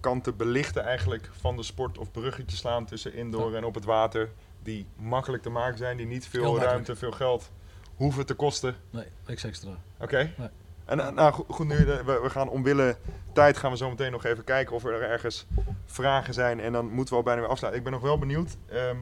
kanten 0.00 0.36
belichten 0.36 0.84
eigenlijk 0.84 1.30
van 1.32 1.56
de 1.56 1.62
sport 1.62 1.98
of 1.98 2.10
bruggetjes 2.10 2.58
slaan 2.58 2.86
tussen 2.86 3.14
indoor 3.14 3.54
en 3.54 3.64
op 3.64 3.74
het 3.74 3.84
water. 3.84 4.30
Die 4.62 4.86
makkelijk 4.96 5.42
te 5.42 5.50
maken 5.50 5.78
zijn, 5.78 5.96
die 5.96 6.06
niet 6.06 6.26
veel 6.26 6.58
ruimte, 6.58 6.96
veel 6.96 7.12
geld 7.12 7.50
hoeven 7.94 8.26
te 8.26 8.34
kosten. 8.34 8.76
Nee, 8.90 9.06
niks 9.26 9.44
extra. 9.44 9.70
Oké. 9.98 10.32
Nee. 10.36 10.48
En 10.86 11.00
eh, 11.00 11.12
nou 11.12 11.32
goed, 11.32 11.46
goed 11.48 11.66
nu, 11.66 11.76
eh, 11.76 11.84
we, 11.84 12.20
we 12.22 12.30
gaan 12.30 12.48
omwille 12.48 12.96
tijd 13.32 13.56
gaan 13.56 13.70
we 13.70 13.76
zo 13.76 13.88
meteen 13.88 14.12
nog 14.12 14.24
even 14.24 14.44
kijken 14.44 14.74
of 14.74 14.84
er 14.84 15.02
ergens 15.02 15.46
vragen 15.84 16.34
zijn. 16.34 16.60
En 16.60 16.72
dan 16.72 16.88
moeten 16.88 17.14
we 17.14 17.18
al 17.18 17.24
bijna 17.24 17.40
weer 17.40 17.50
afsluiten. 17.50 17.82
Ik 17.82 17.90
ben 17.90 18.00
nog 18.00 18.08
wel 18.08 18.18
benieuwd, 18.18 18.56
ehm, 18.66 18.96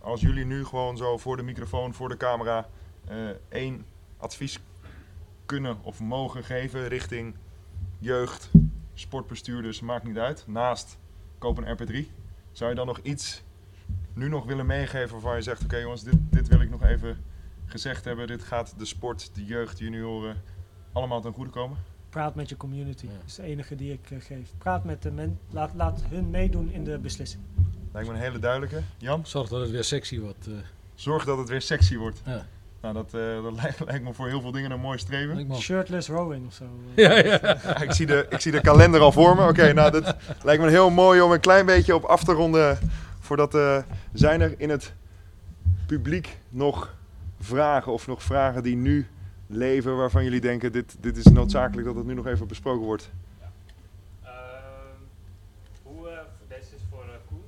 als 0.00 0.20
jullie 0.20 0.44
nu 0.44 0.64
gewoon 0.64 0.96
zo 0.96 1.18
voor 1.18 1.36
de 1.36 1.42
microfoon, 1.42 1.94
voor 1.94 2.08
de 2.08 2.16
camera, 2.16 2.68
eh, 3.08 3.16
één 3.48 3.84
advies 4.16 4.58
kunnen 5.46 5.78
of 5.82 6.00
mogen 6.00 6.44
geven 6.44 6.88
richting 6.88 7.34
jeugd, 7.98 8.50
sportbestuurders, 9.00 9.80
maakt 9.80 10.04
niet 10.06 10.18
uit. 10.18 10.44
Naast 10.46 10.98
koop 11.38 11.58
een 11.58 11.76
RP3. 11.78 12.08
Zou 12.52 12.70
je 12.70 12.76
dan 12.76 12.86
nog 12.86 12.98
iets 13.02 13.42
nu 14.14 14.28
nog 14.28 14.44
willen 14.44 14.66
meegeven 14.66 15.10
waarvan 15.12 15.36
je 15.36 15.42
zegt, 15.42 15.62
oké 15.64 15.76
jongens, 15.76 16.02
dit, 16.02 16.14
dit 16.30 16.48
wil 16.48 16.60
ik 16.60 16.70
nog 16.70 16.82
even 16.82 17.16
gezegd 17.66 18.04
hebben. 18.04 18.26
Dit 18.26 18.42
gaat 18.42 18.74
de 18.78 18.84
sport, 18.84 19.34
de 19.34 19.44
jeugd, 19.44 19.78
de 19.78 19.84
junioren 19.84 20.36
allemaal 20.92 21.20
ten 21.20 21.32
goede 21.32 21.50
komen? 21.50 21.78
Praat 22.08 22.34
met 22.34 22.48
je 22.48 22.56
community. 22.56 23.06
Ja. 23.06 23.12
Dat 23.12 23.22
is 23.26 23.34
de 23.34 23.42
enige 23.42 23.74
die 23.74 23.92
ik 23.92 24.10
eh, 24.10 24.20
geef. 24.20 24.52
Praat 24.58 24.84
met 24.84 25.02
de 25.02 25.10
men, 25.10 25.38
laat, 25.50 25.74
laat 25.74 26.02
hun 26.08 26.30
meedoen 26.30 26.70
in 26.70 26.84
de 26.84 26.98
beslissing. 26.98 27.42
Lijkt 27.92 28.08
me 28.08 28.14
een 28.14 28.20
hele 28.20 28.38
duidelijke. 28.38 28.82
Jan, 28.98 29.26
Zorg 29.26 29.48
dat 29.48 29.60
het 29.60 29.70
weer 29.70 29.84
sexy 29.84 30.18
wordt. 30.20 30.46
eh. 30.46 30.52
zorg 30.94 31.24
dat 31.24 31.38
het 31.38 31.48
weer 31.48 31.62
sexy 31.62 31.96
wordt. 31.96 32.22
ja. 32.24 32.46
Nou, 32.80 32.94
dat, 32.94 33.14
eh, 33.14 33.42
dat 33.42 33.52
lijkt, 33.62 33.80
lijkt 33.84 34.04
me 34.04 34.12
voor 34.14 34.28
heel 34.28 34.40
veel 34.40 34.52
dingen 34.52 34.70
een 34.70 34.80
mooi 34.80 34.98
streven. 34.98 35.54
Shirtless 35.56 36.08
rowing 36.08 36.46
of 36.46 36.52
zo. 36.54 36.64
Ja, 36.94 37.16
ja. 37.16 37.38
Ja, 37.42 37.80
ik, 37.80 37.92
zie 37.92 38.06
de, 38.06 38.26
ik 38.28 38.40
zie 38.40 38.52
de 38.52 38.60
kalender 38.60 39.00
al 39.00 39.12
voor 39.12 39.36
me. 39.36 39.48
Oké, 39.48 39.72
nou, 39.72 39.90
dat 39.90 40.16
lijkt 40.44 40.62
me 40.62 40.68
heel 40.68 40.90
mooi 40.90 41.20
om 41.20 41.32
een 41.32 41.40
klein 41.40 41.66
beetje 41.66 41.94
op 41.94 42.04
af 42.04 42.24
te 42.24 42.32
ronden. 42.32 42.78
Voordat 43.20 43.54
eh, 43.54 43.78
zijn 44.12 44.40
er 44.40 44.54
in 44.56 44.70
het 44.70 44.92
publiek 45.86 46.36
nog 46.48 46.94
vragen 47.40 47.92
of 47.92 48.06
nog 48.06 48.22
vragen 48.22 48.62
die 48.62 48.76
nu 48.76 49.06
leven 49.46 49.96
waarvan 49.96 50.24
jullie 50.24 50.40
denken 50.40 50.72
dit, 50.72 50.96
dit 51.00 51.16
is 51.16 51.24
noodzakelijk 51.24 51.86
dat 51.86 51.96
het 51.96 52.06
nu 52.06 52.14
nog 52.14 52.26
even 52.26 52.46
besproken 52.46 52.86
wordt. 52.86 53.10
Ehm, 54.22 55.00
hoe, 55.82 56.08
eh, 56.08 56.18
deze 56.48 56.74
is 56.78 56.84
voor 56.90 57.02
eh 57.02 57.20
Koen. 57.28 57.44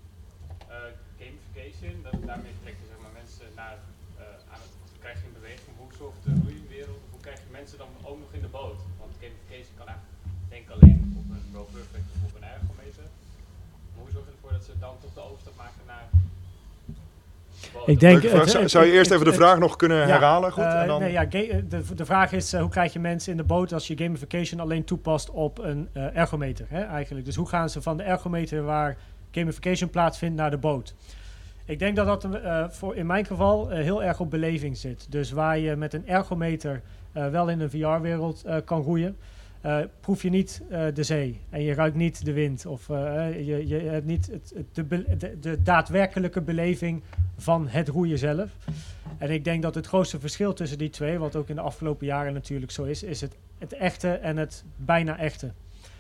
Eh, 0.68 0.76
gamification, 1.18 1.94
dat, 2.02 2.12
daarmee 2.30 2.54
trek 2.62 2.76
je 2.82 2.86
zeg 2.92 2.98
maar, 3.02 3.14
mensen 3.22 3.46
naar, 3.62 3.76
eh, 4.18 4.52
aan 4.52 4.60
het, 4.64 4.72
krijg 5.02 5.16
je 5.20 5.26
een 5.26 5.38
beweging. 5.40 5.72
Hoe 5.80 5.92
zorgt 6.00 6.20
de 6.24 6.32
roeiwereld, 6.44 7.02
hoe 7.12 7.20
krijg 7.26 7.38
je 7.44 7.50
mensen 7.60 7.78
dan 7.82 7.92
ook 8.08 8.18
nog 8.24 8.30
in 8.38 8.42
de 8.46 8.52
boot? 8.58 8.80
Want 9.00 9.12
gamification 9.20 9.74
kan 9.80 9.88
eigenlijk, 9.92 10.18
denk 10.52 10.62
ik 10.66 10.70
alleen 10.76 10.98
op 11.20 11.26
een 11.34 11.44
Row 11.56 11.68
Perfect 11.76 12.08
of 12.14 12.20
op 12.28 12.34
een 12.38 12.48
ergometer. 12.56 13.06
Maar 13.90 14.02
hoe 14.04 14.12
zorg 14.14 14.24
je 14.28 14.32
ervoor 14.36 14.52
dat 14.58 14.64
ze 14.68 14.74
dan 14.86 14.94
toch 15.02 15.14
de 15.18 15.22
overstap 15.28 15.56
maken 15.64 15.84
naar 15.92 16.06
de 16.12 16.92
boot? 17.60 17.61
Ik 17.86 18.00
denk- 18.00 18.12
Leuke 18.12 18.28
vraag. 18.28 18.40
het- 18.40 18.50
zou, 18.50 18.62
het- 18.62 18.72
zou 18.72 18.84
je 18.86 18.92
eerst 18.92 19.10
het- 19.10 19.20
even 19.20 19.30
de 19.32 19.38
vraag 19.38 19.58
nog 19.58 19.76
kunnen 19.76 20.06
herhalen? 20.06 20.52
Goed, 20.52 20.62
Eh, 20.64 20.80
en 20.80 20.86
dan... 20.86 21.00
nee, 21.00 21.12
ja, 21.12 21.22
eh, 21.30 21.56
de, 21.68 21.82
de 21.94 22.04
vraag 22.04 22.32
is, 22.32 22.52
eh, 22.52 22.60
hoe 22.60 22.70
krijg 22.70 22.92
je 22.92 22.98
mensen 22.98 23.30
in 23.30 23.36
de 23.36 23.44
boot 23.44 23.72
als 23.72 23.86
je 23.86 23.96
gamification 23.96 24.60
alleen 24.60 24.84
toepast 24.84 25.30
op 25.30 25.58
een 25.58 25.88
ergometer? 26.14 26.66
Hè, 26.68 26.80
eigenlijk. 26.82 27.26
Dus 27.26 27.36
hoe 27.36 27.48
gaan 27.48 27.70
ze 27.70 27.82
van 27.82 27.96
de 27.96 28.02
ergometer 28.02 28.62
waar 28.62 28.96
gamification 29.30 29.90
plaatsvindt 29.90 30.36
naar 30.36 30.50
de 30.50 30.56
boot? 30.58 30.94
Ik 31.64 31.78
denk 31.78 31.96
dat 31.96 32.06
dat 32.06 32.40
voor 32.74 32.96
in 32.96 33.06
mijn 33.06 33.24
geval 33.26 33.68
heel 33.68 34.02
erg 34.02 34.20
op 34.20 34.30
beleving 34.30 34.76
zit. 34.76 35.06
Dus 35.10 35.30
waar 35.30 35.58
je 35.58 35.76
met 35.76 35.94
een 35.94 36.08
ergometer 36.08 36.80
wel 37.12 37.48
in 37.48 37.60
een 37.60 37.70
VR-wereld 37.70 38.44
kan 38.64 38.82
roeien, 38.82 39.16
eh, 39.62 39.78
proef 40.00 40.22
je 40.22 40.30
niet 40.30 40.62
eh, 40.70 40.84
de 40.94 41.02
zee 41.02 41.40
en 41.50 41.62
je 41.62 41.74
ruikt 41.74 41.96
niet 41.96 42.24
de 42.24 42.32
wind. 42.32 42.66
Of 42.66 42.88
eh, 42.88 43.46
je, 43.46 43.68
je 43.68 43.74
hebt 43.74 44.06
niet 44.06 44.26
het, 44.26 44.54
de, 45.40 45.62
daadwerkelijke 45.62 46.40
beleving 46.40 47.02
van 47.36 47.68
het 47.68 47.88
roeien 47.88 48.18
zelf. 48.18 48.56
En 49.18 49.30
ik 49.30 49.44
denk 49.44 49.62
dat 49.62 49.74
het 49.74 49.86
grootste 49.86 50.20
verschil 50.20 50.52
tussen 50.52 50.78
die 50.78 50.90
twee, 50.90 51.18
wat 51.18 51.36
ook 51.36 51.48
in 51.48 51.54
de 51.54 51.60
afgelopen 51.60 52.06
jaren 52.06 52.32
natuurlijk 52.32 52.72
zo 52.72 52.84
is, 52.84 53.02
is 53.02 53.20
het, 53.20 53.36
het 53.58 53.72
echte 53.72 54.10
en 54.10 54.36
het 54.36 54.64
bijna 54.76 55.18
echte. 55.18 55.52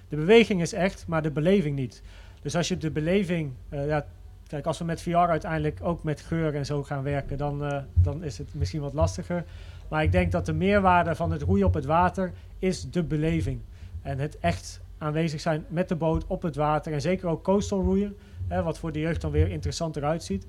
De 0.08 0.16
beweging 0.16 0.60
is 0.60 0.72
echt, 0.72 1.04
maar 1.06 1.22
de 1.22 1.30
beleving 1.30 1.76
niet. 1.76 2.02
Dus 2.40 2.56
als 2.56 2.68
je 2.68 2.76
de 2.76 2.90
beleving, 2.90 3.52
ja, 3.70 4.06
kijk, 4.46 4.66
als 4.66 4.78
we 4.78 4.84
met 4.84 5.02
VR 5.02 5.16
uiteindelijk 5.16 5.78
ook 5.82 6.02
met 6.02 6.20
geur 6.20 6.54
en 6.54 6.66
zo 6.66 6.82
gaan 6.82 7.02
werken, 7.02 7.38
dan, 7.38 7.84
dan 7.94 8.24
is 8.24 8.38
het 8.38 8.54
misschien 8.54 8.80
wat 8.80 8.94
lastiger. 8.94 9.44
Maar 9.92 10.02
ik 10.02 10.12
denk 10.12 10.32
dat 10.32 10.46
de 10.46 10.52
meerwaarde 10.52 11.14
van 11.14 11.30
het 11.30 11.42
roeien 11.42 11.66
op 11.66 11.74
het 11.74 11.84
water 11.84 12.32
is 12.58 12.90
de 12.90 13.02
beleving. 13.02 13.60
En 14.02 14.18
het 14.18 14.38
echt 14.38 14.80
aanwezig 14.98 15.40
zijn 15.40 15.64
met 15.68 15.88
de 15.88 15.96
boot 15.96 16.26
op 16.26 16.42
het 16.42 16.56
water. 16.56 16.92
En 16.92 17.00
zeker 17.00 17.28
ook 17.28 17.44
coastal 17.44 17.82
roeien, 17.82 18.16
hè, 18.48 18.62
wat 18.62 18.78
voor 18.78 18.92
de 18.92 18.98
jeugd 18.98 19.20
dan 19.20 19.30
weer 19.30 19.48
interessanter 19.48 20.04
uitziet. 20.04 20.46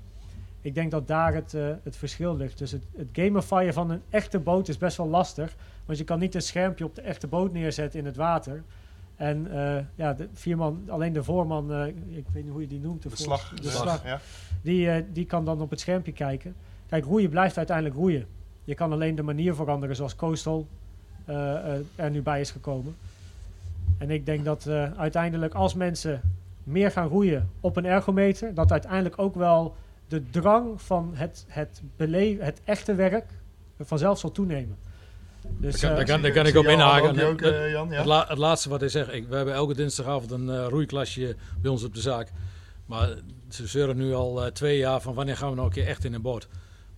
Ik 0.62 0.76
denk 0.76 0.91
dat 0.91 1.08
daar 1.08 1.34
het, 1.34 1.54
eh, 1.54 1.68
het 1.84 1.96
verschil 1.96 2.36
ligt. 2.36 2.58
Dus 2.58 2.72
het, 2.72 2.84
het 2.96 3.08
gamifieren 3.12 3.74
van 3.74 3.89
een 3.89 4.02
echte 4.10 4.39
boot 4.39 4.68
is 4.68 4.78
best 4.78 4.98
wel 4.98 5.08
lastig. 5.08 5.56
Want 5.86 5.98
je 5.98 6.04
kan 6.04 6.20
niet 6.20 6.36
een 6.36 6.41
schermpje 6.41 6.86
op 6.86 6.96
de 6.96 7.02
echte 7.02 7.28
boot 7.28 7.54
neerzetten 7.54 8.00
in 8.00 8.06
het 8.06 8.16
water. 8.16 8.64
En 9.16 9.52
eh, 9.52 9.84
ja, 9.96 10.14
de 10.14 10.28
vier 10.34 10.58
man, 10.58 10.84
alleen 10.88 11.14
de 11.14 11.24
voorman, 11.24 11.74
eh, 11.74 11.88
ik 11.88 12.26
weet 12.34 12.44
niet 12.44 12.52
hoe 12.52 12.62
je 12.62 12.68
die 12.68 12.80
noemt. 12.80 13.04
De 13.04 13.10
slag. 13.14 13.54
De 13.54 13.70
slag. 13.70 14.06
Ja. 14.06 14.20
Die, 14.62 15.12
die 15.12 15.26
kan 15.26 15.46
dan 15.46 15.62
op 15.62 15.70
het 15.70 15.80
schermpje 15.80 16.12
kijken. 16.12 16.56
Kijk, 16.88 17.06
roeien 17.06 17.30
blijft 17.30 17.58
uiteindelijk 17.58 17.96
roeien. 17.96 18.26
Je 18.64 18.76
kan 18.76 18.91
alleen 18.91 19.16
de 19.16 19.24
manier 19.24 19.55
veranderen 19.55 19.95
zoals 19.95 20.16
Coastal 20.16 20.68
eh, 21.26 21.53
eh, 21.76 21.80
er 21.95 22.09
nu 22.11 22.22
bij 22.22 22.39
is 22.41 22.51
gekomen. 22.51 22.95
En 23.97 24.09
ik 24.11 24.26
denk 24.26 24.45
dat 24.45 24.66
eh, 24.66 24.91
uiteindelijk 24.97 25.53
als 25.53 25.74
mensen 25.74 26.22
meer 26.64 26.91
gaan 26.91 27.07
roeien 27.07 27.49
op 27.59 27.76
een 27.78 27.86
ergometer, 27.86 28.53
dat 28.53 28.72
uiteindelijk 28.72 29.20
ook 29.20 29.36
wel 29.36 29.76
de 30.07 30.30
drang 30.30 30.82
van 30.82 31.11
het, 31.14 31.45
het, 31.47 31.82
bele- 31.95 32.38
het 32.39 32.61
echte 32.64 32.95
werk 32.95 33.26
vanzelf 33.80 34.20
zal 34.20 34.32
toenemen. 34.32 34.76
Dus, 35.57 35.80
Daar 35.80 36.05
kan- 36.05 36.22
daar 36.22 36.32
kan- 36.32 36.45
ik 36.45 36.55
op 36.55 36.66
inhaken. 36.66 37.28
ook, 37.28 37.41
eh, 37.41 37.72
Jan? 37.72 37.89
Ja? 37.89 37.95
Het, 37.97 38.05
la- 38.05 38.26
het 38.28 38.38
laatste 38.38 38.70
wat 38.70 38.80
hij 38.80 38.89
zegt, 38.89 39.14
ik, 39.14 39.28
we 39.28 39.36
hebben 39.36 39.53
elke 39.53 39.74
dinsdagavond 39.76 40.32
een 40.32 40.49
eh, 40.49 40.66
roeiklasje 40.70 41.36
bij 41.61 41.72
ons 41.72 41.84
op 41.84 41.93
de 41.93 42.01
zaak. 42.01 42.32
Maar 42.86 43.09
ze 43.49 43.68
zeuren 43.68 43.97
nu 43.97 44.14
al 44.14 44.45
eh, 44.45 44.51
twee 44.51 44.78
jaar 44.78 45.01
van 45.01 45.14
wanneer 45.14 45.38
gaan 45.38 45.49
we 45.49 45.55
nou 45.55 45.68
een 45.68 45.74
keer 45.74 45.88
echt 45.88 46.03
in 46.03 46.14
een 46.14 46.22
boot. 46.22 46.47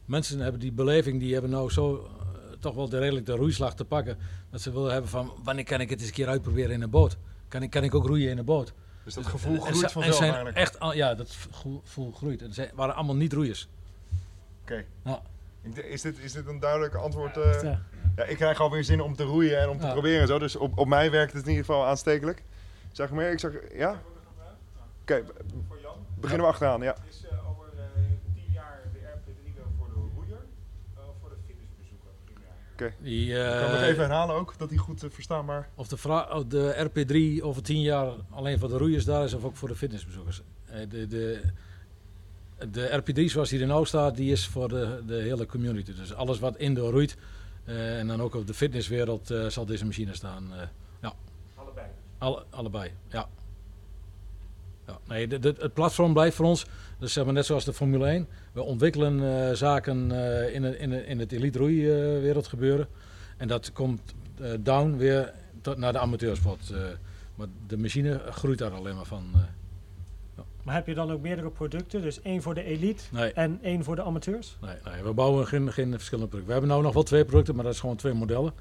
Mensen 0.05 0.39
hebben 0.39 0.59
die 0.61 0.71
beleving, 0.71 1.19
die 1.19 1.33
hebben 1.33 1.51
nou 1.51 1.69
zo 1.71 1.95
eh, 1.95 2.55
toch 2.59 2.75
wel 2.75 2.89
de, 2.89 2.97
redelijk 2.99 3.25
de 3.25 3.35
roeislag 3.35 3.75
te 3.75 3.85
pakken. 3.85 4.17
Dat 4.51 4.61
ze 4.61 4.71
willen 4.71 4.91
hebben 4.91 5.09
van 5.09 5.33
wanneer 5.43 5.63
kan 5.63 5.81
ik 5.81 5.89
het 5.89 5.99
eens 5.99 6.07
een 6.07 6.13
keer 6.15 6.27
uitproberen 6.27 6.71
in 6.71 6.81
een 6.81 6.89
boot. 6.89 7.17
Kan 7.47 7.61
ik, 7.63 7.69
kan 7.69 7.83
ik 7.83 7.95
ook 7.95 8.05
roeien 8.07 8.29
in 8.29 8.37
een 8.37 8.45
boot? 8.45 8.73
Dus 9.03 9.13
dat 9.13 9.25
gevoel 9.25 9.53
En 9.55 9.61
groeit 9.61 9.77
ze- 9.77 9.83
en 9.85 9.91
vanzelf 9.91 10.15
zijn 10.15 10.27
eigenlijk. 10.29 10.57
Echt, 10.57 10.79
al- 10.79 10.93
ja, 10.93 11.15
dat 11.15 11.35
gevoel 11.51 12.11
groeit. 12.11 12.41
En 12.41 12.53
ze 12.53 12.69
waren 12.73 12.95
allemaal 12.95 13.15
niet 13.15 13.33
roeiers. 13.33 13.67
Oké. 14.61 14.85
Ja. 15.03 15.21
Is 15.73 16.01
dit, 16.01 16.19
is 16.19 16.31
dit 16.31 16.47
een 16.47 16.59
duidelijk 16.59 16.95
antwoord? 16.95 17.37
eh? 17.37 17.55
eh, 17.71 17.77
Ja, 18.15 18.23
ik 18.23 18.35
krijg 18.35 18.59
alweer 18.59 18.83
zin 18.83 19.01
om 19.01 19.15
te 19.15 19.23
roeien 19.23 19.59
en 19.61 19.69
om 19.69 19.79
te 19.79 19.85
Ja. 19.85 19.91
proberen 19.91 20.21
en 20.21 20.27
zo. 20.27 20.39
Dus 20.39 20.55
op, 20.55 20.77
op 20.77 20.87
mij 20.87 21.11
werkt 21.11 21.33
het 21.33 21.43
in 21.43 21.49
ieder 21.49 21.65
geval 21.65 21.85
aanstekelijk. 21.85 22.43
Zeg 22.91 23.11
meer, 23.11 23.31
ik 23.31 23.39
zag, 23.39 23.51
ja? 23.73 24.01
Oké, 25.01 25.15
Jan 25.81 25.95
beginnen 26.19 26.45
we 26.45 26.51
achteraan, 26.51 26.81
ja. 26.81 26.95
is 27.09 27.24
primair? 32.75 32.95
Die, 33.01 33.29
Ik 33.29 33.59
kan 33.59 33.71
nog 33.71 33.79
eh, 33.81 33.87
even 33.87 34.03
herhalen 34.03 34.35
ook, 34.35 34.53
dat 34.57 34.69
die 34.69 34.77
goed 34.77 35.03
eh, 35.03 35.09
verstaanbaar... 35.09 35.69
Of 35.75 35.87
de, 35.87 36.25
of 36.31 36.45
de 36.45 36.89
RP3 36.89 37.43
over 37.43 37.63
tien 37.63 37.81
jaar 37.81 38.13
alleen 38.31 38.59
voor 38.59 38.69
de 38.69 38.77
roeiers 38.77 39.05
daar 39.05 39.23
is 39.23 39.33
of 39.33 39.43
ook 39.43 39.55
voor 39.55 39.67
de 39.67 39.75
fitnessbezoekers. 39.75 40.41
Eh, 40.65 40.79
De, 40.89 41.07
de, 41.07 41.41
de 42.71 43.01
RP3 43.03 43.23
zoals 43.31 43.49
die 43.49 43.59
er 43.61 43.67
nou 43.67 43.85
staat, 43.85 44.15
die 44.15 44.31
is 44.31 44.47
voor 44.47 44.67
de, 44.69 45.03
de 45.07 45.15
hele 45.15 45.45
community. 45.45 45.93
Dus 45.95 46.13
alles 46.13 46.39
wat 46.39 46.57
indoor 46.57 46.91
roeit 46.91 47.17
eh, 47.65 47.99
en 47.99 48.07
dan 48.07 48.21
ook 48.21 48.35
op 48.35 48.47
de 48.47 48.53
fitnesswereld 48.53 49.31
eh, 49.31 49.47
zal 49.47 49.65
deze 49.65 49.85
machine 49.85 50.13
staan. 50.15 50.53
eh, 50.53 50.67
Allebei. 51.55 51.87
alle, 52.17 52.43
allebei, 52.49 52.91
ja. 53.09 53.27
Ja 54.87 54.99
nee, 55.07 55.27
de, 55.27 55.39
de- 55.39 55.55
het 55.59 55.73
platform 55.73 56.13
blijft 56.13 56.35
voor 56.35 56.45
ons, 56.45 56.65
dus 56.99 57.13
zeg 57.13 57.25
maar 57.25 57.33
net 57.33 57.45
zoals 57.45 57.65
de 57.65 57.73
Formule 57.73 58.05
1. 58.07 58.27
We 58.51 58.61
ontwikkelen 58.61 59.47
eh, 59.49 59.55
zaken 59.55 60.11
eh, 60.11 60.53
in, 60.55 60.63
het- 60.63 60.75
in, 60.77 60.91
het- 60.91 61.05
in 61.05 61.19
het 61.19 61.31
elite 61.31 61.57
roeiwereld 61.57 62.47
gebeuren. 62.47 62.87
En 63.37 63.47
dat 63.47 63.71
komt 63.73 64.01
eh, 64.41 64.51
down 64.59 64.95
weer 64.97 65.33
tot 65.61 65.77
naar 65.77 65.91
de 65.93 65.99
amateursport. 65.99 66.69
eh. 66.69 66.79
maar 67.35 67.47
de 67.67 67.77
machine 67.77 68.21
groeit 68.29 68.57
daar 68.59 68.71
alleen 68.71 68.95
maar 68.95 69.05
van. 69.05 69.25
eh. 69.35 70.43
maar 70.63 70.75
heb 70.75 70.87
je 70.87 70.93
dan 70.93 71.11
ook 71.11 71.21
meerdere 71.21 71.49
producten? 71.49 72.01
Dus 72.01 72.21
één 72.21 72.41
voor 72.41 72.53
de 72.53 72.63
elite 72.63 73.03
nee, 73.11 73.33
en 73.33 73.59
één 73.61 73.83
voor 73.83 73.95
de 73.95 74.03
amateurs? 74.03 74.57
nee, 74.61 74.75
nee, 74.93 75.03
we 75.03 75.13
bouwen 75.13 75.47
geen, 75.47 75.71
geen 75.73 75.91
verschillende 75.91 76.29
producten. 76.29 76.45
We 76.45 76.51
hebben 76.51 76.69
nou 76.69 76.81
nog 76.83 76.93
wel 76.93 77.03
twee 77.03 77.25
producten, 77.25 77.55
maar 77.55 77.63
dat 77.63 77.73
is 77.73 77.79
gewoon 77.79 77.95
twee 77.95 78.13
modellen. 78.13 78.53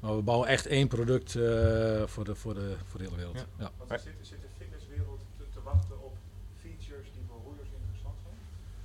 Maar 0.00 0.16
we 0.16 0.22
bouwen 0.22 0.48
echt 0.48 0.66
één 0.66 0.88
product 0.88 1.34
eh, 1.34 1.42
voor, 2.06 2.24
de, 2.24 2.34
voor, 2.34 2.54
de, 2.54 2.74
voor 2.84 2.98
de 2.98 3.04
hele 3.04 3.16
wereld. 3.16 3.36
Ja. 3.36 3.44
Ja. 3.58 3.70
Er 3.88 3.98
zit, 3.98 4.12
zit 4.20 4.38
fitnesswereld 4.58 5.20
te, 5.36 5.44
te 5.52 5.60
wachten 5.64 6.02
op 6.04 6.12
features 6.60 7.08
die 7.14 7.22
voor 7.28 7.40
roeiers 7.44 7.68
interessant 7.78 8.16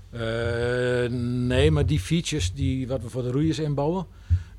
Eh, 0.10 1.10
nee, 1.47 1.72
maar 1.72 1.86
die 1.86 1.99
features 1.99 2.53
die 2.53 2.88
wat 2.88 3.01
we 3.01 3.10
voor 3.10 3.24
de 3.24 3.32
roeiers 3.32 3.60
inbouwen, 3.60 4.05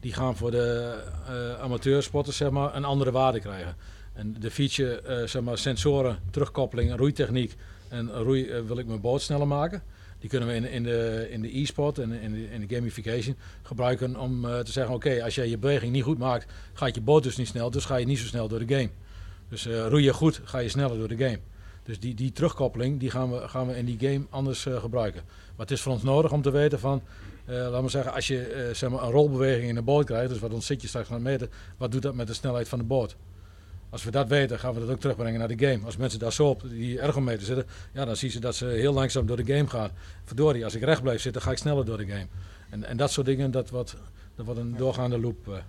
die 0.00 0.12
gaan 0.12 0.36
voor 0.36 0.50
de 0.50 0.94
eh 1.26 1.60
amateursporters 1.60 2.36
zeg 2.36 2.50
maar, 2.50 2.74
een 2.74 2.84
andere 2.84 3.10
waarde 3.10 3.40
krijgen. 3.40 3.76
En 4.12 4.36
de 4.38 4.50
feature, 4.50 5.00
eh, 5.00 5.26
zeg 5.26 5.42
maar, 5.42 5.58
sensoren, 5.58 6.18
terugkoppeling, 6.30 6.96
roeitechniek 6.96 7.56
en 7.88 8.10
roei 8.10 8.62
wil 8.66 8.78
ik 8.78 8.86
mijn 8.86 9.00
boot 9.00 9.22
sneller 9.22 9.46
maken. 9.46 9.82
Die 10.18 10.28
kunnen 10.30 10.48
we 10.48 10.54
in, 10.54 10.70
in 10.70 10.82
de 10.82 11.26
in 11.30 11.42
de 11.42 11.58
e-sport 11.58 11.98
en 11.98 12.12
in 12.12 12.32
de, 12.32 12.66
de 12.66 12.74
gamification 12.74 13.36
gebruiken 13.62 14.20
om 14.20 14.42
te 14.42 14.72
zeggen: 14.72 14.94
oké, 14.94 15.22
als 15.24 15.34
jij 15.34 15.48
je 15.48 15.58
beweging 15.58 15.92
niet 15.92 16.02
goed 16.02 16.18
maakt, 16.18 16.52
gaat 16.72 16.94
je 16.94 17.00
boot 17.00 17.22
dus 17.22 17.36
niet 17.36 17.46
snel, 17.46 17.70
dus 17.70 17.84
ga 17.84 17.96
je 17.96 18.06
niet 18.06 18.18
zo 18.18 18.26
snel 18.26 18.48
door 18.48 18.66
de 18.66 18.74
game. 18.74 18.90
Dus 19.48 19.66
roei 19.66 20.04
je 20.04 20.12
goed, 20.12 20.40
ga 20.44 20.58
je 20.58 20.68
sneller 20.68 20.98
door 20.98 21.08
de 21.08 21.16
game. 21.16 21.38
Dus 21.88 22.00
die, 22.00 22.14
die 22.14 22.32
terugkoppeling 22.32 23.00
die 23.00 23.10
gaan, 23.10 23.30
we, 23.32 23.48
gaan 23.48 23.66
we 23.66 23.76
in 23.76 23.84
die 23.84 23.98
game 23.98 24.26
anders 24.30 24.66
eh, 24.66 24.80
gebruiken. 24.80 25.22
Maar 25.24 25.66
het 25.66 25.70
is 25.70 25.80
voor 25.80 25.92
ons 25.92 26.02
nodig 26.02 26.32
om 26.32 26.42
te 26.42 26.50
weten 26.50 26.80
van, 26.80 27.02
eh 27.44 27.54
laten 27.54 27.82
we 27.82 27.88
zeggen, 27.88 28.12
als 28.12 28.26
je 28.26 28.46
eh, 28.46 28.74
zeg 28.74 28.90
maar 28.90 29.02
een 29.02 29.10
rolbeweging 29.10 29.68
in 29.68 29.76
een 29.76 29.84
boot 29.84 30.04
krijgt, 30.04 30.28
dus 30.28 30.38
wat 30.38 30.52
ons 30.52 30.66
zit 30.66 30.82
je 30.82 30.88
straks 30.88 31.08
gaan 31.08 31.22
meten, 31.22 31.50
wat 31.76 31.92
doet 31.92 32.02
dat 32.02 32.14
met 32.14 32.26
de 32.26 32.32
snelheid 32.32 32.68
van 32.68 32.78
de 32.78 32.84
boot? 32.84 33.16
Als 33.90 34.04
we 34.04 34.10
dat 34.10 34.28
weten, 34.28 34.58
gaan 34.58 34.74
we 34.74 34.80
dat 34.80 34.88
ook 34.88 35.00
terugbrengen 35.00 35.38
naar 35.38 35.56
de 35.56 35.66
game. 35.66 35.84
Als 35.84 35.96
mensen 35.96 36.18
daar 36.18 36.32
zo 36.32 36.48
op 36.48 36.62
die 36.68 37.00
ergometer 37.00 37.46
zitten, 37.46 37.66
ja, 37.92 38.04
dan 38.04 38.16
zien 38.16 38.30
ze 38.30 38.40
dat 38.40 38.54
ze 38.54 38.66
heel 38.66 38.92
langzaam 38.92 39.26
door 39.26 39.44
de 39.44 39.54
game 39.54 39.66
gaan. 39.66 39.90
Verdorie, 40.24 40.64
als 40.64 40.74
ik 40.74 40.82
recht 40.82 41.02
blijf 41.02 41.20
zitten, 41.20 41.42
ga 41.42 41.50
ik 41.50 41.58
sneller 41.58 41.84
door 41.84 41.96
de 41.96 42.06
game. 42.06 42.26
En, 42.70 42.84
en 42.84 42.96
dat 42.96 43.10
soort 43.10 43.26
dingen, 43.26 43.50
dat 43.50 43.70
wordt, 43.70 43.96
dat 44.34 44.44
wordt 44.44 44.60
een 44.60 44.76
doorgaande 44.76 45.20
loop. 45.20 45.62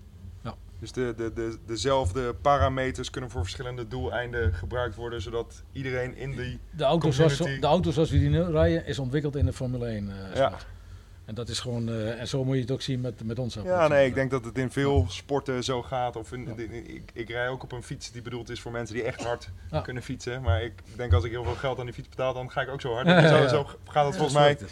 Eh. 0.79 0.85
Dus 0.85 0.91
de, 0.91 1.13
de, 1.17 1.33
de, 1.33 1.57
dezelfde 1.65 2.33
parameters 2.33 3.09
kunnen 3.09 3.29
voor 3.29 3.41
verschillende 3.41 3.87
doeleinden 3.87 4.53
gebruikt 4.53 4.95
worden, 4.95 5.21
zodat 5.21 5.63
iedereen 5.71 6.15
in 6.15 6.31
die... 6.35 6.59
De 6.71 6.83
auto, 6.83 7.11
zoals, 7.11 7.35
Community. 7.37 7.61
de 7.61 7.67
auto 7.67 7.91
zoals 7.91 8.09
we 8.09 8.19
die 8.19 8.29
nu 8.29 8.41
rijden, 8.43 8.85
is 8.85 8.99
ontwikkeld 8.99 9.35
in 9.35 9.45
de 9.45 9.53
Formule 9.53 9.85
1 9.85 10.09
eh 10.09 10.35
Ja. 10.35 10.53
En 11.25 11.35
dat 11.35 11.49
is 11.49 11.59
gewoon, 11.59 11.89
eh, 11.89 12.19
en 12.19 12.27
zo 12.27 12.43
moet 12.43 12.55
je 12.55 12.61
het 12.61 12.71
ook 12.71 12.81
zien 12.81 13.01
met, 13.01 13.23
met 13.23 13.39
ons. 13.39 13.53
Ja, 13.63 13.87
nee, 13.87 14.07
ik 14.07 14.13
denk 14.13 14.31
dat 14.31 14.45
het 14.45 14.57
in 14.57 14.71
veel 14.71 15.05
sporten 15.09 15.63
zo 15.63 15.81
gaat. 15.81 16.15
Of 16.15 16.31
in, 16.31 16.45
Ja. 16.45 16.53
de- 16.53 16.83
ik, 16.93 17.11
ik 17.13 17.29
rij 17.29 17.49
ook 17.49 17.63
op 17.63 17.71
een 17.71 17.83
fiets 17.83 18.11
die 18.11 18.21
bedoeld 18.21 18.49
is 18.49 18.61
voor 18.61 18.71
mensen 18.71 18.95
die 18.95 19.03
echt 19.03 19.23
hard 19.23 19.49
Ja. 19.71 19.81
kunnen 19.81 20.03
fietsen. 20.03 20.41
Maar 20.41 20.63
ik 20.63 20.73
denk 20.95 21.13
als 21.13 21.23
ik 21.23 21.31
heel 21.31 21.43
veel 21.43 21.55
geld 21.55 21.79
aan 21.79 21.85
die 21.85 21.93
fiets 21.93 22.09
betaal, 22.09 22.33
dan 22.33 22.51
ga 22.51 22.61
ik 22.61 22.69
ook 22.69 22.81
zo 22.81 22.93
hard. 22.93 23.07
Ja, 23.07 23.19
ja, 23.19 23.27
Zo, 23.27 23.35
ja. 23.35 23.47
zo 23.47 23.63
gaat 23.63 24.05
het 24.05 24.13
Ja, 24.13 24.19
volgens 24.19 24.33
mij 24.33 24.49
het. 24.49 24.63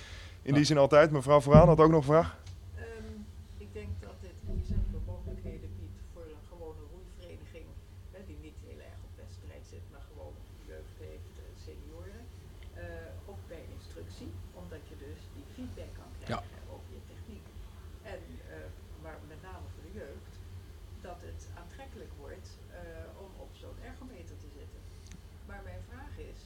in 0.41 0.53
die 0.53 0.63
zin 0.63 0.77
altijd. 0.77 1.11
Mevrouw 1.11 1.39
Vooraan 1.41 1.67
had 1.67 1.79
ook 1.79 1.89
nog 1.91 1.99
een 1.99 2.13
vraag. 2.13 2.37
Ehm, 2.75 2.85
ik 3.57 3.69
denk 3.73 3.89
dat 4.07 4.15
dit 4.21 4.35
bijzondere 4.45 4.99
mogelijkheden 5.11 5.69
biedt 5.79 5.99
voor 6.13 6.25
een 6.33 6.43
gewone 6.51 6.81
roeivereniging, 6.93 7.65
hè, 8.13 8.19
die 8.29 8.37
niet 8.47 8.57
heel 8.67 8.81
erg 8.89 8.99
op 9.07 9.13
wedstrijd 9.23 9.63
zit, 9.73 9.83
maar 9.93 10.03
gewoon 10.11 10.33
jeugd 10.71 10.95
heeft, 11.09 11.33
eh, 11.41 11.45
senioren. 11.65 12.21
Eh, 12.73 13.29
ook 13.31 13.41
bij 13.51 13.63
instructie, 13.77 14.31
omdat 14.61 14.81
je 14.89 14.95
dus 15.07 15.19
die 15.35 15.45
feedback 15.57 15.93
kan 16.01 16.11
krijgen 16.19 16.63
over 16.75 16.89
je 16.97 17.03
techniek. 17.13 17.47
En, 18.13 18.21
eh, 18.53 18.69
maar 19.03 19.17
met 19.33 19.41
name 19.49 19.65
voor 19.73 19.85
de 19.89 19.95
jeugd, 20.01 20.33
dat 21.07 21.19
het 21.29 21.41
aantrekkelijk 21.61 22.13
wordt 22.23 22.49
eh, 22.81 23.23
om 23.25 23.31
op 23.45 23.51
zo'n 23.61 23.79
ergometer 23.89 24.35
te 24.43 24.49
zitten. 24.59 24.81
Maar 25.47 25.61
mijn 25.69 25.83
vraag 25.89 26.13
is, 26.31 26.39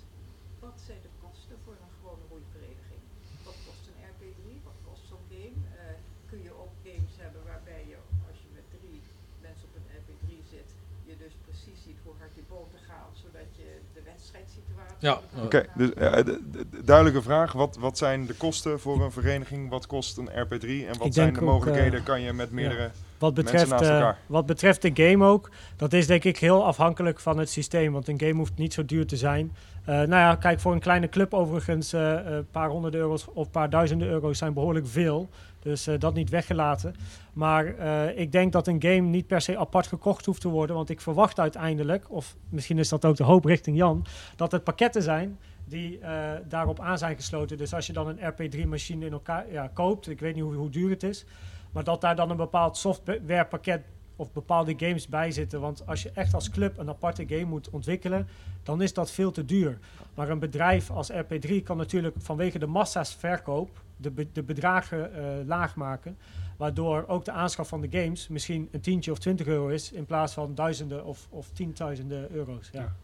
wat 0.66 0.78
zijn 0.88 1.02
de 1.08 1.14
kosten 1.24 1.58
voor 1.64 1.78
een 1.84 1.96
gewone 1.98 2.26
roeivereniging? 2.32 3.04
Wat 3.48 3.60
kost 3.68 3.84
een 3.90 4.02
RP3? 4.12 4.44
Wat 4.70 4.80
kost 4.88 5.04
zo'n 5.12 5.28
game? 5.36 5.60
Eh, 5.82 5.98
kun 6.30 6.42
je 6.48 6.54
ook 6.64 6.76
games 6.88 7.16
hebben 7.24 7.44
waarbij 7.52 7.84
je, 7.92 7.98
als 8.30 8.38
je 8.44 8.50
met 8.60 8.68
drie 8.78 9.00
mensen 9.46 9.68
op 9.70 9.76
een 9.80 9.92
RP3 10.00 10.28
zit, 10.56 10.70
je 11.08 11.14
dus 11.24 11.36
precies 11.64 11.84
ziet 11.84 11.98
hoe 12.04 12.14
hard 12.20 12.30
die 12.36 12.44
boten 12.50 12.80
gaan, 12.88 13.08
zodat 13.14 13.48
je 13.56 13.64
de 13.94 14.02
wedstrijdsituatie... 14.06 14.96
Ja, 15.00 15.20
Oké, 15.44 15.66
dus 15.76 15.94
eh, 15.94 16.14
de- 16.16 16.24
de- 16.52 16.70
de 16.70 16.84
duidelijke 16.84 17.22
vraag. 17.22 17.52
Wat, 17.54 17.78
wat 17.80 17.98
zijn 17.98 18.26
de 18.26 18.34
kosten 18.34 18.80
voor 18.80 19.02
een 19.02 19.12
vereniging? 19.12 19.70
Wat 19.70 19.88
kost 19.88 20.18
een 20.18 20.30
RP3? 20.30 20.88
En 20.88 20.98
wat 20.98 21.08
Ik 21.08 21.14
zijn 21.14 21.34
de 21.34 21.42
mogelijkheden? 21.42 22.00
eh, 22.00 22.06
kan 22.06 22.22
je 22.22 22.34
met 22.34 22.52
meerdere... 22.52 22.90
Wat 23.18 23.36
Mensen 23.36 23.52
betreft, 23.54 23.70
naast 23.72 23.84
eh, 23.92 23.96
elkaar. 23.98 24.18
wat 24.26 24.46
betreft 24.46 24.82
de 24.82 24.92
game 24.94 25.26
ook, 25.26 25.50
dat 25.76 25.94
is 25.94 26.08
denk 26.08 26.24
ik 26.24 26.38
heel 26.38 26.66
afhankelijk 26.66 27.20
van 27.20 27.38
het 27.38 27.50
systeem. 27.50 27.92
Want 27.94 28.08
een 28.08 28.20
game 28.20 28.34
hoeft 28.34 28.58
niet 28.58 28.74
zo 28.74 28.86
duur 28.86 29.06
te 29.08 29.18
zijn. 29.18 29.56
Eh, 29.86 29.96
nou 29.96 30.10
ja, 30.10 30.36
kijk, 30.36 30.60
voor 30.60 30.74
een 30.74 30.80
kleine 30.80 31.10
club 31.10 31.34
overigens, 31.34 31.94
eh, 31.94 32.14
eh, 32.20 32.26
een 32.36 32.48
paar 32.52 32.70
honderd 32.70 32.96
euro's 32.96 33.28
of 33.34 33.46
een 33.46 33.52
paar 33.52 33.70
duizenden 33.70 34.08
euro's 34.08 34.38
zijn 34.38 34.54
behoorlijk 34.54 34.88
veel. 34.88 35.30
Dus 35.62 35.88
eh, 35.88 36.00
dat 36.00 36.14
niet 36.14 36.30
weggelaten. 36.30 36.96
Maar 37.34 37.78
eh, 37.78 38.20
ik 38.20 38.32
denk 38.32 38.52
dat 38.52 38.68
een 38.68 38.82
game 38.82 39.02
niet 39.02 39.28
per 39.28 39.42
se 39.42 39.58
apart 39.58 39.88
gekocht 39.88 40.26
hoeft 40.26 40.42
te 40.42 40.48
worden. 40.48 40.76
Want 40.76 40.90
ik 40.90 41.02
verwacht 41.02 41.40
uiteindelijk, 41.40 42.12
of 42.12 42.36
misschien 42.50 42.78
is 42.80 42.90
dat 42.90 43.06
ook 43.06 43.16
de 43.16 43.24
hoop 43.24 43.46
richting 43.46 43.78
Jan, 43.78 44.06
dat 44.36 44.52
het 44.52 44.64
pakketten 44.64 45.04
zijn 45.04 45.40
die 45.66 46.00
eh, 46.00 46.32
daarop 46.48 46.80
aan 46.80 46.98
zijn 46.98 47.16
gesloten. 47.16 47.58
Dus 47.58 47.74
als 47.74 47.88
je 47.88 47.94
dan 47.94 48.08
een 48.08 48.34
RP3-machine 48.34 49.06
in 49.06 49.12
elkaar 49.12 49.52
ja, 49.52 49.68
koopt, 49.74 50.10
ik 50.10 50.20
weet 50.20 50.36
niet 50.36 50.44
hoe, 50.44 50.54
hoe 50.54 50.70
duur 50.70 50.90
het 50.90 51.04
is, 51.04 51.26
maar 51.72 51.84
dat 51.84 52.02
daar 52.02 52.16
dan 52.16 52.30
een 52.30 52.38
bepaald 52.38 52.78
softwarepakket 52.78 53.82
of 54.22 54.32
bepaalde 54.32 54.74
games 54.78 55.08
bij 55.08 55.32
zitten. 55.32 55.62
Want 55.62 55.88
als 55.88 56.04
je 56.04 56.12
echt 56.14 56.34
als 56.34 56.50
club 56.50 56.78
een 56.78 56.90
aparte 56.90 57.26
game 57.28 57.46
moet 57.46 57.70
ontwikkelen, 57.70 58.28
dan 58.64 58.82
is 58.82 58.94
dat 58.94 59.12
veel 59.12 59.32
te 59.32 59.46
duur. 59.46 59.80
Maar 60.14 60.30
een 60.30 60.40
bedrijf 60.40 60.92
als 60.92 61.12
RP3 61.12 61.64
kan 61.64 61.78
natuurlijk 61.78 62.16
vanwege 62.20 62.60
de 62.60 62.68
massa's 62.68 63.16
verkoop 63.16 63.82
de, 63.98 64.28
de 64.34 64.44
bedragen 64.44 65.14
eh, 65.14 65.48
laag 65.48 65.76
maken. 65.76 66.18
Waardoor 66.58 67.08
ook 67.08 67.26
de 67.26 67.32
aanschaf 67.32 67.68
van 67.68 67.82
de 67.82 67.88
games 67.92 68.28
misschien 68.28 68.70
een 68.72 68.82
tientje 68.82 69.12
of 69.12 69.20
20 69.20 69.48
euro 69.48 69.68
is 69.68 69.92
in 69.92 70.06
plaats 70.06 70.34
van 70.34 70.56
duizenden 70.56 71.06
of, 71.06 71.28
of 71.30 71.50
tienduizenden 71.54 72.32
euro's. 72.32 72.70
Ja. 72.72 72.96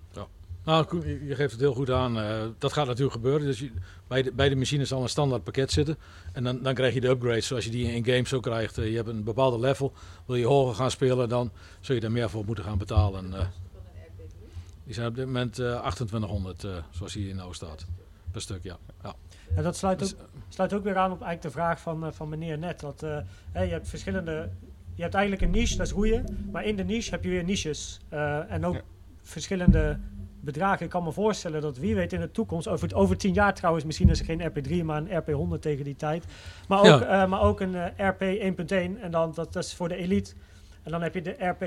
Nou, 0.68 1.08
je 1.28 1.36
geeft 1.36 1.52
het 1.52 1.60
heel 1.62 1.74
goed 1.74 1.90
aan. 1.92 2.20
Eh, 2.20 2.46
dat 2.58 2.74
gaat 2.74 2.86
natuurlijk 2.88 3.14
gebeuren. 3.16 3.46
Dus 3.46 3.60
je, 3.60 3.72
bij, 4.08 4.22
de, 4.22 4.32
bij 4.34 4.50
de 4.50 4.56
machine 4.56 4.86
zal 4.86 5.02
een 5.02 5.10
standaard 5.10 5.44
pakket 5.44 5.72
zitten. 5.72 5.98
En 6.34 6.44
dan, 6.44 6.62
dan 6.64 6.74
krijg 6.74 6.94
je 6.94 7.02
de 7.02 7.08
upgrades 7.08 7.48
zoals 7.48 7.66
je 7.66 7.72
die 7.72 7.92
in 7.92 8.06
games 8.06 8.30
zo 8.30 8.40
krijgt. 8.40 8.78
Eh, 8.78 8.90
je 8.90 8.96
hebt 8.96 9.08
een 9.08 9.24
bepaalde 9.24 9.60
level. 9.60 9.94
Wil 10.26 10.36
je 10.36 10.46
hoger 10.46 10.76
gaan 10.76 10.92
spelen, 10.92 11.30
dan 11.30 11.52
zul 11.80 11.96
je 11.96 12.02
daar 12.02 12.12
meer 12.12 12.30
voor 12.30 12.46
moeten 12.46 12.64
gaan 12.64 12.78
betalen. 12.78 13.26
En, 13.26 13.34
eh, 13.34 13.40
Van 13.40 13.82
een 13.96 14.26
RP3. 14.26 14.38
die 14.84 14.94
zijn 14.94 15.08
op 15.08 15.16
dit 15.16 15.26
moment 15.26 15.60
eh 15.60 15.66
2800, 15.66 16.64
eh, 16.64 16.72
zoals 16.90 17.14
hier 17.14 17.30
in 17.30 17.36
nou 17.36 17.54
staat. 17.54 17.86
Per 18.32 18.42
stuk, 18.42 18.64
ja. 18.64 18.78
ja. 19.04 19.16
En 19.56 19.64
dat 19.64 19.78
sluit 19.78 20.04
ook 20.04 20.10
Dus, 20.10 20.18
sluit 20.50 20.74
ook 20.74 20.84
weer 20.84 20.98
aan 20.98 21.12
op 21.12 21.22
eigenlijk 21.22 21.42
de 21.42 21.62
vraag 21.62 21.80
van, 21.80 22.14
van 22.14 22.30
meneer 22.30 22.58
net. 22.58 22.80
Dat, 22.80 23.02
hè, 23.52 23.62
je 23.62 23.72
hebt 23.72 23.88
verschillende. 23.90 24.50
Je 24.96 25.02
hebt 25.02 25.14
eigenlijk 25.14 25.44
een 25.44 25.60
niche, 25.60 25.78
dat 25.78 25.86
is 25.86 25.94
roeien. 25.94 26.48
Maar 26.52 26.66
in 26.66 26.76
de 26.76 26.84
niche 26.84 27.10
heb 27.10 27.24
je 27.24 27.30
weer 27.30 27.44
niches. 27.44 28.00
En 28.50 28.66
ook 28.66 28.74
Ja. 28.74 28.82
verschillende 29.22 30.00
bedragen. 30.52 30.86
Ik 30.86 30.92
kan 30.92 31.04
me 31.04 31.12
voorstellen 31.12 31.62
dat 31.62 31.78
wie 31.78 31.96
weet 31.96 32.14
in 32.14 32.20
de 32.20 32.32
toekomst, 32.32 32.68
over, 32.68 32.96
over 32.96 33.18
tien 33.18 33.34
jaar 33.34 33.54
trouwens, 33.54 33.86
misschien 33.86 34.10
is 34.10 34.20
er 34.20 34.26
geen 34.26 34.42
RP3, 34.52 34.84
maar 34.86 34.98
een 35.06 35.24
RP100 35.56 35.60
tegen 35.60 35.84
die 35.84 35.96
tijd. 35.96 36.26
Maar 36.68 36.80
ook, 36.80 36.86
Ja. 36.86 37.02
eh, 37.24 37.30
maar 37.30 37.42
ook 37.42 37.60
een 37.62 37.76
eh, 37.76 38.08
RP 38.10 38.22
1.1 38.22 39.02
en 39.02 39.12
dan 39.12 39.32
dat, 39.36 39.54
dat 39.54 39.64
is 39.64 39.74
voor 39.76 39.88
de 39.90 39.96
elite. 39.96 40.34
En 40.88 40.94
dan 40.94 41.02
heb 41.02 41.14
je 41.14 41.22
de 41.22 41.36
RP 41.40 41.64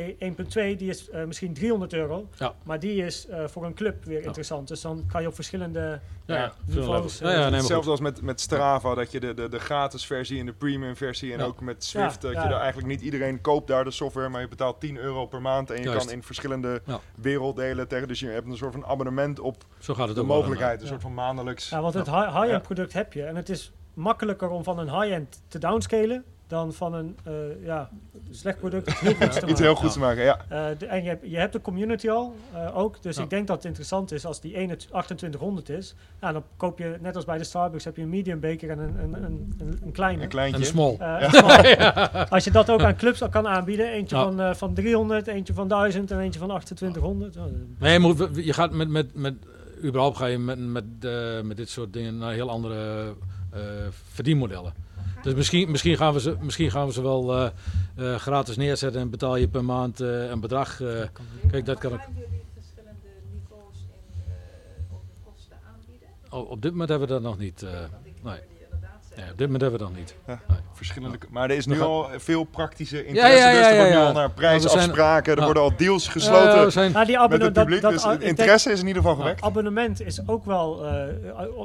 1.2, 0.73 0.77
die 0.77 0.89
is 0.89 1.11
eh, 1.11 1.25
misschien 1.25 1.55
300 1.55 1.93
euro. 1.93 2.29
Ja. 2.39 2.55
Maar 2.63 2.81
die 2.81 3.05
is 3.05 3.27
eh, 3.27 3.45
voor 3.47 3.65
een 3.65 3.75
club 3.75 4.05
weer 4.05 4.23
interessant. 4.23 4.69
Dus 4.69 4.81
dan 4.81 5.05
kan 5.13 5.21
je 5.23 5.29
op 5.29 5.35
verschillende 5.35 6.01
ja, 6.27 6.37
ja, 6.37 6.53
niveaus, 6.67 7.21
eh, 7.21 7.27
Ja, 7.27 7.33
ja, 7.33 7.41
nee, 7.41 7.51
maar 7.51 7.59
Hetzelfde 7.59 7.91
als 7.91 8.01
met, 8.01 8.23
met 8.23 8.41
Strava, 8.41 8.95
dat 8.95 9.13
je 9.13 9.21
de, 9.21 9.35
de, 9.35 9.49
de 9.49 9.59
gratis 9.59 10.07
versie 10.07 10.41
en 10.41 10.47
de 10.47 10.53
premium 10.53 10.97
versie 10.97 11.33
en 11.33 11.39
Ja. 11.39 11.45
ook 11.45 11.61
met 11.61 11.85
Swift, 11.85 12.23
Ja, 12.23 12.29
dat 12.29 12.33
ja. 12.37 12.43
je 12.43 12.49
daar 12.49 12.59
eigenlijk 12.61 12.89
niet 12.89 13.01
iedereen 13.01 13.41
koopt 13.41 13.67
daar 13.69 13.85
de 13.85 13.91
software, 13.91 14.29
maar 14.29 14.41
je 14.41 14.49
betaalt 14.49 14.81
10 14.81 14.97
euro 14.99 15.27
per 15.27 15.41
maand 15.43 15.71
en 15.71 15.77
je 15.77 15.83
Juist. 15.83 16.07
kan 16.07 16.15
in 16.15 16.23
verschillende 16.23 16.83
Ja. 16.87 17.01
werelddelen 17.15 17.89
tegen. 17.89 18.09
Dus 18.09 18.21
je 18.21 18.27
hebt 18.29 18.47
een 18.47 18.57
soort 18.57 18.73
van 18.73 18.87
abonnement 18.87 19.41
op 19.41 19.65
Zo 19.79 19.95
gaat 19.95 20.07
het 20.09 20.17
de 20.17 20.23
mogelijkheid, 20.23 20.77
een 20.79 20.85
Ja. 20.85 20.91
soort 20.91 21.03
van 21.03 21.15
maandelijks. 21.15 21.69
Ja, 21.69 21.81
want 21.81 21.95
het 21.95 22.07
hi- 22.07 22.13
high-end 22.27 22.51
Ja. 22.51 22.59
product 22.59 22.93
heb 22.93 23.13
je. 23.13 23.23
En 23.25 23.37
het 23.37 23.49
is 23.49 23.73
makkelijker 23.95 24.49
om 24.49 24.65
van 24.65 24.79
een 24.79 25.01
high-end 25.01 25.43
te 25.49 25.59
downscalen 25.59 26.25
dan 26.51 26.73
van 26.73 26.95
een 26.95 27.17
eh, 27.25 27.33
ja, 27.65 27.91
slecht 28.31 28.59
product 28.59 28.89
iets 28.91 29.01
heel 29.01 29.15
goeds 29.15 29.35
te 29.35 29.41
Iets 29.41 29.41
maken. 29.51 29.63
heel 29.65 29.75
goeds 29.75 29.93
te 29.93 29.99
maken, 29.99 30.23
ja. 30.23 30.39
Eh, 30.49 30.79
de- 30.79 30.87
en 30.87 31.03
je 31.03 31.09
hebt, 31.09 31.31
je 31.31 31.37
hebt 31.37 31.53
de 31.53 31.61
community 31.61 32.09
al 32.11 32.35
eh, 32.55 32.77
ook. 32.79 33.03
Dus 33.03 33.17
Ja. 33.17 33.23
ik 33.23 33.31
denk 33.31 33.47
dat 33.47 33.57
het 33.57 33.65
interessant 33.65 34.13
is 34.13 34.25
als 34.27 34.41
die 34.41 34.55
ene 34.57 34.75
t- 34.77 34.79
2800 34.79 35.69
is. 35.69 35.95
Nou, 36.21 36.33
dan 36.33 36.43
koop 36.57 36.79
je, 36.79 36.97
net 37.01 37.17
als 37.17 37.25
bij 37.25 37.39
de 37.39 37.45
Starbucks, 37.45 37.85
heb 37.85 37.97
je 37.97 38.03
een 38.03 38.09
medium 38.09 38.41
beker 38.41 38.71
en 38.71 38.79
een, 38.79 38.99
een, 39.03 39.15
een, 39.25 39.55
een, 39.59 39.79
een 39.85 39.93
kleine. 39.93 40.23
Een 40.23 40.29
kleintje. 40.29 40.65
Small. 40.65 40.97
Eh, 40.99 41.17
een 41.21 41.31
small. 41.31 41.75
Als 42.35 42.45
je 42.45 42.51
dat 42.51 42.71
ook 42.71 42.83
aan 42.83 42.97
clubs 42.97 43.23
al 43.23 43.29
kan 43.29 43.47
aanbieden, 43.49 43.91
eentje 43.91 44.17
Ja. 44.17 44.23
van, 44.23 44.41
eh, 44.41 44.55
van 44.55 44.75
300, 44.75 45.27
eentje 45.27 45.55
van 45.55 45.69
1000 45.69 46.11
en 46.11 46.19
eentje 46.21 46.39
van 46.41 46.49
2800. 46.49 47.37
Oh, 47.37 47.43
Nee, 47.79 47.93
je, 47.93 47.99
moet, 47.99 48.29
je 48.35 48.53
gaat 48.53 48.73
met, 48.73 48.89
met, 48.89 49.15
met, 49.15 49.35
überhaupt 49.85 50.17
ga 50.17 50.27
je 50.27 50.39
met, 50.39 50.59
met, 50.59 50.85
eh, 51.01 51.41
met 51.41 51.57
dit 51.57 51.69
soort 51.69 51.93
dingen 51.93 52.19
naar 52.19 52.33
heel 52.33 52.51
andere 52.51 53.15
eh, 53.53 53.61
verdienmodellen. 54.13 54.73
Dus 55.23 55.35
misschien, 55.35 55.71
misschien, 55.71 55.97
gaan 55.97 56.13
we 56.13 56.21
ze, 56.21 56.37
misschien 56.41 56.71
gaan 56.71 56.87
we 56.87 56.93
ze 56.93 57.03
wel 57.03 57.35
eh, 57.35 57.51
eh, 57.97 58.19
gratis 58.21 58.57
neerzetten 58.57 59.01
en 59.01 59.11
betaal 59.11 59.37
je 59.37 59.49
per 59.49 59.65
maand 59.65 60.01
eh, 60.01 60.29
een 60.31 60.41
bedrag. 60.41 60.81
eh. 60.81 61.03
Kijk, 61.51 61.65
dat 61.67 61.79
kan 61.79 61.93
ook. 61.93 62.01
verschillende 62.55 63.09
niveaus 63.33 63.77
in 63.95 64.85
op 64.91 65.03
de 65.07 65.15
kosten 65.31 65.57
aanbieden? 65.75 66.09
Oh, 66.31 66.51
op 66.51 66.63
dit 66.63 66.71
moment 66.71 66.89
hebben 66.89 67.09
we 67.09 67.15
dat 67.15 67.23
nog 67.23 67.39
niet. 67.39 67.65
nee. 68.23 68.41
Nee, 69.21 69.31
op 69.33 69.39
dit 69.39 69.47
moment 69.47 69.61
hebben 69.63 69.79
we 69.81 69.85
dat 69.87 69.89
nog 69.95 69.99
niet. 69.99 70.15
Ja. 70.27 70.41
Nee. 70.49 70.59
Verschillende, 70.73 71.19
maar 71.31 71.51
er 71.51 71.57
is 71.57 71.67
nu 71.67 71.77
gaan- 71.77 71.87
al 71.87 72.09
veel 72.17 72.45
praktische 72.45 73.07
interesse, 73.07 73.39
ja, 73.39 73.51
ja, 73.51 73.57
dus 73.59 73.67
er 73.67 73.73
ja, 73.73 73.77
wordt 73.79 73.91
nu 73.93 73.97
ja. 73.99 74.07
al 74.07 74.13
naar 74.13 74.23
Ja, 74.23 74.29
prijsafspraken, 74.29 75.33
er 75.33 75.39
ja. 75.39 75.45
worden 75.45 75.63
al 75.63 75.73
deals 75.77 76.09
gesloten 76.09 76.55
Eh, 76.59 76.65
we 76.65 76.71
zijn, 76.71 76.93
Nou, 76.93 77.05
die 77.05 77.15
met 77.15 77.25
abonne- 77.25 77.45
het 77.45 77.55
dat- 77.55 77.65
publiek, 77.65 77.83
dat- 77.83 77.93
dus 77.93 78.03
het 78.03 78.19
denk- 78.19 78.31
interesse 78.31 78.73
is 78.73 78.81
in 78.81 78.87
ieder 78.87 79.03
geval 79.03 79.17
Ja. 79.17 79.23
gewekt. 79.23 79.43
abonnement 79.43 80.01
is 80.03 80.21
ook 80.29 80.45
wel, 80.45 80.87
eh, 80.87 81.03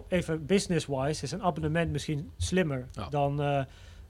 even 0.07 0.45
business-wise, 0.45 1.23
is 1.23 1.31
een 1.31 1.43
abonnement 1.43 1.91
misschien 1.91 2.31
slimmer 2.37 2.87
Ja. 2.91 3.07
dan, 3.09 3.41
eh, 3.41 3.59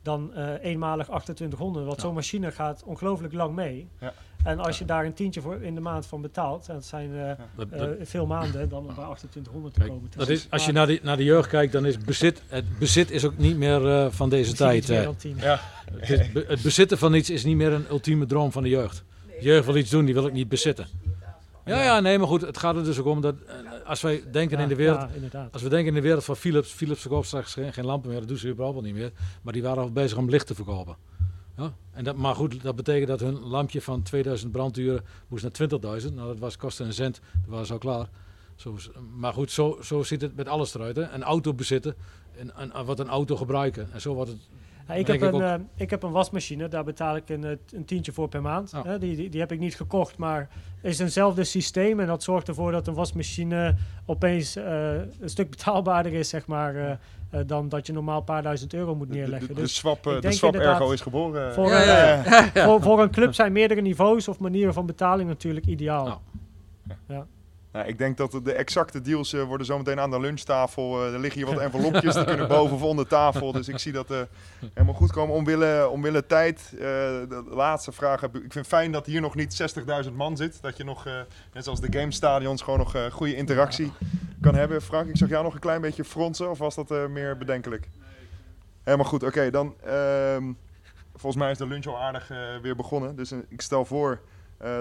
dan 0.06 0.34
eh, 0.34 0.48
eenmalig 0.62 1.06
2800. 1.06 1.86
Want 1.86 1.98
Ja. 1.98 2.04
zo'n 2.04 2.14
machine 2.14 2.52
gaat 2.52 2.84
ongelooflijk 2.86 3.34
lang 3.34 3.56
mee. 3.56 3.88
Ja. 4.00 4.14
En 4.44 4.60
als 4.60 4.80
je 4.80 4.86
daar 4.86 5.06
een 5.06 5.14
tientje 5.14 5.42
voor 5.42 5.62
in 5.62 5.76
de 5.76 5.82
maand 5.82 6.06
van 6.06 6.22
betaalt, 6.22 6.68
en 6.68 6.74
dat 6.74 6.86
zijn 6.86 7.16
eh, 7.16 7.32
dat, 7.56 7.68
eh, 7.70 7.80
dat- 7.80 7.90
veel 8.02 8.26
maanden, 8.26 8.70
dan 8.70 8.80
om 8.80 8.86
bij 8.86 8.94
2800 8.96 9.74
te 9.74 9.82
komen. 9.82 10.10
dat 10.16 10.30
is, 10.30 10.48
als 10.50 10.66
je 10.66 10.72
naar 10.72 10.88
de, 10.88 11.00
naar 11.04 11.18
de 11.18 11.24
jeugd 11.24 11.50
kijkt, 11.50 11.74
dan 11.74 11.86
is 11.86 11.98
bezit, 11.98 12.42
het 12.48 12.80
bezit 12.80 13.12
is 13.12 13.26
ook 13.26 13.38
niet 13.38 13.58
meer 13.58 13.88
eh, 13.88 14.08
van 14.10 14.30
deze 14.30 14.54
tijd. 14.54 14.90
eh. 14.90 15.04
Ja. 15.38 15.60
Het, 15.96 16.10
is- 16.10 16.44
het 16.48 16.62
bezitten 16.62 16.98
van 16.98 17.14
iets 17.14 17.30
is 17.30 17.44
niet 17.44 17.56
meer 17.56 17.72
een 17.74 17.86
ultieme 17.90 18.26
droom 18.26 18.52
van 18.52 18.64
de 18.64 18.70
jeugd. 18.70 19.04
De 19.28 19.38
jeugd 19.46 19.66
wil 19.66 19.76
iets 19.76 19.90
doen, 19.90 20.06
die 20.06 20.14
wil 20.14 20.28
ik 20.28 20.34
niet 20.34 20.50
bezitten. 20.50 20.88
Ja, 21.66 21.84
ja, 21.84 22.00
nee, 22.00 22.18
maar 22.18 22.28
goed, 22.28 22.42
het 22.42 22.58
gaat 22.58 22.76
er 22.76 22.84
dus 22.84 23.00
ook 23.00 23.06
om 23.06 23.22
dat 23.22 23.36
eh, 23.48 23.56
als 23.86 24.02
wij 24.02 24.24
denken 24.32 24.60
in 24.60 24.68
de 24.68 24.76
wereld, 24.76 25.10
Ja, 25.32 25.50
als 25.52 25.62
we 25.62 25.70
denken 25.70 25.88
in 25.88 25.94
de 25.94 26.02
wereld 26.02 26.24
van 26.24 26.36
Philips, 26.36 26.72
Philips 26.72 27.02
verkoopt 27.02 27.28
straks 27.28 27.54
geen, 27.54 27.74
geen 27.74 27.86
lampen 27.86 28.10
meer, 28.10 28.20
dat 28.20 28.28
doen 28.28 28.38
ze 28.38 28.50
überhaupt 28.50 28.78
al 28.78 28.84
niet 28.84 28.94
meer, 28.94 29.12
maar 29.42 29.54
die 29.54 29.64
waren 29.64 29.84
al 29.84 29.92
bezig 29.92 30.18
om 30.18 30.30
licht 30.30 30.48
te 30.48 30.56
verkopen. 30.56 30.96
Ja? 31.58 31.74
En 31.92 32.04
dat, 32.04 32.16
maar 32.16 32.36
goed, 32.36 32.62
dat 32.62 32.76
betekent 32.76 33.08
dat 33.08 33.20
hun 33.20 33.40
lampje 33.40 33.82
van 33.82 34.02
2000 34.02 34.52
branduren 34.52 35.04
moest 35.28 35.44
naar 35.44 35.70
20.000. 36.02 36.14
Nou, 36.14 36.28
dat 36.28 36.40
was, 36.40 36.58
kostte 36.58 36.84
een 36.84 36.94
cent, 36.94 37.22
dat 37.34 37.58
was 37.58 37.72
al 37.72 37.78
klaar. 37.78 38.10
Zo, 38.56 38.78
maar 39.18 39.34
goed, 39.34 39.52
zo, 39.52 39.78
zo 39.82 40.04
ziet 40.04 40.22
het 40.22 40.36
met 40.36 40.48
alles 40.48 40.76
eruit. 40.76 40.96
Hè? 40.96 41.10
Een 41.10 41.24
auto 41.24 41.54
bezitten, 41.54 41.96
en, 42.38 42.56
en, 42.56 42.86
wat 42.86 43.00
een 43.00 43.10
auto 43.10 43.36
gebruiken. 43.36 43.88
En 43.94 44.02
zo 44.02 44.14
wordt 44.14 44.32
het 44.32 44.50
Ik, 44.94 45.08
heb 45.08 45.16
ik 45.16 45.22
een, 45.22 45.42
eh, 45.42 45.54
ik 45.76 45.90
heb 45.90 46.04
een 46.04 46.12
wasmachine, 46.12 46.68
daar 46.68 46.84
betaal 46.84 47.16
ik 47.16 47.30
een, 47.30 47.44
eh, 47.44 47.52
een 47.72 47.86
tientje 47.86 48.12
voor 48.12 48.28
per 48.28 48.42
maand. 48.42 48.72
Hè, 48.72 49.00
die, 49.00 49.16
die, 49.16 49.30
die 49.30 49.40
heb 49.40 49.52
ik 49.52 49.60
niet 49.60 49.76
gekocht, 49.76 50.18
maar 50.18 50.50
het 50.82 50.92
is 50.92 51.00
eenzelfde 51.00 51.44
systeem. 51.44 52.00
En 52.00 52.08
dat 52.08 52.24
zorgt 52.24 52.48
ervoor 52.48 52.72
dat 52.72 52.88
een 52.88 52.94
wasmachine 52.94 53.76
opeens 54.06 54.56
eh, 54.56 54.94
een 54.94 55.30
stuk 55.30 55.50
betaalbaarder 55.50 56.14
is, 56.14 56.30
zeg 56.30 56.46
maar, 56.48 57.00
dan 57.46 57.70
dat 57.70 57.88
je 57.88 57.94
normaal 57.94 58.18
een 58.18 58.24
paar 58.24 58.44
duizend 58.44 58.74
euro 58.74 58.96
moet 58.96 59.08
De, 59.08 59.14
de, 59.14 59.20
neerleggen. 59.20 59.48
de, 59.48 59.54
de 59.54 59.62
dus 59.62 59.76
swap, 59.76 60.08
ik 60.08 60.22
de 60.22 60.32
swap 60.32 60.56
ergo 60.56 60.92
is 60.92 61.02
geboren. 61.02 61.54
voor, 61.54 61.68
Ja, 61.68 62.18
een, 62.18 62.24
ja, 62.54 62.66
voor, 62.66 62.82
voor 62.82 63.02
een 63.02 63.12
club 63.12 63.34
zijn 63.34 63.52
meerdere 63.52 63.82
niveaus 63.82 64.28
of 64.28 64.40
manieren 64.40 64.74
van 64.74 64.86
betaling 64.86 65.30
natuurlijk 65.30 65.66
ideaal. 65.66 66.22
Ja. 67.08 67.26
Nou, 67.76 67.88
ik 67.88 67.98
denk 67.98 68.18
dat 68.18 68.40
de- 68.44 68.54
exacte 68.54 69.02
deals 69.02 69.34
eh, 69.34 69.44
worden 69.44 69.66
zometeen 69.66 70.00
aan 70.00 70.10
de 70.12 70.20
lunchtafel. 70.20 71.06
eh, 71.06 71.14
er 71.14 71.20
liggen 71.20 71.42
hier 71.46 71.54
wat 71.54 71.64
envelopjes, 71.64 72.14
die 72.14 72.24
kunnen 72.24 72.48
boven 72.48 72.76
of 72.76 72.82
onder 72.82 73.08
tafel. 73.08 73.52
Dus 73.52 73.68
ik 73.68 73.78
zie 73.80 73.92
dat 73.92 74.12
eh, 74.12 74.22
helemaal 74.74 74.94
goed 74.96 75.12
komen. 75.12 75.36
Omwille, 75.36 75.88
omwille 75.90 76.26
tijd, 76.26 76.74
de 76.78 77.44
laatste 77.50 77.92
vraag. 77.92 78.24
Ik 78.24 78.30
vind 78.32 78.54
het 78.54 78.68
fijn 78.68 78.92
dat 78.92 79.06
hier 79.06 79.22
nog 79.22 79.36
niet 79.36 79.74
60.000 80.06 80.12
man 80.14 80.38
zit. 80.38 80.62
Dat 80.62 80.78
je 80.78 80.84
nog, 80.84 81.06
net 81.54 81.64
zoals 81.64 81.82
de 81.82 82.00
gamestadions, 82.00 82.62
gewoon 82.62 82.80
nog 82.80 82.96
goede 83.12 83.36
interactie 83.36 83.92
kan 84.42 84.56
hebben. 84.56 84.82
Frank, 84.82 85.10
ik 85.10 85.18
zag 85.18 85.30
jou 85.30 85.44
nog 85.44 85.54
een 85.54 85.60
klein 85.60 85.82
beetje 85.82 86.04
fronsen. 86.04 86.50
Of 86.50 86.58
was 86.58 86.76
dat 86.76 86.90
meer 87.10 87.38
bedenkelijk? 87.38 87.88
Helemaal 88.84 89.06
goed. 89.06 89.24
Oké, 89.24 89.50
dan... 89.50 89.76
ehm, 89.86 90.52
volgens 91.12 91.36
mij 91.44 91.52
is 91.52 91.58
de 91.58 91.68
lunch 91.68 91.86
al 91.86 91.98
aardig 92.02 92.28
weer 92.62 92.76
begonnen. 92.76 93.16
Dus 93.16 93.32
ik 93.32 93.62
stel 93.62 93.86
voor 93.86 94.20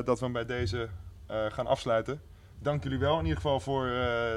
dat 0.04 0.18
we 0.18 0.24
hem 0.24 0.32
bij 0.32 0.46
deze 0.46 0.88
gaan 1.48 1.66
afsluiten. 1.66 2.20
Dank 2.64 2.82
jullie 2.82 2.98
wel 2.98 3.14
in 3.14 3.22
ieder 3.22 3.36
geval 3.36 3.60
voor 3.60 3.86
eh, 3.86 3.92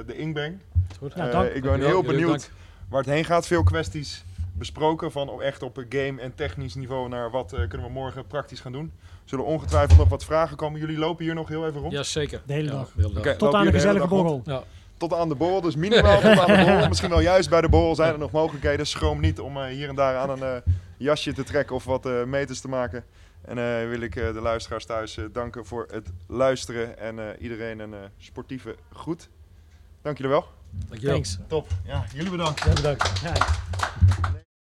de 0.06 0.16
inbreng. 0.18 0.58
goed. 1.00 1.14
Ja, 1.16 1.26
Eh, 1.26 1.32
dank. 1.32 1.50
ik 1.50 1.62
ben 1.62 1.80
heel 1.80 2.04
benieuwd 2.04 2.30
dank. 2.30 2.52
waar 2.90 3.02
het 3.02 3.10
heen 3.10 3.26
gaat. 3.26 3.48
Veel 3.48 3.64
kwesties 3.64 4.24
besproken 4.54 5.12
van 5.12 5.42
echt 5.42 5.64
op 5.64 5.78
een 5.78 5.86
game- 5.90 6.22
en 6.22 6.36
technisch 6.36 6.76
niveau 6.76 7.10
naar 7.10 7.32
wat 7.32 7.54
eh, 7.54 7.68
kunnen 7.68 7.88
we 7.88 7.94
morgen 7.94 8.28
praktisch 8.28 8.60
gaan 8.60 8.72
doen. 8.72 8.92
Zullen 9.26 9.46
ongetwijfeld 9.46 9.98
nog 10.00 10.10
wat 10.10 10.26
vragen 10.26 10.58
komen. 10.58 10.80
Jullie 10.80 10.98
lopen 10.98 11.26
hier 11.26 11.34
nog 11.34 11.48
heel 11.48 11.68
even 11.68 11.82
rond. 11.82 11.94
Ja, 11.94 12.04
zeker. 12.04 12.42
De 12.46 12.54
hele 12.54 12.68
Ja, 12.72 12.74
dag. 12.74 12.92
de. 13.24 13.36
Tot 13.38 13.54
aan 13.54 13.66
de 13.66 13.72
gezellige 13.72 14.08
borrel. 14.08 14.42
Ja. 14.46 14.64
Tot 14.98 15.14
aan 15.14 15.30
de 15.30 15.36
borrel, 15.36 15.62
dus 15.62 15.76
minimaal 15.76 16.20
tot 16.22 16.40
aan 16.40 16.48
de 16.58 16.64
borrel. 16.66 16.88
Misschien 16.94 17.10
wel 17.10 17.20
juist 17.20 17.50
bij 17.50 17.62
de 17.62 17.70
borrel 17.70 17.96
zijn 17.96 18.14
er 18.14 18.20
nog 18.20 18.32
mogelijkheden. 18.32 18.88
Schroom 18.88 19.20
niet 19.20 19.40
om 19.40 19.64
hier 19.64 19.90
en 19.90 19.96
daar 19.96 20.16
aan 20.18 20.42
een 20.42 20.62
jasje 20.98 21.34
te 21.34 21.44
trekken 21.44 21.76
of 21.76 21.84
wat 21.86 22.06
eh, 22.06 22.24
meters 22.24 22.60
te 22.60 22.68
maken. 22.68 23.04
En 23.48 23.58
eh, 23.58 23.88
wil 23.90 24.02
ik 24.02 24.16
eh, 24.16 24.34
de 24.34 24.42
luisteraars 24.42 24.86
thuis 24.86 25.18
eh, 25.18 25.26
danken 25.32 25.66
voor 25.66 25.88
het 25.92 26.10
luisteren 26.28 26.98
en 26.98 27.20
eh, 27.20 27.42
iedereen 27.42 27.80
een 27.80 27.94
eh, 27.94 28.00
sportieve 28.18 28.76
groet. 28.94 29.30
Dank 30.02 30.18
jullie 30.18 30.32
wel. 30.32 30.46
Dankjewel. 30.88 31.14
Thanks. 31.14 31.38
Top. 31.48 31.68
Ja, 31.86 32.06
jullie 32.14 32.32
bedankt. 32.32 32.64
Ja, 32.64 32.74
bedankt. 32.74 33.20
Ja. 33.20 33.34